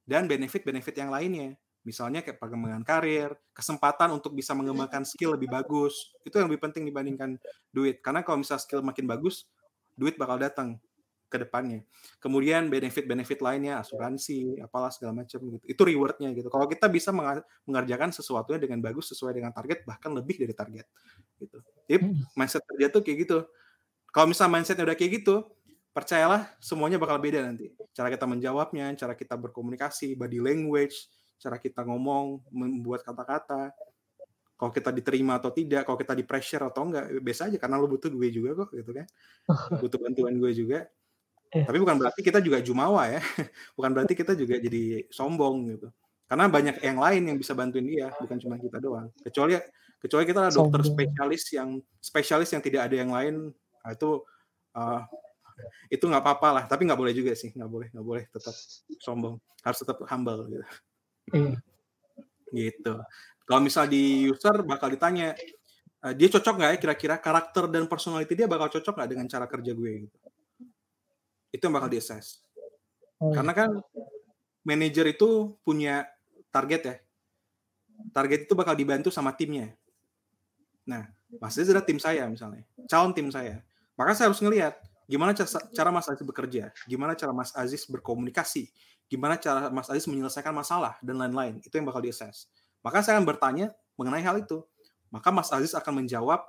dan 0.04 0.28
benefit-benefit 0.28 0.96
yang 1.00 1.12
lainnya. 1.12 1.56
Misalnya 1.82 2.22
kayak 2.22 2.38
pengembangan 2.38 2.84
karir 2.86 3.32
kesempatan 3.56 4.12
untuk 4.14 4.36
bisa 4.36 4.52
mengembangkan 4.54 5.08
skill 5.08 5.34
lebih 5.40 5.48
bagus. 5.48 6.12
Itu 6.28 6.38
yang 6.38 6.52
lebih 6.52 6.62
penting 6.68 6.84
dibandingkan 6.86 7.40
duit. 7.72 8.04
Karena 8.04 8.22
kalau 8.22 8.44
misalnya 8.44 8.62
skill 8.68 8.84
makin 8.84 9.08
bagus 9.08 9.48
duit 9.96 10.16
bakal 10.20 10.40
datang 10.40 10.80
ke 11.32 11.40
depannya. 11.40 11.88
Kemudian 12.20 12.68
benefit-benefit 12.68 13.40
lainnya, 13.40 13.80
asuransi, 13.80 14.60
apalah 14.60 14.92
segala 14.92 15.24
macam 15.24 15.40
gitu. 15.40 15.64
Itu 15.64 15.82
rewardnya 15.88 16.36
gitu. 16.36 16.52
Kalau 16.52 16.68
kita 16.68 16.92
bisa 16.92 17.16
mengerjakan 17.16 18.12
sesuatunya 18.12 18.60
dengan 18.60 18.84
bagus 18.84 19.08
sesuai 19.16 19.32
dengan 19.32 19.56
target, 19.56 19.88
bahkan 19.88 20.12
lebih 20.12 20.44
dari 20.44 20.52
target 20.52 20.84
gitu. 21.40 21.64
Jadi 21.88 21.98
hmm. 22.04 22.36
mindset 22.36 22.68
kerja 22.68 22.88
tuh 22.92 23.02
kayak 23.02 23.18
gitu. 23.24 23.38
Kalau 24.12 24.28
misalnya 24.28 24.60
mindsetnya 24.60 24.84
udah 24.84 24.98
kayak 25.00 25.24
gitu, 25.24 25.48
percayalah 25.96 26.52
semuanya 26.60 27.00
bakal 27.00 27.16
beda 27.16 27.40
nanti. 27.48 27.72
Cara 27.96 28.12
kita 28.12 28.28
menjawabnya, 28.28 28.92
cara 29.00 29.16
kita 29.16 29.40
berkomunikasi, 29.40 30.20
body 30.20 30.44
language, 30.44 31.08
cara 31.40 31.56
kita 31.56 31.88
ngomong, 31.88 32.44
membuat 32.52 33.08
kata-kata, 33.08 33.72
kalau 34.62 34.70
kita 34.70 34.94
diterima 34.94 35.42
atau 35.42 35.50
tidak, 35.50 35.90
kalau 35.90 35.98
kita 35.98 36.14
di 36.14 36.22
pressure 36.22 36.62
atau 36.70 36.86
enggak, 36.86 37.10
biasa 37.18 37.50
aja 37.50 37.58
karena 37.58 37.82
lo 37.82 37.90
butuh 37.90 38.14
gue 38.14 38.30
juga 38.30 38.54
kok 38.62 38.70
gitu 38.78 38.94
kan. 38.94 39.10
Butuh 39.82 39.98
bantuan 39.98 40.38
gue 40.38 40.52
juga. 40.54 40.86
Yeah. 41.52 41.68
Tapi 41.68 41.78
bukan 41.84 42.00
berarti 42.00 42.24
kita 42.24 42.40
juga 42.40 42.64
jumawa 42.64 43.12
ya. 43.12 43.20
Bukan 43.78 43.92
berarti 43.92 44.16
kita 44.16 44.40
juga 44.40 44.56
jadi 44.56 45.04
sombong 45.12 45.76
gitu. 45.76 45.92
Karena 46.32 46.48
banyak 46.48 46.80
yang 46.80 46.96
lain 46.96 47.22
yang 47.28 47.36
bisa 47.36 47.52
bantuin 47.52 47.84
dia, 47.84 48.08
bukan 48.24 48.40
cuma 48.40 48.56
kita 48.56 48.80
doang. 48.80 49.12
Kecuali 49.20 49.60
kecuali 50.00 50.24
kita 50.24 50.48
adalah 50.48 50.56
dokter 50.56 50.82
spesialis 50.88 51.44
yang 51.52 51.70
spesialis 52.00 52.50
yang 52.56 52.64
tidak 52.64 52.88
ada 52.88 52.96
yang 52.96 53.12
lain, 53.12 53.52
nah 53.84 53.92
itu 53.92 54.24
uh, 54.80 55.04
itu 55.92 56.00
nggak 56.08 56.24
apa-apa 56.24 56.50
lah. 56.56 56.64
Tapi 56.72 56.88
nggak 56.88 56.96
boleh 56.96 57.12
juga 57.12 57.36
sih, 57.36 57.52
nggak 57.52 57.68
boleh, 57.68 57.88
nggak 57.92 58.08
boleh 58.08 58.24
tetap 58.32 58.56
sombong. 59.04 59.44
Harus 59.60 59.84
tetap 59.84 60.00
humble 60.08 60.48
gitu. 60.48 60.66
Mm. 61.36 61.56
Gitu. 62.56 62.94
Kalau 63.44 63.60
misal 63.60 63.92
di 63.92 64.32
user 64.32 64.64
bakal 64.64 64.88
ditanya, 64.88 65.36
uh, 66.00 66.16
dia 66.16 66.32
cocok 66.32 66.56
nggak 66.64 66.72
ya 66.72 66.78
kira-kira 66.80 67.16
karakter 67.20 67.68
dan 67.68 67.92
personality 67.92 68.40
dia 68.40 68.48
bakal 68.48 68.72
cocok 68.72 69.04
nggak 69.04 69.10
dengan 69.12 69.28
cara 69.28 69.52
kerja 69.52 69.76
gue 69.76 70.08
gitu 70.08 70.31
itu 71.52 71.62
yang 71.62 71.76
bakal 71.76 71.92
di 71.92 72.00
assess. 72.00 72.42
Oh, 73.22 73.30
Karena 73.36 73.54
kan 73.54 73.70
manajer 74.66 75.06
itu 75.12 75.56
punya 75.62 76.08
target 76.50 76.82
ya. 76.82 76.96
Target 78.16 78.50
itu 78.50 78.54
bakal 78.58 78.74
dibantu 78.74 79.14
sama 79.14 79.36
timnya. 79.38 79.76
Nah, 80.88 81.06
Mas 81.38 81.54
Aziz 81.56 81.70
adalah 81.70 81.86
tim 81.86 82.02
saya 82.02 82.26
misalnya, 82.26 82.66
calon 82.90 83.14
tim 83.14 83.30
saya. 83.30 83.62
Maka 83.94 84.18
saya 84.18 84.34
harus 84.34 84.42
ngelihat 84.42 84.76
gimana 85.06 85.38
cara 85.38 85.90
Mas 85.94 86.10
Aziz 86.10 86.26
bekerja, 86.26 86.74
gimana 86.90 87.14
cara 87.14 87.32
Mas 87.32 87.54
Aziz 87.54 87.86
berkomunikasi, 87.86 88.74
gimana 89.06 89.38
cara 89.38 89.70
Mas 89.70 89.88
Aziz 89.92 90.10
menyelesaikan 90.10 90.52
masalah 90.56 90.98
dan 91.06 91.22
lain-lain. 91.22 91.62
Itu 91.62 91.78
yang 91.78 91.86
bakal 91.86 92.02
diakses. 92.02 92.50
Maka 92.82 93.06
saya 93.06 93.22
akan 93.22 93.28
bertanya 93.30 93.70
mengenai 93.96 94.26
hal 94.26 94.42
itu. 94.42 94.66
Maka 95.14 95.30
Mas 95.30 95.54
Aziz 95.54 95.78
akan 95.78 96.02
menjawab 96.04 96.42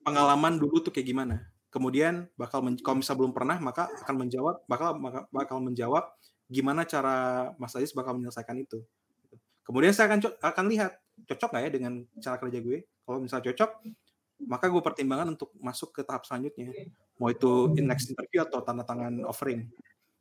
pengalaman 0.00 0.56
dulu 0.56 0.80
tuh 0.80 0.94
kayak 0.94 1.10
gimana. 1.12 1.44
Kemudian 1.70 2.26
bakal 2.34 2.66
kalau 2.82 2.96
misal 2.98 3.14
belum 3.14 3.30
pernah 3.30 3.56
maka 3.62 3.86
akan 4.02 4.26
menjawab 4.26 4.66
bakal 4.66 4.98
bakal 5.30 5.58
menjawab 5.62 6.10
gimana 6.50 6.82
cara 6.82 7.50
Mas 7.62 7.78
Aziz 7.78 7.94
bakal 7.94 8.18
menyelesaikan 8.18 8.58
itu. 8.58 8.82
Kemudian 9.62 9.94
saya 9.94 10.10
akan 10.10 10.34
akan 10.42 10.64
lihat 10.66 10.98
cocok 11.30 11.48
nggak 11.54 11.62
ya 11.62 11.70
dengan 11.70 11.92
cara 12.18 12.36
kerja 12.42 12.58
gue. 12.58 12.78
Kalau 13.06 13.18
misalnya 13.22 13.54
cocok, 13.54 13.70
maka 14.50 14.66
gue 14.66 14.82
pertimbangan 14.82 15.30
untuk 15.30 15.54
masuk 15.62 15.94
ke 15.94 16.02
tahap 16.02 16.26
selanjutnya. 16.26 16.74
Mau 17.22 17.30
itu 17.30 17.70
in 17.78 17.86
next 17.86 18.10
interview 18.10 18.42
atau 18.42 18.66
tanda 18.66 18.82
tangan 18.82 19.22
offering. 19.22 19.70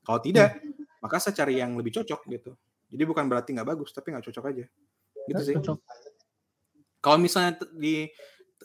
Kalau 0.05 0.21
tidak, 0.21 0.61
maka 1.01 1.17
saya 1.17 1.33
cari 1.33 1.57
yang 1.57 1.73
lebih 1.73 1.97
cocok 1.97 2.29
gitu. 2.29 2.53
Jadi 2.89 3.03
bukan 3.09 3.25
berarti 3.25 3.57
nggak 3.57 3.69
bagus, 3.73 3.89
tapi 3.89 4.13
nggak 4.13 4.25
cocok 4.29 4.45
aja. 4.53 4.65
Gitu 5.29 5.41
sih. 5.41 5.55
Kalau 6.99 7.17
misalnya 7.17 7.55
di 7.73 8.05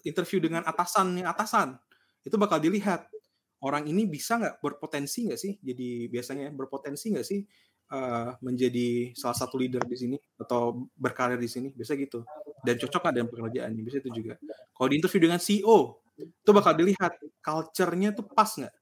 interview 0.02 0.43
dengan 0.43 0.66
atasan 0.66 1.23
atasan, 1.23 1.78
itu 2.25 2.37
bakal 2.41 2.59
dilihat. 2.59 3.07
Orang 3.65 3.89
ini 3.89 4.05
bisa 4.05 4.37
nggak 4.37 4.61
berpotensi 4.61 5.25
nggak 5.25 5.41
sih? 5.41 5.57
Jadi 5.57 6.13
biasanya 6.13 6.53
berpotensi 6.53 7.17
nggak 7.17 7.25
sih 7.25 7.41
uh, 7.97 8.37
menjadi 8.45 9.17
salah 9.17 9.33
satu 9.33 9.57
leader 9.57 9.81
di 9.89 9.97
sini 9.97 10.17
atau 10.37 10.85
berkarir 10.93 11.41
di 11.41 11.49
sini? 11.49 11.73
Biasa 11.73 11.97
gitu. 11.97 12.29
Dan 12.61 12.77
cocok 12.77 13.01
nggak 13.01 13.15
dengan 13.17 13.29
pekerjaannya? 13.33 13.81
Bisa 13.81 14.05
itu 14.05 14.11
juga. 14.13 14.37
Kalau 14.77 14.89
di 14.93 14.97
interview 15.01 15.21
dengan 15.25 15.41
CEO 15.41 15.97
itu 16.15 16.51
bakal 16.53 16.77
dilihat 16.77 17.17
culture-nya 17.41 18.13
tuh 18.13 18.29
pas 18.29 18.53
nggak? 18.53 18.75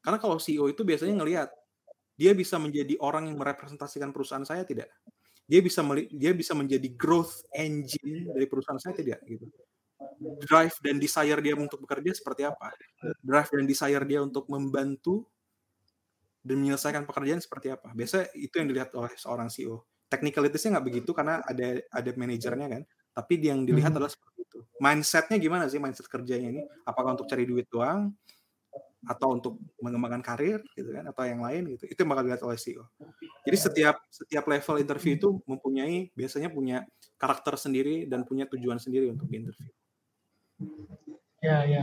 Karena 0.00 0.16
kalau 0.16 0.40
CEO 0.40 0.72
itu 0.72 0.80
biasanya 0.80 1.20
ngelihat 1.20 1.52
dia 2.16 2.32
bisa 2.32 2.56
menjadi 2.56 2.96
orang 3.04 3.28
yang 3.28 3.36
merepresentasikan 3.36 4.16
perusahaan 4.16 4.48
saya 4.48 4.64
tidak? 4.64 4.88
Dia 5.44 5.60
bisa 5.60 5.84
dia 6.08 6.32
bisa 6.32 6.56
menjadi 6.56 6.88
growth 6.96 7.44
engine 7.52 8.32
dari 8.32 8.48
perusahaan 8.48 8.80
saya 8.80 8.96
tidak? 8.96 9.20
Gitu 9.28 9.44
drive 10.46 10.76
dan 10.78 11.02
desire 11.02 11.40
dia 11.42 11.58
untuk 11.58 11.82
bekerja 11.82 12.14
seperti 12.14 12.46
apa 12.46 12.70
drive 13.18 13.50
dan 13.50 13.64
desire 13.66 14.04
dia 14.06 14.22
untuk 14.22 14.46
membantu 14.46 15.26
dan 16.48 16.56
menyelesaikan 16.64 17.04
pekerjaan 17.04 17.44
seperti 17.44 17.68
apa. 17.68 17.92
Biasa 17.92 18.32
itu 18.32 18.54
yang 18.56 18.68
dilihat 18.72 18.90
oleh 18.96 19.12
seorang 19.20 19.52
CEO. 19.52 19.84
Technicalities-nya 20.08 20.78
nggak 20.78 20.86
begitu 20.88 21.10
karena 21.12 21.44
ada 21.44 21.84
ada 21.92 22.10
manajernya 22.16 22.66
kan. 22.72 22.82
Tapi 23.12 23.34
yang 23.44 23.68
dilihat 23.68 23.92
hmm. 23.92 23.98
adalah 24.00 24.10
seperti 24.10 24.46
itu. 24.46 24.58
Mindsetnya 24.80 25.36
gimana 25.36 25.68
sih 25.68 25.76
mindset 25.82 26.08
kerjanya 26.08 26.48
ini? 26.48 26.62
Apakah 26.88 27.18
untuk 27.18 27.28
cari 27.28 27.44
duit 27.44 27.68
doang? 27.68 28.14
Atau 29.04 29.30
untuk 29.30 29.60
mengembangkan 29.82 30.24
karir 30.24 30.64
gitu 30.72 30.88
kan? 30.94 31.04
Atau 31.10 31.28
yang 31.28 31.44
lain 31.44 31.76
gitu. 31.76 31.84
Itu 31.90 31.98
yang 32.06 32.10
bakal 32.16 32.24
dilihat 32.24 32.42
oleh 32.46 32.56
CEO. 32.56 32.88
Jadi 33.44 33.56
setiap 33.58 33.96
setiap 34.08 34.44
level 34.48 34.76
interview 34.80 35.12
itu 35.20 35.28
mempunyai 35.44 36.08
biasanya 36.16 36.48
punya 36.48 36.86
karakter 37.20 37.60
sendiri 37.60 38.08
dan 38.08 38.24
punya 38.24 38.48
tujuan 38.48 38.80
sendiri 38.80 39.12
untuk 39.12 39.28
interview. 39.28 39.68
Ya, 41.38 41.62
ya. 41.64 41.82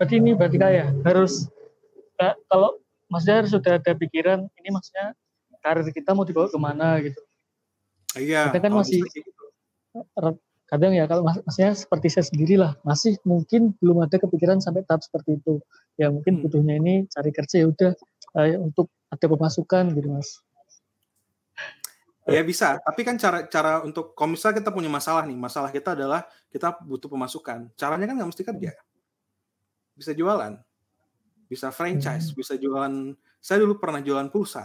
Berarti 0.00 0.14
ini 0.16 0.32
berarti 0.32 0.56
kayak 0.56 0.88
harus 1.04 1.48
kalau 2.48 2.80
maksudnya 3.12 3.36
harus 3.44 3.52
sudah 3.52 3.72
ada 3.76 3.92
pikiran 3.92 4.48
ini 4.60 4.68
maksudnya 4.72 5.12
karir 5.60 5.88
kita 5.92 6.16
mau 6.16 6.24
dibawa 6.24 6.48
ke 6.48 6.58
mana 6.60 6.88
gitu. 7.04 7.20
Iya. 8.16 8.52
Kita 8.52 8.58
kan 8.64 8.72
masih 8.72 9.04
gitu. 9.04 9.42
kadang 10.64 10.96
ya 10.96 11.04
kalau 11.06 11.22
mas, 11.22 11.38
maksudnya 11.44 11.76
seperti 11.76 12.08
saya 12.10 12.24
sendiri 12.26 12.56
lah 12.58 12.74
masih 12.82 13.20
mungkin 13.22 13.76
belum 13.78 14.02
ada 14.02 14.16
kepikiran 14.16 14.58
sampai 14.64 14.82
tahap 14.88 15.04
seperti 15.04 15.38
itu. 15.38 15.60
Ya 16.00 16.08
mungkin 16.08 16.40
hmm. 16.40 16.42
butuhnya 16.48 16.74
ini 16.80 16.94
cari 17.12 17.30
kerja 17.30 17.62
ya 17.62 17.66
udah 17.68 17.92
eh, 18.40 18.56
untuk 18.58 18.88
ada 19.12 19.26
pemasukan 19.28 19.92
gitu 19.92 20.08
mas. 20.08 20.40
Ya 22.24 22.40
bisa, 22.40 22.80
tapi 22.80 23.04
kan 23.04 23.20
cara 23.20 23.44
cara 23.52 23.84
untuk 23.84 24.16
kalau 24.16 24.32
misalnya 24.32 24.64
kita 24.64 24.72
punya 24.72 24.88
masalah 24.88 25.28
nih, 25.28 25.36
masalah 25.36 25.68
kita 25.68 25.92
adalah 25.92 26.24
kita 26.48 26.72
butuh 26.80 27.12
pemasukan. 27.12 27.68
Caranya 27.76 28.08
kan 28.08 28.16
nggak 28.16 28.30
mesti 28.32 28.44
kerja, 28.48 28.72
bisa 29.92 30.16
jualan 30.16 30.56
bisa 31.48 31.68
franchise, 31.70 32.32
hmm. 32.32 32.36
bisa 32.36 32.54
jualan. 32.56 33.14
Saya 33.38 33.62
dulu 33.62 33.76
pernah 33.78 34.00
jualan 34.00 34.28
pulsa. 34.32 34.64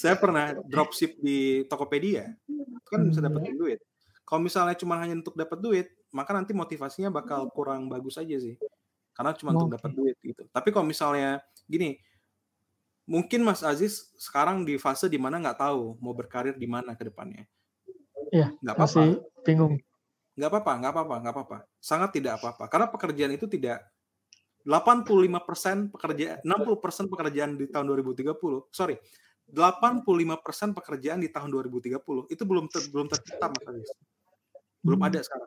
saya 0.00 0.20
pernah 0.20 0.52
dropship 0.68 1.18
di 1.18 1.64
Tokopedia. 1.66 2.28
Itu 2.46 2.88
kan 2.88 3.02
bisa 3.08 3.20
dapat 3.24 3.50
hmm. 3.50 3.58
duit. 3.58 3.80
Kalau 4.26 4.42
misalnya 4.42 4.74
cuma 4.74 4.98
hanya 4.98 5.14
untuk 5.22 5.38
dapat 5.38 5.58
duit, 5.62 5.86
maka 6.10 6.34
nanti 6.34 6.50
motivasinya 6.50 7.14
bakal 7.14 7.46
kurang 7.54 7.86
bagus 7.86 8.18
aja 8.18 8.36
sih. 8.40 8.58
Karena 9.14 9.32
cuma 9.32 9.54
okay. 9.54 9.58
untuk 9.60 9.70
dapat 9.78 9.90
duit 9.94 10.16
gitu. 10.20 10.42
Tapi 10.50 10.68
kalau 10.74 10.86
misalnya 10.86 11.40
gini, 11.64 11.96
mungkin 13.06 13.46
Mas 13.46 13.62
Aziz 13.62 14.10
sekarang 14.18 14.66
di 14.66 14.76
fase 14.76 15.06
di 15.06 15.16
mana 15.16 15.38
nggak 15.38 15.58
tahu 15.62 15.96
mau 16.02 16.12
berkarir 16.12 16.58
di 16.58 16.66
mana 16.66 16.92
ke 16.98 17.06
depannya. 17.06 17.46
Iya. 18.34 18.52
Nggak 18.60 18.74
apa-apa. 18.74 19.02
bingung. 19.46 19.78
Nggak 20.36 20.50
apa-apa, 20.52 20.72
nggak 20.82 20.92
apa-apa, 20.92 21.14
nggak 21.22 21.34
apa-apa. 21.34 21.58
Sangat 21.80 22.10
tidak 22.12 22.42
apa-apa. 22.42 22.66
Karena 22.68 22.86
pekerjaan 22.90 23.32
itu 23.32 23.46
tidak 23.46 23.86
85% 24.66 25.94
pekerjaan 25.94 26.42
60% 26.42 27.06
pekerjaan 27.06 27.54
di 27.54 27.70
tahun 27.70 27.86
2030 28.02 28.34
sorry 28.74 28.98
85% 29.46 30.74
pekerjaan 30.74 31.22
di 31.22 31.30
tahun 31.30 31.54
2030 31.54 32.02
itu 32.34 32.42
belum 32.42 32.66
ter, 32.66 32.82
belum 32.90 33.06
tercipta 33.06 33.46
mas 33.46 33.62
Aziz 33.62 33.90
belum 34.82 34.98
ada 35.06 35.22
sekarang 35.22 35.46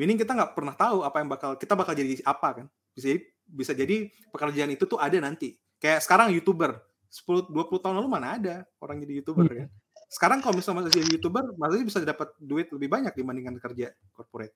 meaning 0.00 0.16
kita 0.16 0.32
nggak 0.32 0.56
pernah 0.56 0.72
tahu 0.72 1.04
apa 1.04 1.20
yang 1.20 1.28
bakal 1.28 1.50
kita 1.60 1.76
bakal 1.76 1.92
jadi 1.92 2.16
apa 2.24 2.48
kan 2.64 2.66
bisa 2.96 3.12
jadi 3.12 3.20
bisa 3.44 3.72
jadi 3.76 3.96
pekerjaan 4.32 4.72
itu 4.72 4.88
tuh 4.88 4.96
ada 4.96 5.20
nanti 5.20 5.52
kayak 5.82 5.98
sekarang 6.06 6.30
youtuber 6.30 6.78
10 7.10 7.50
20 7.50 7.82
tahun 7.82 7.98
lalu 7.98 8.08
mana 8.08 8.38
ada 8.38 8.56
orang 8.78 9.02
jadi 9.02 9.18
youtuber 9.18 9.50
kan 9.50 9.68
sekarang 10.12 10.38
kalau 10.38 10.54
misalnya 10.54 10.86
masih 10.86 11.02
jadi 11.02 11.08
youtuber 11.18 11.44
masih 11.58 11.82
bisa 11.82 11.98
dapat 12.06 12.30
duit 12.38 12.70
lebih 12.70 12.86
banyak 12.86 13.12
dibandingkan 13.18 13.58
kerja 13.58 13.90
corporate 14.14 14.54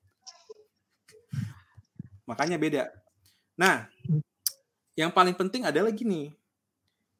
makanya 2.25 2.57
beda 2.57 2.89
Nah, 3.57 3.89
yang 4.93 5.09
paling 5.11 5.33
penting 5.33 5.65
adalah 5.65 5.89
gini. 5.91 6.37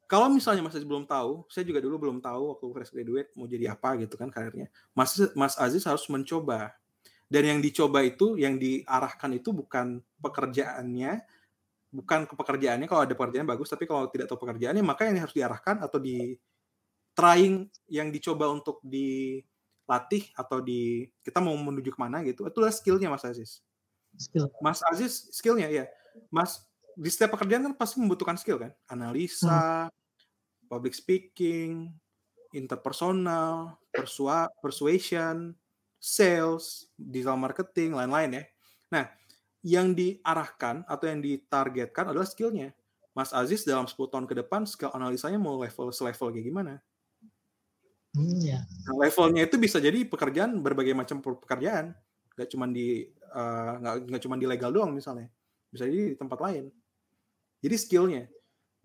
Kalau 0.07 0.31
misalnya 0.31 0.63
Mas 0.63 0.77
Aziz 0.77 0.87
belum 0.87 1.03
tahu, 1.03 1.43
saya 1.51 1.67
juga 1.67 1.83
dulu 1.83 2.07
belum 2.07 2.23
tahu 2.23 2.55
waktu 2.55 2.65
fresh 2.71 2.93
graduate 2.95 3.29
mau 3.35 3.43
jadi 3.43 3.75
apa 3.75 3.99
gitu 3.99 4.15
kan 4.15 4.31
karirnya. 4.31 4.71
Mas 4.95 5.19
Mas 5.35 5.59
Aziz 5.59 5.83
harus 5.83 6.07
mencoba. 6.07 6.71
Dan 7.27 7.43
yang 7.43 7.59
dicoba 7.59 8.07
itu, 8.07 8.39
yang 8.39 8.55
diarahkan 8.55 9.35
itu 9.35 9.51
bukan 9.51 9.99
pekerjaannya, 10.23 11.27
bukan 11.97 12.29
ke 12.29 12.37
pekerjaannya 12.37 12.85
kalau 12.85 13.01
ada 13.09 13.17
pekerjaan 13.17 13.49
bagus, 13.49 13.73
tapi 13.73 13.89
kalau 13.89 14.05
tidak 14.13 14.29
tahu 14.29 14.45
pekerjaannya, 14.45 14.85
maka 14.85 15.09
yang 15.09 15.17
harus 15.17 15.33
diarahkan 15.33 15.81
atau 15.81 15.97
di 15.97 16.37
trying 17.17 17.65
yang 17.89 18.13
dicoba 18.13 18.45
untuk 18.53 18.77
dilatih 18.85 20.29
atau 20.37 20.61
di 20.61 21.09
kita 21.25 21.41
mau 21.41 21.57
menuju 21.57 21.89
ke 21.89 21.97
mana 21.97 22.21
gitu, 22.21 22.45
itulah 22.45 22.69
skillnya 22.69 23.09
Mas 23.09 23.25
Aziz. 23.25 23.65
Skill. 24.13 24.53
Mas 24.61 24.85
Aziz 24.85 25.29
skillnya 25.33 25.69
ya 25.69 25.85
Mas 26.29 26.61
di 26.97 27.09
setiap 27.09 27.37
pekerjaan 27.37 27.65
kan 27.69 27.73
pasti 27.77 27.97
membutuhkan 28.01 28.37
skill 28.37 28.61
kan, 28.61 28.73
analisa, 28.89 29.89
hmm. 29.89 30.69
public 30.69 30.93
speaking, 30.93 31.93
interpersonal, 32.53 33.77
persua 33.89 34.49
persuasion, 34.61 35.53
sales, 35.97 36.89
digital 36.97 37.37
marketing, 37.37 37.93
lain-lain 37.93 38.41
ya. 38.41 38.43
Nah, 38.93 39.05
yang 39.65 39.93
diarahkan 39.97 40.85
atau 40.85 41.05
yang 41.09 41.19
ditargetkan 41.21 42.13
adalah 42.13 42.27
skillnya. 42.29 42.73
Mas 43.17 43.33
Aziz 43.33 43.65
dalam 43.65 43.89
10 43.89 43.97
tahun 44.13 44.25
ke 44.29 44.45
depan 44.45 44.69
skill 44.69 44.93
analisanya 44.93 45.41
mau 45.41 45.57
level 45.57 45.89
selevel 45.89 46.29
kayak 46.29 46.45
gimana? 46.45 46.73
Hmm, 48.13 48.37
ya. 48.41 48.61
Nah, 48.85 48.95
levelnya 49.01 49.49
itu 49.49 49.57
bisa 49.57 49.81
jadi 49.81 50.05
pekerjaan 50.05 50.61
berbagai 50.61 50.93
macam 50.93 51.21
pekerjaan, 51.21 51.97
nggak 52.37 52.49
cuma 52.53 52.69
di 52.69 53.09
uh, 53.33 53.73
nggak 53.81 54.21
cuma 54.21 54.37
di 54.37 54.45
legal 54.45 54.69
doang 54.69 54.93
misalnya 54.93 55.25
bisa 55.73 55.89
jadi 55.89 56.13
di 56.13 56.15
tempat 56.15 56.37
lain 56.37 56.69
jadi 57.65 57.75
skillnya 57.75 58.23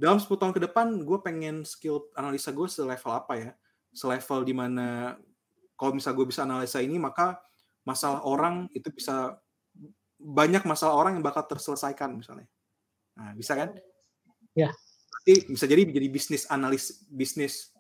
dalam 0.00 0.16
10 0.16 0.32
tahun 0.40 0.56
ke 0.56 0.60
depan 0.72 1.04
gue 1.04 1.18
pengen 1.20 1.68
skill 1.68 2.08
analisa 2.16 2.48
gue 2.48 2.64
selevel 2.64 3.12
apa 3.12 3.34
ya 3.36 3.50
selevel 3.92 4.40
di 4.48 4.54
mana 4.56 5.20
kalau 5.76 5.92
misalnya 5.92 6.16
gue 6.16 6.26
bisa 6.32 6.42
analisa 6.48 6.80
ini 6.80 6.96
maka 6.96 7.44
masalah 7.84 8.24
orang 8.24 8.72
itu 8.72 8.88
bisa 8.88 9.36
banyak 10.22 10.62
masalah 10.62 10.94
orang 10.94 11.18
yang 11.18 11.24
bakal 11.26 11.42
terselesaikan 11.44 12.14
misalnya. 12.14 12.46
Nah 13.18 13.34
bisa 13.34 13.58
kan? 13.58 13.74
Ya. 14.54 14.70
Nanti 15.10 15.50
bisa 15.50 15.66
jadi 15.66 15.82
menjadi 15.82 16.08
bisnis 16.08 16.46
analis 16.46 17.02
bisnis 17.10 17.74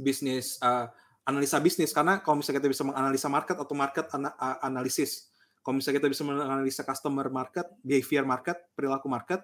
bisnis 0.00 0.56
uh, 0.64 0.88
analisa 1.28 1.60
bisnis. 1.60 1.92
Karena 1.92 2.24
kalau 2.24 2.40
misalnya 2.40 2.64
kita 2.64 2.70
bisa 2.72 2.84
menganalisa 2.88 3.28
market 3.28 3.56
atau 3.60 3.74
market 3.76 4.08
ana 4.16 4.32
analisis. 4.64 5.28
Kalau 5.64 5.80
misalnya 5.80 6.04
kita 6.04 6.10
bisa 6.12 6.22
menganalisa 6.28 6.84
customer 6.84 7.24
market, 7.32 7.64
behavior 7.80 8.28
market, 8.28 8.68
perilaku 8.76 9.08
market, 9.08 9.40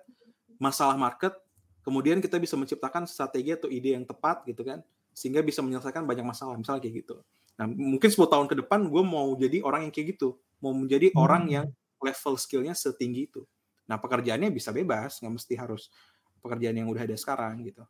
masalah 0.60 0.92
market, 0.92 1.32
kemudian 1.80 2.20
kita 2.20 2.36
bisa 2.36 2.60
menciptakan 2.60 3.08
strategi 3.08 3.56
atau 3.56 3.72
ide 3.72 3.96
yang 3.96 4.04
tepat 4.04 4.44
gitu 4.44 4.60
kan, 4.60 4.84
sehingga 5.16 5.40
bisa 5.40 5.64
menyelesaikan 5.64 6.04
banyak 6.04 6.20
masalah, 6.20 6.60
misalnya 6.60 6.84
kayak 6.84 7.08
gitu. 7.08 7.24
Nah, 7.56 7.64
mungkin 7.72 8.08
10 8.12 8.20
tahun 8.28 8.46
ke 8.52 8.54
depan 8.60 8.84
gue 8.92 9.02
mau 9.04 9.32
jadi 9.32 9.64
orang 9.64 9.88
yang 9.88 9.92
kayak 9.96 10.16
gitu, 10.16 10.36
mau 10.60 10.76
menjadi 10.76 11.08
hmm. 11.08 11.16
orang 11.16 11.44
yang 11.48 11.66
level 12.00 12.34
skillnya 12.40 12.72
setinggi 12.72 13.28
itu. 13.30 13.44
Nah, 13.86 14.00
pekerjaannya 14.00 14.50
bisa 14.50 14.72
bebas, 14.72 15.20
nggak 15.20 15.34
mesti 15.36 15.54
harus 15.54 15.92
pekerjaan 16.40 16.76
yang 16.76 16.88
udah 16.88 17.04
ada 17.04 17.16
sekarang 17.16 17.60
gitu. 17.62 17.84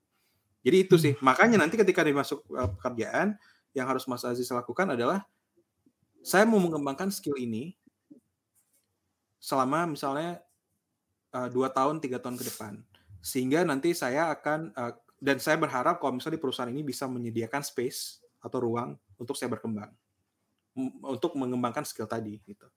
Jadi 0.61 0.77
itu 0.77 0.95
sih, 1.01 1.13
hmm. 1.17 1.25
makanya 1.25 1.57
nanti 1.63 1.81
ketika 1.81 2.05
dimasuk 2.05 2.45
uh, 2.53 2.69
pekerjaan, 2.77 3.39
yang 3.75 3.87
harus 3.87 4.07
Mas 4.11 4.27
Aziz 4.27 4.51
lakukan 4.51 4.99
adalah 4.99 5.23
saya 6.21 6.45
mau 6.45 6.61
mengembangkan 6.61 7.09
skill 7.09 7.39
ini 7.39 7.79
selama 9.41 9.89
misalnya 9.89 10.43
uh, 11.33 11.49
dua 11.49 11.73
tahun 11.73 12.03
tiga 12.03 12.21
tahun 12.21 12.37
ke 12.37 12.45
depan 12.45 12.83
sehingga 13.25 13.65
nanti 13.65 13.97
saya 13.97 14.29
akan 14.35 14.75
uh, 14.77 14.93
dan 15.21 15.41
saya 15.41 15.57
berharap 15.57 16.01
kalau 16.01 16.17
misalnya 16.17 16.37
di 16.37 16.43
perusahaan 16.43 16.73
ini 16.73 16.85
bisa 16.85 17.09
menyediakan 17.09 17.65
space 17.65 18.21
atau 18.41 18.59
ruang 18.61 18.97
untuk 19.17 19.37
saya 19.37 19.49
berkembang 19.53 19.93
untuk 21.05 21.37
mengembangkan 21.37 21.85
skill 21.85 22.09
tadi 22.09 22.41
gitu 22.45 22.69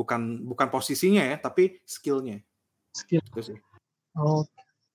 bukan 0.00 0.48
bukan 0.48 0.72
posisinya 0.72 1.20
ya 1.20 1.36
tapi 1.36 1.76
skillnya 1.84 2.40
skill 2.96 3.20
itu 3.20 3.52
sih 3.52 3.58
oh 4.16 4.48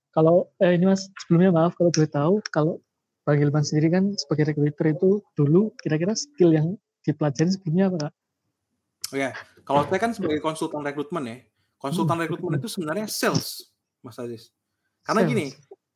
kalau 0.09 0.49
eh, 0.57 0.73
ini 0.73 0.89
mas 0.89 1.05
sebelumnya 1.21 1.53
maaf 1.53 1.77
kalau 1.77 1.93
boleh 1.93 2.09
tahu 2.09 2.33
kalau 2.49 2.81
Bang 3.25 3.41
Gilman 3.41 3.65
sendiri 3.65 3.89
kan 3.89 4.13
sebagai 4.13 4.53
recruiter 4.53 4.93
itu 4.93 5.17
dulu 5.33 5.73
kira-kira 5.81 6.13
skill 6.13 6.53
yang 6.53 6.77
dipelajari 7.01 7.49
sebelumnya 7.57 7.89
apa 7.89 7.97
kak? 7.97 8.13
Oh 9.13 9.17
ya, 9.17 9.31
kalau 9.65 9.81
saya 9.89 9.97
kan 10.01 10.11
sebagai 10.13 10.41
konsultan 10.45 10.85
rekrutmen 10.85 11.25
ya, 11.25 11.37
konsultan 11.81 12.21
hmm. 12.21 12.23
rekrutmen 12.25 12.53
itu 12.61 12.69
sebenarnya 12.69 13.09
sales, 13.09 13.73
Mas 14.05 14.17
Aziz. 14.21 14.53
Karena 15.01 15.25
sales. 15.25 15.31
gini, 15.33 15.45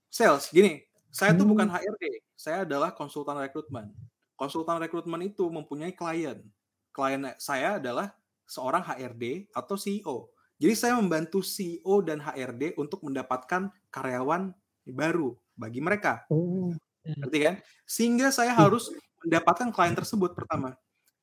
sales, 0.10 0.44
gini, 0.49 0.73
saya 1.14 1.38
itu 1.38 1.45
hmm. 1.45 1.53
bukan 1.53 1.68
HRD, 1.69 2.06
saya 2.34 2.57
adalah 2.65 2.94
konsultan 2.98 3.38
rekrutmen. 3.38 3.94
Konsultan 4.34 4.81
rekrutmen 4.81 5.22
itu 5.26 5.45
mempunyai 5.53 5.94
klien. 5.94 6.41
Klien 6.90 7.22
saya 7.38 7.77
adalah 7.77 8.14
seorang 8.50 8.82
HRD 8.82 9.54
atau 9.54 9.78
CEO. 9.78 10.34
Jadi 10.60 10.74
saya 10.76 10.98
membantu 10.98 11.46
CEO 11.46 12.02
dan 12.02 12.20
HRD 12.20 12.76
untuk 12.82 13.06
mendapatkan 13.06 13.70
karyawan 13.94 14.52
baru 14.90 15.38
bagi 15.54 15.80
mereka. 15.80 16.26
Oh. 16.34 16.74
Ngerti 17.06 17.40
kan? 17.46 17.56
Sehingga 17.86 18.28
saya 18.34 18.58
hmm. 18.58 18.60
harus 18.60 18.90
mendapatkan 19.24 19.70
klien 19.70 19.96
tersebut 19.96 20.34
pertama. 20.34 20.74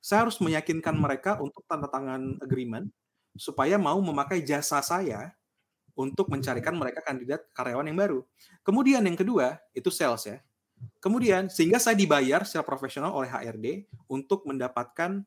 Saya 0.00 0.24
harus 0.24 0.38
meyakinkan 0.38 0.94
mereka 0.94 1.36
untuk 1.42 1.66
tanda 1.66 1.90
tangan 1.90 2.38
agreement 2.38 2.86
supaya 3.34 3.76
mau 3.76 3.98
memakai 3.98 4.40
jasa 4.40 4.78
saya 4.80 5.34
untuk 5.98 6.28
mencarikan 6.30 6.76
mereka 6.76 7.02
kandidat 7.02 7.44
karyawan 7.52 7.88
yang 7.90 7.98
baru. 7.98 8.20
Kemudian 8.62 9.02
yang 9.02 9.18
kedua 9.18 9.58
itu 9.74 9.90
sales 9.90 10.24
ya. 10.28 10.38
Kemudian 11.00 11.48
sehingga 11.48 11.80
saya 11.80 11.96
dibayar 11.96 12.44
secara 12.44 12.64
profesional 12.64 13.16
oleh 13.16 13.32
HRD 13.32 13.88
untuk 14.12 14.44
mendapatkan 14.44 15.24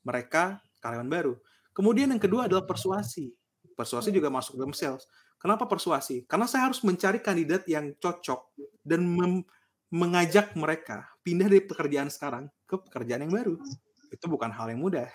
mereka 0.00 0.64
karyawan 0.78 1.10
baru. 1.10 1.34
Kemudian 1.74 2.10
yang 2.10 2.22
kedua 2.22 2.50
adalah 2.50 2.66
persuasi. 2.66 3.30
Persuasi 3.78 4.10
juga 4.10 4.32
masuk 4.32 4.58
dalam 4.58 4.74
sales. 4.74 5.06
Kenapa 5.38 5.70
persuasi? 5.70 6.26
Karena 6.26 6.50
saya 6.50 6.66
harus 6.66 6.82
mencari 6.82 7.22
kandidat 7.22 7.62
yang 7.70 7.94
cocok 8.02 8.58
dan 8.82 9.06
mengajak 9.88 10.58
mereka 10.58 11.06
pindah 11.22 11.46
dari 11.46 11.62
pekerjaan 11.62 12.10
sekarang 12.10 12.50
ke 12.66 12.74
pekerjaan 12.90 13.22
yang 13.28 13.34
baru. 13.34 13.54
Itu 14.10 14.26
bukan 14.26 14.50
hal 14.50 14.74
yang 14.74 14.82
mudah. 14.82 15.06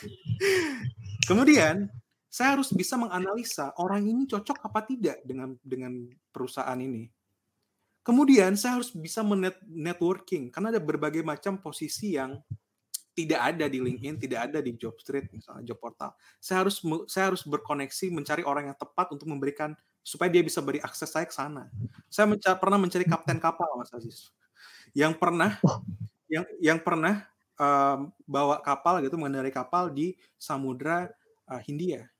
Kemudian 1.30 1.86
saya 2.26 2.58
harus 2.58 2.74
bisa 2.74 2.98
menganalisa 2.98 3.70
orang 3.78 4.04
ini 4.04 4.26
cocok 4.26 4.66
apa 4.66 4.82
tidak 4.84 5.22
dengan 5.22 5.54
dengan 5.62 6.10
perusahaan 6.34 6.76
ini. 6.76 7.06
Kemudian 8.02 8.54
saya 8.54 8.78
harus 8.78 8.90
bisa 8.94 9.22
networking 9.66 10.50
karena 10.50 10.74
ada 10.74 10.82
berbagai 10.82 11.22
macam 11.26 11.58
posisi 11.58 12.14
yang 12.14 12.38
tidak 13.16 13.40
ada 13.40 13.64
di 13.64 13.80
LinkedIn, 13.80 14.20
tidak 14.20 14.52
ada 14.52 14.60
di 14.60 14.76
Jobstreet 14.76 15.32
misalnya 15.32 15.64
job 15.64 15.80
portal. 15.80 16.12
Saya 16.36 16.60
harus 16.60 16.84
saya 17.08 17.32
harus 17.32 17.40
berkoneksi 17.48 18.12
mencari 18.12 18.44
orang 18.44 18.68
yang 18.68 18.76
tepat 18.76 19.08
untuk 19.16 19.24
memberikan 19.24 19.72
supaya 20.04 20.28
dia 20.28 20.44
bisa 20.44 20.60
beri 20.60 20.84
akses 20.84 21.08
saya 21.08 21.24
ke 21.24 21.32
sana. 21.32 21.72
Saya 22.12 22.28
menca 22.28 22.52
pernah 22.60 22.76
mencari 22.76 23.08
kapten 23.08 23.40
kapal 23.40 23.72
Mas 23.80 23.88
Aziz. 23.96 24.28
Yang 24.92 25.16
pernah 25.16 25.56
yang 26.28 26.44
yang 26.60 26.78
pernah 26.78 27.24
um, 27.56 28.12
bawa 28.28 28.60
kapal 28.60 29.00
gitu 29.00 29.16
mengendarai 29.16 29.50
kapal 29.50 29.88
di 29.88 30.12
samudra 30.36 31.08
uh, 31.48 31.60
Hindia 31.64 32.12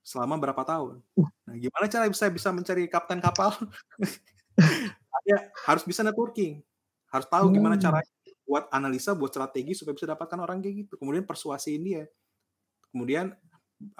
selama 0.00 0.40
berapa 0.40 0.64
tahun. 0.64 1.04
Nah, 1.20 1.54
gimana 1.60 1.84
cara 1.84 2.08
saya 2.16 2.32
bisa 2.32 2.48
mencari 2.48 2.88
kapten 2.88 3.20
kapal? 3.20 3.52
ya, 5.28 5.52
harus 5.68 5.84
bisa 5.84 6.00
networking. 6.00 6.64
Harus 7.12 7.28
tahu 7.28 7.52
gimana 7.52 7.76
hmm. 7.76 7.84
Buat 8.48 8.64
analisa, 8.72 9.12
buat 9.12 9.28
strategi 9.28 9.76
supaya 9.76 9.92
bisa 9.92 10.08
dapatkan 10.08 10.40
orang 10.40 10.64
kayak 10.64 10.88
gitu. 10.88 10.96
Kemudian 10.96 11.28
persuasiin 11.28 11.82
dia. 11.84 12.02
Kemudian 12.88 13.36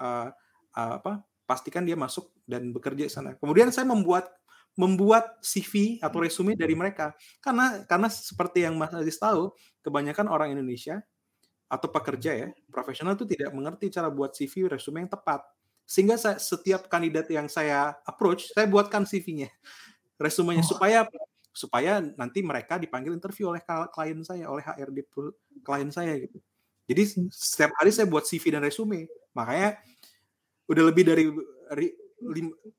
uh, 0.01 0.29
uh, 0.73 0.93
apa? 0.97 1.21
Pastikan 1.45 1.85
dia 1.85 1.93
masuk 1.93 2.33
dan 2.49 2.73
bekerja 2.73 3.05
di 3.05 3.13
sana. 3.13 3.37
Kemudian 3.37 3.69
saya 3.69 3.85
membuat 3.85 4.33
membuat 4.73 5.37
CV 5.45 6.01
atau 6.01 6.17
resume 6.21 6.57
dari 6.57 6.73
mereka. 6.73 7.13
Karena 7.37 7.85
karena 7.85 8.09
seperti 8.09 8.65
yang 8.65 8.73
Mas 8.73 8.93
Aziz 8.93 9.21
tahu, 9.21 9.53
kebanyakan 9.85 10.25
orang 10.29 10.57
Indonesia 10.57 11.01
atau 11.69 11.85
pekerja 11.93 12.33
ya, 12.33 12.47
profesional 12.73 13.13
itu 13.13 13.29
tidak 13.29 13.53
mengerti 13.53 13.93
cara 13.93 14.09
buat 14.09 14.33
CV 14.33 14.65
resume 14.65 15.05
yang 15.05 15.11
tepat 15.13 15.45
sehingga 15.89 16.21
saya, 16.21 16.37
setiap 16.37 16.85
kandidat 16.85 17.25
yang 17.33 17.49
saya 17.49 17.97
approach 18.05 18.53
saya 18.53 18.69
buatkan 18.69 19.09
CV-nya 19.09 19.49
resumenya 20.21 20.61
oh. 20.61 20.69
supaya 20.77 21.09
supaya 21.49 21.99
nanti 21.99 22.45
mereka 22.45 22.77
dipanggil 22.77 23.13
interview 23.13 23.51
oleh 23.51 23.61
klien 23.93 24.21
saya 24.21 24.45
oleh 24.47 24.63
HRD 24.63 25.09
klien 25.65 25.89
saya 25.89 26.13
gitu. 26.17 26.37
Jadi 26.89 27.29
setiap 27.29 27.77
hari 27.77 27.93
saya 27.93 28.09
buat 28.09 28.25
CV 28.25 28.49
dan 28.49 28.65
resume. 28.65 29.05
Makanya 29.37 29.77
udah 30.65 30.83
lebih 30.89 31.03
dari 31.05 31.25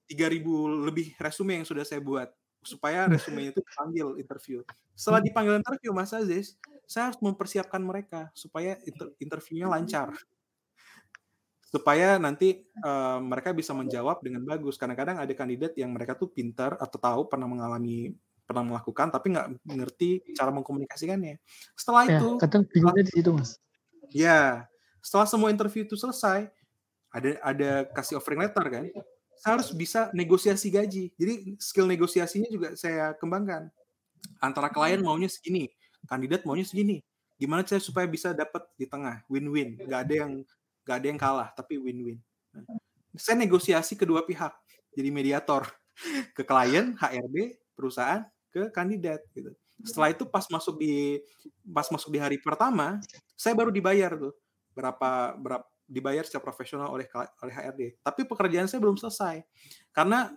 tiga 0.06 0.26
ribu 0.26 0.66
lebih 0.66 1.14
resume 1.16 1.62
yang 1.62 1.66
sudah 1.66 1.86
saya 1.86 2.02
buat 2.02 2.28
supaya 2.60 3.06
resume 3.12 3.54
itu 3.54 3.60
dipanggil 3.62 4.18
interview. 4.18 4.58
Setelah 4.98 5.22
dipanggil 5.22 5.62
interview 5.62 5.90
Mas 5.94 6.12
Aziz 6.12 6.58
saya 6.90 7.10
harus 7.10 7.22
mempersiapkan 7.22 7.78
mereka 7.78 8.34
supaya 8.34 8.74
inter 8.82 9.14
interviewnya 9.22 9.70
lancar. 9.70 10.10
Supaya 11.70 12.18
nanti 12.18 12.66
uh, 12.82 13.22
mereka 13.22 13.54
bisa 13.54 13.70
menjawab 13.70 14.26
dengan 14.26 14.42
bagus. 14.42 14.74
Kadang-kadang 14.74 15.22
ada 15.22 15.30
kandidat 15.38 15.78
yang 15.78 15.94
mereka 15.94 16.18
tuh 16.18 16.26
pintar 16.26 16.74
atau 16.82 16.98
tahu 16.98 17.30
pernah 17.30 17.46
mengalami 17.46 18.10
pernah 18.50 18.66
melakukan 18.66 19.14
tapi 19.14 19.30
nggak 19.30 19.62
mengerti 19.62 20.26
cara 20.34 20.50
mengkomunikasikannya. 20.50 21.38
Setelah 21.78 22.02
ya, 22.10 22.18
itu 22.18 22.28
kadang 22.42 22.66
bingungnya 22.66 23.04
di 23.06 23.12
situ 23.14 23.30
mas. 23.30 23.50
Ya, 24.10 24.66
setelah 24.98 25.30
semua 25.30 25.54
interview 25.54 25.86
itu 25.86 25.94
selesai, 25.94 26.50
ada 27.14 27.30
ada 27.46 27.70
kasih 27.94 28.18
offering 28.18 28.42
letter 28.42 28.66
kan. 28.66 28.84
Saya 29.38 29.56
harus 29.56 29.70
bisa 29.70 30.10
negosiasi 30.10 30.68
gaji. 30.68 31.14
Jadi 31.14 31.54
skill 31.62 31.86
negosiasinya 31.86 32.50
juga 32.50 32.74
saya 32.74 33.14
kembangkan. 33.14 33.70
Antara 34.42 34.68
klien 34.68 34.98
maunya 34.98 35.30
segini, 35.30 35.70
kandidat 36.10 36.42
maunya 36.42 36.66
segini. 36.66 37.00
Gimana 37.38 37.64
saya 37.64 37.80
supaya 37.80 38.04
bisa 38.04 38.36
dapat 38.36 38.66
di 38.76 38.84
tengah, 38.84 39.24
win-win. 39.32 39.80
Gak 39.88 40.10
ada 40.10 40.14
yang 40.26 40.44
Gak 40.90 40.96
ada 41.04 41.06
yang 41.06 41.20
kalah, 41.20 41.48
tapi 41.52 41.76
win-win. 41.76 42.18
Nah, 42.50 42.64
saya 43.14 43.36
negosiasi 43.38 43.94
kedua 43.94 44.24
pihak, 44.24 44.50
jadi 44.96 45.06
mediator 45.12 45.68
ke 46.36 46.42
klien, 46.42 46.96
HRD, 46.96 47.60
perusahaan, 47.76 48.24
ke 48.50 48.68
kandidat 48.74 49.22
gitu. 49.32 49.54
Setelah 49.80 50.12
itu 50.12 50.28
pas 50.28 50.44
masuk 50.52 50.76
di 50.76 51.18
pas 51.64 51.88
masuk 51.88 52.12
di 52.12 52.20
hari 52.20 52.36
pertama, 52.36 53.00
saya 53.38 53.56
baru 53.56 53.72
dibayar 53.72 54.12
tuh 54.18 54.36
berapa 54.76 55.34
berapa 55.40 55.66
dibayar 55.90 56.22
secara 56.22 56.44
profesional 56.44 56.92
oleh 56.92 57.08
oleh 57.42 57.54
HRD. 57.54 57.82
Tapi 58.04 58.20
pekerjaan 58.28 58.70
saya 58.70 58.78
belum 58.78 59.00
selesai. 59.00 59.42
Karena 59.90 60.30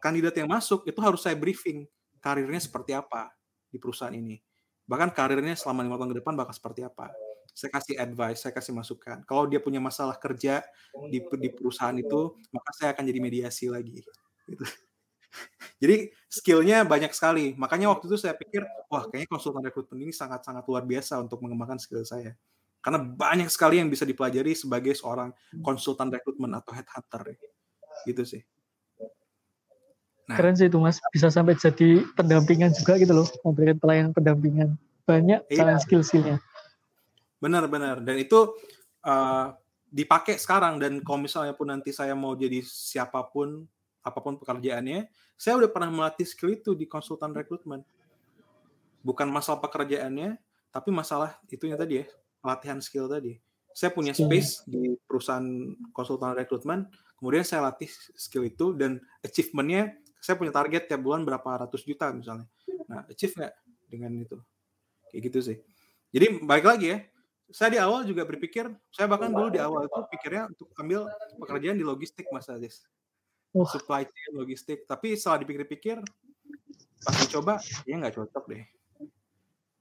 kandidat 0.00 0.32
yang 0.38 0.48
masuk 0.48 0.86
itu 0.88 0.96
harus 1.02 1.20
saya 1.20 1.36
briefing 1.36 1.84
karirnya 2.22 2.62
seperti 2.62 2.96
apa 2.96 3.34
di 3.68 3.76
perusahaan 3.76 4.14
ini. 4.14 4.40
Bahkan 4.86 5.12
karirnya 5.12 5.58
selama 5.58 5.84
lima 5.84 5.98
tahun 5.98 6.16
ke 6.16 6.18
depan 6.22 6.32
bakal 6.38 6.54
seperti 6.54 6.86
apa 6.86 7.10
saya 7.56 7.72
kasih 7.72 7.96
advice, 7.96 8.44
saya 8.44 8.52
kasih 8.52 8.76
masukan. 8.76 9.24
Kalau 9.24 9.48
dia 9.48 9.56
punya 9.64 9.80
masalah 9.80 10.20
kerja 10.20 10.60
di, 11.08 11.24
di 11.24 11.48
perusahaan 11.48 11.96
itu, 11.96 12.36
maka 12.52 12.68
saya 12.76 12.92
akan 12.92 13.08
jadi 13.08 13.16
mediasi 13.16 13.72
lagi. 13.72 14.04
Gitu. 14.44 14.64
Jadi 15.76 16.08
skillnya 16.26 16.88
banyak 16.88 17.12
sekali. 17.12 17.52
Makanya 17.60 17.92
waktu 17.92 18.08
itu 18.08 18.16
saya 18.16 18.32
pikir, 18.32 18.64
wah 18.88 19.04
kayaknya 19.08 19.28
konsultan 19.28 19.60
rekrutmen 19.60 20.08
ini 20.08 20.12
sangat-sangat 20.12 20.64
luar 20.64 20.88
biasa 20.88 21.20
untuk 21.20 21.44
mengembangkan 21.44 21.76
skill 21.76 22.00
saya. 22.04 22.32
Karena 22.80 23.02
banyak 23.02 23.50
sekali 23.52 23.82
yang 23.82 23.92
bisa 23.92 24.08
dipelajari 24.08 24.56
sebagai 24.56 24.96
seorang 24.96 25.34
konsultan 25.60 26.08
rekrutmen 26.08 26.54
atau 26.56 26.72
headhunter. 26.72 27.36
Gitu 28.08 28.22
sih. 28.24 28.42
Nah, 30.26 30.34
Keren 30.34 30.58
sih 30.58 30.66
itu 30.66 30.78
mas, 30.82 30.98
bisa 31.14 31.30
sampai 31.30 31.54
jadi 31.54 32.02
pendampingan 32.18 32.74
juga 32.74 32.98
gitu 32.98 33.14
loh, 33.14 33.28
memberikan 33.46 33.78
pelayanan 33.78 34.10
pendampingan. 34.10 34.74
Banyak 35.06 35.46
iya. 35.54 35.78
skill-skillnya. 35.78 36.42
Benar-benar. 37.38 38.02
Dan 38.02 38.18
itu 38.18 38.58
uh, 39.06 39.54
dipakai 39.86 40.34
sekarang 40.34 40.82
dan 40.82 40.98
kalau 41.06 41.22
misalnya 41.22 41.54
pun 41.54 41.70
nanti 41.70 41.94
saya 41.94 42.18
mau 42.18 42.34
jadi 42.34 42.58
siapa 42.66 43.22
pun 43.30 43.70
apa 44.02 44.18
pun 44.18 44.34
pekerjaannya, 44.38 45.06
saya 45.36 45.60
udah 45.60 45.70
pernah 45.70 45.92
melatih 45.92 46.24
skill 46.24 46.56
itu 46.56 46.72
di 46.72 46.88
konsultan 46.88 47.36
rekrutmen. 47.36 47.84
Bukan 49.04 49.28
masalah 49.30 49.62
pekerjaannya, 49.62 50.40
tapi 50.72 50.88
masalah 50.90 51.38
itunya 51.46 51.76
tadi 51.78 52.02
ya 52.02 52.06
pelatihan 52.40 52.80
skill 52.80 53.06
tadi. 53.06 53.38
Saya 53.76 53.92
punya 53.92 54.16
space 54.16 54.64
di 54.64 54.96
perusahaan 55.04 55.44
konsultan 55.92 56.32
rekrutmen 56.32 56.88
kemudian 57.20 57.44
saya 57.44 57.68
latih 57.68 57.88
skill 58.16 58.44
itu 58.48 58.72
dan 58.76 59.00
achievementnya 59.20 59.96
saya 60.20 60.36
punya 60.40 60.52
target 60.52 60.88
tiap 60.88 61.00
bulan 61.04 61.24
berapa 61.24 61.68
ratus 61.68 61.84
juta 61.84 62.08
misalnya. 62.12 62.48
Nah 62.88 63.04
achieve 63.08 63.36
nggak 63.36 63.54
dengan 63.88 64.12
itu? 64.16 64.36
Kayak 65.12 65.20
gitu 65.28 65.38
sih. 65.52 65.56
Jadi 66.12 66.40
baik 66.44 66.64
lagi 66.64 66.86
ya 66.96 66.98
saya 67.52 67.68
di 67.76 67.78
awal 67.78 68.02
juga 68.02 68.26
berpikir 68.26 68.66
saya 68.90 69.06
bahkan 69.06 69.30
dulu 69.30 69.54
di 69.54 69.62
awal 69.62 69.86
itu 69.86 70.00
pikirnya 70.10 70.50
untuk 70.50 70.66
ambil 70.74 71.06
pekerjaan 71.38 71.78
di 71.78 71.86
logistik 71.86 72.26
mas 72.34 72.50
Aziz 72.50 72.82
supply 73.54 74.02
chain 74.04 74.32
logistik. 74.34 74.84
Tapi 74.88 75.14
setelah 75.14 75.42
dipikir-pikir 75.42 76.02
pas 77.06 77.14
dicoba 77.22 77.54
ya 77.86 77.94
nggak 78.00 78.14
cocok 78.18 78.44
deh. 78.50 78.64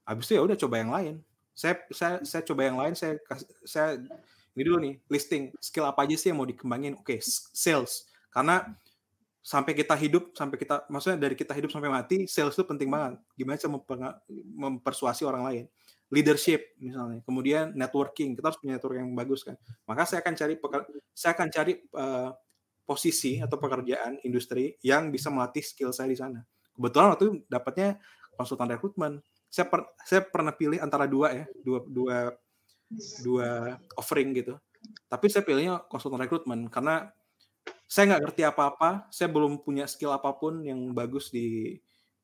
Habis 0.06 0.26
itu 0.30 0.34
ya 0.38 0.42
udah 0.46 0.58
coba 0.58 0.76
yang 0.78 0.92
lain. 0.94 1.16
Saya 1.56 1.82
saya 1.90 2.16
saya 2.22 2.44
coba 2.46 2.62
yang 2.68 2.78
lain 2.78 2.94
saya 2.94 3.18
saya 3.66 3.98
ini 4.56 4.62
dulu 4.64 4.78
nih 4.80 4.96
listing 5.10 5.52
skill 5.60 5.90
apa 5.90 6.06
aja 6.06 6.16
sih 6.16 6.30
yang 6.32 6.40
mau 6.40 6.48
dikembangin? 6.48 6.96
Oke 6.96 7.18
okay, 7.18 7.20
sales. 7.52 8.08
Karena 8.30 8.64
sampai 9.46 9.78
kita 9.78 9.94
hidup 9.94 10.34
sampai 10.34 10.58
kita 10.58 10.90
maksudnya 10.90 11.22
dari 11.22 11.38
kita 11.38 11.54
hidup 11.54 11.70
sampai 11.70 11.90
mati 11.90 12.26
sales 12.30 12.54
itu 12.54 12.64
penting 12.64 12.88
banget. 12.88 13.18
Gimana 13.36 13.58
cara 13.58 14.10
mempersuasi 14.32 15.26
orang 15.26 15.44
lain? 15.50 15.66
Leadership 16.14 16.78
misalnya. 16.78 17.26
Kemudian 17.26 17.74
networking. 17.74 18.38
Kita 18.38 18.54
harus 18.54 18.60
punya 18.62 18.78
network 18.78 18.96
yang 19.02 19.10
bagus 19.18 19.42
kan. 19.42 19.58
Maka 19.90 20.06
saya 20.06 20.22
akan 20.22 20.34
cari 20.38 20.54
saya 21.18 21.32
akan 21.34 21.48
cari 21.50 21.74
uh, 21.98 22.30
posisi 22.86 23.42
atau 23.42 23.58
pekerjaan 23.58 24.22
industri 24.22 24.78
yang 24.86 25.10
bisa 25.10 25.34
melatih 25.34 25.66
skill 25.66 25.90
saya 25.90 26.08
di 26.08 26.18
sana. 26.18 26.40
Kebetulan 26.78 27.08
waktu 27.12 27.24
itu 27.26 27.34
dapatnya 27.50 27.98
konsultan 28.38 28.70
rekrutmen. 28.70 29.20
Saya 29.50 29.66
per, 29.68 29.90
saya 30.06 30.22
pernah 30.22 30.54
pilih 30.54 30.78
antara 30.78 31.10
dua 31.10 31.34
ya 31.34 31.46
dua 31.66 31.80
dua 31.90 32.18
dua 33.26 33.50
offering 33.98 34.38
gitu. 34.38 34.54
Tapi 35.10 35.26
saya 35.34 35.42
pilihnya 35.42 35.82
konsultan 35.90 36.22
rekrutmen 36.22 36.70
karena 36.70 37.10
saya 37.90 38.14
nggak 38.14 38.22
ngerti 38.30 38.42
apa-apa, 38.46 39.10
saya 39.10 39.30
belum 39.30 39.62
punya 39.62 39.90
skill 39.90 40.14
apa 40.14 40.34
pun 40.38 40.62
yang 40.62 40.94
bagus 40.94 41.34
di 41.34 41.78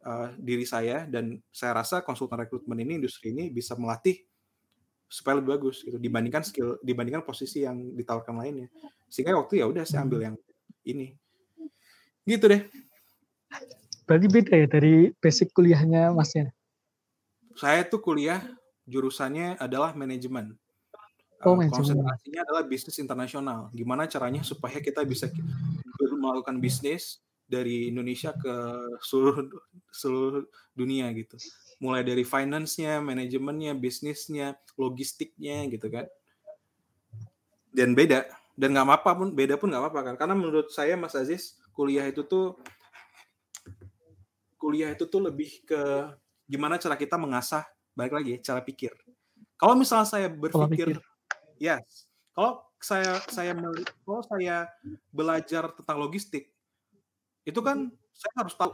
uh, 0.06 0.30
diri 0.38 0.66
saya 0.66 1.10
dan 1.10 1.42
saya 1.50 1.82
rasa 1.82 2.06
konsultan 2.06 2.42
rekrutmen 2.42 2.78
ini 2.82 3.02
industri 3.02 3.34
ini 3.34 3.50
bisa 3.50 3.74
melatih 3.78 4.22
supaya 5.12 5.38
lebih 5.42 5.60
bagus 5.60 5.84
gitu 5.84 6.00
dibandingkan 6.00 6.46
skill 6.46 6.80
dibandingkan 6.82 7.26
posisi 7.26 7.66
yang 7.66 7.94
ditawarkan 7.98 8.36
lainnya. 8.38 8.68
Sehingga 9.12 9.36
waktu 9.36 9.60
ya 9.60 9.66
udah 9.68 9.84
saya 9.84 10.06
ambil 10.08 10.24
yang 10.24 10.36
ini. 10.86 11.14
Gitu 12.26 12.46
deh. 12.46 12.62
Berarti 14.06 14.28
beda 14.28 14.54
ya 14.56 14.68
dari 14.68 15.16
basic 15.24 15.56
kuliahnya 15.56 16.12
Masnya? 16.12 16.52
Saya 17.56 17.86
tuh 17.88 18.04
kuliah 18.04 18.44
jurusannya 18.90 19.56
adalah 19.56 19.96
manajemen. 19.96 20.58
Oh, 21.42 21.58
uh, 21.58 21.66
konsentrasinya 21.70 22.46
adalah 22.46 22.64
bisnis 22.68 23.02
internasional. 23.02 23.74
Gimana 23.74 24.06
caranya 24.06 24.46
supaya 24.46 24.78
kita 24.78 25.02
bisa 25.08 25.32
melakukan 25.98 26.62
bisnis 26.62 27.24
dari 27.50 27.90
Indonesia 27.90 28.32
ke 28.36 28.54
seluruh 29.04 29.50
seluruh 29.90 30.46
dunia 30.78 31.10
gitu. 31.12 31.36
Mulai 31.82 32.06
dari 32.06 32.22
finance-nya, 32.22 33.02
manajemennya, 33.02 33.74
bisnisnya, 33.74 34.54
logistiknya 34.78 35.66
gitu 35.68 35.90
kan. 35.90 36.06
Dan 37.74 37.98
beda 37.98 38.41
dan 38.62 38.78
nggak 38.78 38.86
apa-apa 38.86 39.12
pun 39.18 39.28
beda 39.34 39.58
pun 39.58 39.74
nggak 39.74 39.82
apa-apa 39.82 40.02
kan. 40.14 40.16
Karena 40.22 40.36
menurut 40.38 40.70
saya 40.70 40.94
Mas 40.94 41.18
Aziz 41.18 41.58
kuliah 41.74 42.06
itu 42.06 42.22
tuh 42.22 42.62
kuliah 44.62 44.94
itu 44.94 45.10
tuh 45.10 45.18
lebih 45.26 45.66
ke 45.66 45.82
gimana 46.46 46.78
cara 46.78 46.94
kita 46.94 47.18
mengasah 47.18 47.66
balik 47.98 48.22
lagi 48.22 48.38
cara 48.46 48.62
pikir. 48.62 48.94
Kalau 49.58 49.74
misalnya 49.74 50.06
saya 50.06 50.30
berpikir 50.30 51.02
Yes. 51.58 52.10
Kalau 52.34 52.66
saya 52.82 53.22
saya 53.30 53.54
kalau 54.06 54.22
saya 54.26 54.66
belajar 55.14 55.70
tentang 55.78 55.98
logistik, 56.02 56.50
itu 57.46 57.60
kan 57.62 57.90
saya 58.18 58.34
harus 58.42 58.58
tahu 58.58 58.74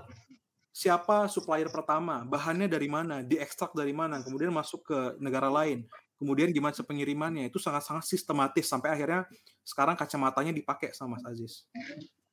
siapa 0.72 1.27
supplier 1.27 1.68
pertama, 1.68 2.23
bahannya 2.23 2.72
dari 2.72 2.88
mana, 2.88 3.19
diekstrak 3.26 3.76
dari 3.76 3.91
mana, 3.91 4.23
kemudian 4.23 4.55
masuk 4.55 4.88
ke 4.88 4.99
negara 5.19 5.51
lain, 5.51 5.84
kemudian 6.18 6.49
gimana 6.52 6.73
pengirimannya, 6.73 7.48
itu 7.48 7.61
sangat-sangat 7.61 8.03
sistematis 8.06 8.65
sampai 8.65 8.94
akhirnya 8.94 9.30
sekarang 9.61 9.95
kacamatanya 9.95 10.52
dipakai 10.52 10.91
sama 10.91 11.18
Mas 11.18 11.23
Aziz. 11.26 11.69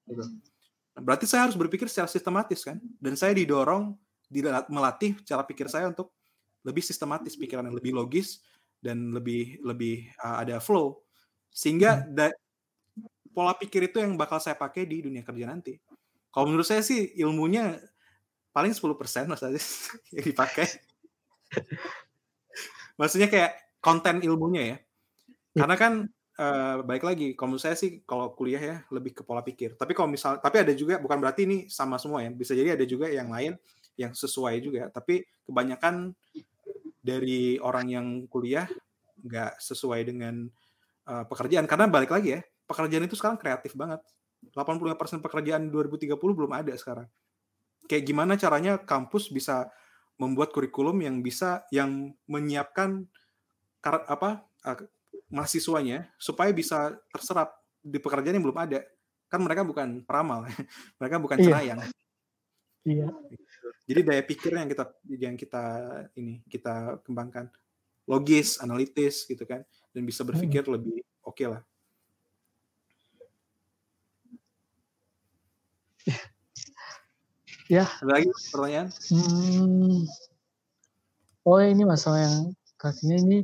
Gitu. 0.08 0.24
Berarti 0.96 1.28
saya 1.28 1.46
harus 1.46 1.56
berpikir 1.56 1.86
secara 1.86 2.08
sistematis 2.08 2.64
kan, 2.64 2.80
dan 2.98 3.14
saya 3.14 3.36
didorong 3.36 3.94
melatih 4.72 5.14
cara 5.22 5.44
pikir 5.44 5.68
saya 5.68 5.92
untuk 5.92 6.10
lebih 6.64 6.80
sistematis, 6.80 7.36
pikiran 7.36 7.68
yang 7.68 7.76
lebih 7.76 7.92
logis, 7.92 8.40
dan 8.84 9.12
lebih 9.16 9.64
lebih 9.64 10.12
uh, 10.20 10.44
ada 10.44 10.60
flow 10.60 11.04
sehingga 11.54 12.04
hmm. 12.04 12.12
da, 12.12 12.26
pola 13.30 13.54
pikir 13.54 13.88
itu 13.88 14.02
yang 14.02 14.18
bakal 14.18 14.42
saya 14.42 14.58
pakai 14.58 14.84
di 14.84 15.06
dunia 15.06 15.22
kerja 15.22 15.46
nanti. 15.46 15.78
Kalau 16.34 16.50
menurut 16.50 16.66
saya 16.66 16.82
sih 16.82 17.14
ilmunya 17.14 17.78
paling 18.50 18.74
10% 18.74 19.30
mas 19.30 19.40
Aziz 19.40 19.88
yang 20.14 20.26
dipakai. 20.26 20.66
Maksudnya 23.00 23.30
kayak 23.30 23.63
konten 23.84 24.24
ilmunya 24.24 24.62
ya. 24.64 24.76
ya. 25.52 25.60
Karena 25.60 25.76
kan 25.76 25.92
uh, 26.40 26.80
baik 26.80 27.04
lagi 27.04 27.28
kalau 27.36 27.60
saya 27.60 27.76
sih 27.76 28.00
kalau 28.08 28.32
kuliah 28.32 28.62
ya 28.62 28.76
lebih 28.88 29.12
ke 29.12 29.22
pola 29.22 29.44
pikir. 29.44 29.76
Tapi 29.76 29.92
kalau 29.92 30.08
misal 30.08 30.40
tapi 30.40 30.64
ada 30.64 30.72
juga 30.72 30.96
bukan 30.96 31.20
berarti 31.20 31.44
ini 31.44 31.58
sama 31.68 32.00
semua 32.00 32.24
ya. 32.24 32.32
Bisa 32.32 32.56
jadi 32.56 32.72
ada 32.80 32.88
juga 32.88 33.12
yang 33.12 33.28
lain 33.28 33.60
yang 34.00 34.16
sesuai 34.16 34.64
juga. 34.64 34.88
Tapi 34.88 35.20
kebanyakan 35.44 36.16
dari 37.04 37.60
orang 37.60 37.86
yang 37.92 38.06
kuliah 38.32 38.64
nggak 39.20 39.60
sesuai 39.60 40.00
dengan 40.08 40.48
uh, 41.08 41.24
pekerjaan 41.28 41.68
karena 41.68 41.84
balik 41.88 42.12
lagi 42.12 42.36
ya 42.36 42.40
pekerjaan 42.64 43.04
itu 43.04 43.16
sekarang 43.16 43.36
kreatif 43.36 43.76
banget 43.76 44.00
85% 44.52 45.24
pekerjaan 45.24 45.68
2030 45.68 46.16
belum 46.16 46.52
ada 46.52 46.72
sekarang 46.76 47.08
kayak 47.88 48.04
gimana 48.04 48.36
caranya 48.40 48.80
kampus 48.80 49.28
bisa 49.28 49.68
membuat 50.16 50.52
kurikulum 50.52 51.00
yang 51.04 51.20
bisa 51.20 51.64
yang 51.68 52.12
menyiapkan 52.28 53.04
apa 53.84 54.40
uh, 54.64 54.78
mahasiswanya 55.28 56.08
supaya 56.16 56.48
bisa 56.54 56.96
terserap 57.12 57.52
di 57.84 58.00
pekerjaan 58.00 58.40
yang 58.40 58.44
belum 58.48 58.60
ada 58.64 58.80
kan 59.28 59.40
mereka 59.44 59.66
bukan 59.66 60.00
peramal 60.06 60.48
mereka 61.00 61.16
bukan 61.20 61.36
iya. 61.40 61.44
cenayang 61.44 61.80
iya 62.88 63.08
jadi 63.84 64.00
daya 64.00 64.22
pikir 64.24 64.56
yang 64.56 64.68
kita 64.68 64.84
yang 65.12 65.36
kita 65.36 65.64
ini 66.16 66.40
kita 66.48 67.04
kembangkan 67.04 67.52
logis, 68.08 68.60
analitis 68.60 69.28
gitu 69.28 69.44
kan 69.44 69.60
dan 69.92 70.02
bisa 70.04 70.24
berpikir 70.24 70.64
hmm. 70.64 70.72
lebih 70.72 70.96
oke 71.24 71.36
okay 71.36 71.46
lah. 71.48 71.62
Ya. 77.64 77.88
Ada 78.04 78.20
lagi 78.20 78.28
pertanyaan? 78.52 78.88
Hmm. 79.08 80.04
Oh 81.48 81.60
ini 81.64 81.84
masalah 81.88 82.20
yang 82.20 82.52
kasihnya 82.76 83.16
ini 83.24 83.38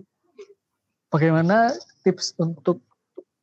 bagaimana 1.11 1.75
tips 2.07 2.39
untuk 2.39 2.81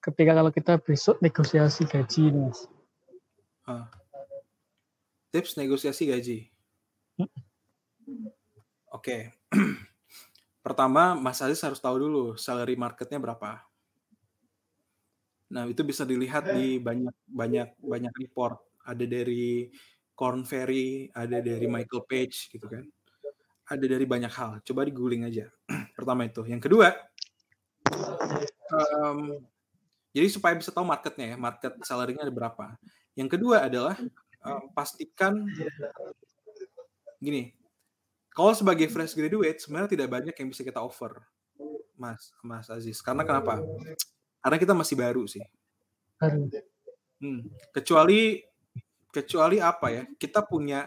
ketika 0.02 0.32
kalau 0.40 0.52
kita 0.56 0.80
besok 0.80 1.20
negosiasi 1.20 1.84
gaji 1.84 2.32
mas? 2.32 2.66
Ah. 3.68 3.92
Tips 5.36 5.60
negosiasi 5.60 6.08
gaji. 6.08 6.48
Oke. 7.20 7.28
Okay. 8.92 9.22
Pertama, 10.66 11.16
Mas 11.16 11.40
Aziz 11.40 11.64
harus 11.64 11.80
tahu 11.80 11.96
dulu 11.96 12.36
salary 12.36 12.76
marketnya 12.76 13.20
berapa. 13.20 13.64
Nah, 15.48 15.64
itu 15.64 15.80
bisa 15.84 16.04
dilihat 16.04 16.52
di 16.52 16.76
banyak 16.80 17.16
banyak 17.24 17.70
banyak 17.80 18.14
report. 18.20 18.60
Ada 18.84 19.08
dari 19.08 19.72
Corn 20.12 20.44
Ferry, 20.44 21.08
ada 21.16 21.40
dari 21.40 21.68
Michael 21.72 22.04
Page 22.04 22.52
gitu 22.52 22.68
kan. 22.68 22.84
Ada 23.68 23.86
dari 23.96 24.04
banyak 24.04 24.32
hal. 24.32 24.60
Coba 24.64 24.84
di 24.84 24.92
googling 24.92 25.24
aja. 25.28 25.48
Pertama 25.98 26.28
itu. 26.28 26.44
Yang 26.44 26.68
kedua, 26.68 26.92
um, 28.72 29.42
jadi 30.12 30.28
supaya 30.34 30.58
bisa 30.58 30.74
tahu 30.74 30.88
marketnya 30.88 31.34
ya, 31.34 31.38
market 31.38 31.74
salary-nya 31.86 32.26
ada 32.26 32.34
berapa. 32.34 32.66
Yang 33.14 33.30
kedua 33.38 33.70
adalah 33.70 33.96
um, 34.42 34.70
pastikan 34.74 35.46
gini, 37.22 37.54
kalau 38.34 38.54
sebagai 38.54 38.90
fresh 38.90 39.18
graduate 39.18 39.58
sebenarnya 39.58 39.94
tidak 39.94 40.10
banyak 40.10 40.36
yang 40.38 40.48
bisa 40.54 40.62
kita 40.62 40.82
offer, 40.82 41.22
Mas 41.98 42.34
Mas 42.46 42.70
Aziz. 42.70 43.02
Karena 43.02 43.26
kenapa? 43.26 43.62
Karena 44.42 44.58
kita 44.58 44.74
masih 44.78 44.96
baru 44.98 45.26
sih. 45.26 45.42
Hmm. 47.18 47.50
Kecuali 47.74 48.42
kecuali 49.10 49.58
apa 49.58 49.90
ya? 49.90 50.04
Kita 50.18 50.46
punya 50.46 50.86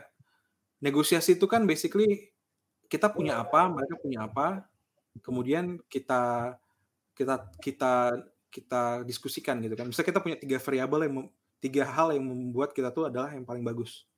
negosiasi 0.78 1.36
itu 1.36 1.50
kan 1.50 1.66
basically 1.66 2.30
kita 2.90 3.06
punya 3.10 3.38
apa, 3.38 3.70
mereka 3.70 3.94
punya 4.02 4.26
apa, 4.26 4.66
kemudian 5.22 5.78
kita 5.86 6.54
kita 7.20 7.52
kita 7.60 7.92
kita 8.48 9.04
diskusikan 9.04 9.60
gitu 9.60 9.76
kan. 9.76 9.86
Misalnya 9.86 10.08
kita 10.08 10.20
punya 10.24 10.36
tiga 10.40 10.56
variabel 10.56 11.00
yang 11.06 11.14
tiga 11.60 11.84
hal 11.84 12.16
yang 12.16 12.24
membuat 12.24 12.72
kita 12.72 12.88
tuh 12.88 13.12
adalah 13.12 13.36
yang 13.36 13.44
paling 13.44 13.60
bagus. 13.60 14.08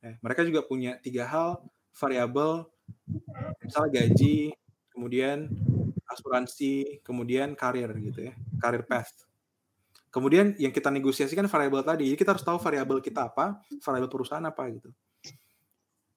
Eh, 0.00 0.16
mereka 0.24 0.42
juga 0.42 0.64
punya 0.64 0.96
tiga 0.98 1.28
hal 1.28 1.60
variabel 1.92 2.66
misalnya 3.62 4.02
gaji, 4.02 4.50
kemudian 4.90 5.46
asuransi, 6.08 7.04
kemudian 7.06 7.54
karir 7.54 7.88
gitu 8.00 8.32
ya, 8.32 8.34
karir 8.58 8.82
path. 8.88 9.28
Kemudian 10.12 10.52
yang 10.60 10.74
kita 10.74 10.92
negosiasikan 10.92 11.48
variabel 11.48 11.80
tadi, 11.86 12.12
jadi 12.12 12.18
kita 12.18 12.30
harus 12.36 12.44
tahu 12.44 12.60
variabel 12.60 13.00
kita 13.00 13.32
apa, 13.32 13.62
variabel 13.80 14.10
perusahaan 14.12 14.44
apa 14.44 14.68
gitu. 14.68 14.90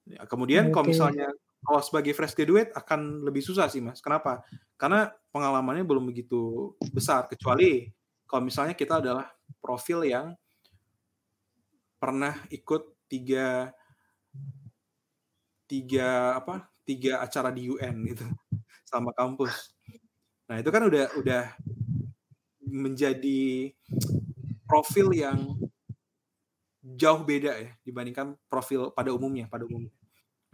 Ya, 0.06 0.22
kemudian 0.28 0.68
okay. 0.68 0.72
kalau 0.74 0.86
misalnya 0.86 1.28
kalau 1.66 1.82
sebagai 1.82 2.14
fresh 2.14 2.38
graduate 2.38 2.70
akan 2.78 3.26
lebih 3.26 3.42
susah 3.42 3.66
sih 3.66 3.82
mas. 3.82 3.98
Kenapa? 3.98 4.46
Karena 4.78 5.10
pengalamannya 5.34 5.82
belum 5.82 6.06
begitu 6.06 6.72
besar. 6.94 7.26
Kecuali 7.26 7.90
kalau 8.22 8.46
misalnya 8.46 8.78
kita 8.78 9.02
adalah 9.02 9.26
profil 9.58 10.06
yang 10.06 10.38
pernah 11.98 12.38
ikut 12.54 13.10
tiga 13.10 13.74
tiga 15.66 16.38
apa 16.38 16.70
tiga 16.86 17.18
acara 17.18 17.50
di 17.50 17.66
UN 17.66 18.06
gitu 18.14 18.22
sama 18.90 19.10
kampus. 19.10 19.74
Nah 20.46 20.62
itu 20.62 20.70
kan 20.70 20.86
udah 20.86 21.10
udah 21.18 21.44
menjadi 22.62 23.74
profil 24.70 25.10
yang 25.10 25.58
jauh 26.94 27.26
beda 27.26 27.58
ya 27.58 27.70
dibandingkan 27.82 28.38
profil 28.46 28.94
pada 28.94 29.10
umumnya 29.10 29.50
pada 29.50 29.66
umumnya. 29.66 29.90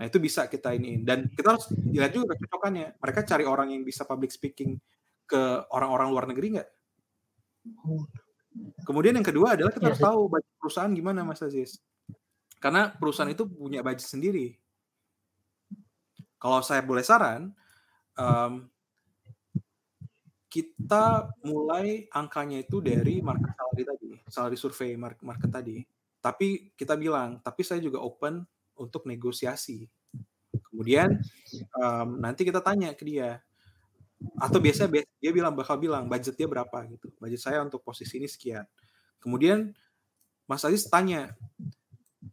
Nah 0.03 0.11
itu 0.11 0.19
bisa 0.19 0.51
kita 0.51 0.75
ini 0.75 0.99
dan 1.07 1.31
kita 1.31 1.55
harus 1.55 1.71
lihat 1.95 2.11
juga 2.11 2.35
kecocokannya. 2.35 2.99
Mereka 2.99 3.23
cari 3.23 3.47
orang 3.47 3.71
yang 3.71 3.87
bisa 3.87 4.03
public 4.03 4.35
speaking 4.35 4.75
ke 5.31 5.63
orang-orang 5.71 6.11
luar 6.11 6.27
negeri 6.27 6.59
nggak? 6.59 6.71
Kemudian 8.83 9.15
yang 9.15 9.23
kedua 9.23 9.55
adalah 9.55 9.71
kita 9.71 9.87
ya, 9.87 9.89
harus 9.95 10.03
tahu 10.03 10.27
budget 10.27 10.55
perusahaan 10.59 10.91
gimana 10.91 11.23
Mas 11.23 11.39
Aziz. 11.39 11.79
Karena 12.59 12.91
perusahaan 12.91 13.31
itu 13.31 13.47
punya 13.47 13.79
budget 13.79 14.11
sendiri. 14.11 14.59
Kalau 16.43 16.59
saya 16.67 16.83
boleh 16.83 17.07
saran, 17.07 17.55
um, 18.19 18.67
kita 20.51 21.31
mulai 21.47 22.11
angkanya 22.11 22.59
itu 22.59 22.83
dari 22.83 23.23
market 23.23 23.55
salary 23.55 23.83
tadi, 23.87 24.11
salary 24.27 24.99
market, 24.99 25.23
market 25.23 25.51
tadi. 25.55 25.79
Tapi 26.19 26.75
kita 26.75 26.99
bilang, 26.99 27.39
tapi 27.39 27.63
saya 27.63 27.79
juga 27.79 28.03
open 28.03 28.43
untuk 28.83 29.07
negosiasi. 29.07 29.87
Kemudian 30.69 31.23
um, 31.79 32.19
nanti 32.19 32.43
kita 32.43 32.59
tanya 32.59 32.91
ke 32.99 33.07
dia, 33.07 33.39
atau 34.37 34.59
biasa 34.59 34.91
dia 34.91 35.33
bilang 35.33 35.55
bakal 35.55 35.79
bilang 35.79 36.11
budget 36.11 36.35
dia 36.35 36.51
berapa? 36.51 36.75
gitu, 36.91 37.15
budget 37.23 37.41
saya 37.41 37.63
untuk 37.63 37.81
posisi 37.87 38.19
ini 38.19 38.27
sekian. 38.27 38.67
Kemudian 39.23 39.71
Mas 40.51 40.67
Aziz 40.67 40.85
tanya, 40.91 41.33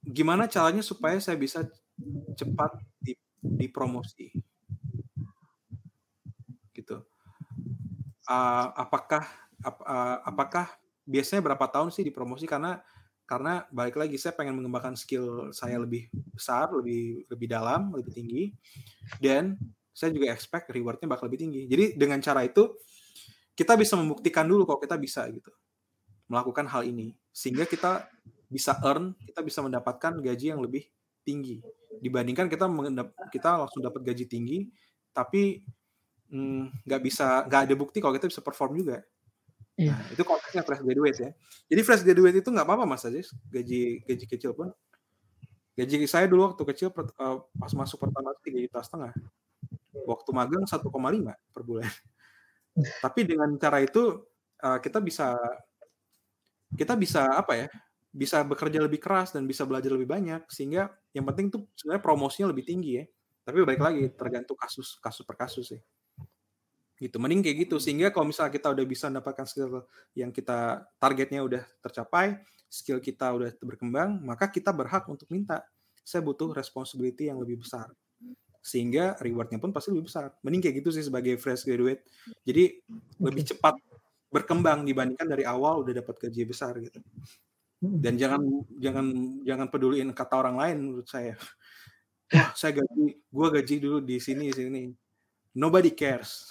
gimana 0.01 0.49
caranya 0.49 0.81
supaya 0.81 1.21
saya 1.21 1.37
bisa 1.37 1.63
cepat 2.33 2.81
di, 2.97 3.13
dipromosi, 3.39 4.33
gitu. 6.73 7.05
Uh, 8.25 8.67
apakah 8.73 9.23
ap, 9.61 9.77
uh, 9.85 10.17
apakah 10.25 10.65
biasanya 11.05 11.41
berapa 11.45 11.65
tahun 11.69 11.93
sih 11.93 12.05
dipromosi? 12.05 12.49
Karena 12.49 12.81
karena 13.29 13.69
balik 13.69 14.01
lagi 14.01 14.17
saya 14.17 14.33
pengen 14.33 14.57
mengembangkan 14.57 14.97
skill 14.97 15.53
saya 15.53 15.77
lebih 15.77 16.09
besar, 16.33 16.73
lebih 16.73 17.29
lebih 17.29 17.47
dalam, 17.47 17.93
lebih 17.93 18.09
tinggi 18.09 18.43
dan 19.21 19.53
saya 19.93 20.09
juga 20.09 20.33
expect 20.33 20.73
rewardnya 20.73 21.05
bakal 21.05 21.29
lebih 21.29 21.45
tinggi. 21.45 21.61
Jadi 21.69 21.85
dengan 21.93 22.17
cara 22.25 22.41
itu 22.41 22.73
kita 23.53 23.77
bisa 23.77 23.93
membuktikan 23.93 24.49
dulu 24.49 24.65
kalau 24.65 24.81
kita 24.81 24.97
bisa 24.97 25.29
gitu 25.29 25.53
melakukan 26.25 26.65
hal 26.65 26.81
ini 26.89 27.13
sehingga 27.29 27.69
kita 27.69 28.09
bisa 28.49 28.81
earn, 28.81 29.13
kita 29.21 29.45
bisa 29.45 29.61
mendapatkan 29.61 30.17
gaji 30.17 30.57
yang 30.57 30.61
lebih 30.65 30.89
tinggi 31.21 31.61
dibandingkan 32.01 32.49
kita 32.49 32.65
kita 33.29 33.49
langsung 33.61 33.85
dapat 33.85 34.01
gaji 34.01 34.25
tinggi 34.25 34.65
tapi 35.13 35.61
Hmm, 36.29 36.69
nggak 36.85 37.01
bisa 37.01 37.41
nggak 37.49 37.61
ada 37.65 37.73
bukti 37.73 37.97
kalau 37.97 38.13
kita 38.13 38.29
bisa 38.29 38.45
perform 38.45 38.77
juga. 38.77 39.01
Iya. 39.79 39.95
Nah, 39.95 39.99
itu 40.11 40.23
konteksnya 40.27 40.61
fresh 40.67 40.83
graduate 40.83 41.17
ya. 41.23 41.31
Jadi 41.71 41.81
fresh 41.87 42.03
graduate 42.03 42.37
itu 42.43 42.49
nggak 42.51 42.67
apa-apa 42.67 42.83
mas 42.83 43.07
aja 43.07 43.23
gaji 43.47 44.03
gaji 44.03 44.25
kecil 44.27 44.51
pun. 44.51 44.75
Gaji 45.79 46.03
saya 46.03 46.27
dulu 46.27 46.51
waktu 46.51 46.63
kecil 46.75 46.91
uh, 46.91 47.39
pas 47.55 47.71
masuk 47.71 48.03
pertama 48.03 48.35
tiga 48.43 48.59
juta 48.59 48.83
setengah. 48.83 49.15
Waktu 50.03 50.29
magang 50.35 50.67
1,5 50.67 50.83
per 51.55 51.61
bulan. 51.63 51.87
Tapi 53.03 53.23
dengan 53.23 53.55
cara 53.55 53.79
itu 53.79 54.19
uh, 54.59 54.79
kita 54.83 54.99
bisa 54.99 55.39
kita 56.75 56.99
bisa 56.99 57.31
apa 57.31 57.55
ya? 57.55 57.67
Bisa 58.11 58.43
bekerja 58.43 58.83
lebih 58.83 58.99
keras 58.99 59.31
dan 59.31 59.47
bisa 59.47 59.63
belajar 59.63 59.95
lebih 59.95 60.11
banyak 60.11 60.43
sehingga 60.51 60.91
yang 61.15 61.23
penting 61.23 61.47
tuh 61.47 61.71
sebenarnya 61.79 62.03
promosinya 62.03 62.51
lebih 62.51 62.67
tinggi 62.67 62.99
ya. 62.99 63.05
Tapi 63.47 63.63
baik 63.63 63.79
lagi 63.79 64.03
tergantung 64.11 64.59
kasus 64.59 64.99
kasus 64.99 65.23
per 65.23 65.39
kasus 65.39 65.71
sih 65.71 65.79
gitu 66.99 67.15
mending 67.17 67.41
kayak 67.41 67.57
gitu. 67.65 67.79
Sehingga 67.79 68.11
kalau 68.11 68.29
misalnya 68.29 68.51
kita 68.51 68.75
udah 68.75 68.85
bisa 68.85 69.07
mendapatkan 69.07 69.47
skill 69.47 69.87
yang 70.13 70.29
kita 70.35 70.83
targetnya 70.99 71.41
udah 71.41 71.63
tercapai 71.79 72.37
skill 72.69 73.01
kita 73.01 73.33
udah 73.33 73.49
berkembang 73.65 74.21
maka 74.21 74.47
kita 74.47 74.69
berhak 74.69 75.09
untuk 75.09 75.25
minta. 75.33 75.65
Saya 76.05 76.21
butuh 76.21 76.53
responsibility 76.53 77.27
yang 77.27 77.41
lebih 77.41 77.65
besar. 77.65 77.89
Sehingga 78.61 79.17
rewardnya 79.17 79.57
pun 79.57 79.73
pasti 79.73 79.89
lebih 79.89 80.09
besar. 80.09 80.29
Mending 80.45 80.61
kayak 80.69 80.75
gitu 80.85 80.89
sih 80.93 81.03
sebagai 81.05 81.37
fresh 81.41 81.65
graduate. 81.65 82.05
Jadi 82.45 82.77
lebih 83.21 83.43
cepat 83.49 83.75
berkembang 84.29 84.85
dibandingkan 84.85 85.25
dari 85.25 85.41
awal 85.45 85.81
udah 85.81 85.93
dapat 86.05 86.15
gaji 86.29 86.45
besar 86.45 86.77
gitu. 86.77 87.01
Dan 87.81 88.19
jangan 88.19 88.41
jangan 88.77 89.05
jangan 89.41 89.67
peduliin 89.73 90.13
kata 90.13 90.33
orang 90.37 90.55
lain 90.61 90.77
menurut 90.85 91.09
saya. 91.09 91.33
Wah 92.35 92.53
saya 92.53 92.77
gaji 92.77 93.17
gua 93.33 93.49
gaji 93.49 93.75
dulu 93.81 93.97
di 94.05 94.21
sini 94.21 94.53
sini. 94.53 94.93
Nobody 95.57 95.97
cares 95.97 96.45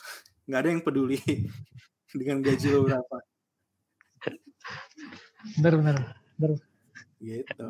nggak 0.49 0.61
ada 0.65 0.70
yang 0.73 0.83
peduli 0.83 1.20
dengan 2.19 2.41
gaji 2.41 2.66
lo 2.73 2.89
berapa. 2.89 3.16
Benar 5.61 5.75
benar. 5.77 5.97
benar. 6.41 6.59
Gitu. 7.20 7.66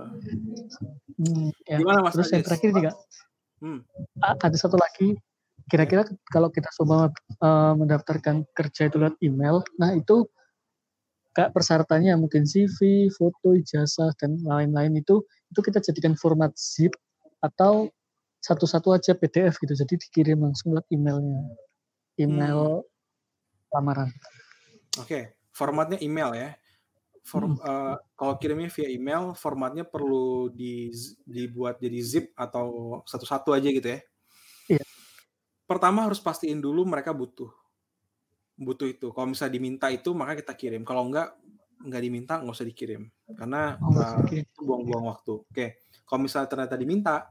Hmm, 1.19 1.49
ya. 1.67 1.77
Gimana 1.83 2.07
Mas 2.07 2.15
Terus 2.15 2.31
yang 2.31 2.47
terakhir 2.47 2.71
juga. 2.71 2.91
Hmm. 3.59 3.83
Ada 4.23 4.57
satu 4.57 4.79
lagi. 4.79 5.19
Kira-kira 5.69 6.07
kalau 6.33 6.49
kita 6.49 6.71
coba 6.81 7.13
uh, 7.45 7.75
mendaftarkan 7.77 8.47
kerja 8.57 8.89
itu 8.89 8.97
lewat 8.97 9.21
email, 9.21 9.61
nah 9.77 9.93
itu 9.93 10.25
kayak 11.37 11.53
persyaratannya 11.53 12.17
mungkin 12.17 12.49
CV, 12.49 13.11
foto, 13.13 13.53
ijazah 13.53 14.17
dan 14.17 14.41
lain-lain 14.41 14.97
itu 14.97 15.21
itu 15.53 15.61
kita 15.61 15.85
jadikan 15.85 16.17
format 16.17 16.57
zip 16.57 16.97
atau 17.45 17.93
satu-satu 18.41 18.97
aja 18.97 19.13
PDF 19.13 19.61
gitu. 19.61 19.77
Jadi 19.77 20.01
dikirim 20.09 20.41
langsung 20.41 20.73
lewat 20.73 20.89
emailnya 20.89 21.45
email 22.19 22.83
hmm. 22.83 23.73
lamaran. 23.73 24.11
Oke, 24.99 25.07
okay. 25.07 25.23
formatnya 25.55 25.99
email 26.03 26.35
ya. 26.35 26.51
Form, 27.23 27.57
hmm. 27.57 27.63
uh, 27.63 27.97
kalau 28.17 28.35
kirimnya 28.41 28.73
via 28.73 28.89
email, 28.91 29.33
formatnya 29.37 29.85
perlu 29.87 30.51
di, 30.51 30.91
dibuat 31.25 31.79
jadi 31.79 32.01
zip 32.03 32.27
atau 32.35 33.01
satu-satu 33.07 33.55
aja 33.55 33.69
gitu 33.71 33.89
ya. 33.89 34.01
Iya. 34.69 34.85
Pertama 35.69 36.05
harus 36.05 36.19
pastiin 36.19 36.59
dulu 36.59 36.85
mereka 36.89 37.13
butuh 37.15 37.53
butuh 38.59 38.91
itu. 38.91 39.15
Kalau 39.15 39.31
misalnya 39.31 39.55
diminta 39.55 39.87
itu 39.89 40.11
maka 40.13 40.35
kita 40.35 40.53
kirim. 40.59 40.83
Kalau 40.83 41.07
enggak 41.07 41.39
nggak 41.79 42.03
diminta 42.03 42.43
nggak 42.43 42.59
usah 42.59 42.67
dikirim 42.67 43.07
karena 43.39 43.79
oh, 43.79 43.95
uh, 43.95 44.27
itu 44.27 44.61
buang-buang 44.67 45.15
waktu. 45.15 45.33
Oke, 45.39 45.47
okay. 45.55 45.69
kalau 46.03 46.27
misalnya 46.27 46.51
ternyata 46.51 46.75
diminta, 46.75 47.31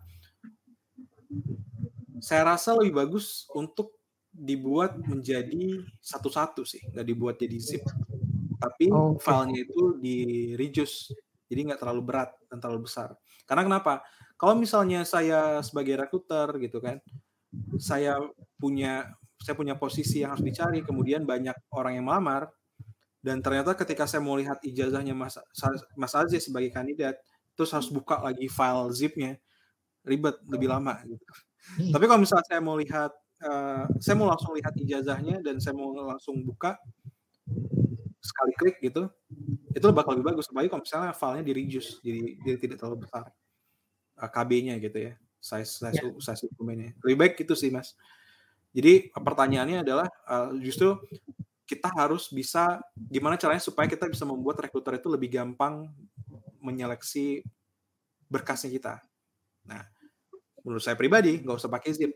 saya 2.23 2.55
rasa 2.55 2.79
lebih 2.79 2.95
bagus 2.95 3.43
untuk 3.51 3.96
dibuat 4.37 5.01
menjadi 5.01 5.81
satu-satu 5.97 6.61
sih, 6.61 6.85
nggak 6.93 7.07
dibuat 7.09 7.35
jadi 7.41 7.57
zip. 7.57 7.83
Tapi 8.57 8.93
oh, 8.93 9.17
okay. 9.17 9.25
filenya 9.25 9.61
itu 9.65 9.81
di 9.97 10.17
reduce, 10.53 11.13
jadi 11.49 11.73
nggak 11.73 11.81
terlalu 11.81 12.01
berat 12.05 12.29
dan 12.45 12.61
terlalu 12.61 12.85
besar. 12.85 13.17
Karena 13.49 13.65
kenapa? 13.65 14.05
Kalau 14.37 14.53
misalnya 14.53 15.01
saya 15.01 15.65
sebagai 15.65 15.97
rekruter 15.97 16.53
gitu 16.61 16.77
kan, 16.77 17.01
saya 17.81 18.21
punya 18.61 19.09
saya 19.41 19.53
punya 19.57 19.77
posisi 19.77 20.21
yang 20.21 20.37
harus 20.37 20.45
dicari, 20.45 20.85
kemudian 20.85 21.25
banyak 21.25 21.57
orang 21.73 21.97
yang 21.97 22.05
melamar, 22.05 22.49
dan 23.21 23.41
ternyata 23.41 23.73
ketika 23.73 24.05
saya 24.05 24.21
mau 24.21 24.37
lihat 24.37 24.61
ijazahnya 24.61 25.17
Mas 25.17 25.37
Mas 25.97 26.13
Aziz 26.13 26.45
sebagai 26.45 26.69
kandidat, 26.69 27.17
terus 27.57 27.73
harus 27.73 27.89
buka 27.89 28.21
lagi 28.21 28.45
file 28.49 28.89
zipnya, 28.93 29.37
ribet 30.05 30.37
lebih 30.45 30.69
lama 30.69 31.01
gitu. 31.05 31.25
Hmm. 31.77 31.91
Tapi 31.91 32.05
kalau 32.07 32.19
misalnya 32.21 32.45
saya 32.47 32.61
mau 32.61 32.77
lihat 32.77 33.11
uh, 33.43 33.85
saya 34.01 34.15
mau 34.17 34.29
langsung 34.29 34.55
lihat 34.57 34.73
ijazahnya 34.77 35.41
dan 35.43 35.61
saya 35.61 35.77
mau 35.77 35.93
langsung 35.93 36.41
buka. 36.41 36.77
Sekali 38.17 38.53
klik 38.59 38.77
gitu 38.83 39.07
itu 39.71 39.85
bakal 39.93 40.17
lebih 40.17 40.33
bagus. 40.33 40.49
Apalagi 40.49 40.69
kalau 40.73 40.83
misalnya 40.83 41.13
filenya 41.13 41.43
di 41.45 41.53
reduce 41.53 41.89
jadi 42.01 42.23
dia 42.41 42.55
tidak 42.57 42.77
terlalu 42.81 43.05
besar. 43.05 43.29
Uh, 44.17 44.25
eh, 44.25 44.29
KB-nya 44.33 44.75
gitu 44.81 44.97
ya 44.97 45.13
size 45.37 45.71
size 45.79 46.01
yeah. 46.01 46.11
size 46.19 46.49
dokumennya. 46.51 46.91
Lebih 47.05 47.17
baik 47.17 47.33
gitu 47.39 47.53
sih 47.53 47.69
mas. 47.69 47.93
Jadi 48.73 49.09
pertanyaannya 49.13 49.85
adalah 49.85 50.07
uh, 50.27 50.51
justru 50.59 50.97
kita 51.67 51.91
harus 51.93 52.31
bisa 52.31 52.79
gimana 52.95 53.35
caranya 53.35 53.63
supaya 53.63 53.87
kita 53.89 54.07
bisa 54.07 54.23
membuat 54.23 54.63
rekruter 54.63 54.99
itu 54.99 55.07
lebih 55.11 55.29
gampang 55.33 55.91
menyeleksi 56.63 57.43
berkasnya 58.27 58.69
kita. 58.71 58.93
Nah, 59.67 59.83
menurut 60.63 60.83
saya 60.83 60.95
pribadi 60.99 61.43
nggak 61.43 61.57
usah 61.57 61.71
pakai 61.71 61.91
zip 61.95 62.11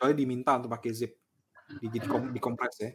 kecuali 0.00 0.16
diminta 0.16 0.56
untuk 0.56 0.72
pakai 0.72 0.96
zip. 0.96 1.12
di, 1.76 1.86
di 1.92 2.00
dikompres 2.32 2.76
ya. 2.80 2.90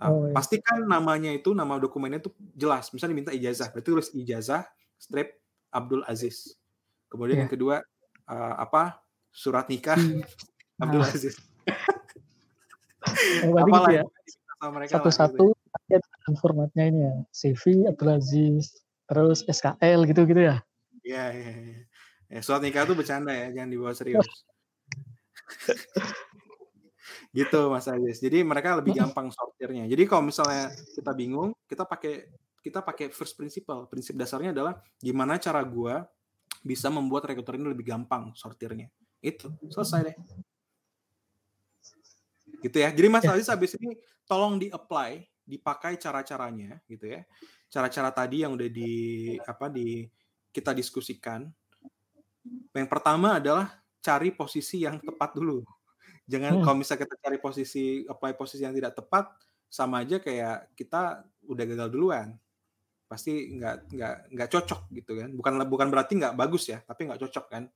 Nah, 0.00 0.08
oh, 0.08 0.30
iya. 0.30 0.32
Pastikan 0.32 0.86
namanya 0.86 1.34
itu 1.34 1.52
nama 1.52 1.76
dokumennya 1.76 2.22
itu 2.22 2.30
jelas. 2.54 2.88
Misalnya 2.94 3.18
diminta 3.18 3.32
ijazah, 3.34 3.68
berarti 3.74 3.88
tulis 3.90 4.08
ijazah 4.14 4.62
strip 4.94 5.42
Abdul 5.74 6.06
Aziz. 6.06 6.54
Kemudian 7.10 7.34
yeah. 7.34 7.42
yang 7.44 7.52
kedua 7.52 7.82
uh, 8.30 8.54
apa 8.62 9.02
surat 9.34 9.66
nikah 9.66 9.98
hmm. 9.98 10.22
Abdul 10.86 11.02
nah. 11.02 11.10
Aziz. 11.10 11.34
Oh, 13.42 13.58
gitu 13.58 13.90
ya. 13.90 14.04
Satu-satu 14.86 15.52
gitu 15.90 15.98
ya. 15.98 16.38
formatnya 16.38 16.84
ini 16.86 17.00
ya 17.04 17.14
CV 17.34 17.90
Abdul 17.90 18.16
Aziz, 18.16 18.80
terus 19.10 19.42
SKL 19.50 20.06
gitu-gitu 20.06 20.40
ya. 20.46 20.62
Iya, 21.04 21.24
iya, 21.34 21.52
iya. 21.58 21.80
Ya, 22.30 22.40
surat 22.40 22.62
nikah 22.62 22.86
itu 22.86 22.94
bercanda 22.94 23.34
ya, 23.34 23.50
jangan 23.50 23.68
dibawa 23.74 23.92
serius. 23.92 24.24
gitu 27.30 27.70
Mas 27.70 27.86
Aziz. 27.86 28.18
Jadi 28.18 28.42
mereka 28.42 28.78
lebih 28.78 28.98
gampang 28.98 29.30
sortirnya. 29.30 29.86
Jadi 29.86 30.02
kalau 30.06 30.26
misalnya 30.26 30.70
kita 30.94 31.14
bingung, 31.14 31.54
kita 31.66 31.86
pakai 31.86 32.26
kita 32.60 32.84
pakai 32.84 33.08
first 33.14 33.38
principle. 33.38 33.88
Prinsip 33.88 34.18
dasarnya 34.18 34.52
adalah 34.52 34.82
gimana 35.00 35.40
cara 35.40 35.62
gua 35.64 36.04
bisa 36.60 36.92
membuat 36.92 37.24
rekruter 37.30 37.56
ini 37.56 37.72
lebih 37.72 37.88
gampang 37.88 38.34
sortirnya. 38.36 38.90
Itu 39.22 39.48
selesai 39.70 40.12
deh. 40.12 40.16
Gitu 42.60 42.76
ya. 42.76 42.92
Jadi 42.92 43.08
Mas 43.08 43.24
ya. 43.24 43.32
Aziz 43.32 43.48
habis 43.48 43.72
ini 43.80 43.96
tolong 44.28 44.60
di-apply, 44.60 45.24
dipakai 45.48 45.96
cara-caranya 45.96 46.76
gitu 46.84 47.08
ya. 47.08 47.24
Cara-cara 47.70 48.12
tadi 48.12 48.44
yang 48.44 48.52
udah 48.52 48.68
di 48.68 48.92
apa 49.40 49.72
di 49.72 50.04
kita 50.52 50.76
diskusikan. 50.76 51.48
Yang 52.76 52.88
pertama 52.90 53.40
adalah 53.40 53.79
cari 54.00 54.32
posisi 54.32 54.82
yang 54.82 54.98
tepat 55.00 55.36
dulu 55.36 55.60
Jangan 56.30 56.52
hmm. 56.60 56.62
kalau 56.62 56.76
misalnya 56.78 57.02
kita 57.02 57.16
cari 57.18 57.38
posisi 57.42 57.84
apply 58.06 58.38
posisi 58.38 58.62
yang 58.62 58.70
tidak 58.70 58.94
tepat, 58.94 59.34
sama 59.66 60.06
aja 60.06 60.22
kayak 60.22 60.78
kita 60.78 61.26
udah 61.50 61.64
gagal 61.66 61.88
duluan. 61.90 62.38
Pasti 63.10 63.58
nggak 63.58 63.90
nggak 63.90 64.14
nggak 64.38 64.48
cocok 64.54 64.80
gitu 64.94 65.18
kan. 65.18 65.28
Bukan 65.34 65.52
bukan 65.66 65.88
berarti 65.90 66.22
nggak 66.22 66.38
bagus 66.38 66.70
ya, 66.70 66.78
tapi 66.86 67.10
nggak 67.10 67.18
cocok 67.26 67.46
kan. 67.50 67.66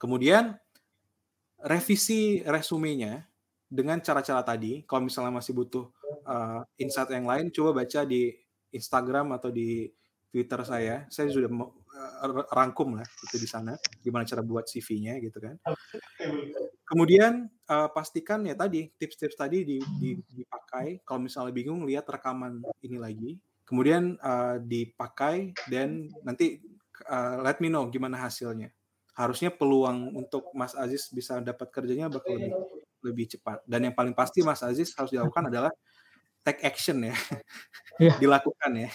Kemudian 0.00 0.56
revisi 1.60 2.40
resumenya 2.40 3.28
dengan 3.68 4.00
cara-cara 4.00 4.40
tadi. 4.40 4.88
Kalau 4.88 5.04
misalnya 5.04 5.36
masih 5.36 5.52
butuh 5.52 5.92
uh, 6.24 6.64
insight 6.80 7.12
yang 7.12 7.28
lain, 7.28 7.52
coba 7.52 7.84
baca 7.84 8.00
di 8.08 8.32
Instagram 8.72 9.36
atau 9.36 9.52
di 9.52 9.92
Twitter 10.32 10.64
saya. 10.64 11.04
Saya 11.12 11.28
sudah 11.28 11.52
rangkum 12.30 12.94
lah 12.98 13.06
itu 13.26 13.36
di 13.40 13.48
sana 13.50 13.74
gimana 13.98 14.22
cara 14.22 14.40
buat 14.44 14.68
CV-nya 14.68 15.18
gitu 15.18 15.38
kan. 15.42 15.58
Kemudian 16.86 17.48
uh, 17.66 17.88
pastikan 17.90 18.44
ya 18.46 18.54
tadi 18.54 18.90
tips-tips 18.94 19.36
tadi 19.38 19.64
di, 19.64 19.76
di, 19.98 20.18
dipakai. 20.30 21.02
Kalau 21.02 21.24
misalnya 21.24 21.52
bingung 21.54 21.82
lihat 21.88 22.06
rekaman 22.06 22.62
ini 22.84 22.98
lagi. 23.00 23.32
Kemudian 23.62 24.20
uh, 24.20 24.60
dipakai 24.60 25.56
dan 25.70 26.12
nanti 26.26 26.60
uh, 27.08 27.40
let 27.40 27.58
me 27.58 27.72
know 27.72 27.88
gimana 27.88 28.20
hasilnya. 28.20 28.68
Harusnya 29.16 29.52
peluang 29.52 30.12
untuk 30.16 30.52
Mas 30.52 30.76
Aziz 30.76 31.08
bisa 31.12 31.40
dapat 31.40 31.68
kerjanya 31.72 32.12
bakal 32.12 32.36
lebih 32.36 32.52
lebih 33.02 33.26
cepat. 33.36 33.60
Dan 33.66 33.90
yang 33.90 33.94
paling 33.96 34.14
pasti 34.14 34.40
Mas 34.44 34.62
Aziz 34.62 34.94
harus 34.94 35.10
dilakukan 35.10 35.50
adalah 35.50 35.72
take 36.46 36.62
action 36.62 37.02
ya. 37.02 37.16
Yeah. 37.98 38.16
dilakukan 38.22 38.72
ya. 38.76 38.90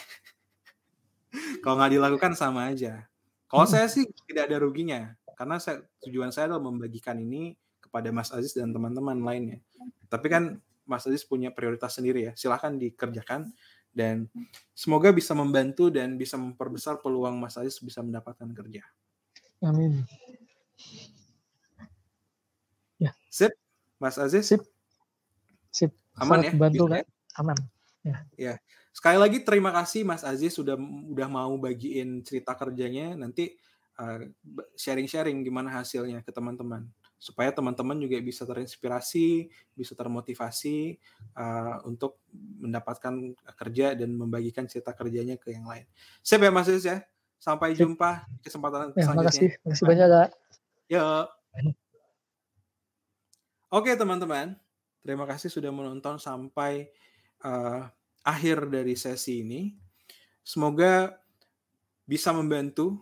Kalau 1.62 1.76
nggak 1.78 1.94
dilakukan 2.00 2.34
sama 2.34 2.72
aja. 2.72 3.08
Kalau 3.48 3.64
hmm. 3.64 3.74
saya 3.74 3.88
sih 3.88 4.04
tidak 4.28 4.52
ada 4.52 4.58
ruginya, 4.60 5.16
karena 5.40 5.56
saya, 5.58 5.84
tujuan 6.04 6.36
saya 6.36 6.52
adalah 6.52 6.68
membagikan 6.68 7.16
ini 7.16 7.56
kepada 7.80 8.12
Mas 8.12 8.30
Aziz 8.36 8.52
dan 8.52 8.76
teman-teman 8.76 9.16
lainnya. 9.24 9.64
Tapi 10.12 10.28
kan 10.28 10.60
Mas 10.84 11.08
Aziz 11.08 11.24
punya 11.24 11.52
prioritas 11.52 11.96
sendiri 11.96 12.28
ya, 12.28 12.34
silahkan 12.36 12.76
dikerjakan 12.76 13.52
dan 13.96 14.28
semoga 14.76 15.10
bisa 15.16 15.32
membantu 15.32 15.90
dan 15.90 16.20
bisa 16.20 16.36
memperbesar 16.36 17.00
peluang 17.00 17.40
Mas 17.40 17.56
Aziz 17.56 17.80
bisa 17.80 18.04
mendapatkan 18.04 18.52
kerja. 18.52 18.84
Amin. 19.64 20.06
Ya. 23.02 23.16
Sip, 23.32 23.56
Mas 23.98 24.22
Aziz. 24.22 24.46
Sip. 24.46 24.62
Sip. 25.72 25.92
Aman 26.18 26.42
Sangat 26.42 26.54
ya? 26.54 26.60
Bantu 26.60 26.84
kan? 26.90 27.06
Aman. 27.38 27.58
Ya. 28.06 28.18
ya. 28.38 28.54
Sekali 28.98 29.22
lagi 29.22 29.46
terima 29.46 29.70
kasih 29.70 30.02
Mas 30.02 30.26
Aziz 30.26 30.58
sudah 30.58 30.74
udah 30.82 31.30
mau 31.30 31.54
bagiin 31.62 32.26
cerita 32.26 32.58
kerjanya. 32.58 33.14
Nanti 33.14 33.54
sharing-sharing 34.74 35.38
uh, 35.38 35.44
gimana 35.46 35.70
hasilnya 35.70 36.26
ke 36.26 36.34
teman-teman 36.34 36.90
supaya 37.18 37.54
teman-teman 37.54 37.98
juga 37.98 38.18
bisa 38.22 38.42
terinspirasi, 38.46 39.50
bisa 39.78 39.94
termotivasi 39.94 40.98
uh, 41.38 41.82
untuk 41.86 42.22
mendapatkan 42.34 43.38
kerja 43.58 43.94
dan 43.94 44.18
membagikan 44.18 44.66
cerita 44.66 44.98
kerjanya 44.98 45.38
ke 45.38 45.54
yang 45.54 45.70
lain. 45.70 45.86
Siap 46.26 46.42
ya 46.42 46.50
Mas 46.50 46.66
Aziz 46.66 46.90
ya. 46.90 47.06
Sampai 47.38 47.78
jumpa 47.78 48.26
di 48.34 48.50
kesempatan 48.50 48.98
ya, 48.98 49.14
selanjutnya. 49.14 49.30
Makasih, 49.30 49.50
makasih 49.62 49.86
banyak 49.86 50.08
Kak. 50.10 50.30
Yuk. 50.90 51.26
Oke 53.70 53.94
teman-teman, 53.94 54.58
terima 55.06 55.30
kasih 55.30 55.54
sudah 55.54 55.70
menonton 55.70 56.18
sampai 56.18 56.90
uh, 57.46 57.86
akhir 58.28 58.68
dari 58.68 59.00
sesi 59.00 59.40
ini. 59.40 59.72
Semoga 60.44 61.16
bisa 62.04 62.36
membantu 62.36 63.00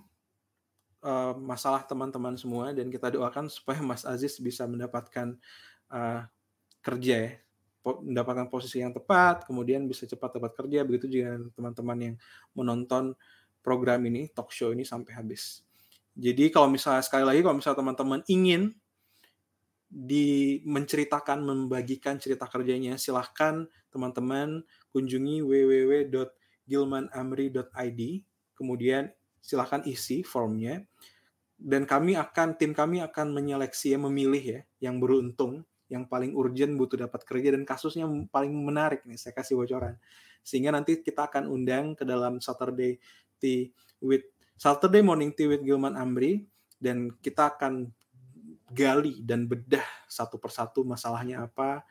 uh, 1.01 1.33
masalah 1.37 1.81
teman-teman 1.85 2.37
semua 2.37 2.69
dan 2.73 2.93
kita 2.93 3.09
doakan 3.09 3.49
supaya 3.49 3.81
Mas 3.81 4.05
Aziz 4.05 4.37
bisa 4.37 4.69
mendapatkan 4.69 5.33
uh, 5.89 6.21
kerja 6.85 7.15
ya, 7.17 7.31
mendapatkan 7.85 8.49
posisi 8.49 8.81
yang 8.81 8.93
tepat, 8.93 9.49
kemudian 9.49 9.89
bisa 9.89 10.05
cepat 10.05 10.37
dapat 10.37 10.53
kerja. 10.53 10.85
Begitu 10.85 11.05
juga 11.09 11.41
teman-teman 11.57 11.97
yang 11.97 12.15
menonton 12.53 13.17
program 13.65 14.05
ini, 14.05 14.29
talk 14.29 14.53
show 14.53 14.69
ini 14.69 14.85
sampai 14.85 15.17
habis. 15.17 15.65
Jadi 16.15 16.53
kalau 16.53 16.69
misalnya 16.69 17.01
sekali 17.01 17.25
lagi 17.25 17.41
kalau 17.41 17.57
misalnya 17.57 17.81
teman-teman 17.81 18.21
ingin 18.29 18.71
di 19.89 20.61
menceritakan 20.65 21.45
membagikan 21.45 22.19
cerita 22.19 22.47
kerjanya. 22.49 22.97
Silahkan 22.97 23.67
teman-teman 23.93 24.65
kunjungi 24.91 25.41
www.gilmanamri.id 25.45 28.01
kemudian 28.55 29.11
silahkan 29.43 29.83
isi 29.85 30.23
formnya. 30.25 30.81
Dan 31.55 31.87
kami 31.87 32.19
akan 32.19 32.59
tim 32.59 32.75
kami 32.75 32.99
akan 32.99 33.31
menyeleksi 33.31 33.95
ya 33.95 33.99
memilih 34.01 34.43
ya 34.43 34.59
yang 34.83 34.99
beruntung 34.99 35.63
yang 35.87 36.09
paling 36.09 36.33
urgent 36.33 36.73
butuh 36.75 36.97
dapat 37.05 37.21
kerja 37.23 37.53
dan 37.53 37.63
kasusnya 37.63 38.09
paling 38.33 38.51
menarik 38.51 39.05
nih 39.05 39.15
saya 39.15 39.31
kasih 39.37 39.55
bocoran. 39.55 39.95
Sehingga 40.41 40.73
nanti 40.73 40.99
kita 40.99 41.29
akan 41.29 41.47
undang 41.47 41.93
ke 41.93 42.03
dalam 42.03 42.41
Saturday 42.41 42.97
Tea 43.37 43.69
with 44.01 44.25
Saturday 44.57 45.05
Morning 45.05 45.31
Tea 45.31 45.47
with 45.47 45.61
Gilman 45.61 45.95
Amri 45.95 46.43
dan 46.81 47.13
kita 47.21 47.55
akan 47.55 47.93
gali 48.71 49.21
dan 49.21 49.45
bedah 49.45 49.85
satu 50.09 50.41
persatu 50.41 50.81
masalahnya 50.81 51.45
apa, 51.45 51.85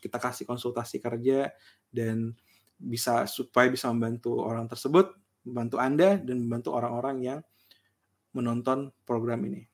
kita 0.00 0.16
kasih 0.16 0.48
konsultasi 0.48 0.98
kerja 0.98 1.52
dan 1.92 2.32
bisa 2.76 3.28
supaya 3.28 3.68
bisa 3.68 3.88
membantu 3.92 4.40
orang 4.40 4.68
tersebut, 4.68 5.12
membantu 5.44 5.76
Anda 5.80 6.20
dan 6.20 6.44
membantu 6.44 6.76
orang-orang 6.76 7.16
yang 7.24 7.40
menonton 8.36 8.92
program 9.08 9.44
ini. 9.48 9.64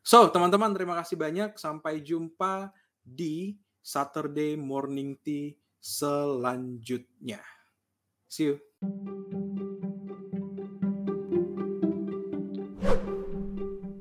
So, 0.00 0.32
teman-teman 0.32 0.72
terima 0.72 0.96
kasih 0.96 1.20
banyak. 1.20 1.60
Sampai 1.60 2.00
jumpa 2.00 2.72
di 3.04 3.60
Saturday 3.84 4.56
Morning 4.56 5.20
Tea 5.20 5.52
selanjutnya. 5.76 7.44
See 8.24 8.48
you. 8.48 8.56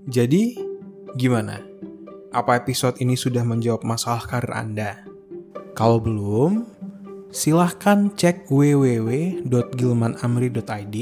Jadi, 0.10 0.69
Gimana? 1.18 1.57
Apa 2.30 2.61
episode 2.61 3.02
ini 3.02 3.18
sudah 3.18 3.41
menjawab 3.41 3.81
masalah 3.81 4.22
karir 4.30 4.53
Anda? 4.53 5.02
Kalau 5.73 5.98
belum, 5.98 6.69
silahkan 7.34 8.14
cek 8.14 8.45
www.gilmanamri.id 8.53 10.95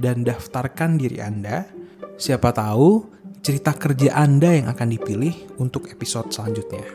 dan 0.00 0.24
daftarkan 0.24 0.96
diri 0.96 1.20
Anda. 1.20 1.68
Siapa 2.16 2.56
tahu 2.56 3.04
cerita 3.44 3.76
kerja 3.76 4.16
Anda 4.16 4.56
yang 4.56 4.72
akan 4.72 4.88
dipilih 4.88 5.60
untuk 5.60 5.92
episode 5.92 6.32
selanjutnya. 6.32 6.88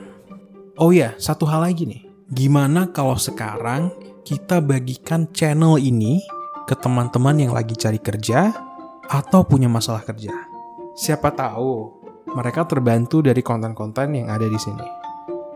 Oh 0.82 0.90
ya, 0.90 1.14
satu 1.22 1.46
hal 1.46 1.62
lagi 1.62 1.86
nih. 1.86 2.10
Gimana 2.34 2.90
kalau 2.90 3.22
sekarang 3.22 3.94
kita 4.26 4.66
bagikan 4.66 5.30
channel 5.30 5.78
ini 5.78 6.26
ke 6.66 6.74
teman-teman 6.74 7.38
yang 7.38 7.54
lagi 7.54 7.78
cari 7.78 8.02
kerja 8.02 8.50
atau 9.06 9.46
punya 9.46 9.70
masalah 9.70 10.02
kerja? 10.02 10.34
Siapa 10.98 11.30
tahu 11.30 11.97
mereka 12.36 12.68
terbantu 12.68 13.24
dari 13.24 13.40
konten-konten 13.40 14.18
yang 14.18 14.28
ada 14.28 14.48
di 14.48 14.60
sini. 14.60 14.88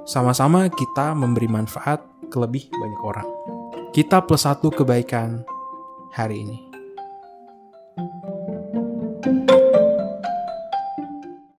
Sama-sama 0.08 0.72
kita 0.72 1.14
memberi 1.14 1.52
manfaat 1.52 2.02
ke 2.32 2.38
lebih 2.40 2.72
banyak 2.72 3.02
orang. 3.04 3.28
Kita 3.92 4.24
plus 4.24 4.48
satu 4.48 4.72
kebaikan 4.72 5.44
hari 6.16 6.48
ini. 6.48 6.58
thank 9.22 9.50
you 9.50 9.51